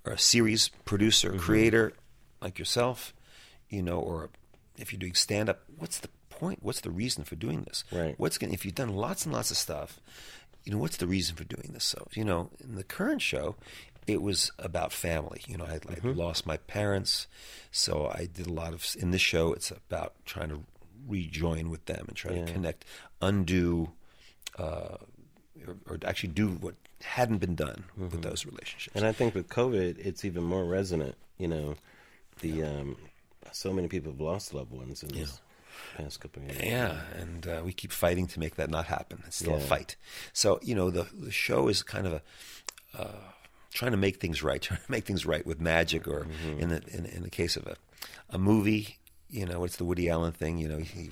or 0.06 0.14
a 0.14 0.18
series 0.18 0.70
producer 0.86 1.30
mm-hmm. 1.30 1.40
creator 1.40 1.94
like 2.42 2.58
yourself 2.58 3.14
you 3.70 3.84
know 3.84 4.00
or 4.00 4.30
if 4.78 4.92
you're 4.92 5.00
doing 5.00 5.14
stand 5.14 5.50
up 5.50 5.62
what's 5.78 6.00
the 6.00 6.10
point? 6.30 6.60
What's 6.62 6.82
the 6.82 6.90
reason 6.90 7.24
for 7.24 7.36
doing 7.36 7.62
this? 7.64 7.84
Right. 7.92 8.16
what's 8.18 8.38
going 8.38 8.54
if 8.54 8.66
you've 8.66 8.76
done 8.76 8.96
lots 8.96 9.26
and 9.26 9.34
lots 9.34 9.52
of 9.52 9.58
stuff 9.58 10.00
you 10.64 10.72
know 10.72 10.78
what's 10.78 10.98
the 10.98 11.08
reason 11.08 11.36
for 11.36 11.44
doing 11.44 11.72
this? 11.74 11.84
So 11.84 12.08
you 12.14 12.24
know 12.26 12.50
in 12.64 12.76
the 12.76 12.84
current 12.84 13.22
show 13.22 13.56
it 14.08 14.22
was 14.22 14.52
about 14.58 14.92
family. 14.92 15.42
You 15.48 15.58
know 15.58 15.66
i 15.66 15.76
i 15.76 15.78
mm-hmm. 15.78 16.14
lost 16.14 16.46
my 16.48 16.58
parents 16.58 17.28
so 17.72 18.12
i 18.14 18.28
did 18.32 18.48
a 18.48 18.54
lot 18.54 18.74
of 18.74 18.86
in 18.98 19.12
this 19.12 19.22
show 19.22 19.54
it's 19.54 19.72
about 19.72 20.14
trying 20.26 20.50
to 20.50 20.64
rejoin 21.08 21.70
with 21.70 21.86
them 21.86 22.06
and 22.08 22.16
try 22.16 22.34
Yeah. 22.34 22.46
to 22.46 22.54
connect 22.54 22.86
undo 23.22 23.92
uh, 24.62 24.98
or, 25.68 25.76
or 25.88 25.98
actually 26.06 26.30
do 26.30 26.50
what 26.50 26.76
hadn't 27.02 27.38
been 27.40 27.56
done 27.56 27.86
with 27.98 28.22
those 28.22 28.46
relationships. 28.46 28.96
And 28.96 29.06
I 29.06 29.12
think 29.12 29.34
with 29.36 29.50
COVID, 29.50 29.98
it's 29.98 30.24
even 30.26 30.44
more 30.44 30.64
resonant. 30.66 31.16
You 31.38 31.48
know, 31.48 31.76
the 32.42 32.64
um, 32.64 32.98
so 33.52 33.74
many 33.74 33.88
people 33.88 34.12
have 34.12 34.22
lost 34.22 34.54
loved 34.54 34.72
ones 34.72 35.04
in 35.04 35.10
this 35.10 35.42
past 35.98 36.20
couple 36.20 36.44
of 36.44 36.50
years. 36.50 36.64
yeah, 36.64 37.02
and 37.16 37.48
uh, 37.48 37.62
we 37.64 37.74
keep 37.74 37.92
fighting 37.92 38.28
to 38.28 38.40
make 38.40 38.56
that 38.56 38.70
not 38.70 38.86
happen. 38.86 39.24
It's 39.28 39.38
still 39.38 39.56
a 39.56 39.60
fight. 39.60 39.96
So 40.34 40.60
you 40.62 40.76
know, 40.76 40.90
the 40.90 41.08
the 41.14 41.32
show 41.32 41.68
is 41.68 41.82
kind 41.84 42.08
of 42.08 42.14
a 42.14 42.22
uh, 42.98 43.32
trying 43.74 43.92
to 43.92 43.98
make 43.98 44.18
things 44.20 44.44
right, 44.44 44.62
trying 44.68 44.82
to 44.86 44.92
make 44.92 45.06
things 45.06 45.26
right 45.26 45.46
with 45.46 45.60
magic, 45.60 46.08
or 46.08 46.28
in 46.58 46.70
the 46.70 46.84
in, 46.88 47.06
in 47.06 47.24
the 47.24 47.30
case 47.30 47.56
of 47.58 47.66
a 47.68 47.76
a 48.30 48.38
movie, 48.38 48.98
you 49.30 49.46
know, 49.46 49.64
it's 49.64 49.78
the 49.78 49.86
Woody 49.86 50.10
Allen 50.10 50.32
thing. 50.34 50.58
You 50.58 50.70
know, 50.70 50.78
he. 50.78 51.12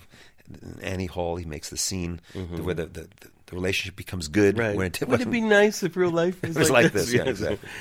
Annie 0.82 1.06
Hall, 1.06 1.36
he 1.36 1.45
makes 1.45 1.70
the 1.70 1.78
scene 1.78 2.22
where 2.64 2.74
the, 2.74 2.88
the, 2.88 3.02
the 3.22 3.30
relationship 3.56 3.95
becomes 3.95 4.28
good. 4.28 4.58
Right. 4.58 4.76
When 4.76 4.88
it, 4.88 5.08
Would 5.08 5.22
it 5.22 5.32
be 5.32 5.41
nice 5.41 5.84
if 5.84 5.95
real 5.95 6.12
life 6.12 6.41
was, 6.45 6.56
was 6.58 6.70
like, 6.70 6.91
this, 6.93 7.12
yeah, 7.12 7.20
Yes. 7.26 7.28
exactly. 7.30 7.70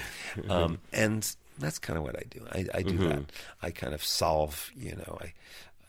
Um, 0.48 0.78
and 0.92 1.34
that's 1.58 1.78
kind 1.80 1.96
of 1.98 2.04
what 2.04 2.14
I 2.16 2.22
do. 2.30 2.46
I, 2.52 2.66
I 2.78 2.82
do 2.82 2.98
that. 3.08 3.24
I 3.60 3.70
kind 3.72 3.92
of 3.92 4.04
solve, 4.04 4.70
you 4.76 4.94
know, 4.94 5.18
I, 5.20 5.32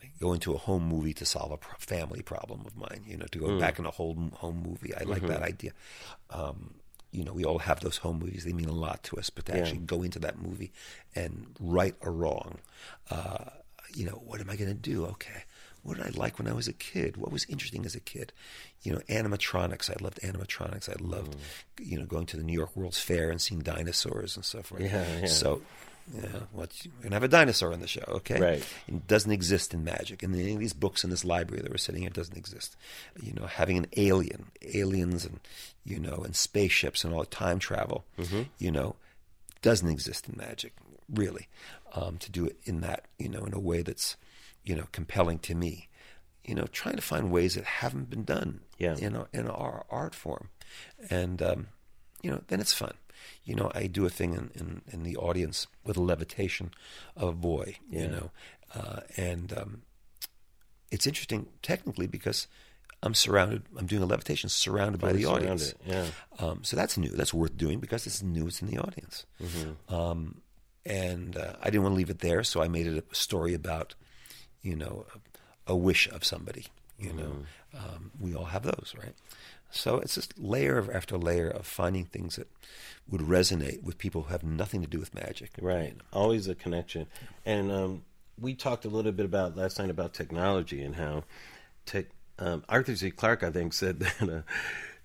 I 0.02 0.10
go 0.18 0.32
into 0.32 0.52
a 0.54 0.56
home 0.58 0.88
movie 0.88 1.12
to 1.14 1.24
solve 1.24 1.52
a 1.52 1.56
pro- 1.56 1.76
family 1.78 2.22
problem 2.22 2.62
of 2.66 2.76
mine. 2.76 3.04
You 3.06 3.16
know, 3.16 3.26
to 3.30 3.38
go 3.38 3.60
back 3.60 3.78
in 3.78 3.86
a 3.86 3.90
whole 3.92 4.16
home 4.34 4.62
movie. 4.66 4.92
I 4.94 5.04
like 5.04 5.22
that 5.28 5.42
idea. 5.42 5.70
Um, 6.30 6.74
you 7.12 7.22
know, 7.22 7.32
we 7.32 7.44
all 7.44 7.58
have 7.58 7.80
those 7.80 7.98
home 7.98 8.18
movies. 8.18 8.44
They 8.44 8.52
mean 8.52 8.68
a 8.68 8.72
lot 8.72 9.04
to 9.04 9.16
us. 9.18 9.30
But 9.30 9.46
to 9.46 9.56
actually 9.56 9.78
go 9.78 10.02
into 10.02 10.18
that 10.20 10.40
movie 10.42 10.72
and 11.14 11.46
right 11.60 11.94
or 12.00 12.10
wrong, 12.12 12.58
uh, 13.10 13.50
you 13.94 14.04
know, 14.06 14.20
what 14.24 14.40
am 14.40 14.50
I 14.50 14.56
going 14.56 14.70
to 14.70 14.74
do? 14.74 15.06
Okay. 15.06 15.44
What 15.82 15.96
did 15.96 16.06
I 16.06 16.10
like 16.18 16.38
when 16.38 16.46
I 16.46 16.52
was 16.52 16.68
a 16.68 16.72
kid? 16.72 17.16
What 17.16 17.32
was 17.32 17.46
interesting 17.46 17.86
as 17.86 17.94
a 17.94 18.00
kid? 18.00 18.32
You 18.82 18.92
know, 18.92 18.98
animatronics. 19.08 19.90
I 19.90 19.96
loved 20.02 20.20
animatronics. 20.22 20.88
I 20.88 20.96
loved, 21.02 21.36
you 21.80 21.98
know, 21.98 22.04
going 22.04 22.26
to 22.26 22.36
the 22.36 22.42
New 22.42 22.52
York 22.52 22.76
World's 22.76 23.00
Fair 23.00 23.30
and 23.30 23.40
seeing 23.40 23.60
dinosaurs 23.60 24.36
and 24.36 24.44
so 24.44 24.62
forth. 24.62 24.82
Yeah, 24.82 25.04
yeah. 25.20 25.26
So, 25.26 25.62
yeah, 26.14 26.40
what 26.52 26.72
we're 26.98 27.04
gonna 27.04 27.14
have 27.16 27.22
a 27.22 27.28
dinosaur 27.28 27.72
on 27.72 27.80
the 27.80 27.86
show, 27.86 28.04
okay? 28.08 28.40
Right. 28.40 28.64
It 28.88 29.06
doesn't 29.06 29.30
exist 29.30 29.72
in 29.72 29.84
magic, 29.84 30.22
and 30.22 30.34
any 30.34 30.54
of 30.54 30.58
these 30.58 30.72
books 30.72 31.04
in 31.04 31.10
this 31.10 31.24
library 31.24 31.62
that 31.62 31.70
we're 31.70 31.76
sitting 31.78 32.02
here 32.02 32.10
doesn't 32.10 32.36
exist. 32.36 32.76
You 33.22 33.32
know, 33.32 33.46
having 33.46 33.76
an 33.76 33.86
alien, 33.96 34.46
aliens, 34.74 35.24
and 35.24 35.40
you 35.84 35.98
know, 35.98 36.22
and 36.24 36.34
spaceships 36.36 37.04
and 37.04 37.14
all 37.14 37.20
the 37.20 37.26
time 37.26 37.58
travel, 37.58 38.04
Mm-hmm. 38.18 38.42
you 38.58 38.70
know, 38.70 38.96
doesn't 39.62 39.88
exist 39.88 40.28
in 40.28 40.36
magic, 40.36 40.72
really. 41.08 41.48
Um, 41.94 42.18
to 42.18 42.30
do 42.30 42.44
it 42.46 42.56
in 42.64 42.80
that, 42.82 43.06
you 43.18 43.28
know, 43.28 43.44
in 43.44 43.52
a 43.54 43.58
way 43.58 43.82
that's, 43.82 44.16
you 44.64 44.74
know, 44.74 44.86
compelling 44.92 45.38
to 45.40 45.54
me. 45.54 45.88
You 46.44 46.54
know, 46.54 46.64
trying 46.72 46.96
to 46.96 47.02
find 47.02 47.30
ways 47.30 47.54
that 47.54 47.64
haven't 47.64 48.08
been 48.10 48.24
done 48.24 48.60
Yeah. 48.78 48.96
in 48.96 49.14
our, 49.14 49.28
in 49.32 49.46
our 49.48 49.84
art 49.90 50.14
form, 50.14 50.48
and 51.10 51.40
um, 51.42 51.66
you 52.22 52.30
know, 52.30 52.42
then 52.48 52.60
it's 52.60 52.72
fun. 52.72 52.94
You 53.44 53.54
know, 53.54 53.70
I 53.74 53.86
do 53.86 54.06
a 54.06 54.10
thing 54.10 54.32
in, 54.34 54.50
in, 54.54 54.82
in 54.90 55.02
the 55.02 55.16
audience 55.16 55.66
with 55.84 55.96
a 55.98 56.02
levitation 56.02 56.70
of 57.16 57.28
a 57.28 57.32
boy. 57.32 57.76
Yeah. 57.90 58.00
You 58.00 58.08
know, 58.08 58.30
uh, 58.74 59.00
and 59.16 59.52
um, 59.56 59.82
it's 60.90 61.06
interesting 61.06 61.46
technically 61.62 62.06
because 62.06 62.46
I'm 63.02 63.14
surrounded. 63.14 63.62
I'm 63.78 63.86
doing 63.86 64.02
a 64.02 64.06
levitation 64.06 64.48
surrounded 64.48 65.00
by 65.00 65.12
the 65.12 65.22
Fully 65.24 65.36
audience. 65.36 65.74
Yeah. 65.86 66.06
Um, 66.38 66.64
so 66.64 66.74
that's 66.76 66.96
new. 66.96 67.10
That's 67.10 67.34
worth 67.34 67.56
doing 67.56 67.80
because 67.80 68.06
it's 68.06 68.22
new. 68.22 68.46
It's 68.46 68.62
in 68.62 68.68
the 68.68 68.78
audience. 68.78 69.26
Mm-hmm. 69.42 69.94
Um, 69.94 70.40
and 70.86 71.36
uh, 71.36 71.54
I 71.60 71.66
didn't 71.66 71.82
want 71.82 71.92
to 71.92 71.96
leave 71.98 72.10
it 72.10 72.20
there, 72.20 72.42
so 72.42 72.62
I 72.62 72.68
made 72.68 72.86
it 72.86 73.04
a 73.10 73.14
story 73.14 73.52
about, 73.54 73.94
you 74.62 74.76
know, 74.76 75.06
a, 75.66 75.72
a 75.72 75.76
wish 75.76 76.08
of 76.08 76.24
somebody. 76.24 76.66
You 76.98 77.12
know, 77.14 77.22
Mm-hmm. 77.74 77.94
um, 77.94 78.10
we 78.20 78.34
all 78.34 78.44
have 78.46 78.62
those, 78.62 78.94
right? 78.98 79.14
So 79.70 79.96
it's 80.00 80.16
just 80.16 80.38
layer 80.38 80.86
after 80.92 81.16
layer 81.16 81.48
of 81.48 81.64
finding 81.66 82.04
things 82.04 82.36
that 82.36 82.48
would 83.08 83.22
resonate 83.22 83.82
with 83.82 83.96
people 83.96 84.22
who 84.24 84.32
have 84.32 84.42
nothing 84.42 84.82
to 84.82 84.86
do 84.88 84.98
with 84.98 85.14
magic. 85.14 85.50
Right. 85.62 85.94
Always 86.12 86.46
a 86.48 86.54
connection. 86.54 87.06
And 87.46 87.70
um, 87.72 88.02
we 88.38 88.54
talked 88.54 88.84
a 88.84 88.88
little 88.88 89.12
bit 89.12 89.24
about 89.24 89.56
last 89.56 89.78
night 89.78 89.88
about 89.90 90.12
technology 90.12 90.82
and 90.82 90.94
how 90.96 91.24
tech. 91.86 92.06
Um, 92.38 92.64
Arthur 92.68 92.96
C. 92.96 93.10
Clarke, 93.10 93.42
I 93.44 93.50
think, 93.50 93.72
said 93.72 94.00
that 94.00 94.22
uh, 94.22 94.42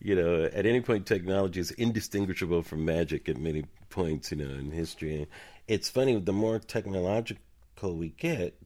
you 0.01 0.15
know 0.15 0.43
at 0.45 0.65
any 0.65 0.81
point 0.81 1.05
technology 1.05 1.59
is 1.59 1.71
indistinguishable 1.71 2.61
from 2.63 2.83
magic 2.85 3.29
at 3.29 3.37
many 3.37 3.65
points, 3.89 4.31
you 4.31 4.37
know, 4.37 4.53
in 4.53 4.71
history. 4.71 5.27
It's 5.67 5.89
funny. 5.89 6.19
The 6.19 6.33
more 6.33 6.59
technological 6.59 7.95
we 7.95 8.09
get, 8.09 8.57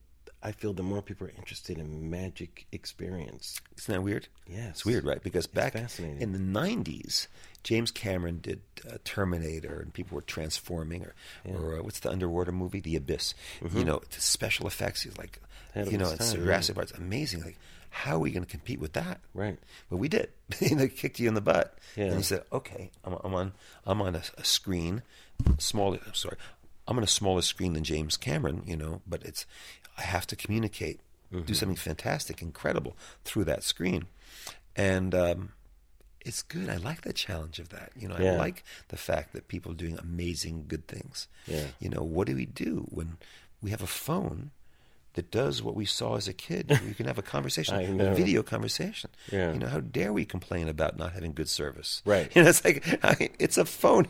I 0.41 0.51
feel 0.53 0.73
the 0.73 0.83
more 0.83 1.01
people 1.01 1.27
are 1.27 1.33
interested 1.37 1.77
in 1.77 2.09
magic 2.09 2.65
experience. 2.71 3.59
Isn't 3.77 3.93
that 3.93 4.01
weird? 4.01 4.27
Yes. 4.47 4.69
It's 4.69 4.85
weird, 4.85 5.03
right? 5.03 5.21
Because 5.21 5.47
back 5.47 5.75
in 5.75 6.31
the 6.31 6.39
90s, 6.39 7.27
James 7.63 7.91
Cameron 7.91 8.39
did 8.41 8.61
uh, 8.89 8.97
Terminator 9.03 9.79
and 9.81 9.93
people 9.93 10.15
were 10.15 10.21
transforming, 10.21 11.05
or, 11.05 11.13
or 11.45 11.79
uh, 11.79 11.83
what's 11.83 11.99
the 11.99 12.09
underwater 12.09 12.53
movie? 12.53 12.79
The 12.79 12.95
Abyss. 12.95 13.33
You 13.73 13.83
know, 13.83 14.01
special 14.09 14.65
effects. 14.65 15.01
He's 15.03 15.17
like, 15.17 15.39
you 15.75 15.97
know, 15.97 16.09
its 16.11 16.33
Jurassic 16.33 16.75
Park. 16.75 16.89
It's 16.89 16.97
amazing. 16.97 17.43
Like, 17.43 17.57
how 17.89 18.15
are 18.15 18.19
we 18.19 18.31
going 18.31 18.45
to 18.45 18.49
compete 18.49 18.79
with 18.79 18.93
that? 18.93 19.19
Right. 19.33 19.57
But 19.89 19.97
we 19.97 20.07
did. 20.07 20.29
they 20.61 20.87
kicked 20.87 21.19
you 21.19 21.27
in 21.27 21.33
the 21.33 21.41
butt. 21.41 21.77
Yeah. 21.95 22.05
And 22.05 22.17
he 22.17 22.23
said, 22.23 22.43
okay, 22.51 22.91
I'm, 23.03 23.17
I'm 23.23 23.33
on, 23.33 23.53
I'm 23.85 24.01
on 24.01 24.15
a, 24.15 24.21
a 24.37 24.45
screen, 24.45 25.01
smaller, 25.57 25.99
I'm 26.05 26.13
sorry, 26.13 26.37
I'm 26.87 26.97
on 26.97 27.03
a 27.03 27.07
smaller 27.07 27.41
screen 27.41 27.73
than 27.73 27.83
James 27.83 28.17
Cameron, 28.17 28.63
you 28.65 28.75
know, 28.75 29.01
but 29.07 29.23
it's, 29.23 29.45
I 29.99 30.03
have 30.03 30.25
to 30.27 30.35
communicate 30.35 30.99
do 31.45 31.53
something 31.53 31.75
fantastic, 31.75 32.41
incredible 32.41 32.97
through 33.23 33.43
that 33.45 33.61
screen, 33.63 34.07
and 34.75 35.13
um, 35.13 35.51
it's 36.25 36.41
good. 36.41 36.67
I 36.69 36.77
like 36.77 37.01
the 37.01 37.13
challenge 37.13 37.59
of 37.59 37.69
that. 37.69 37.91
You 37.95 38.07
know, 38.07 38.17
Yeah. 38.19 38.33
I 38.33 38.37
like 38.37 38.63
the 38.87 38.97
fact 38.97 39.33
that 39.33 39.47
people 39.47 39.71
are 39.73 39.75
doing 39.75 39.99
amazing, 39.99 40.65
good 40.67 40.87
things. 40.87 41.27
Yeah. 41.45 41.67
You 41.79 41.89
know, 41.89 42.01
what 42.01 42.25
do 42.27 42.35
we 42.35 42.45
do 42.47 42.87
when 42.89 43.17
we 43.61 43.69
have 43.69 43.83
a 43.83 43.87
phone? 43.87 44.51
That 45.13 45.31
does 45.31 45.61
what 45.61 45.75
we 45.75 45.85
saw 45.85 46.15
as 46.15 46.27
a 46.27 46.33
kid. 46.33 46.65
We 46.87 46.93
can 46.93 47.05
have 47.07 47.17
a 47.17 47.23
conversation, 47.23 47.99
a 48.01 48.13
video 48.15 48.41
conversation. 48.43 49.09
Yeah. 49.31 49.51
You 49.53 49.59
know, 49.59 49.67
how 49.67 49.81
dare 49.81 50.13
we 50.13 50.23
complain 50.25 50.67
about 50.69 50.97
not 50.97 51.13
having 51.13 51.33
good 51.33 51.49
service? 51.49 52.01
Right. 52.05 52.31
You 52.35 52.43
know, 52.43 52.49
it's 52.49 52.63
like 52.63 52.85
I 53.03 53.15
mean, 53.19 53.33
it's 53.39 53.57
a 53.57 53.65
phone. 53.65 54.07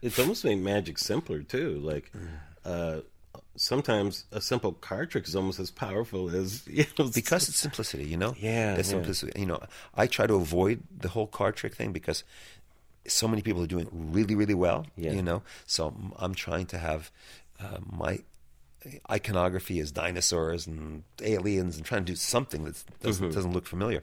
It's 0.00 0.18
almost 0.18 0.44
made 0.44 0.58
magic 0.58 0.98
simpler 0.98 1.42
too. 1.42 1.78
Like 1.80 2.10
uh, 2.64 3.00
sometimes 3.56 4.24
a 4.32 4.40
simple 4.40 4.72
card 4.72 5.10
trick 5.10 5.26
is 5.28 5.36
almost 5.36 5.60
as 5.60 5.70
powerful 5.70 6.34
as 6.34 6.66
you 6.78 6.84
know, 6.98 7.08
because 7.08 7.48
it's 7.48 7.58
simplicity, 7.58 8.04
you 8.04 8.16
know. 8.16 8.34
Yeah, 8.38 8.72
the 8.72 8.78
yeah. 8.78 8.82
simplicity. 8.82 9.38
You 9.40 9.46
know, 9.46 9.60
I 9.94 10.06
try 10.06 10.26
to 10.26 10.34
avoid 10.34 10.82
the 10.96 11.08
whole 11.08 11.26
card 11.26 11.56
trick 11.56 11.74
thing 11.74 11.92
because 11.92 12.24
so 13.06 13.26
many 13.28 13.42
people 13.42 13.62
are 13.62 13.66
doing 13.66 13.88
really, 13.92 14.34
really 14.34 14.54
well. 14.54 14.86
Yeah. 14.96 15.12
You 15.12 15.22
know, 15.22 15.42
so 15.66 15.86
I'm- 15.88 16.12
I'm 16.18 16.34
trying 16.34 16.66
to 16.66 16.78
have 16.78 17.10
uh, 17.60 17.78
my 17.90 18.20
iconography 19.10 19.78
as 19.80 19.92
dinosaurs 19.92 20.66
and 20.66 21.04
aliens 21.22 21.76
and 21.76 21.84
trying 21.86 22.04
to 22.04 22.12
do 22.12 22.16
something 22.16 22.64
that 22.64 22.82
doesn't 23.00 23.26
Mm-hmm. 23.26 23.34
doesn't 23.34 23.52
look 23.52 23.66
familiar. 23.66 24.02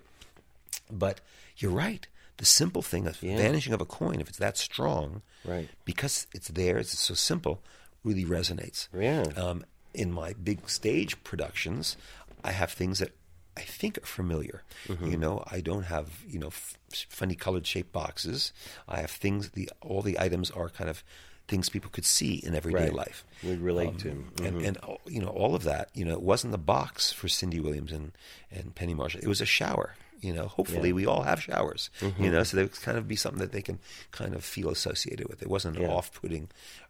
But 0.91 1.19
you're 1.57 1.71
right. 1.71 2.07
The 2.37 2.45
simple 2.45 2.81
thing 2.81 3.05
of 3.07 3.21
Yeah. 3.21 3.37
vanishing 3.37 3.73
of 3.73 3.81
a 3.81 3.85
coin, 3.85 4.21
if 4.21 4.29
it's 4.29 4.37
that 4.37 4.57
strong, 4.57 5.21
Right. 5.43 5.67
because 5.85 6.27
it's 6.33 6.47
there, 6.49 6.77
it's 6.77 6.97
so 6.97 7.13
simple, 7.13 7.61
really 8.03 8.25
resonates. 8.25 8.87
Yeah. 8.97 9.23
Um, 9.35 9.65
in 9.93 10.11
my 10.11 10.33
big 10.33 10.69
stage 10.69 11.21
productions, 11.23 11.97
I 12.43 12.51
have 12.51 12.71
things 12.71 12.99
that 12.99 13.11
I 13.57 13.61
think 13.61 13.97
are 13.97 14.05
familiar. 14.05 14.63
Mm-hmm. 14.87 15.07
You 15.11 15.17
know, 15.17 15.43
I 15.51 15.61
don't 15.61 15.83
have 15.83 16.23
you 16.27 16.39
know 16.39 16.47
f- 16.47 16.77
funny 17.09 17.35
colored 17.35 17.65
shaped 17.67 17.91
boxes. 17.91 18.53
I 18.87 19.01
have 19.01 19.11
things. 19.11 19.49
The 19.51 19.69
all 19.81 20.01
the 20.01 20.19
items 20.19 20.51
are 20.51 20.69
kind 20.69 20.89
of 20.89 21.03
things 21.47 21.67
people 21.67 21.89
could 21.89 22.05
see 22.05 22.35
in 22.35 22.53
everyday 22.53 22.83
Right. 22.85 22.93
life. 22.93 23.25
We 23.43 23.55
relate 23.55 23.97
to. 23.99 24.09
Mm-hmm. 24.09 24.45
And, 24.45 24.61
and 24.65 24.77
all- 24.77 25.01
you 25.07 25.19
know 25.21 25.29
all 25.29 25.55
of 25.55 25.63
that. 25.63 25.89
You 25.95 26.05
know, 26.05 26.13
it 26.13 26.21
wasn't 26.21 26.51
the 26.51 26.59
box 26.59 27.11
for 27.11 27.27
Cindy 27.27 27.59
Williams 27.59 27.91
and, 27.91 28.11
and 28.51 28.75
Penny 28.75 28.93
Marshall. 28.93 29.21
It 29.23 29.27
was 29.27 29.41
a 29.41 29.45
shower. 29.47 29.95
You 30.21 30.33
know, 30.33 30.47
hopefully 30.47 30.89
Yeah. 30.89 30.95
we 30.95 31.05
all 31.05 31.23
have 31.23 31.41
showers. 31.41 31.89
You 32.19 32.29
know, 32.29 32.43
so 32.43 32.57
there 32.57 32.65
would 32.65 32.79
kind 32.81 32.97
of 32.97 33.07
be 33.07 33.15
something 33.15 33.39
that 33.39 33.53
they 33.53 33.61
can 33.61 33.79
kind 34.11 34.35
of 34.35 34.43
feel 34.43 34.69
associated 34.69 35.29
with. 35.29 35.41
It 35.41 35.49
wasn't 35.49 35.77
an 35.77 35.83
Yeah. 35.83 35.91
off-putting, 35.91 36.49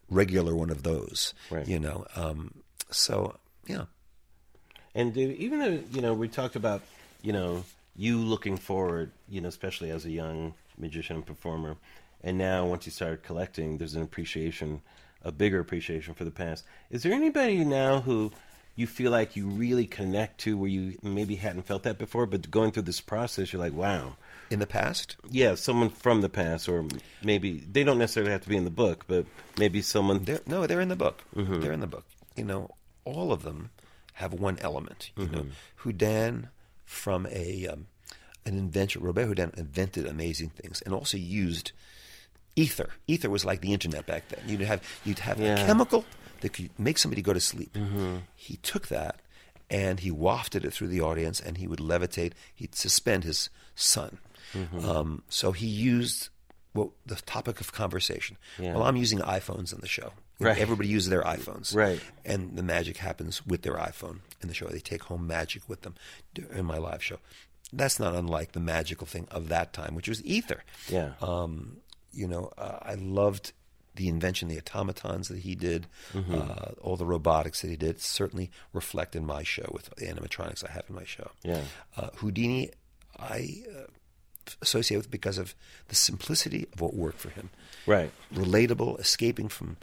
regular 0.09 0.55
one 0.55 0.69
of 0.69 0.83
those. 0.83 1.33
Right. 1.49 1.67
You 1.67 1.79
know, 1.79 2.05
um, 2.15 2.53
so 2.91 3.35
yeah. 3.67 3.85
And 4.95 5.15
even 5.17 5.59
though 5.59 5.79
you 5.91 6.01
know 6.01 6.13
we 6.13 6.27
talked 6.27 6.55
about 6.55 6.81
you 7.21 7.33
know 7.33 7.63
you 7.95 8.17
looking 8.17 8.57
forward, 8.57 9.11
you 9.29 9.41
know, 9.41 9.49
especially 9.49 9.91
as 9.91 10.05
a 10.05 10.11
young 10.11 10.53
magician 10.77 11.17
and 11.17 11.25
performer, 11.25 11.77
and 12.23 12.37
now 12.37 12.65
once 12.65 12.85
you 12.85 12.91
start 12.91 13.23
collecting, 13.23 13.77
there's 13.77 13.95
an 13.95 14.01
appreciation, 14.01 14.81
a 15.23 15.31
bigger 15.31 15.59
appreciation 15.59 16.13
for 16.13 16.25
the 16.25 16.31
past. 16.31 16.65
Is 16.89 17.03
there 17.03 17.13
anybody 17.13 17.63
now 17.63 18.01
who 18.01 18.31
you 18.75 18.87
feel 18.87 19.11
like 19.11 19.35
you 19.35 19.47
really 19.47 19.85
connect 19.85 20.39
to 20.39 20.57
where 20.57 20.69
you 20.69 20.97
maybe 21.03 21.35
hadn't 21.35 21.63
felt 21.63 21.83
that 21.83 21.97
before, 21.97 22.25
but 22.25 22.49
going 22.49 22.71
through 22.71 22.83
this 22.83 23.01
process, 23.01 23.51
you're 23.51 23.61
like, 23.61 23.73
wow, 23.73 24.15
In 24.49 24.59
the 24.59 24.65
past, 24.67 25.15
yeah, 25.29 25.53
someone 25.55 25.89
from 25.89 26.21
the 26.21 26.29
past, 26.29 26.67
or 26.67 26.85
maybe 27.23 27.59
they 27.71 27.83
don't 27.83 27.99
necessarily 27.99 28.31
have 28.31 28.41
to 28.41 28.49
be 28.49 28.57
in 28.57 28.63
the 28.65 28.71
book, 28.71 29.05
but 29.07 29.25
maybe 29.59 29.81
someone. 29.81 30.23
They're, 30.23 30.41
no, 30.47 30.65
they're 30.65 30.81
in 30.81 30.89
the 30.89 30.95
book. 30.95 31.23
Mm-hmm. 31.35 31.59
They're 31.61 31.71
in 31.71 31.81
the 31.81 31.87
book. 31.87 32.05
You 32.35 32.45
know, 32.45 32.71
all 33.05 33.31
of 33.31 33.43
them 33.43 33.69
have 34.13 34.33
one 34.33 34.57
element. 34.59 35.11
You 35.15 35.27
know, 35.27 35.39
Mm-hmm. 35.39 35.49
Houdin 35.77 36.47
from 36.83 37.27
a 37.29 37.67
um, 37.67 37.85
an 38.45 38.57
inventor, 38.57 38.99
Robert 38.99 39.25
Houdin 39.27 39.51
invented 39.55 40.07
amazing 40.07 40.49
things 40.49 40.81
and 40.81 40.93
also 40.95 41.17
used 41.17 41.71
ether. 42.55 42.89
Ether 43.07 43.29
was 43.29 43.45
like 43.45 43.61
the 43.61 43.71
internet 43.73 44.07
back 44.07 44.27
then. 44.29 44.39
You'd 44.47 44.61
have 44.61 44.81
you'd 45.05 45.19
have 45.19 45.39
Yeah. 45.39 45.59
a 45.59 45.65
chemical 45.67 46.05
that 46.41 46.53
could 46.53 46.71
make 46.79 46.97
somebody 46.97 47.21
go 47.21 47.33
to 47.33 47.39
sleep. 47.39 47.77
He 48.35 48.55
took 48.57 48.87
that 48.87 49.19
and 49.69 49.99
he 49.99 50.09
wafted 50.09 50.65
it 50.65 50.73
through 50.73 50.87
the 50.87 51.01
audience, 51.01 51.39
and 51.39 51.57
he 51.59 51.67
would 51.67 51.77
levitate. 51.79 52.31
He'd 52.55 52.73
suspend 52.73 53.23
his 53.23 53.51
sun. 54.53 54.85
Um, 54.85 55.23
so 55.29 55.51
he 55.51 55.67
used 55.67 56.29
well, 56.73 56.93
the 57.05 57.15
topic 57.15 57.59
of 57.61 57.71
conversation. 57.73 58.37
Yeah. 58.59 58.73
Well, 58.73 58.83
I'm 58.83 58.95
using 58.95 59.19
iPhones 59.19 59.73
in 59.73 59.81
the 59.81 59.87
show. 59.87 60.13
Right. 60.41 60.57
Everybody 60.57 60.87
uses 60.87 61.09
their 61.09 61.23
iPhones. 61.23 61.75
Right. 61.75 61.99
And 62.23 62.55
the 62.55 62.63
magic 62.63 62.95
happens 62.95 63.45
with 63.45 63.63
their 63.63 63.73
iPhone 63.75 64.19
in 64.41 64.47
the 64.47 64.53
show. 64.53 64.67
They 64.67 64.79
take 64.79 65.03
home 65.03 65.27
magic 65.27 65.67
with 65.67 65.81
them 65.81 65.95
in 66.55 66.63
my 66.63 66.77
live 66.77 67.03
show. 67.03 67.17
That's 67.73 67.99
not 67.99 68.15
unlike 68.15 68.53
the 68.53 68.61
magical 68.61 69.05
thing 69.05 69.27
of 69.31 69.49
that 69.49 69.73
time, 69.73 69.95
which 69.95 70.07
was 70.07 70.23
ether. 70.23 70.63
Yeah. 70.87 71.11
Um, 71.21 71.81
you 72.13 72.25
know, 72.25 72.53
uh, 72.57 72.77
I 72.81 72.93
loved 72.93 73.51
the 73.95 74.07
invention, 74.07 74.47
the 74.47 74.59
automatons 74.59 75.27
that 75.27 75.39
he 75.39 75.55
did, 75.55 75.87
Mm-hmm. 76.13 76.33
uh, 76.33 76.71
all 76.79 76.95
the 76.95 77.05
robotics 77.05 77.61
that 77.61 77.67
he 77.67 77.75
did 77.75 77.99
certainly 77.99 78.49
reflect 78.71 79.17
in 79.17 79.25
my 79.25 79.43
show 79.43 79.69
with 79.73 79.89
the 79.97 80.05
animatronics 80.05 80.63
I 80.65 80.71
have 80.71 80.85
in 80.87 80.95
my 80.95 81.03
show. 81.03 81.31
Yeah. 81.43 81.63
Uh, 81.97 82.11
Houdini, 82.15 82.71
I 83.19 83.61
uh, 84.53 84.55
associate 84.61 84.97
with 84.97 85.11
because 85.11 85.37
of 85.37 85.55
the 85.87 85.95
simplicity 85.95 86.67
of 86.73 86.81
what 86.81 86.93
worked 86.93 87.19
for 87.19 87.29
him 87.29 87.49
Right. 87.85 88.11
relatable, 88.33 88.99
escaping 88.99 89.47
from, 89.49 89.77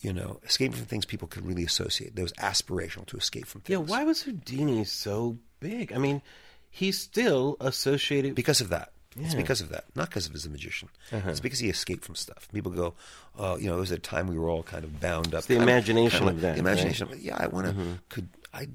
you 0.00 0.12
know, 0.12 0.40
escaping 0.44 0.76
from 0.76 0.86
things 0.86 1.04
people 1.04 1.28
could 1.28 1.46
really 1.46 1.64
associate. 1.64 2.14
That 2.16 2.22
was 2.22 2.32
aspirational 2.34 3.06
to 3.06 3.16
escape 3.16 3.46
from 3.46 3.62
Yeah. 3.66 3.78
Why 3.78 4.04
was 4.04 4.22
Houdini 4.22 4.84
so 4.84 5.38
big? 5.60 5.92
I 5.92 5.98
mean, 5.98 6.22
he's 6.70 6.98
still 6.98 7.56
associated. 7.60 8.34
Because 8.34 8.60
of 8.60 8.68
that. 8.70 8.92
It's 9.14 9.20
Yeah. 9.20 9.26
Uh-huh. 9.28 9.36
because 9.42 9.60
of 9.60 9.68
that, 9.68 9.84
not 9.94 10.08
because 10.08 10.26
of 10.26 10.32
his 10.32 10.46
a 10.46 10.50
magician. 10.50 10.88
It's 11.10 11.40
because 11.40 11.58
he 11.58 11.68
escaped 11.68 12.02
from 12.04 12.14
stuff. 12.14 12.48
People 12.50 12.72
go, 12.72 12.94
oh, 13.36 13.58
you 13.58 13.66
know, 13.66 13.76
it 13.76 13.80
was 13.80 13.90
a 13.90 13.98
time 13.98 14.26
we 14.26 14.38
were 14.38 14.48
all 14.48 14.62
kind 14.62 14.84
of 14.84 15.00
bound 15.00 15.34
up. 15.34 15.44
the 15.44 15.56
Kind 15.56 15.62
of- 15.64 15.68
imagination 15.68 16.18
kind 16.20 16.30
of 16.30 16.34
like 16.36 16.42
that, 16.42 16.54
The 16.54 16.60
imagination. 16.60 17.12
of, 17.12 17.20
Yeah, 17.20 17.36
I 17.38 17.46
want 17.48 17.66
to. 17.66 17.72
Mm-hmm. 17.74 17.92
Could 18.08 18.28
I? 18.54 18.68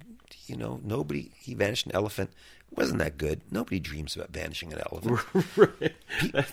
You 0.50 0.58
know, 0.58 0.80
nobody. 0.84 1.32
He 1.38 1.54
vanished 1.54 1.86
an 1.86 1.94
elephant. 1.94 2.32
Wasn't 2.76 3.00
that 3.00 3.18
good? 3.18 3.42
Nobody 3.52 3.80
dreams 3.80 4.16
about 4.16 4.32
vanishing 4.32 4.74
an 4.74 4.82
elephant. 4.92 5.20
right. 5.58 5.96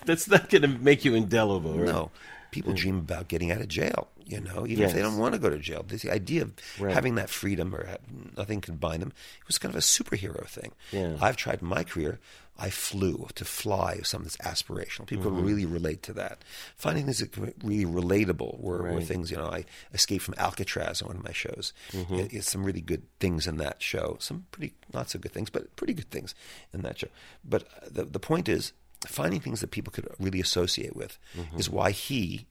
That's 0.05 0.29
not 0.29 0.49
going 0.49 0.61
to 0.61 0.67
make 0.67 1.03
you 1.03 1.13
indelible, 1.13 1.77
right? 1.77 1.85
No, 1.85 2.11
people 2.51 2.71
hmm. 2.71 2.77
dream 2.77 2.97
about 2.99 3.27
getting 3.27 3.51
out 3.51 3.61
of 3.61 3.67
jail. 3.67 4.07
You 4.27 4.41
know, 4.41 4.65
even 4.65 4.85
if 4.85 4.93
they 4.93 5.01
don't 5.03 5.17
want 5.19 5.33
to 5.35 5.39
go 5.39 5.49
to 5.51 5.59
jail. 5.59 5.83
The 5.87 6.09
idea 6.11 6.41
of 6.43 6.53
Right. 6.79 6.93
having 6.93 7.13
that 7.15 7.29
freedom 7.29 7.75
or 7.75 7.85
have, 7.85 7.99
nothing 8.35 8.59
could 8.59 8.79
bind 8.79 9.01
them 9.03 9.13
it 9.41 9.47
was 9.47 9.59
kind 9.59 9.71
of 9.73 9.77
a 9.77 9.83
superhero 9.83 10.47
thing. 10.47 10.71
Yeah. 10.91 11.17
I've 11.21 11.37
tried 11.37 11.61
in 11.61 11.67
my 11.67 11.83
career. 11.83 12.19
I 12.57 12.69
flew 12.69 13.27
to 13.35 13.43
fly 13.45 13.93
is 14.01 14.07
something 14.07 14.31
that's 14.31 14.37
aspirational. 14.63 15.05
People 15.05 15.29
Mm-hmm. 15.29 15.45
really 15.45 15.65
relate 15.65 16.01
to 16.03 16.13
that. 16.13 16.43
Finding 16.77 17.03
things 17.05 17.19
that 17.19 17.35
really 17.63 17.85
relatable 17.85 18.59
were, 18.61 18.81
were 18.93 19.01
things. 19.01 19.29
You 19.29 19.37
know, 19.37 19.49
I 19.49 19.65
escaped 19.93 20.23
from 20.23 20.35
Alcatraz 20.37 21.01
on 21.01 21.09
one 21.09 21.17
of 21.17 21.23
my 21.23 21.33
shows. 21.33 21.73
Mm-hmm. 21.91 22.15
It- 22.15 22.33
it's 22.33 22.49
some 22.49 22.63
really 22.63 22.81
good 22.81 23.03
things 23.19 23.45
in 23.45 23.57
that 23.57 23.81
show. 23.83 24.17
Some 24.21 24.45
pretty 24.51 24.73
not 24.93 25.09
so 25.09 25.19
good 25.19 25.33
things, 25.33 25.49
but 25.51 25.75
pretty 25.75 25.93
good 25.93 26.09
things 26.09 26.33
in 26.73 26.81
that 26.83 26.97
show. 26.97 27.09
But 27.43 27.63
uh, 27.63 27.89
the 27.91 28.05
the 28.05 28.19
point 28.19 28.47
is 28.49 28.71
finding 29.05 29.41
things 29.41 29.59
that 29.59 29.71
people 29.71 29.91
could 29.91 30.07
really 30.17 30.39
associate 30.41 30.95
with 30.95 31.19
Mm-hmm. 31.37 31.59
is 31.59 31.69
why 31.69 31.91
he 31.91 32.47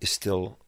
is 0.00 0.10
still 0.10 0.58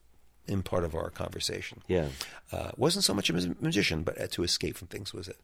in 0.46 0.62
part 0.62 0.84
of 0.84 0.94
our 0.94 1.10
conversation. 1.10 1.82
Yeah. 1.86 2.08
Uh, 2.52 2.70
wasn't 2.76 3.04
so 3.04 3.14
much 3.14 3.30
a 3.30 3.32
magician, 3.60 4.02
but 4.02 4.20
uh, 4.20 4.26
to 4.28 4.42
escape 4.42 4.76
from 4.76 4.88
things 4.88 5.14
was 5.14 5.28
it. 5.28 5.38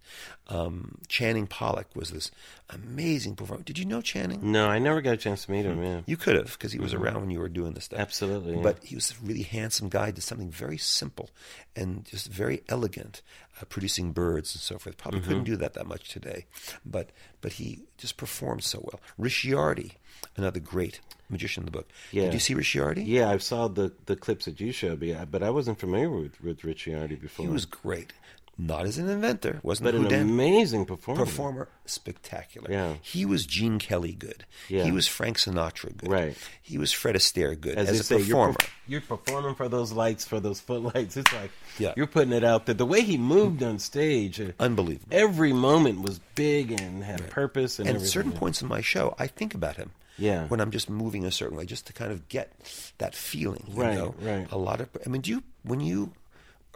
Um, 0.49 0.99
Channing 1.09 1.47
Pollock 1.47 1.87
was 1.95 2.11
this 2.11 2.31
amazing 2.71 3.37
performer. 3.37 3.63
Did 3.63 3.79
you 3.79 3.85
know 3.85 4.01
Channing? 4.01 4.53
No, 4.53 4.67
I 4.67 4.79
never 4.79 5.01
got 5.01 5.15
a 5.15 5.17
chance 5.17 5.45
to 5.45 5.53
meet 5.53 5.65
him. 5.65 5.83
Yeah. 5.83 6.01
You 6.07 6.17
could 6.17 6.35
have, 6.37 6.53
because 6.53 6.73
he 6.73 6.81
was 6.81 6.93
around 6.93 7.21
when 7.21 7.31
you 7.31 7.39
were 7.39 7.49
doing 7.49 7.75
this 7.75 7.85
stuff. 7.85 7.99
Mm-hmm. 7.99 8.03
Absolutely, 8.03 8.57
yeah. 8.57 8.63
But 8.63 8.83
he 8.83 8.95
was 8.97 9.13
a 9.13 9.25
really 9.25 9.43
handsome 9.43 9.89
guy, 9.89 10.11
did 10.11 10.23
something 10.23 10.51
very 10.51 10.79
simple 10.79 11.31
and 11.77 12.05
just 12.05 12.27
very 12.27 12.63
elegant, 12.69 13.23
uh, 13.61 13.65
producing 13.67 14.13
birds 14.13 14.55
and 14.55 14.61
so 14.61 14.79
forth. 14.79 14.97
Probably 14.97 15.21
Mm-hmm. 15.21 15.29
couldn't 15.29 15.45
do 15.45 15.57
that 15.57 15.75
that 15.75 15.87
much 15.87 16.09
today. 16.11 16.47
But 16.85 17.11
but 17.41 17.55
he 17.55 17.81
just 17.99 18.17
performed 18.17 18.65
so 18.65 18.81
well. 18.83 19.01
Richiardi, 19.19 19.93
another 20.37 20.61
great 20.61 21.01
magician 21.29 21.63
in 21.63 21.65
the 21.67 21.73
book. 21.73 21.89
Yeah. 22.13 22.25
Did 22.25 22.35
you 22.35 22.41
see 22.41 22.55
Richiardi? 22.55 23.05
Yeah, 23.07 23.31
I 23.31 23.39
saw 23.39 23.69
the 23.69 23.93
the 24.07 24.17
clips 24.17 24.45
that 24.47 24.61
you 24.61 24.73
showed 24.73 25.01
me, 25.01 25.17
but 25.31 25.43
I 25.43 25.51
wasn't 25.51 25.79
familiar 25.79 26.11
with 26.11 26.41
with 26.43 26.61
Richiardi 26.63 27.21
before. 27.21 27.47
He 27.47 27.53
was 27.53 27.65
great. 27.67 28.13
Not 28.59 28.87
as 28.87 28.97
an 28.97 29.09
inventor, 29.11 29.61
wasn't 29.63 29.85
but 29.85 29.95
an 29.95 30.03
Houdin 30.05 30.21
amazing 30.23 30.87
performer. 30.87 31.25
performer, 31.27 31.69
spectacular. 31.85 32.71
Yeah. 32.71 32.95
He 33.03 33.27
was 33.27 33.45
Gene 33.45 33.79
Kelly 33.79 34.13
good. 34.13 34.47
Yeah. 34.71 34.85
He 34.85 34.93
was 34.93 35.07
Frank 35.07 35.37
Sinatra 35.37 35.95
good. 35.95 36.11
Right. 36.11 36.37
He 36.63 36.79
was 36.79 36.91
Fred 36.91 37.17
Astaire 37.17 37.61
good 37.61 37.77
As, 37.77 37.91
as, 37.91 38.01
a 38.01 38.05
say, 38.05 38.17
you're, 38.17 38.25
performer. 38.47 38.57
you're 38.87 39.01
performing 39.03 39.55
for 39.57 39.69
those 39.69 39.93
lights, 39.93 40.25
for 40.25 40.41
those 40.41 40.59
footlights. 40.61 41.19
It's 41.19 41.33
like 41.35 41.51
Yeah. 41.79 41.93
you're 41.99 42.07
putting 42.07 42.33
it 42.33 42.45
out 42.45 42.65
there. 42.65 42.75
The 42.75 42.87
way 42.87 43.03
he 43.03 43.19
moved 43.19 43.63
on 43.63 43.79
stage, 43.79 44.41
uh, 44.41 44.53
Unbelievable. 44.59 45.09
every 45.15 45.53
moment 45.53 46.01
was 46.01 46.19
big 46.35 46.71
and 46.73 47.05
had 47.05 47.29
purpose. 47.29 47.79
And, 47.79 47.89
and 47.89 47.97
everything. 47.97 48.11
certain 48.11 48.33
points 48.33 48.63
in 48.63 48.69
my 48.69 48.81
show, 48.81 49.15
I 49.19 49.27
think 49.27 49.55
about 49.55 49.77
him. 49.77 49.91
Yeah. 50.17 50.47
When 50.47 50.63
I'm 50.63 50.71
just 50.71 50.89
moving 50.89 51.27
a 51.27 51.31
certain 51.31 51.59
way, 51.59 51.67
just 51.67 51.87
to 51.89 51.93
kind 51.93 52.11
of 52.11 52.27
get 52.31 52.51
that 52.97 53.15
feeling. 53.15 53.65
You 53.69 53.83
Right, 53.83 53.95
know? 53.99 54.15
right. 54.23 54.51
A 54.51 54.57
lot 54.57 54.81
of. 54.81 54.89
I 55.05 55.11
mean, 55.11 55.21
do 55.21 55.31
you 55.31 55.43
when 55.63 55.81
you 55.81 56.13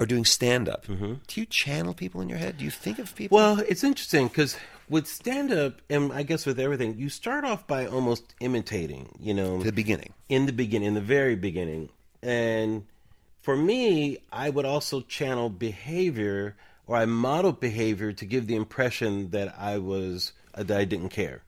or 0.00 0.06
doing 0.06 0.24
stand 0.24 0.68
up, 0.68 0.86
do 0.86 1.18
you 1.34 1.44
channel 1.44 1.92
people 1.92 2.22
in 2.22 2.28
your 2.28 2.38
head? 2.38 2.56
Do 2.56 2.64
you 2.64 2.70
think 2.70 2.98
of 2.98 3.14
people? 3.14 3.36
Well, 3.36 3.60
it's 3.60 3.84
interesting 3.84 4.28
because 4.28 4.56
with 4.88 5.06
stand 5.06 5.52
up, 5.52 5.82
and 5.90 6.10
I 6.12 6.22
guess 6.22 6.46
with 6.46 6.58
everything, 6.58 6.96
you 6.96 7.10
start 7.10 7.44
off 7.44 7.66
by 7.66 7.86
almost 7.86 8.34
imitating, 8.40 9.14
you 9.20 9.34
know, 9.34 9.62
the 9.62 9.72
beginning. 9.72 10.14
in 10.30 10.46
the 10.46 10.52
beginning, 10.52 10.88
in 10.88 10.94
the 10.94 11.02
very 11.02 11.36
beginning. 11.36 11.90
And 12.22 12.86
for 13.42 13.56
me, 13.56 14.18
I 14.32 14.48
would 14.48 14.64
also 14.64 15.02
channel 15.02 15.50
behavior 15.50 16.56
or 16.86 16.96
I 16.96 17.04
modeled 17.04 17.60
behavior 17.60 18.12
to 18.12 18.24
give 18.24 18.46
the 18.48 18.56
impression 18.56 19.30
that 19.30 19.54
I 19.56 19.78
was 19.78 20.32
uh, 20.54 20.64
that 20.64 20.76
I 20.76 20.84
didn't 20.84 21.10
care. 21.10 21.42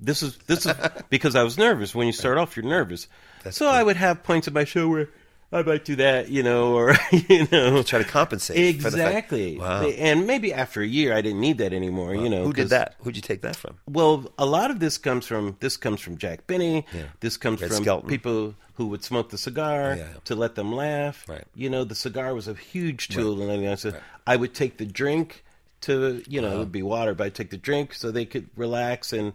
This 0.00 0.22
is 0.22 0.36
this 0.46 0.66
is 0.66 0.74
because 1.10 1.36
I 1.36 1.44
was 1.44 1.56
nervous. 1.56 1.94
When 1.94 2.06
you 2.06 2.12
start 2.12 2.36
off, 2.36 2.56
you're 2.56 2.66
nervous. 2.66 3.06
so 3.50 3.68
I 3.68 3.82
would 3.82 3.96
have 3.96 4.24
points 4.24 4.48
in 4.48 4.54
my 4.54 4.64
show 4.64 4.88
where 4.88 5.08
I 5.52 5.62
might 5.62 5.84
do 5.84 5.96
that, 5.96 6.28
you 6.28 6.42
know, 6.42 6.74
or 6.74 6.96
you 7.12 7.46
know, 7.52 7.82
Try 7.82 8.00
to 8.00 8.04
compensate. 8.04 8.82
for 8.82 8.90
the 8.90 8.96
fact- 8.98 9.08
exactly. 9.08 9.58
Wow. 9.58 9.82
And 9.86 10.26
maybe 10.26 10.52
after 10.52 10.82
a 10.82 10.86
year, 10.86 11.14
I 11.14 11.20
didn't 11.20 11.40
need 11.40 11.58
that 11.58 11.72
anymore. 11.72 12.14
You 12.14 12.28
know, 12.28 12.44
who 12.44 12.52
did 12.52 12.68
that? 12.70 12.96
Who'd 13.00 13.16
you 13.16 13.22
take 13.22 13.42
that 13.42 13.56
from? 13.56 13.78
well, 13.88 14.30
a 14.38 14.44
lot 14.46 14.70
of 14.70 14.80
this 14.80 14.98
comes 14.98 15.24
from 15.26 15.56
this 15.60 15.76
comes 15.76 16.00
from 16.00 16.18
Jack 16.18 16.46
Benny. 16.46 16.84
Yeah. 16.92 17.02
This 17.20 17.36
comes 17.36 17.60
Red 17.62 17.70
from 17.70 17.82
Skelton. 17.84 18.08
people 18.08 18.54
who 18.74 18.88
would 18.88 19.02
smoke 19.04 19.30
the 19.30 19.38
cigar 19.38 19.94
Yeah. 19.96 20.08
to 20.24 20.34
let 20.34 20.54
them 20.56 20.74
laugh. 20.74 21.24
Right. 21.28 21.44
You 21.54 21.70
know, 21.70 21.84
the 21.84 21.94
cigar 21.94 22.34
was 22.34 22.48
a 22.48 22.54
huge 22.54 23.08
tool 23.08 23.40
in 23.40 23.48
letting 23.48 23.66
us. 23.66 23.86
I 24.26 24.36
would 24.36 24.52
take 24.52 24.76
the 24.78 24.84
drink 24.84 25.44
to 25.86 26.22
you 26.28 26.40
know 26.40 26.54
it 26.54 26.58
would 26.58 26.72
be 26.72 26.82
water, 26.82 27.14
but 27.14 27.26
I 27.26 27.30
take 27.30 27.50
the 27.50 27.56
drink 27.56 27.94
so 27.94 28.10
they 28.10 28.24
could 28.24 28.48
relax 28.56 29.12
and 29.12 29.32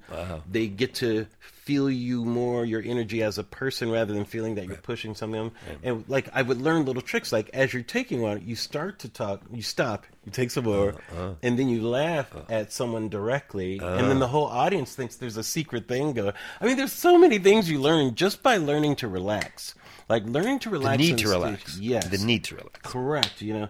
they 0.49 0.67
get 0.67 0.95
to 0.95 1.27
feel 1.39 1.91
you 1.91 2.25
more, 2.25 2.65
your 2.65 2.81
energy 2.81 3.21
as 3.21 3.37
a 3.37 3.43
person, 3.43 3.91
rather 3.91 4.13
than 4.13 4.25
feeling 4.25 4.55
that 4.55 4.65
you're 4.65 4.77
pushing 4.77 5.13
something. 5.13 5.39
on 5.39 5.47
them. 5.47 5.79
And 5.83 6.05
like 6.07 6.27
I 6.33 6.41
would 6.41 6.59
learn 6.59 6.85
little 6.85 7.01
tricks, 7.01 7.31
like 7.31 7.49
as 7.53 7.73
you're 7.73 7.83
taking 7.83 8.21
one, 8.21 8.41
you 8.45 8.55
start 8.55 8.99
to 8.99 9.09
talk, 9.09 9.43
you 9.51 9.61
stop, 9.61 10.05
you 10.25 10.31
take 10.31 10.51
some 10.51 10.65
more, 10.65 10.89
uh-huh. 10.89 11.15
Uh-huh. 11.15 11.33
and 11.43 11.57
then 11.57 11.69
you 11.69 11.87
laugh 11.87 12.35
uh-huh. 12.35 12.45
at 12.49 12.71
someone 12.71 13.09
directly, 13.09 13.79
and 13.79 14.09
then 14.09 14.19
the 14.19 14.27
whole 14.27 14.47
audience 14.47 14.95
thinks 14.95 15.15
there's 15.15 15.37
a 15.37 15.43
secret 15.43 15.87
thing 15.87 16.13
going. 16.13 16.33
I 16.59 16.65
mean, 16.65 16.77
there's 16.77 16.93
so 16.93 17.17
many 17.17 17.37
things 17.37 17.69
you 17.69 17.79
learn 17.79 18.15
just 18.15 18.41
by 18.41 18.57
learning 18.57 18.97
to 18.97 19.07
relax. 19.07 19.75
Like 20.09 20.25
learning 20.25 20.59
to 20.59 20.69
relax. 20.69 20.97
The 20.97 21.11
need 21.11 21.17
to 21.19 21.29
relax. 21.29 21.77
Yes. 21.79 22.07
The 22.09 22.17
need 22.25 22.43
to 22.45 22.55
relax. 22.55 22.79
Correct. 22.81 23.41
You 23.41 23.53
know, 23.53 23.69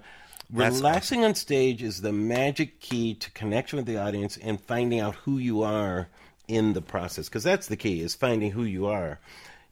relaxing 0.52 1.24
on 1.26 1.36
stage 1.36 1.82
is 1.82 2.02
the 2.02 2.12
magic 2.12 2.80
key 2.80 3.14
to 3.16 3.32
connection 3.32 3.78
with 3.78 3.86
the 3.86 3.98
audience 3.98 4.38
and 4.38 4.60
finding 4.62 5.00
out 5.00 5.16
who 5.16 5.38
you 5.38 5.62
are 5.64 6.10
in 6.48 6.74
the 6.74 6.82
process. 6.82 7.30
Because 7.30 7.44
that's 7.44 7.68
the 7.68 7.78
key 7.78 8.02
is 8.02 8.16
finding 8.16 8.52
who 8.52 8.64
you 8.64 8.88
are. 8.88 9.20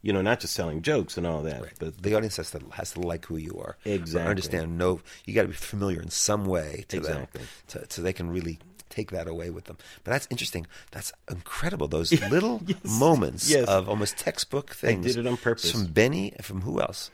You 0.02 0.14
know, 0.14 0.22
not 0.22 0.40
just 0.40 0.54
selling 0.54 0.80
jokes 0.80 1.18
and 1.18 1.26
all 1.26 1.42
that, 1.42 1.62
but 1.78 2.02
The 2.02 2.14
audience 2.14 2.38
has 2.38 2.50
to 2.52 2.60
has 2.72 2.92
to 2.92 3.00
like 3.00 3.26
who 3.26 3.36
you 3.36 3.58
are. 3.62 3.76
Exactly. 3.84 4.30
Understand? 4.30 4.78
No, 4.78 5.02
you 5.26 5.34
got 5.34 5.42
to 5.42 5.48
be 5.48 5.54
familiar 5.54 6.00
in 6.00 6.08
some 6.08 6.46
way 6.46 6.86
to 6.88 6.96
Exactly. 6.96 7.40
them, 7.40 7.48
to, 7.68 7.86
so 7.90 8.00
they 8.00 8.14
can 8.14 8.30
really 8.30 8.58
take 8.88 9.10
that 9.10 9.28
away 9.28 9.50
with 9.50 9.64
them. 9.64 9.76
But 10.02 10.12
that's 10.12 10.26
interesting. 10.30 10.66
That's 10.90 11.12
incredible. 11.30 11.86
Those 11.98 12.12
little 12.30 12.62
moments 12.82 13.50
Yes. 13.50 13.68
of 13.68 13.90
almost 13.90 14.16
textbook 14.16 14.74
things. 14.74 15.04
did 15.04 15.18
it 15.18 15.26
on 15.28 15.36
purpose. 15.36 15.70
From 15.70 15.84
Benny, 15.86 16.32
from 16.40 16.62
who 16.62 16.80
else? 16.80 17.10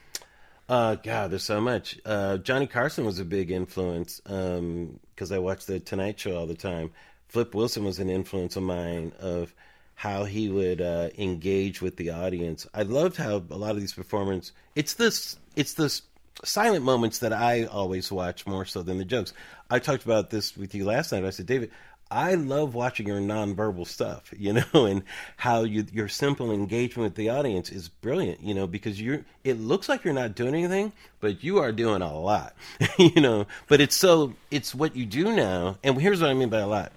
Uh, 0.68 0.96
God, 0.96 1.30
there's 1.30 1.44
so 1.44 1.60
much. 1.60 1.98
Uh, 2.04 2.38
Johnny 2.38 2.66
Carson 2.66 3.04
was 3.04 3.18
a 3.18 3.24
big 3.24 3.50
influence 3.50 4.20
because 4.20 5.30
I 5.32 5.38
watched 5.38 5.66
the 5.68 5.78
Tonight 5.78 6.18
Show 6.18 6.36
all 6.36 6.46
the 6.46 6.54
time. 6.54 6.90
Flip 7.28 7.54
Wilson 7.54 7.84
was 7.84 7.98
an 7.98 8.10
influence 8.10 8.56
of 8.56 8.64
mine 8.64 9.12
of 9.20 9.54
how 9.94 10.24
he 10.24 10.48
would 10.48 10.80
uh, 10.80 11.08
engage 11.16 11.80
with 11.80 11.96
the 11.96 12.10
audience. 12.10 12.66
I 12.74 12.82
loved 12.82 13.16
how 13.16 13.42
a 13.50 13.56
lot 13.56 13.70
of 13.70 13.80
these 13.80 13.94
performers. 13.94 14.52
It's 14.74 14.94
this. 14.94 15.36
It's 15.54 15.74
this 15.74 16.02
silent 16.44 16.84
moments 16.84 17.20
that 17.20 17.32
I 17.32 17.64
always 17.64 18.12
watch 18.12 18.46
more 18.46 18.64
so 18.64 18.82
than 18.82 18.98
the 18.98 19.04
jokes. 19.04 19.32
I 19.70 19.78
talked 19.78 20.04
about 20.04 20.30
this 20.30 20.56
with 20.56 20.74
you 20.74 20.84
last 20.84 21.12
night. 21.12 21.24
I 21.24 21.30
said, 21.30 21.46
David, 21.46 21.70
I 22.10 22.34
love 22.34 22.74
watching 22.74 23.08
your 23.08 23.20
nonverbal 23.20 23.86
stuff, 23.86 24.32
you 24.36 24.52
know, 24.74 24.86
and 24.86 25.02
how 25.36 25.64
you, 25.64 25.86
your 25.92 26.08
simple 26.08 26.52
engagement 26.52 27.04
with 27.04 27.14
the 27.16 27.30
audience 27.30 27.70
is 27.70 27.88
brilliant, 27.88 28.40
you 28.42 28.54
know, 28.54 28.66
because 28.66 29.00
you're, 29.00 29.24
it 29.44 29.58
looks 29.58 29.88
like 29.88 30.04
you're 30.04 30.14
not 30.14 30.34
doing 30.34 30.54
anything, 30.54 30.92
but 31.20 31.42
you 31.42 31.58
are 31.58 31.72
doing 31.72 32.02
a 32.02 32.18
lot, 32.18 32.54
you 32.98 33.20
know, 33.20 33.46
but 33.68 33.80
it's 33.80 33.96
so, 33.96 34.34
it's 34.50 34.74
what 34.74 34.94
you 34.94 35.06
do 35.06 35.34
now. 35.34 35.78
And 35.82 36.00
here's 36.00 36.20
what 36.20 36.30
I 36.30 36.34
mean 36.34 36.48
by 36.48 36.60
a 36.60 36.66
lot. 36.66 36.92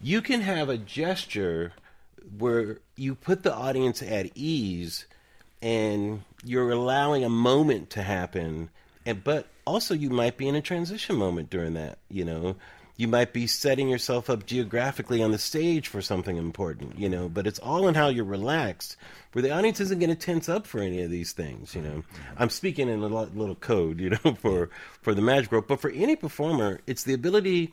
You 0.00 0.22
can 0.22 0.40
have 0.40 0.68
a 0.68 0.78
gesture 0.78 1.72
where 2.38 2.78
you 2.96 3.14
put 3.14 3.42
the 3.42 3.54
audience 3.54 4.02
at 4.02 4.30
ease 4.34 5.06
and 5.62 6.22
you're 6.44 6.70
allowing 6.70 7.24
a 7.24 7.28
moment 7.28 7.90
to 7.90 8.02
happen 8.02 8.70
and 9.04 9.22
but 9.24 9.46
also 9.66 9.94
you 9.94 10.10
might 10.10 10.36
be 10.36 10.48
in 10.48 10.54
a 10.54 10.60
transition 10.60 11.16
moment 11.16 11.50
during 11.50 11.74
that 11.74 11.98
you 12.08 12.24
know 12.24 12.56
you 13.00 13.08
might 13.08 13.32
be 13.32 13.46
setting 13.46 13.88
yourself 13.88 14.28
up 14.28 14.46
geographically 14.46 15.22
on 15.22 15.30
the 15.30 15.38
stage 15.38 15.88
for 15.88 16.02
something 16.02 16.36
important 16.36 16.98
you 16.98 17.08
know 17.08 17.28
but 17.28 17.46
it's 17.46 17.58
all 17.58 17.88
in 17.88 17.94
how 17.94 18.08
you're 18.08 18.24
relaxed 18.24 18.96
where 19.32 19.42
the 19.42 19.50
audience 19.50 19.80
isn't 19.80 19.98
going 19.98 20.10
to 20.10 20.16
tense 20.16 20.48
up 20.48 20.66
for 20.66 20.80
any 20.80 21.00
of 21.02 21.10
these 21.10 21.32
things 21.32 21.74
you 21.74 21.80
know. 21.82 22.02
I'm 22.36 22.50
speaking 22.50 22.88
in 22.88 23.00
a 23.00 23.06
little 23.06 23.54
code 23.54 24.00
you 24.00 24.10
know 24.10 24.34
for 24.40 24.70
for 25.02 25.14
the 25.14 25.22
magic 25.22 25.50
rope 25.52 25.68
but 25.68 25.80
for 25.80 25.90
any 25.90 26.16
performer 26.16 26.80
it's 26.86 27.04
the 27.04 27.14
ability 27.14 27.72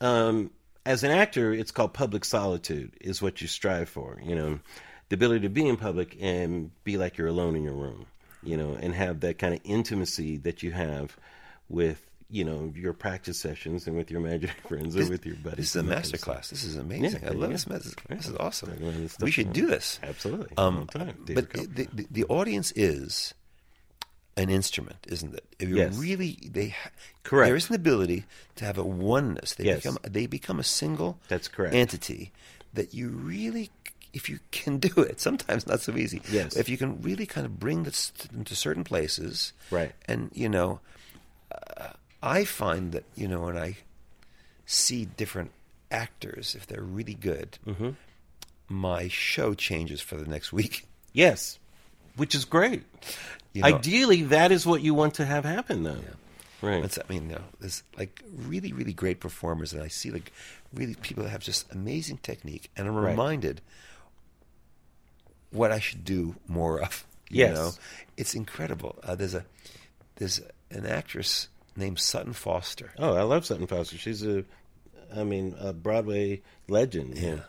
um 0.00 0.50
as 0.86 1.02
an 1.02 1.10
actor 1.10 1.52
it's 1.52 1.70
called 1.70 1.92
public 1.92 2.24
solitude 2.24 2.92
is 3.00 3.20
what 3.20 3.40
you 3.42 3.48
strive 3.48 3.88
for 3.88 4.20
you 4.22 4.34
know. 4.34 4.60
The 5.08 5.14
ability 5.14 5.40
to 5.40 5.48
be 5.48 5.66
in 5.66 5.78
public 5.78 6.16
and 6.20 6.70
be 6.84 6.98
like 6.98 7.16
you're 7.16 7.28
alone 7.28 7.56
in 7.56 7.62
your 7.62 7.72
room, 7.74 8.06
you 8.42 8.58
know, 8.58 8.76
and 8.78 8.94
have 8.94 9.20
that 9.20 9.38
kind 9.38 9.54
of 9.54 9.60
intimacy 9.64 10.36
that 10.38 10.62
you 10.62 10.72
have 10.72 11.16
with, 11.70 12.07
you 12.30 12.44
know, 12.44 12.72
your 12.76 12.92
practice 12.92 13.38
sessions 13.38 13.86
and 13.86 13.96
with 13.96 14.10
your 14.10 14.20
magic 14.20 14.50
friends 14.68 14.96
or 14.96 15.08
with 15.08 15.24
your 15.24 15.36
buddies. 15.36 15.56
This 15.56 15.68
is 15.70 15.76
a 15.76 15.82
master 15.82 16.18
class. 16.18 16.50
This 16.50 16.62
is 16.64 16.76
amazing. 16.76 17.22
Yeah, 17.22 17.30
I 17.30 17.32
love 17.32 17.50
yeah. 17.50 17.54
this 17.54 17.66
message. 17.66 17.94
This 18.08 18.28
is 18.28 18.36
awesome. 18.36 18.76
This 18.78 19.16
We 19.20 19.30
should 19.30 19.52
do 19.52 19.66
this. 19.66 19.98
Absolutely. 20.02 20.56
Um, 20.56 20.86
but 20.92 21.26
the, 21.26 21.88
the, 21.92 22.06
the 22.10 22.24
audience 22.24 22.70
is 22.76 23.32
an 24.36 24.50
instrument, 24.50 24.98
isn't 25.08 25.34
it? 25.34 25.44
If 25.58 25.68
you're 25.68 25.78
Yes. 25.78 25.96
really 25.96 26.38
they 26.52 26.68
ha- 26.68 26.90
Correct. 27.24 27.48
There 27.48 27.56
is 27.56 27.68
an 27.70 27.74
ability 27.76 28.24
to 28.56 28.64
have 28.64 28.78
a 28.78 28.84
oneness. 28.84 29.54
They 29.54 29.64
Yes. 29.64 29.78
become 29.82 29.98
they 30.02 30.26
become 30.26 30.60
a 30.60 30.64
single 30.64 31.18
That's 31.28 31.48
correct. 31.48 31.74
entity 31.74 32.30
that 32.74 32.94
you 32.94 33.08
really 33.08 33.70
if 34.12 34.28
you 34.28 34.38
can 34.52 34.78
do 34.78 35.00
it, 35.02 35.20
sometimes 35.20 35.66
not 35.66 35.80
so 35.80 35.96
easy. 35.96 36.22
Yes. 36.30 36.56
If 36.56 36.68
you 36.68 36.76
can 36.78 37.00
really 37.02 37.26
kind 37.26 37.44
of 37.46 37.58
bring 37.58 37.82
this 37.84 38.10
them 38.10 38.44
to 38.44 38.54
certain 38.54 38.84
places, 38.84 39.52
Right. 39.70 39.92
And 40.06 40.30
you 40.34 40.48
know, 40.48 40.80
uh, 41.76 41.88
I 42.22 42.44
find 42.44 42.92
that 42.92 43.04
you 43.14 43.28
know 43.28 43.42
when 43.42 43.56
I 43.56 43.76
see 44.66 45.04
different 45.04 45.50
actors, 45.90 46.54
if 46.54 46.66
they're 46.66 46.82
really 46.82 47.14
good, 47.14 47.58
Mm-hmm. 47.66 47.90
my 48.68 49.08
show 49.08 49.54
changes 49.54 50.00
for 50.00 50.16
the 50.16 50.26
next 50.28 50.52
week. 50.52 50.86
Yes, 51.12 51.58
which 52.16 52.34
is 52.34 52.44
great. 52.44 52.82
You 53.54 53.62
know, 53.62 53.68
Ideally, 53.68 54.22
that 54.24 54.52
is 54.52 54.66
what 54.66 54.82
you 54.82 54.92
want 54.94 55.14
to 55.14 55.24
have 55.24 55.44
happen, 55.44 55.82
though. 55.84 55.98
Right. 56.60 56.84
It's, 56.84 56.98
I 56.98 57.02
mean, 57.08 57.30
you 57.30 57.36
know, 57.36 57.44
there's 57.60 57.82
like 57.96 58.20
really, 58.36 58.72
really 58.72 58.92
great 58.92 59.20
performers, 59.20 59.72
and 59.72 59.82
I 59.82 59.88
see 59.88 60.10
like 60.10 60.32
really 60.74 60.94
people 60.96 61.22
that 61.24 61.30
have 61.30 61.40
just 61.40 61.72
amazing 61.72 62.18
technique, 62.18 62.70
and 62.76 62.86
I'm 62.88 62.94
Right. 62.96 63.10
reminded 63.10 63.60
what 65.50 65.72
I 65.72 65.78
should 65.80 66.04
do 66.04 66.36
more 66.46 66.80
of. 66.82 67.04
You 67.30 67.38
Yes. 67.40 67.54
know, 67.56 67.72
it's 68.16 68.34
incredible. 68.34 68.98
Uh, 69.02 69.14
there's 69.14 69.34
a 69.34 69.44
there's 70.16 70.40
an 70.70 70.86
actress 70.86 71.48
named 71.78 71.98
Sutton 71.98 72.32
Foster. 72.34 72.92
oh, 72.98 73.14
I 73.14 73.22
love 73.22 73.46
Sutton 73.46 73.66
Foster. 73.66 73.96
She's 73.96 74.22
a, 74.24 74.44
I 75.14 75.24
mean, 75.24 75.54
a 75.58 75.72
Broadway 75.72 76.42
legend. 76.68 77.16
Yeah. 77.16 77.40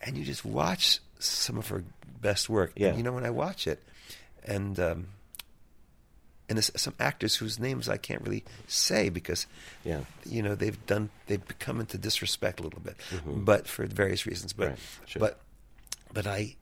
and 0.00 0.16
you 0.16 0.24
just 0.24 0.44
watch 0.44 1.00
some 1.18 1.58
of 1.58 1.68
her 1.68 1.84
best 2.20 2.48
work. 2.48 2.72
Yeah. 2.76 2.88
And, 2.88 2.96
you 2.98 3.02
know, 3.02 3.12
when 3.12 3.24
I 3.26 3.30
watch 3.30 3.66
it, 3.66 3.82
and 4.44 4.78
um, 4.80 5.06
and 6.48 6.62
some 6.62 6.94
actors 7.00 7.36
whose 7.36 7.58
names 7.58 7.88
I 7.88 7.96
can't 7.96 8.20
really 8.22 8.44
say 8.66 9.08
because, 9.08 9.46
Yeah. 9.84 10.00
you 10.26 10.42
know, 10.42 10.54
they've 10.54 10.84
done 10.86 11.10
they've 11.26 11.42
come 11.58 11.80
into 11.80 11.96
disrespect 11.98 12.60
a 12.60 12.62
little 12.62 12.80
bit, 12.80 12.96
but 13.24 13.66
for 13.68 13.86
various 13.86 14.26
reasons. 14.26 14.52
But 14.52 14.70
Mm-hmm. 14.72 15.00
Right, 15.00 15.08
sure. 15.08 15.20
but 15.20 15.40
but 16.12 16.26
I 16.26 16.56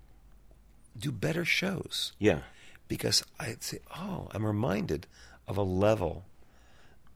do 0.99 1.11
better 1.11 1.45
shows 1.45 2.13
Yeah. 2.19 2.41
because 2.89 3.25
I 3.39 3.57
say, 3.61 3.79
oh, 3.97 4.29
I'm 4.33 4.45
reminded 4.45 5.07
of 5.49 5.57
a 5.57 5.63
level, 5.63 6.25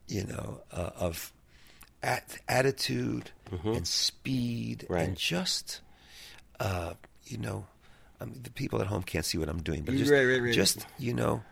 you 0.09 0.25
know, 0.25 0.61
uh, 0.73 0.91
of 0.97 1.33
at- 2.03 2.39
attitude 2.49 3.31
and 3.65 3.87
speed 3.87 4.81
Mm-hmm. 4.81 4.93
Right. 4.93 5.09
and 5.09 5.17
just, 5.17 5.81
uh, 6.61 6.95
you 7.25 7.39
know, 7.39 7.67
I 8.21 8.25
mean, 8.25 8.41
the 8.43 8.51
people 8.51 8.81
at 8.81 8.87
home 8.89 9.03
can't 9.03 9.25
see 9.25 9.39
what 9.39 9.49
I'm 9.49 9.63
doing, 9.63 9.83
but 9.83 9.95
just, 9.97 10.11
Right, 10.11 10.25
right, 10.25 10.43
right. 10.43 10.53
just 10.55 10.87
you 10.99 11.15
know, 11.15 11.43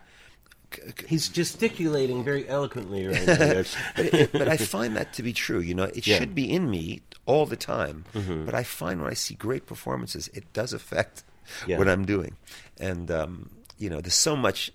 c- 0.75 0.83
c- 0.99 1.07
He's 1.07 1.29
gesticulating 1.29 2.25
very 2.25 2.49
eloquently 2.49 3.07
right 3.07 3.27
now. 3.27 3.33
Yes. 3.39 3.77
but, 3.97 4.07
it- 4.07 4.33
but 4.33 4.49
I 4.49 4.57
find 4.57 4.97
that 4.97 5.13
to 5.15 5.23
be 5.23 5.33
true. 5.33 5.61
You 5.61 5.75
know, 5.75 5.85
it 5.85 6.07
Yeah. 6.07 6.19
should 6.19 6.35
be 6.35 6.51
in 6.51 6.69
me 6.71 7.03
all 7.27 7.47
the 7.47 7.57
time. 7.57 8.05
Mm-hmm. 8.15 8.45
But 8.47 8.55
I 8.55 8.63
find 8.65 9.01
when 9.01 9.11
I 9.11 9.15
see 9.15 9.35
great 9.35 9.67
performances, 9.67 10.29
it 10.35 10.53
does 10.53 10.73
affect 10.73 11.23
Yeah. 11.67 11.79
what 11.79 11.89
I'm 11.89 12.05
doing. 12.05 12.37
And 12.79 13.11
um, 13.11 13.51
you 13.79 13.89
know, 13.91 14.01
there's 14.01 14.15
so 14.15 14.35
much 14.37 14.73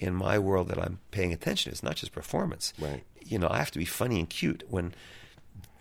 in 0.00 0.14
my 0.14 0.38
world 0.38 0.68
that 0.68 0.78
I'm 0.78 0.98
paying 1.10 1.32
attention. 1.32 1.70
to. 1.70 1.74
It's 1.74 1.82
not 1.82 1.96
just 1.96 2.12
performance. 2.12 2.72
Right. 2.78 3.02
You 3.26 3.38
know, 3.38 3.48
I 3.50 3.58
have 3.58 3.70
to 3.72 3.78
be 3.78 3.84
funny 3.84 4.18
and 4.18 4.28
cute 4.28 4.64
when 4.68 4.94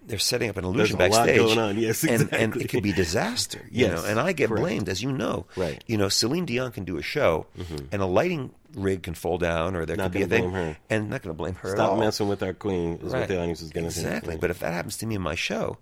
they're 0.05 0.19
setting 0.19 0.49
up 0.49 0.55
an 0.55 0.63
illusion 0.63 0.97
There's 0.97 1.13
a 1.13 1.17
lot 1.17 1.25
backstage. 1.27 1.45
going 1.45 1.59
on. 1.59 1.77
Yes, 1.79 2.03
and, 2.05 2.33
and 2.33 2.55
it 2.55 2.69
could 2.69 2.81
be 2.83 2.93
disaster. 2.93 3.59
You 3.69 3.87
Yes, 3.87 4.03
know, 4.03 4.09
and 4.09 4.19
I 4.19 4.31
get 4.31 4.47
correct. 4.47 4.61
blamed, 4.61 4.89
as 4.89 5.03
you 5.03 5.11
know. 5.11 5.45
Right. 5.57 5.73
Mm-hmm. 5.79 5.91
You 5.91 5.97
know, 5.97 6.07
Celine 6.09 6.45
Dion 6.45 6.71
can 6.71 6.85
do 6.85 6.97
a 6.97 7.01
show, 7.01 7.45
and 7.91 8.01
a 8.01 8.05
lighting 8.05 8.51
rig 8.73 9.03
can 9.03 9.15
fall 9.15 9.37
down, 9.37 9.75
or 9.75 9.85
there 9.85 9.97
Not 9.97 10.03
could 10.05 10.11
be 10.13 10.21
a 10.23 10.27
thing, 10.27 10.51
her. 10.51 10.77
and 10.89 11.09
not 11.09 11.23
going 11.23 11.35
to 11.35 11.37
blame 11.37 11.55
her 11.55 11.69
at 11.71 11.75
Stop 11.75 11.99
messing 11.99 12.27
with 12.29 12.41
our 12.43 12.53
queen 12.53 12.93
is 12.97 13.03
what 13.03 13.13
Right. 13.13 13.27
the 13.27 13.37
audience 13.39 13.61
is 13.61 13.71
going 13.71 13.83
to 13.83 13.87
exactly. 13.89 14.29
think. 14.31 14.41
But 14.41 14.49
if 14.51 14.59
that 14.59 14.71
happens 14.73 14.95
to 14.97 15.05
me 15.05 15.15
in 15.15 15.21
my 15.21 15.35
show, 15.35 15.77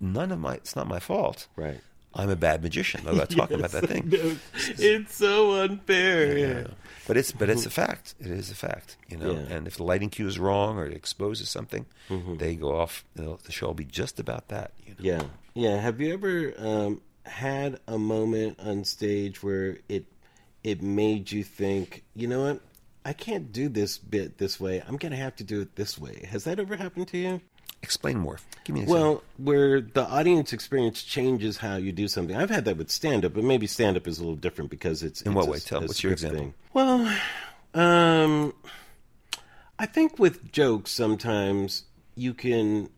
none 0.00 0.32
of 0.32 0.38
my 0.38 0.54
it's 0.54 0.74
not 0.74 0.86
my 0.88 0.98
fault. 0.98 1.46
right. 1.56 1.80
I'm 2.14 2.28
a 2.28 2.36
bad 2.36 2.62
magician. 2.62 3.02
I'm 3.06 3.16
not 3.16 3.30
talking 3.30 3.58
about 3.58 3.70
that 3.70 3.88
thing. 3.88 4.10
it's 4.66 5.14
so 5.14 5.62
unfair. 5.62 6.36
Yeah. 6.36 6.66
But 7.06 7.16
it's 7.16 7.32
but 7.32 7.48
it's 7.48 7.66
a 7.66 7.70
fact. 7.70 8.14
It 8.20 8.28
is 8.28 8.50
a 8.50 8.54
fact, 8.54 8.96
you 9.08 9.16
know. 9.16 9.32
Yeah. 9.32 9.54
And 9.56 9.66
if 9.66 9.76
the 9.76 9.84
lighting 9.84 10.10
cue 10.10 10.26
is 10.26 10.38
wrong 10.38 10.78
or 10.78 10.86
it 10.86 10.92
exposes 10.92 11.48
something, 11.48 11.86
they 12.08 12.56
go 12.56 12.76
off. 12.76 13.04
You 13.16 13.24
know, 13.24 13.38
the 13.44 13.52
show 13.52 13.66
will 13.68 13.74
be 13.74 13.84
just 13.84 14.18
about 14.20 14.48
that. 14.48 14.72
You 14.84 14.92
know? 14.92 14.98
Yeah. 15.00 15.22
Yeah. 15.54 15.80
Have 15.80 16.00
you 16.00 16.12
ever 16.12 16.54
um, 16.58 17.00
had 17.24 17.80
a 17.86 17.98
moment 17.98 18.58
on 18.60 18.84
stage 18.84 19.42
where 19.42 19.78
it 19.88 20.06
it 20.62 20.82
made 20.82 21.30
you 21.32 21.42
think, 21.44 22.04
you 22.14 22.26
know 22.26 22.42
what? 22.42 22.60
I 23.04 23.14
can't 23.14 23.50
do 23.50 23.68
this 23.68 23.96
bit 23.96 24.36
this 24.36 24.60
way. 24.60 24.82
I'm 24.86 24.96
going 24.96 25.12
to 25.12 25.18
have 25.18 25.34
to 25.36 25.44
do 25.44 25.62
it 25.62 25.74
this 25.74 25.98
way. 25.98 26.26
Has 26.28 26.44
that 26.44 26.60
ever 26.60 26.76
happened 26.76 27.08
to 27.08 27.18
you? 27.18 27.40
Explain 27.82 28.18
more. 28.18 28.38
Give 28.64 28.74
me 28.74 28.80
an 28.80 28.84
example. 28.84 29.04
Well, 29.12 29.22
where 29.38 29.80
the 29.80 30.04
audience 30.06 30.52
experience 30.52 31.02
changes 31.02 31.56
how 31.58 31.76
you 31.76 31.92
do 31.92 32.08
something. 32.08 32.36
I've 32.36 32.50
had 32.50 32.64
that 32.66 32.76
with 32.76 32.90
stand 32.90 33.24
up, 33.24 33.32
but 33.34 33.42
maybe 33.44 33.66
stand 33.66 33.96
up 33.96 34.06
is 34.06 34.18
a 34.18 34.22
little 34.22 34.36
different 34.36 34.70
because 34.70 35.02
it's 35.02 35.22
In 35.22 35.32
it's 35.32 35.36
what 35.36 35.48
a- 35.48 35.50
way? 35.50 35.58
Tell- 35.60 35.80
what's 35.80 36.02
your 36.02 36.12
example? 36.12 36.52
Well, 36.74 37.12
um, 37.74 38.52
I 39.78 39.86
think 39.86 40.18
with 40.18 40.52
jokes 40.52 40.90
sometimes 40.90 41.84
you 42.14 42.34
can 42.34 42.90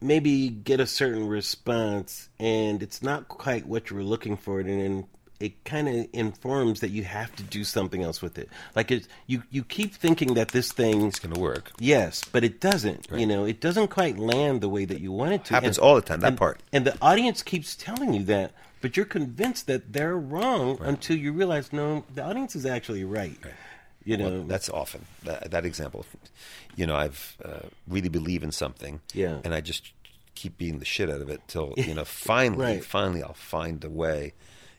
maybe 0.00 0.48
get 0.48 0.78
a 0.78 0.86
certain 0.86 1.26
response 1.26 2.28
and 2.38 2.82
it's 2.82 3.02
not 3.02 3.28
quite 3.28 3.66
what 3.66 3.90
you 3.90 3.96
were 3.96 4.04
looking 4.04 4.36
for 4.36 4.60
and 4.60 4.68
then 4.68 5.06
it 5.40 5.64
kind 5.64 5.88
of 5.88 6.06
informs 6.12 6.80
that 6.80 6.88
you 6.90 7.04
have 7.04 7.34
to 7.36 7.42
do 7.42 7.62
something 7.64 8.02
else 8.02 8.22
with 8.22 8.38
it 8.38 8.48
like 8.74 8.90
it 8.90 9.06
you 9.26 9.42
you 9.50 9.62
keep 9.64 9.94
thinking 9.94 10.34
that 10.34 10.48
this 10.48 10.72
thing 10.72 11.06
is 11.06 11.18
going 11.18 11.34
to 11.34 11.40
work. 11.40 11.72
Yes, 11.78 12.24
but 12.24 12.42
it 12.44 12.60
doesn't. 12.60 13.08
You 13.14 13.26
know, 13.26 13.44
it 13.44 13.60
doesn't 13.60 13.88
quite 13.88 14.18
land 14.18 14.60
the 14.60 14.68
way 14.68 14.84
that 14.86 15.00
you 15.00 15.12
want 15.12 15.32
it 15.34 15.44
to. 15.46 15.54
Happens 15.54 15.78
all 15.78 15.94
the 15.94 16.00
time, 16.02 16.20
that 16.20 16.28
and- 16.28 16.38
part. 16.38 16.60
And 16.72 16.86
the 16.86 16.96
audience 17.02 17.42
keeps 17.42 17.76
telling 17.76 18.14
you 18.14 18.24
that, 18.24 18.52
but 18.80 18.96
you're 18.96 19.06
convinced 19.06 19.66
that 19.66 19.92
they're 19.92 20.16
wrong 20.16 20.78
until 20.80 21.16
you 21.16 21.32
realize 21.32 21.72
no, 21.72 22.04
the 22.14 22.22
audience 22.24 22.56
is 22.56 22.64
actually 22.66 23.04
right. 23.04 23.38
You 24.04 24.16
know, 24.16 24.30
Well, 24.30 24.42
that's 24.44 24.68
often 24.70 25.04
that, 25.24 25.50
that 25.50 25.64
example. 25.66 26.06
You 26.76 26.86
know, 26.86 26.94
I've 26.94 27.36
uh, 27.44 27.66
really 27.88 28.08
believe 28.08 28.42
in 28.44 28.52
something, 28.52 29.00
Yeah. 29.12 29.40
and 29.44 29.52
I 29.52 29.60
just 29.60 29.92
keep 30.36 30.58
beating 30.58 30.78
the 30.78 30.84
shit 30.84 31.10
out 31.10 31.20
of 31.20 31.28
it 31.30 31.40
till 31.48 31.74
you 31.78 31.94
know 31.94 32.04
finally, 32.04 32.64
Right. 32.76 32.84
finally, 32.84 33.22
I'll 33.22 33.32
find 33.34 33.82
a 33.84 33.90
way. 33.90 34.32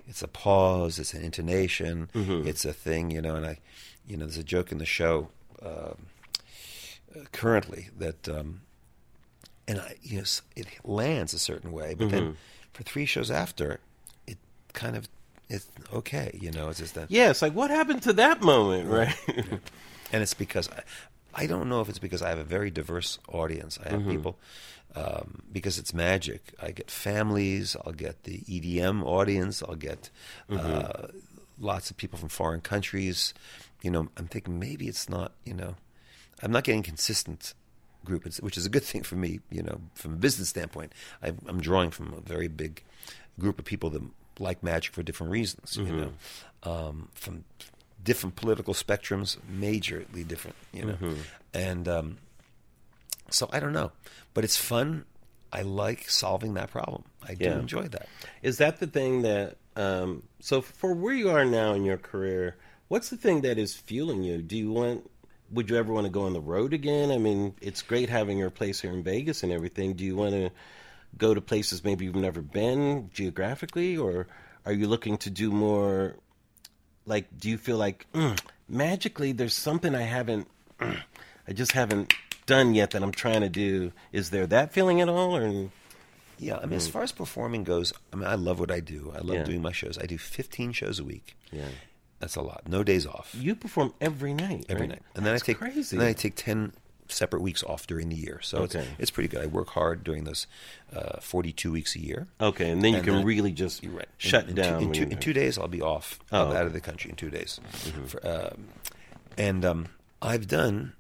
It's 0.08 0.22
a 0.22 0.28
pause. 0.28 1.00
It's 1.00 1.14
an 1.14 1.24
intonation. 1.24 2.10
Mm-hmm. 2.14 2.48
It's 2.48 2.66
a 2.66 2.74
thing. 2.74 3.12
You 3.12 3.22
know, 3.22 3.36
and 3.36 3.46
I, 3.46 3.60
you 4.08 4.16
know, 4.18 4.26
there's 4.26 4.38
a 4.38 4.44
joke 4.44 4.72
in 4.72 4.78
the 4.78 4.86
show 4.86 5.30
um, 5.62 6.06
uh, 7.16 7.20
currently 7.32 7.90
that, 7.98 8.28
um, 8.30 8.62
and 9.68 9.80
I, 9.80 9.96
yes, 10.02 10.42
it 10.56 10.68
lands 10.84 11.34
a 11.34 11.40
certain 11.40 11.72
way, 11.72 11.94
but 11.94 12.08
Mm-hmm. 12.08 12.16
then 12.16 12.38
for 12.74 12.84
three 12.84 13.06
shows 13.06 13.30
after, 13.32 13.80
it 14.28 14.38
kind 14.74 14.96
of 14.96 15.08
it's 15.50 15.68
okay. 15.94 16.38
You 16.40 16.52
know, 16.52 16.70
it's 16.70 16.80
just 16.80 16.96
that. 16.96 17.10
yeah, 17.12 17.30
it's 17.30 17.42
like 17.42 17.54
what 17.54 17.70
happened 17.70 18.02
to 18.04 18.14
that 18.14 18.42
moment, 18.42 18.88
right? 18.90 19.16
and 20.12 20.22
it's 20.24 20.34
because 20.34 20.70
I, 20.70 20.84
I 21.38 21.46
don't 21.46 21.70
know 21.70 21.82
if 21.82 21.90
it's 21.90 22.00
because 22.00 22.24
I 22.24 22.30
have 22.30 22.40
a 22.40 22.44
very 22.44 22.72
diverse 22.72 23.20
audience. 23.30 23.78
I 23.86 23.90
have 23.90 24.08
people 24.08 24.40
um, 24.96 25.44
because 25.52 25.78
it's 25.78 25.94
magic. 25.94 26.54
I 26.60 26.72
get 26.72 26.90
families. 26.90 27.76
I'll 27.86 27.94
get 27.94 28.24
the 28.24 28.40
EDM 28.40 29.04
audience. 29.04 29.62
I'll 29.62 29.76
get 29.76 30.10
uh, 30.50 31.08
lots 31.60 31.92
of 31.92 31.98
people 31.98 32.18
from 32.18 32.30
foreign 32.30 32.62
countries. 32.62 33.36
You 33.84 33.92
know, 33.92 34.10
I'm 34.18 34.28
thinking 34.28 34.60
maybe 34.60 34.88
it's 34.88 35.08
not. 35.10 35.34
You 35.46 35.54
know, 35.54 35.76
I'm 36.42 36.52
not 36.52 36.64
getting 36.64 36.82
consistent 36.82 37.54
group, 38.04 38.26
which 38.42 38.58
is 38.58 38.66
a 38.66 38.70
good 38.70 38.84
thing 38.84 39.04
for 39.04 39.16
me. 39.16 39.40
You 39.52 39.62
know, 39.62 39.82
from 39.94 40.14
a 40.14 40.18
business 40.18 40.50
standpoint, 40.50 40.92
I, 41.22 41.34
I'm 41.48 41.62
drawing 41.62 41.92
from 41.92 42.14
a 42.14 42.22
very 42.22 42.48
big 42.48 42.84
group 43.40 43.60
of 43.60 43.66
people 43.66 43.92
that 43.92 44.02
like 44.40 44.64
magic 44.64 44.94
for 44.94 45.04
different 45.04 45.32
reasons. 45.32 45.78
You 45.78 45.84
know, 45.86 46.12
um, 46.64 47.10
from 47.14 47.44
different 48.04 48.36
political 48.36 48.74
spectrums, 48.74 49.38
majorly 49.52 50.28
different. 50.28 50.56
You 50.74 50.86
know, 50.86 51.16
and 51.54 51.88
um, 51.88 52.18
so 53.30 53.50
I 53.52 53.60
don't 53.60 53.74
know, 53.74 53.92
but 54.34 54.44
it's 54.44 54.58
fun. 54.58 55.06
I 55.52 55.62
like 55.62 56.10
solving 56.10 56.56
that 56.56 56.70
problem. 56.72 57.04
I 57.28 57.34
do 57.34 57.46
Yeah. 57.46 57.60
enjoy 57.60 57.88
that. 57.90 58.08
Is 58.42 58.58
that 58.58 58.80
the 58.80 58.88
thing 58.88 59.22
that? 59.24 59.58
Um, 59.76 60.24
so 60.40 60.62
for 60.62 60.94
where 60.94 61.14
you 61.14 61.30
are 61.30 61.46
now 61.46 61.74
in 61.74 61.84
your 61.86 61.98
career, 61.98 62.58
what's 62.88 63.10
the 63.10 63.18
thing 63.18 63.42
that 63.42 63.58
is 63.58 63.76
fueling 63.76 64.24
you? 64.24 64.42
Do 64.42 64.58
you 64.58 64.72
want? 64.72 65.10
Would 65.52 65.70
you 65.70 65.78
ever 65.78 65.94
want 65.94 66.06
to 66.06 66.12
go 66.12 66.24
on 66.24 66.34
the 66.34 66.42
road 66.42 66.74
again? 66.74 67.10
I 67.12 67.18
mean, 67.18 67.56
it's 67.62 67.82
great 67.82 68.10
having 68.10 68.38
your 68.38 68.50
place 68.50 68.82
here 68.82 68.92
in 68.92 69.02
Vegas 69.04 69.44
and 69.44 69.52
everything. 69.52 69.94
Do 69.94 70.04
you 70.04 70.16
want 70.18 70.34
to 70.34 70.52
go 71.18 71.34
to 71.34 71.40
places 71.40 71.86
maybe 71.86 72.04
you've 72.04 72.16
never 72.16 72.42
been 72.42 73.10
geographically, 73.14 73.96
or 73.96 74.28
are 74.66 74.74
you 74.74 74.88
looking 74.88 75.18
to 75.20 75.30
do 75.30 75.50
more? 75.52 76.16
Like, 77.08 77.26
do 77.40 77.50
you 77.50 77.58
feel 77.58 77.78
like 77.78 78.06
mm, 78.14 78.38
magically 78.70 79.32
there's 79.32 79.56
something 79.56 79.96
I 79.96 80.02
haven't, 80.04 80.48
mm, 80.80 81.02
I 81.48 81.54
just 81.54 81.72
haven't 81.72 82.14
done 82.46 82.76
yet 82.76 82.92
that 82.92 83.02
I'm 83.02 83.12
trying 83.14 83.42
to 83.42 83.50
do? 83.50 83.94
Is 84.12 84.30
there 84.30 84.46
that 84.48 84.74
feeling 84.74 85.02
at 85.02 85.10
all, 85.10 85.36
or? 85.36 85.70
Yeah, 86.38 86.58
I 86.58 86.66
mean, 86.68 86.74
as 86.78 86.88
far 86.88 87.02
as 87.02 87.12
performing 87.12 87.64
goes, 87.64 87.94
I 88.14 88.16
mean, 88.16 88.28
I 88.28 88.36
love 88.36 88.60
what 88.60 88.70
I 88.70 88.80
do. 88.80 89.12
I 89.16 89.20
love 89.20 89.28
Mm. 89.28 89.34
Yeah. 89.40 89.44
doing 89.46 89.62
my 89.64 89.72
shows. 89.72 89.98
I 89.98 90.06
do 90.06 90.20
15 90.20 90.72
shows 90.74 91.00
a 91.00 91.04
week. 91.04 91.36
Yeah. 91.52 91.66
That's 92.20 92.36
a 92.36 92.42
lot. 92.42 92.68
No 92.68 92.84
days 92.84 93.06
off. 93.08 93.34
You 93.34 93.56
perform 93.56 93.94
every 94.02 94.34
night. 94.34 94.66
every 94.70 94.82
right? 94.82 94.90
night, 94.90 95.02
and 95.16 95.26
then 95.26 95.34
I 95.34 95.38
take 95.40 95.58
crazy. 95.58 95.96
and 95.96 96.02
then 96.02 96.10
I 96.10 96.14
take 96.14 96.36
ten 96.36 96.74
separate 97.10 97.42
weeks 97.42 97.64
off 97.64 97.88
during 97.88 98.10
the 98.10 98.16
year. 98.16 98.40
So 98.42 98.60
Okay. 98.60 98.80
it's 98.80 98.88
it's 99.00 99.12
pretty 99.12 99.28
good. 99.30 99.42
I 99.42 99.46
work 99.48 99.70
hard 99.70 100.04
during 100.04 100.24
those 100.26 100.48
uh, 100.96 101.20
forty-two 101.20 101.72
weeks 101.72 101.96
a 101.96 102.00
year. 102.00 102.28
okay, 102.40 102.70
and 102.70 102.82
then 102.82 102.92
you 102.92 102.98
And 102.98 103.06
can 103.06 103.16
then- 103.16 103.26
really 103.26 103.52
just 103.52 103.84
right. 103.86 104.08
shut 104.18 104.44
in, 104.44 104.50
in 104.52 104.56
down. 104.56 104.80
Two, 104.82 104.86
in, 104.88 104.94
two, 104.94 105.04
in 105.04 105.18
two 105.20 105.34
days, 105.34 105.58
I'll 105.58 105.68
be 105.68 105.82
off. 105.82 106.20
Oh, 106.32 106.38
I'll 106.40 106.46
be 106.46 106.50
okay. 106.52 106.60
out 106.60 106.66
of 106.68 106.74
the 106.74 106.82
country 106.82 107.10
in 107.10 107.16
two 107.16 107.30
days. 107.30 107.60
For, 108.08 108.26
um, 108.28 108.68
and 109.38 109.64
um, 109.66 109.88
I've 110.22 110.48
done 110.48 110.94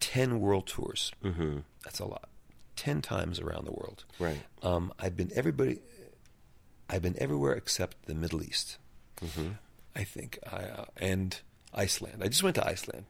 ten 0.00 0.40
world 0.40 0.66
tours. 0.66 1.12
Mm-hmm. 1.24 1.58
That's 1.84 1.98
a 2.00 2.04
lot. 2.06 2.28
Ten 2.76 3.02
times 3.02 3.38
around 3.40 3.66
the 3.66 3.72
world. 3.72 4.04
Right. 4.18 4.40
Um, 4.62 4.92
I've 4.98 5.16
been 5.16 5.30
everybody. 5.34 5.78
I've 6.90 7.02
been 7.02 7.16
everywhere 7.18 7.52
except 7.54 8.06
the 8.06 8.14
Middle 8.14 8.42
East. 8.42 8.78
Mm-hmm. 9.22 9.48
I 9.96 10.04
think 10.04 10.38
I 10.50 10.56
uh, 10.64 10.84
and 10.96 11.40
Iceland. 11.72 12.22
I 12.22 12.28
just 12.28 12.42
went 12.42 12.56
to 12.56 12.66
Iceland. 12.66 13.06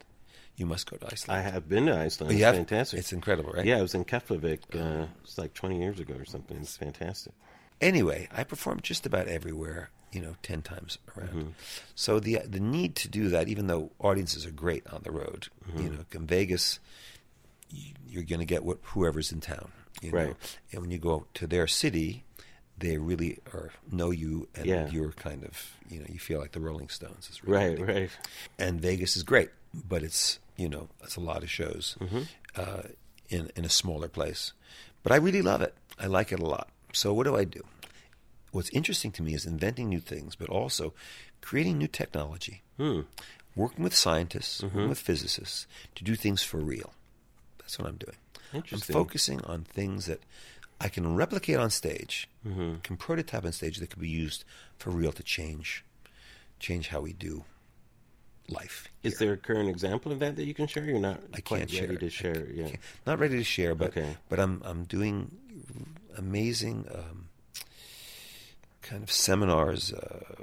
You 0.57 0.67
must 0.67 0.89
go 0.89 0.97
to 0.97 1.07
Iceland. 1.11 1.39
I 1.39 1.43
have 1.51 1.69
been 1.69 1.87
to 1.87 1.97
Iceland. 1.99 2.33
It's 2.33 2.43
have? 2.43 2.55
fantastic. 2.55 2.99
It's 3.01 3.13
incredible, 3.13 3.53
right? 3.53 3.65
Yeah, 3.67 3.79
I 3.79 3.83
was 3.83 3.95
in 3.95 4.05
Keflavik. 4.05 4.61
Uh, 4.75 5.07
it's 5.25 5.37
like 5.37 5.53
20 5.55 5.79
years 5.81 5.99
ago 5.99 6.15
or 6.15 6.25
something. 6.25 6.57
It's 6.59 6.77
fantastic. 6.77 7.33
Anyway, 7.81 8.29
I 8.33 8.45
performed 8.45 8.85
just 8.85 9.05
about 9.05 9.27
everywhere, 9.27 9.91
you 10.13 10.21
know, 10.21 10.37
ten 10.43 10.63
times 10.63 10.99
around. 11.19 11.29
Mm-hmm. 11.31 11.49
So 11.97 12.21
the 12.21 12.39
the 12.49 12.61
need 12.61 12.95
to 12.97 13.09
do 13.09 13.29
that, 13.31 13.49
even 13.49 13.67
though 13.67 13.91
audiences 13.99 14.47
are 14.47 14.53
great 14.53 14.87
on 14.87 15.03
the 15.03 15.11
road, 15.11 15.49
Mm-hmm. 15.69 15.83
you 15.83 15.91
know, 15.91 16.05
in 16.13 16.27
Vegas, 16.27 16.79
you- 17.71 17.95
you're 18.09 18.23
going 18.23 18.39
to 18.39 18.47
get 18.47 18.65
what 18.65 18.79
whoever's 18.83 19.33
in 19.33 19.41
town, 19.41 19.73
you 20.03 20.13
know? 20.13 20.19
Right. 20.19 20.37
And 20.71 20.83
when 20.83 20.91
you 20.93 20.99
go 20.99 21.27
to 21.35 21.47
their 21.49 21.67
city, 21.67 22.23
they 22.79 22.97
really 22.99 23.39
are 23.53 23.73
know 23.91 24.11
you, 24.13 24.49
and 24.55 24.67
Yeah. 24.67 24.89
you're 24.89 25.13
kind 25.13 25.43
of, 25.45 25.73
you 25.91 25.99
know, 25.99 26.07
you 26.09 26.21
feel 26.21 26.39
like 26.39 26.53
the 26.53 26.61
Rolling 26.61 26.89
Stones. 26.91 27.27
It's 27.29 27.43
really 27.43 27.75
Right, 27.83 27.95
right. 27.97 28.11
and 28.59 28.81
Vegas 28.81 29.17
is 29.17 29.25
great, 29.25 29.51
but 29.75 30.03
it's 30.05 30.39
you 30.57 30.69
know 30.69 30.89
it's 31.03 31.17
a 31.17 31.21
lot 31.21 31.43
of 31.43 31.51
shows 31.51 31.97
Mm-hmm. 32.01 32.23
uh, 32.57 32.83
in 33.29 33.51
in 33.57 33.65
a 33.65 33.69
smaller 33.71 34.09
place. 34.09 34.53
But 35.03 35.13
I 35.13 35.17
really 35.17 35.43
love 35.43 35.61
it. 35.63 35.75
I 35.99 36.07
like 36.07 36.33
it 36.33 36.41
a 36.41 36.47
lot. 36.47 36.69
So 36.93 37.13
what 37.13 37.25
do 37.27 37.37
I 37.37 37.45
do? 37.45 37.63
What's 38.53 38.71
interesting 38.71 39.13
to 39.13 39.23
me 39.23 39.35
is 39.35 39.45
inventing 39.47 39.89
new 39.89 40.01
things, 40.01 40.37
but 40.37 40.49
also 40.49 40.93
creating 41.41 41.79
new 41.79 41.89
technology, 41.89 42.63
Hmm. 42.77 43.01
working 43.57 43.83
with 43.85 43.95
scientists, 43.95 44.61
Mm-hmm. 44.61 44.77
working 44.77 44.89
with 44.89 45.01
physicists 45.01 45.67
to 45.97 46.05
do 46.05 46.15
things 46.17 46.43
for 46.43 46.59
real. 46.59 46.93
That's 47.59 47.79
what 47.79 47.89
I'm 47.89 47.97
doing. 47.99 48.17
I'm 48.53 48.61
focusing 48.95 49.41
on 49.43 49.65
things 49.65 50.07
that 50.07 50.21
I 50.81 50.89
can 50.89 51.17
replicate 51.17 51.59
on 51.59 51.71
stage, 51.71 52.29
Mm-hmm. 52.47 52.81
can 52.83 52.97
prototype 52.97 53.45
on 53.45 53.53
stage 53.53 53.79
that 53.79 53.91
could 53.91 54.03
be 54.03 54.09
used 54.25 54.45
for 54.79 54.91
real 54.91 55.13
to 55.13 55.23
change, 55.23 55.85
change 56.61 56.89
how 56.89 57.01
we 57.01 57.13
do 57.13 57.45
life. 58.49 58.89
Is 59.03 59.19
there 59.19 59.33
a 59.33 59.37
current 59.37 59.69
example 59.69 60.13
of 60.13 60.19
that 60.21 60.37
that 60.37 60.45
you 60.45 60.55
can 60.55 60.67
share? 60.67 60.85
You're 60.85 60.99
not 61.01 61.21
I 61.33 61.41
quite 61.41 61.69
can't 61.69 61.73
ready 61.91 62.11
share. 62.11 62.35
to 62.35 62.45
share. 62.45 62.47
yeah. 62.53 62.77
not 63.07 63.19
ready 63.19 63.37
to 63.37 63.45
share, 63.45 63.75
but 63.75 63.89
Okay. 63.89 64.17
but 64.29 64.39
I'm 64.41 64.61
I'm 64.65 64.85
doing 64.85 65.31
amazing 66.17 66.87
um, 66.95 67.29
kind 68.83 69.03
of 69.03 69.11
seminars 69.11 69.93
uh, 69.93 70.43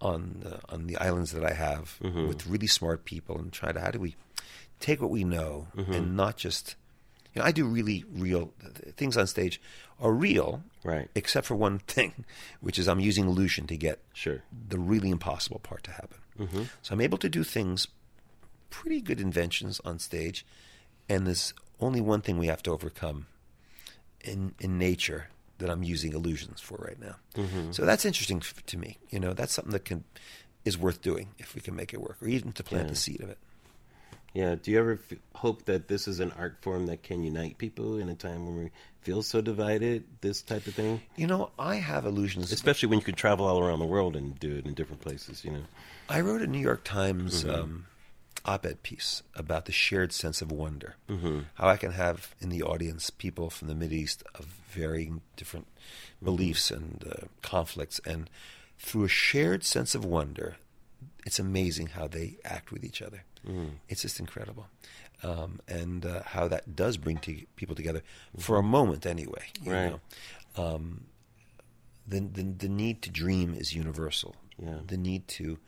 on 0.00 0.42
uh, 0.46 0.72
on 0.74 0.86
the 0.86 0.96
islands 0.96 1.32
that 1.32 1.44
I 1.44 1.52
have 1.54 1.98
Mm-hmm. 2.02 2.28
with 2.28 2.46
really 2.46 2.66
smart 2.66 3.04
people 3.04 3.38
and 3.38 3.52
try 3.52 3.72
to 3.72 3.80
how 3.80 3.90
do 3.90 4.00
we 4.00 4.16
take 4.80 5.00
what 5.00 5.10
we 5.10 5.24
know 5.24 5.68
Mm-hmm. 5.76 5.92
and 5.92 6.16
not 6.16 6.36
just. 6.36 6.76
You 7.32 7.42
know, 7.42 7.46
I 7.46 7.52
do 7.52 7.64
really 7.64 8.04
real 8.12 8.52
things 8.96 9.16
on 9.16 9.28
stage 9.28 9.60
are 10.00 10.10
real, 10.12 10.64
Right. 10.82 11.08
Except 11.14 11.46
for 11.46 11.54
one 11.54 11.78
thing, 11.86 12.24
which 12.60 12.76
is 12.76 12.88
I'm 12.88 12.98
using 12.98 13.26
illusion 13.26 13.68
to 13.68 13.76
get 13.76 14.00
Sure. 14.14 14.42
the 14.68 14.80
really 14.80 15.10
impossible 15.10 15.60
part 15.60 15.84
to 15.84 15.92
happen. 15.92 16.18
Mm-hmm. 16.40 16.62
So 16.82 16.94
I'm 16.94 17.00
able 17.00 17.18
to 17.18 17.28
do 17.28 17.44
things, 17.44 17.86
pretty 18.70 19.00
good 19.00 19.20
inventions 19.20 19.80
on 19.84 19.98
stage, 19.98 20.44
and 21.08 21.26
there's 21.26 21.52
only 21.80 22.00
one 22.00 22.20
thing 22.22 22.38
we 22.38 22.46
have 22.48 22.62
to 22.64 22.70
overcome 22.70 23.26
in 24.22 24.54
in 24.58 24.78
nature 24.78 25.28
that 25.58 25.68
I'm 25.70 25.82
using 25.82 26.12
illusions 26.14 26.60
for 26.60 26.76
right 26.78 26.98
now. 27.00 27.16
Mm-hmm. 27.34 27.72
So 27.72 27.84
that's 27.84 28.04
interesting 28.04 28.38
f- 28.38 28.64
to 28.66 28.78
me. 28.78 28.98
You 29.10 29.20
know, 29.20 29.32
that's 29.34 29.52
something 29.52 29.72
that 29.72 29.84
can 29.84 30.04
is 30.64 30.76
worth 30.78 31.00
doing 31.02 31.28
if 31.38 31.54
we 31.54 31.60
can 31.60 31.74
make 31.76 31.92
it 31.94 32.00
work, 32.00 32.16
or 32.22 32.28
even 32.28 32.52
to 32.52 32.62
plant 32.62 32.86
Yeah. 32.86 32.90
the 32.90 32.96
seed 32.96 33.20
of 33.22 33.28
it. 33.30 33.38
Yeah. 34.32 34.54
Do 34.62 34.70
you 34.70 34.78
ever 34.78 34.92
f- 35.10 35.18
hope 35.34 35.64
that 35.64 35.88
this 35.88 36.06
is 36.06 36.20
an 36.20 36.32
art 36.38 36.58
form 36.62 36.86
that 36.86 37.02
can 37.02 37.22
unite 37.24 37.58
people 37.58 37.98
in 37.98 38.08
a 38.08 38.14
time 38.14 38.46
when 38.46 38.56
we 38.64 38.70
feel 39.02 39.22
so 39.22 39.40
divided? 39.40 40.04
This 40.20 40.40
type 40.42 40.66
of 40.66 40.74
thing, 40.74 41.00
You 41.16 41.26
know, 41.26 41.50
I 41.58 41.76
have 41.76 42.06
illusions. 42.06 42.52
especially 42.52 42.88
when 42.88 42.98
you 43.00 43.04
could 43.04 43.16
travel 43.16 43.46
all 43.46 43.58
around 43.60 43.78
the 43.80 43.86
world 43.86 44.14
and 44.16 44.38
do 44.38 44.56
it 44.56 44.66
in 44.66 44.74
different 44.74 45.02
places. 45.02 45.44
You 45.44 45.52
know. 45.52 45.62
I 46.08 46.20
wrote 46.20 46.42
a 46.42 46.46
New 46.46 46.58
York 46.60 46.84
Times 46.84 47.44
um, 47.44 47.86
op-ed 48.44 48.82
piece 48.82 49.22
about 49.34 49.64
the 49.66 49.72
shared 49.72 50.12
sense 50.12 50.40
of 50.42 50.50
wonder. 50.52 50.96
Mm-hmm. 51.08 51.40
How 51.54 51.68
I 51.68 51.76
can 51.76 51.92
have 51.92 52.34
in 52.40 52.48
the 52.50 52.62
audience 52.62 53.10
people 53.10 53.50
from 53.50 53.68
the 53.68 53.74
Middle 53.74 53.96
East 53.98 54.22
of 54.34 54.46
varying 54.70 55.20
different 55.36 55.66
beliefs 56.22 56.70
and 56.70 57.04
uh, 57.10 57.26
conflicts, 57.42 58.00
and 58.06 58.30
through 58.78 59.04
a 59.04 59.08
shared 59.08 59.64
sense 59.64 59.94
of 59.94 60.04
wonder, 60.04 60.56
it's 61.26 61.38
amazing 61.38 61.88
how 61.88 62.06
they 62.06 62.36
act 62.44 62.70
with 62.72 62.84
each 62.84 63.02
other. 63.02 63.24
It's 63.88 64.02
just 64.02 64.20
incredible, 64.20 64.66
um, 65.22 65.60
and 65.68 66.04
uh, 66.04 66.22
how 66.24 66.48
that 66.48 66.76
does 66.76 66.96
bring 66.98 67.18
people 67.56 67.74
together 67.74 68.02
for 68.38 68.56
a 68.58 68.62
moment, 68.62 69.06
anyway. 69.06 69.44
you 69.62 69.72
Right. 69.72 69.90
know. 69.90 70.00
Um, 70.56 71.04
the, 72.06 72.20
the 72.20 72.42
the 72.42 72.68
need 72.68 73.02
to 73.02 73.10
dream 73.10 73.54
is 73.54 73.74
universal. 73.74 74.34
Yeah. 74.58 74.78
The 74.86 74.96
need 74.96 75.26
to 75.38 75.58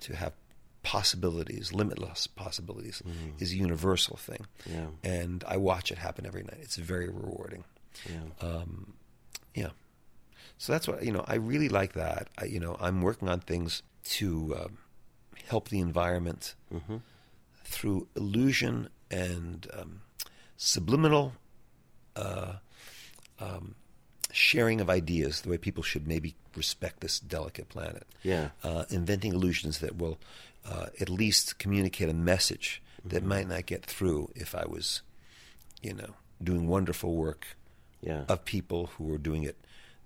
to 0.00 0.16
have 0.16 0.32
possibilities, 0.82 1.72
limitless 1.72 2.26
possibilities, 2.26 3.02
is 3.38 3.52
a 3.52 3.56
universal 3.56 4.16
thing. 4.16 4.46
Yeah. 4.66 4.88
And 5.02 5.42
I 5.48 5.56
watch 5.56 5.90
it 5.90 5.98
happen 5.98 6.26
every 6.26 6.42
night. 6.42 6.58
It's 6.60 6.76
very 6.76 7.08
rewarding. 7.08 7.64
Yeah. 8.10 8.46
Um, 8.46 8.92
yeah. 9.54 9.70
So 10.58 10.72
that's 10.72 10.86
what 10.86 11.02
you 11.04 11.12
know. 11.12 11.24
I 11.26 11.36
really 11.36 11.68
like 11.70 11.92
that. 11.94 12.28
I, 12.36 12.44
you 12.44 12.60
know, 12.60 12.76
I'm 12.80 13.00
working 13.02 13.28
on 13.28 13.40
things 13.40 13.82
to 14.18 14.54
um, 14.58 14.78
help 15.48 15.68
the 15.70 15.80
environment 15.80 16.54
through 17.64 18.06
illusion 18.16 18.88
and 19.10 19.66
um, 19.72 20.00
subliminal 20.56 21.32
uh, 22.16 22.54
um, 23.40 23.74
sharing 24.32 24.80
of 24.80 24.88
ideas. 24.90 25.40
The 25.42 25.50
way 25.50 25.58
people 25.58 25.82
should 25.82 26.06
maybe 26.06 26.34
respect 26.56 27.00
this 27.00 27.18
delicate 27.18 27.68
planet. 27.68 28.06
Yeah. 28.22 28.50
Uh, 28.62 28.84
inventing 28.90 29.32
illusions 29.32 29.78
that 29.80 29.96
will 29.96 30.18
uh, 30.64 30.86
at 31.00 31.08
least 31.10 31.58
communicate 31.58 32.08
a 32.08 32.14
message 32.14 32.82
that 33.04 33.22
might 33.22 33.48
not 33.48 33.66
get 33.66 33.84
through 33.84 34.30
if 34.34 34.54
I 34.54 34.64
was, 34.66 35.02
you 35.82 35.92
know, 35.92 36.14
doing 36.42 36.66
wonderful 36.68 37.14
work 37.14 37.46
Yeah. 38.00 38.24
of 38.28 38.44
people 38.44 38.86
who 38.96 39.12
are 39.12 39.18
doing 39.18 39.42
it 39.42 39.56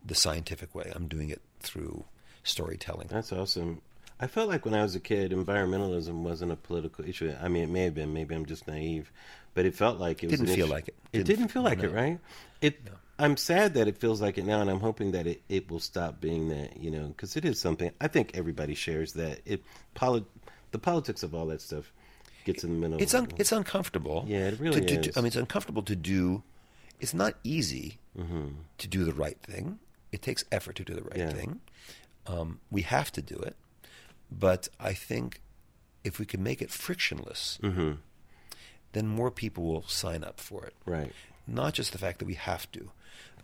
the 0.04 0.14
scientific 0.16 0.74
way. 0.74 0.90
I'm 0.94 1.06
doing 1.06 1.30
it 1.30 1.40
through 1.60 2.04
storytelling. 2.42 3.08
That's 3.08 3.32
awesome. 3.32 3.82
I 4.20 4.26
felt 4.26 4.48
like 4.48 4.64
when 4.64 4.74
I 4.74 4.82
was 4.82 4.94
a 4.94 5.00
kid, 5.00 5.30
environmentalism 5.32 6.22
wasn't 6.22 6.52
a 6.52 6.56
political 6.56 7.04
issue. 7.08 7.32
I 7.40 7.48
mean, 7.48 7.62
it 7.64 7.68
may 7.70 7.84
have 7.84 7.94
been. 7.94 8.12
Maybe 8.12 8.34
I'm 8.34 8.46
just 8.46 8.66
naive, 8.66 9.12
but 9.54 9.64
it 9.64 9.74
felt 9.74 9.98
like 10.00 10.24
it 10.24 10.28
Didn't 10.30 10.46
feel 10.46 10.64
issue. 10.64 10.72
like 10.72 10.88
it. 10.88 10.94
It 11.12 11.18
Didn't- 11.18 11.26
didn't 11.38 11.48
feel 11.52 11.62
like 11.62 11.82
it, 11.82 11.90
right? 11.90 12.18
It. 12.60 12.80
I'm 13.20 13.36
sad 13.36 13.74
that 13.74 13.88
it 13.88 13.96
feels 13.98 14.20
like 14.20 14.38
it 14.38 14.44
now, 14.44 14.60
and 14.60 14.70
I'm 14.70 14.80
hoping 14.80 15.10
that 15.12 15.26
it, 15.26 15.42
it 15.48 15.68
will 15.70 15.80
stop 15.80 16.20
being 16.20 16.48
that. 16.50 16.76
You 16.80 16.90
know, 16.90 17.08
because 17.08 17.36
it 17.36 17.44
is 17.44 17.58
something. 17.60 17.90
I 18.00 18.08
think 18.08 18.32
everybody 18.34 18.74
shares 18.74 19.12
that. 19.14 19.40
It 19.46 19.62
poli- 19.94 20.24
the 20.72 20.78
politics 20.78 21.22
of 21.22 21.34
all 21.34 21.46
that 21.46 21.60
stuff 21.60 21.92
gets 22.44 22.64
in 22.64 22.70
the 22.70 22.76
middle. 22.88 23.00
It's 23.02 23.14
un- 23.14 23.28
it's 23.36 23.52
uncomfortable. 23.52 24.24
Yeah, 24.26 24.48
it 24.48 24.58
really 24.60 24.80
to, 24.80 24.86
to, 24.86 24.94
is. 25.00 25.06
do- 25.06 25.12
I 25.16 25.20
mean, 25.20 25.28
it's 25.28 25.36
uncomfortable 25.36 25.82
to 25.82 25.94
do. 25.96 26.42
It's 27.00 27.14
not 27.14 27.34
easy 27.44 27.98
to 28.16 28.88
do 28.88 29.04
the 29.04 29.12
right 29.12 29.38
thing. 29.42 29.78
It 30.10 30.22
takes 30.22 30.44
effort 30.50 30.74
to 30.76 30.84
do 30.84 30.94
the 30.94 31.02
right 31.02 31.16
Yeah. 31.18 31.30
thing. 31.30 31.60
Um, 32.26 32.58
we 32.70 32.82
have 32.82 33.12
to 33.12 33.22
do 33.22 33.36
it, 33.36 33.54
but 34.30 34.68
I 34.80 34.92
think 34.92 35.40
if 36.04 36.18
we 36.18 36.26
can 36.26 36.42
make 36.42 36.60
it 36.62 36.70
frictionless, 36.70 37.58
then 38.92 39.06
more 39.06 39.30
people 39.30 39.64
will 39.64 39.82
sign 39.86 40.24
up 40.24 40.40
for 40.40 40.64
it. 40.64 40.74
right. 40.86 41.12
Not 41.46 41.72
just 41.72 41.92
the 41.92 41.98
fact 41.98 42.18
that 42.18 42.26
we 42.26 42.34
have 42.34 42.70
to; 42.72 42.90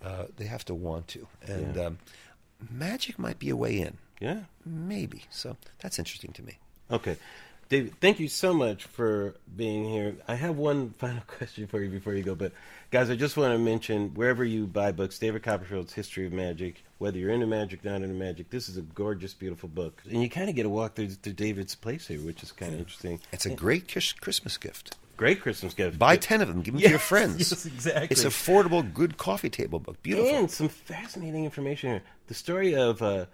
uh, 0.02 0.26
they 0.36 0.44
have 0.44 0.64
to 0.66 0.74
want 0.74 1.08
to. 1.08 1.26
And 1.46 1.74
Yeah. 1.76 1.82
um, 1.86 1.98
magic 2.70 3.18
might 3.18 3.38
be 3.38 3.48
a 3.48 3.56
way 3.56 3.80
in, 3.80 3.96
Yeah. 4.20 4.44
maybe. 4.64 5.24
So 5.30 5.56
that's 5.78 5.98
interesting 5.98 6.32
to 6.34 6.42
me. 6.42 6.58
Okay. 6.90 7.16
David, 7.70 7.94
thank 8.02 8.20
you 8.20 8.28
so 8.28 8.52
much 8.52 8.84
for 8.84 9.36
being 9.56 9.88
here. 9.88 10.16
I 10.28 10.34
have 10.34 10.58
one 10.58 10.90
final 10.98 11.22
question 11.26 11.66
for 11.66 11.80
you 11.82 11.88
before 11.88 12.12
you 12.12 12.22
go, 12.22 12.34
but 12.34 12.52
guys, 12.90 13.08
I 13.08 13.16
just 13.16 13.38
want 13.38 13.52
to 13.54 13.58
mention 13.58 14.12
wherever 14.12 14.44
you 14.44 14.66
buy 14.66 14.92
books, 14.92 15.18
David 15.18 15.42
Copperfield's 15.42 15.94
History 15.94 16.26
of 16.26 16.32
Magic, 16.34 16.83
whether 16.98 17.18
you're 17.18 17.30
into 17.30 17.46
magic, 17.46 17.84
not 17.84 17.96
into 18.02 18.08
magic, 18.14 18.50
this 18.50 18.68
is 18.68 18.76
a 18.76 18.82
gorgeous, 18.82 19.34
beautiful 19.34 19.68
book. 19.68 20.02
And 20.10 20.22
you 20.22 20.30
kind 20.30 20.48
of 20.48 20.54
get 20.56 20.64
a 20.66 20.68
walk 20.68 20.94
through, 20.94 21.08
through 21.10 21.32
David's 21.34 21.74
place 21.74 22.06
here, 22.06 22.20
which 22.20 22.42
is 22.42 22.52
kind 22.52 22.72
of 22.74 22.78
interesting. 22.80 23.20
It's 23.32 23.46
a 23.46 23.50
great 23.54 23.88
kiss- 23.88 24.12
Christmas 24.12 24.56
gift. 24.56 24.96
Great 25.16 25.40
Christmas 25.40 25.74
gift. 25.74 25.96
Buy 25.98 26.16
ten 26.16 26.40
of 26.40 26.48
them. 26.48 26.60
Give 26.62 26.74
them 26.74 26.80
Yes, 26.80 26.88
to 26.88 26.90
your 26.90 26.98
friends. 27.12 27.38
yes, 27.50 27.66
exactly. 27.66 28.08
It's 28.10 28.24
affordable, 28.24 28.92
good 28.92 29.16
coffee 29.16 29.50
table 29.50 29.78
book. 29.78 30.02
Beautiful. 30.02 30.28
And 30.34 30.50
some 30.50 30.68
fascinating 30.68 31.44
information 31.44 31.90
here. 31.90 32.02
The 32.26 32.34
story 32.34 32.74
of 32.74 33.00
uh, 33.00 33.26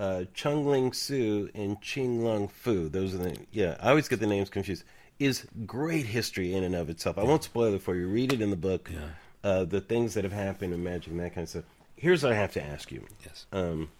uh, 0.00 0.24
Chung 0.34 0.66
Ling 0.66 0.92
Soo 0.92 1.48
and 1.54 1.80
Ching 1.80 2.24
Ling 2.24 2.48
Foo. 2.48 2.88
Those 2.88 3.14
are 3.14 3.18
the 3.18 3.36
yeah. 3.52 3.76
I 3.80 3.90
always 3.90 4.08
get 4.08 4.18
the 4.18 4.26
names 4.26 4.50
confused. 4.50 4.82
Is 5.20 5.46
great 5.66 6.06
history 6.06 6.54
in 6.54 6.64
and 6.64 6.74
of 6.74 6.90
itself. 6.90 7.18
I 7.18 7.22
won't 7.24 7.44
spoil 7.44 7.74
it 7.74 7.82
for 7.82 7.94
you. 7.94 8.06
Read 8.08 8.32
it 8.32 8.40
in 8.40 8.50
the 8.50 8.56
book. 8.56 8.90
Uh, 9.44 9.64
the 9.64 9.80
things 9.80 10.14
that 10.14 10.24
have 10.24 10.32
happened 10.32 10.72
in 10.74 10.82
magic 10.82 11.12
and 11.12 11.20
that 11.20 11.34
kind 11.34 11.44
of 11.44 11.48
stuff. 11.50 11.64
Here's 11.98 12.22
what 12.22 12.32
I 12.32 12.36
have 12.36 12.52
to 12.52 12.62
ask 12.62 12.90
you. 12.92 13.04
Yes. 13.24 13.46
Um, 13.52 13.90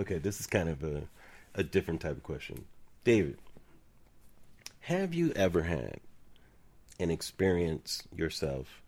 okay, 0.00 0.18
this 0.18 0.40
is 0.40 0.46
kind 0.46 0.68
of 0.68 0.82
a 0.82 1.02
a 1.54 1.62
different 1.62 2.00
type 2.02 2.16
of 2.16 2.22
question, 2.22 2.64
David. 3.04 3.38
Have 4.80 5.14
you 5.14 5.32
ever 5.32 5.62
had 5.62 6.00
an 7.00 7.10
experience 7.10 8.02
yourself 8.14 8.82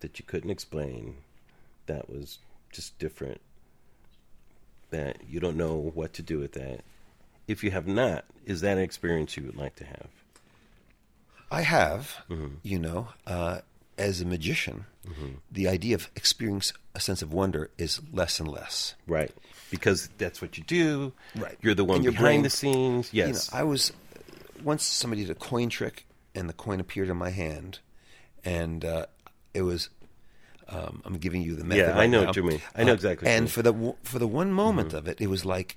that 0.00 0.18
you 0.18 0.24
couldn't 0.26 0.50
explain 0.50 1.16
that 1.86 2.08
was 2.10 2.38
just 2.72 2.98
different 2.98 3.40
that 4.90 5.18
you 5.28 5.40
don't 5.40 5.56
know 5.56 5.74
what 5.94 6.12
to 6.14 6.22
do 6.22 6.38
with 6.38 6.52
that 6.52 6.80
if 7.48 7.64
you 7.64 7.70
have 7.70 7.86
not 7.86 8.24
is 8.44 8.60
that 8.60 8.76
an 8.76 8.82
experience 8.82 9.36
you 9.36 9.44
would 9.44 9.56
like 9.56 9.74
to 9.76 9.84
have 9.84 10.08
I 11.50 11.62
have, 11.62 12.16
Mm-hmm. 12.28 12.56
you 12.62 12.78
know, 12.80 13.08
uh, 13.26 13.60
as 13.98 14.20
a 14.20 14.24
magician, 14.26 14.86
the 15.50 15.68
idea 15.68 15.94
of 15.94 16.10
experiencing 16.16 16.76
a 16.94 17.00
sense 17.00 17.22
of 17.22 17.32
wonder 17.32 17.70
is 17.78 18.00
less 18.12 18.40
and 18.40 18.48
less. 18.48 18.94
right 19.06 19.30
because 19.70 20.08
that's 20.18 20.40
what 20.40 20.56
you 20.56 20.62
do 20.64 21.12
Right. 21.34 21.56
you're 21.60 21.74
the 21.74 21.84
one 21.84 21.96
And 21.96 22.04
behind 22.06 22.22
brain- 22.22 22.42
the 22.42 22.50
scenes 22.50 23.12
You 23.12 23.22
know, 23.22 23.28
yes 23.28 23.52
I 23.52 23.64
was 23.64 23.92
once 24.62 24.84
somebody 24.84 25.22
did 25.22 25.30
a 25.30 25.34
coin 25.34 25.68
trick, 25.68 26.06
and 26.34 26.48
the 26.48 26.52
coin 26.54 26.78
appeared 26.80 27.08
in 27.08 27.16
my 27.16 27.30
hand, 27.30 27.80
and 28.44 28.84
uh, 28.84 29.06
it 29.52 29.62
was. 29.62 29.88
Um, 30.68 31.02
I'm 31.04 31.18
giving 31.18 31.42
you 31.42 31.56
the 31.56 31.64
method. 31.64 31.88
Yeah, 31.88 31.98
I 31.98 32.06
know 32.06 32.20
now. 32.22 32.26
what 32.28 32.36
you 32.36 32.42
mean. 32.42 32.60
I 32.74 32.84
know 32.84 32.92
Uh, 32.92 32.94
exactly 32.94 33.28
And. 33.28 33.46
Mm-hmm. 33.46 33.52
for 33.52 33.62
the 33.62 33.72
w- 33.72 33.96
for 34.02 34.18
the 34.18 34.26
one 34.26 34.50
moment 34.50 34.94
of 34.94 35.06
it, 35.06 35.20
it 35.20 35.26
was 35.26 35.44
like 35.44 35.76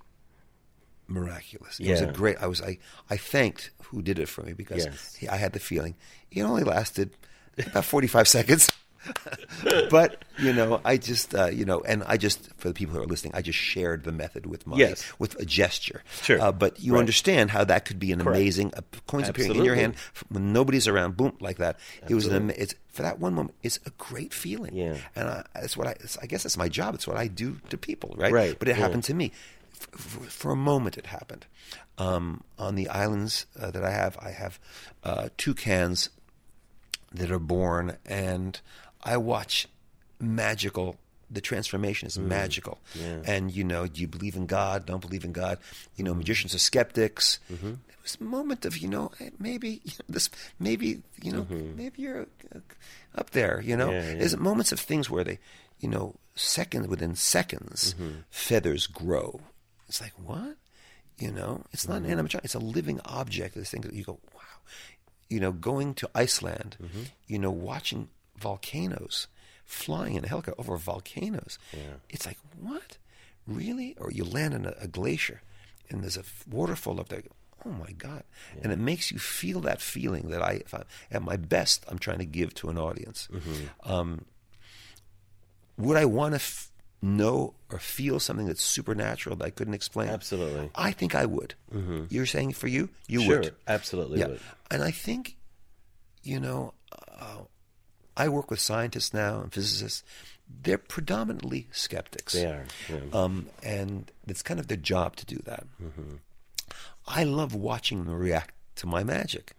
miraculous. 1.08 1.80
It 1.80 1.90
was 1.90 2.02
a 2.02 2.06
Yeah. 2.06 2.12
great. 2.12 2.38
I 2.40 2.48
was 2.48 2.62
I 2.62 2.78
I 3.10 3.18
thanked 3.18 3.72
who 3.86 4.02
did 4.02 4.20
it 4.20 4.28
for 4.30 4.44
me 4.44 4.54
because 4.54 4.86
Yes. 4.86 5.16
he, 5.16 5.28
I 5.28 5.38
had 5.38 5.54
the 5.54 5.60
feeling 5.60 5.96
it 6.32 6.42
only 6.42 6.64
lasted 6.64 7.12
about 7.66 7.86
45 7.86 8.28
seconds. 8.28 8.70
but 9.90 10.26
you 10.38 10.52
know, 10.52 10.82
I 10.84 10.98
just 10.98 11.34
uh, 11.34 11.46
you 11.46 11.64
know, 11.64 11.80
and 11.82 12.04
I 12.08 12.18
just 12.18 12.50
for 12.58 12.68
the 12.68 12.74
people 12.74 12.96
who 12.96 13.02
are 13.02 13.06
listening, 13.06 13.34
I 13.36 13.42
just 13.42 13.58
shared 13.58 14.04
the 14.04 14.12
method 14.12 14.46
with 14.46 14.68
my 14.68 14.76
Yes. 14.78 15.04
with 15.18 15.40
a 15.40 15.46
gesture. 15.46 16.04
Sure. 16.22 16.42
Uh, 16.42 16.52
but 16.52 16.80
you 16.82 16.94
Right. 16.94 17.00
understand 17.00 17.52
how 17.52 17.64
that 17.64 17.86
could 17.86 18.00
be 18.00 18.12
an 18.12 18.20
Correct. 18.20 18.36
amazing 18.38 18.74
uh, 18.76 18.82
coins 19.08 19.30
appearing 19.30 19.56
in 19.56 19.64
your 19.64 19.76
hand 19.76 19.96
when 20.30 20.52
nobody's 20.52 20.88
around, 20.90 21.16
boom, 21.16 21.38
like 21.40 21.58
that. 21.58 21.80
It 22.10 22.16
was 22.16 22.26
an 22.26 22.34
Absolutely. 22.50 22.62
it's 22.64 22.76
for 22.90 23.02
that 23.04 23.20
one 23.20 23.34
moment. 23.34 23.56
It's 23.64 23.80
a 23.86 23.92
great 23.92 24.34
feeling. 24.34 24.76
Yeah. 24.76 24.98
and 25.16 25.30
I, 25.30 25.46
that's 25.56 25.78
what 25.78 25.88
I. 25.88 25.92
It's, 25.92 26.18
I 26.18 26.26
guess 26.26 26.44
that's 26.44 26.58
my 26.58 26.68
job. 26.68 26.94
It's 26.96 27.08
what 27.08 27.16
I 27.18 27.28
do 27.28 27.60
to 27.70 27.78
people, 27.78 28.14
right? 28.18 28.32
Right, 28.34 28.60
But 28.60 28.68
it 28.68 28.72
yeah. 28.72 28.84
happened 28.84 29.06
to 29.06 29.14
me. 29.14 29.32
F- 29.80 29.88
f- 29.94 30.30
for 30.34 30.52
a 30.52 30.56
moment, 30.56 30.98
it 30.98 31.06
happened. 31.06 31.46
Um, 32.00 32.44
on 32.60 32.76
the 32.76 32.90
islands 32.90 33.46
uh, 33.60 33.72
that 33.72 33.84
I 33.84 33.90
have, 33.92 34.18
I 34.22 34.32
have 34.32 34.60
uh, 35.04 35.30
two 35.38 35.54
cans 35.56 36.10
that 37.14 37.32
are 37.32 37.40
born, 37.40 37.98
and 38.06 38.60
I 39.04 39.18
watch 39.18 39.68
magical. 40.20 40.98
The 41.30 41.42
transformation 41.42 42.08
is 42.08 42.18
magical, 42.18 42.80
yeah. 42.96 43.20
and 43.26 43.52
you 43.52 43.66
know, 43.66 43.86
do 43.86 44.00
you 44.00 44.08
believe 44.08 44.38
in 44.38 44.46
God? 44.46 44.86
Don't 44.86 45.02
believe 45.02 45.26
in 45.26 45.34
God? 45.34 45.58
You 45.98 46.06
know, 46.06 46.14
magicians 46.14 46.56
are 46.56 46.60
skeptics. 46.60 47.40
It 47.50 47.60
was 48.02 48.18
a 48.22 48.24
moment 48.24 48.66
of 48.66 48.78
you 48.78 48.88
know 48.88 49.12
eh, 49.20 49.32
maybe 49.38 49.82
this 50.08 50.30
maybe 50.58 51.02
you 51.22 51.34
know 51.34 51.46
maybe 51.76 52.02
you're 52.02 52.28
uh, 52.56 52.60
up 53.16 53.32
there 53.32 53.60
you 53.62 53.76
know 53.76 53.88
Mm-hmm. 53.90 54.08
Yeah, 54.08 54.12
yeah. 54.14 54.20
there's 54.20 54.38
moments 54.38 54.72
of 54.72 54.80
things 54.80 55.10
where 55.10 55.26
they 55.26 55.40
you 55.80 55.90
know 55.90 56.16
second 56.36 56.88
within 56.88 57.16
seconds 57.16 57.94
Mm-hmm. 58.00 58.20
feathers 58.30 58.88
grow 58.88 59.42
it's 59.90 60.00
like 60.00 60.14
what 60.24 60.56
you 61.20 61.32
know 61.34 61.64
it's 61.74 61.86
not 61.90 62.04
Mm-hmm. 62.04 62.18
an 62.18 62.26
animatronic 62.28 62.46
it's 62.46 62.56
a 62.56 62.60
living 62.60 63.02
object 63.04 63.56
this 63.56 63.70
thing 63.72 63.82
that 63.82 63.92
you 63.92 64.06
go 64.06 64.20
wow 64.34 64.42
you 65.30 65.40
know 65.40 65.52
going 65.52 65.94
to 65.96 66.10
Iceland 66.16 66.78
Mm-hmm. 66.82 67.04
you 67.28 67.40
know 67.40 67.52
watching 67.52 68.10
volcanoes 68.38 69.28
flying 69.66 70.16
in 70.16 70.24
a 70.24 70.28
helicopter 70.28 70.60
over 70.62 70.78
volcanoes. 70.78 71.58
It's 72.10 72.26
like 72.26 72.38
what? 72.60 72.98
Really? 73.46 73.96
Or 74.00 74.12
you 74.12 74.24
land 74.24 74.54
on 74.54 74.66
a, 74.66 74.74
a 74.82 74.88
glacier 74.88 75.42
and 75.90 76.02
there's 76.04 76.18
a 76.18 76.24
waterfall 76.50 77.00
up 77.00 77.10
there. 77.10 77.24
Oh 77.66 77.72
my 77.72 77.92
god. 77.92 78.24
And 78.62 78.72
it 78.72 78.80
makes 78.80 79.12
you 79.12 79.20
feel 79.20 79.60
that 79.62 79.82
feeling 79.82 80.30
that 80.30 80.42
i 80.42 80.54
if 80.66 80.74
i 80.74 80.84
at 81.12 81.22
my 81.24 81.36
best 81.38 81.84
i'm 81.90 82.00
trying 82.00 82.20
to 82.20 82.26
give 82.26 82.54
to 82.56 82.70
an 82.70 82.78
audience. 82.78 83.28
Um, 83.84 84.26
would 85.78 85.98
i 85.98 86.06
want 86.06 86.32
to 86.34 86.38
f- 86.38 86.72
know 87.02 87.54
or 87.72 87.78
feel 87.80 88.20
something 88.20 88.48
that's 88.48 88.64
supernatural 88.64 89.36
that 89.36 89.46
i 89.46 89.50
couldn't 89.50 89.74
explain 89.76 90.10
Absolutely. 90.10 90.70
i 90.76 90.92
think 90.92 91.14
i 91.16 91.26
would 91.26 91.54
you're 92.10 92.26
saying 92.26 92.54
for 92.54 92.68
you 92.68 92.90
you 93.08 93.22
sure, 93.22 93.40
would 93.40 93.54
absolutely 93.68 94.20
yeah 94.20 94.28
would. 94.28 94.40
and 94.72 94.82
i 94.84 94.90
think 94.92 95.38
you 96.24 96.40
know 96.40 96.74
uh, 97.22 97.42
i 98.16 98.28
work 98.28 98.50
with 98.50 98.60
scientists 98.60 99.14
now 99.14 99.42
and 99.42 99.54
physicists 99.54 100.04
they're 100.64 100.78
predominantly 100.78 101.68
skeptics 101.72 102.34
They 102.34 102.46
are. 102.46 102.66
Yeah. 102.90 103.00
um, 103.14 103.48
and 103.62 104.10
it's 104.28 104.42
kind 104.42 104.60
of 104.60 104.68
their 104.68 104.78
job 104.78 105.18
to 105.18 105.26
do 105.26 105.42
that. 105.44 105.66
I 107.06 107.26
love 107.26 107.54
watching 107.54 108.06
them 108.06 108.14
react 108.16 108.54
to 108.78 108.88
my 108.88 109.04
magic 109.04 109.54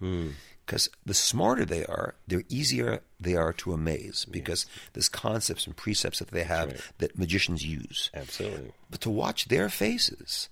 because 0.68 0.90
the 1.06 1.14
smarter 1.14 1.64
they 1.64 1.86
are, 1.86 2.14
the 2.26 2.44
easier 2.50 3.00
they 3.18 3.34
are 3.34 3.54
to 3.54 3.72
amaze 3.72 4.26
because 4.30 4.66
there's 4.92 5.08
concepts 5.08 5.66
and 5.66 5.74
precepts 5.74 6.18
that 6.18 6.28
they 6.28 6.42
have 6.42 6.68
right. 6.68 6.80
that 6.98 7.18
magicians 7.18 7.64
use. 7.64 8.10
absolutely. 8.12 8.72
But 8.90 9.00
to 9.00 9.08
watch 9.08 9.48
their 9.48 9.70
faces 9.70 10.50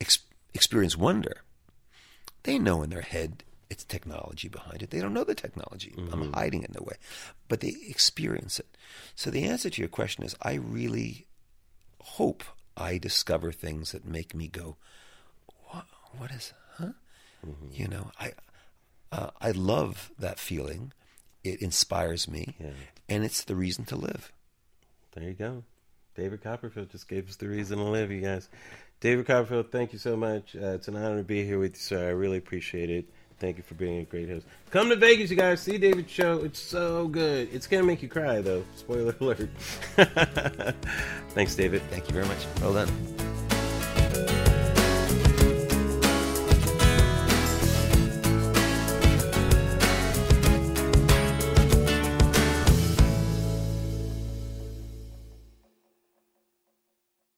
ex- 0.00 0.20
experience 0.54 0.96
wonder, 0.96 1.42
they 2.44 2.58
know 2.58 2.82
in 2.82 2.88
their 2.88 3.02
head 3.02 3.44
it's 3.68 3.84
technology 3.84 4.48
behind 4.48 4.82
it. 4.82 4.88
They 4.88 5.00
don't 5.00 5.12
know 5.12 5.24
the 5.24 5.34
technology. 5.34 5.92
I'm 5.98 6.06
mm-hmm. 6.06 6.32
hiding 6.32 6.62
it 6.62 6.70
in 6.70 6.76
a 6.78 6.82
way, 6.82 6.96
but 7.48 7.60
they 7.60 7.74
experience 7.86 8.58
it. 8.58 8.78
So 9.14 9.30
the 9.30 9.44
answer 9.44 9.68
to 9.68 9.82
your 9.82 9.90
question 9.90 10.24
is 10.24 10.36
I 10.40 10.54
really 10.54 11.26
hope 12.00 12.44
I 12.78 12.96
discover 12.96 13.52
things 13.52 13.92
that 13.92 14.06
make 14.06 14.34
me 14.34 14.48
go, 14.48 14.76
what, 15.66 15.84
what 16.16 16.30
is, 16.30 16.54
huh? 16.78 16.92
Mm-hmm. 17.46 17.66
You 17.72 17.88
know, 17.88 18.10
I, 18.18 18.32
uh, 19.12 19.30
I 19.40 19.50
love 19.52 20.10
that 20.18 20.38
feeling. 20.38 20.92
It 21.44 21.62
inspires 21.62 22.28
me, 22.28 22.56
and 23.08 23.24
it's 23.24 23.44
the 23.44 23.54
reason 23.54 23.84
to 23.86 23.96
live. 23.96 24.32
There 25.12 25.24
you 25.24 25.34
go. 25.34 25.62
David 26.14 26.42
Copperfield 26.42 26.90
just 26.90 27.08
gave 27.08 27.28
us 27.28 27.36
the 27.36 27.48
reason 27.48 27.78
to 27.78 27.84
live, 27.84 28.10
you 28.10 28.20
guys. 28.20 28.48
David 29.00 29.26
Copperfield, 29.26 29.70
thank 29.70 29.92
you 29.92 29.98
so 29.98 30.16
much. 30.16 30.56
Uh, 30.56 30.74
it's 30.74 30.88
an 30.88 30.96
honor 30.96 31.18
to 31.18 31.22
be 31.22 31.44
here 31.44 31.58
with 31.58 31.72
you, 31.74 31.80
sir. 31.80 32.08
I 32.08 32.10
really 32.10 32.38
appreciate 32.38 32.90
it. 32.90 33.08
Thank 33.38 33.56
you 33.56 33.62
for 33.62 33.74
being 33.74 34.00
a 34.00 34.04
great 34.04 34.28
host. 34.28 34.46
Come 34.70 34.88
to 34.88 34.96
Vegas, 34.96 35.30
you 35.30 35.36
guys. 35.36 35.60
See 35.60 35.78
David's 35.78 36.10
show. 36.10 36.38
It's 36.44 36.58
so 36.58 37.06
good. 37.06 37.48
It's 37.52 37.68
going 37.68 37.82
to 37.82 37.86
make 37.86 38.02
you 38.02 38.08
cry, 38.08 38.40
though. 38.40 38.64
Spoiler 38.74 39.14
alert. 39.20 39.48
Thanks, 41.30 41.54
David. 41.54 41.82
Thank 41.90 42.08
you 42.08 42.14
very 42.14 42.26
much. 42.26 42.44
Well 42.60 42.74
done. 42.74 43.27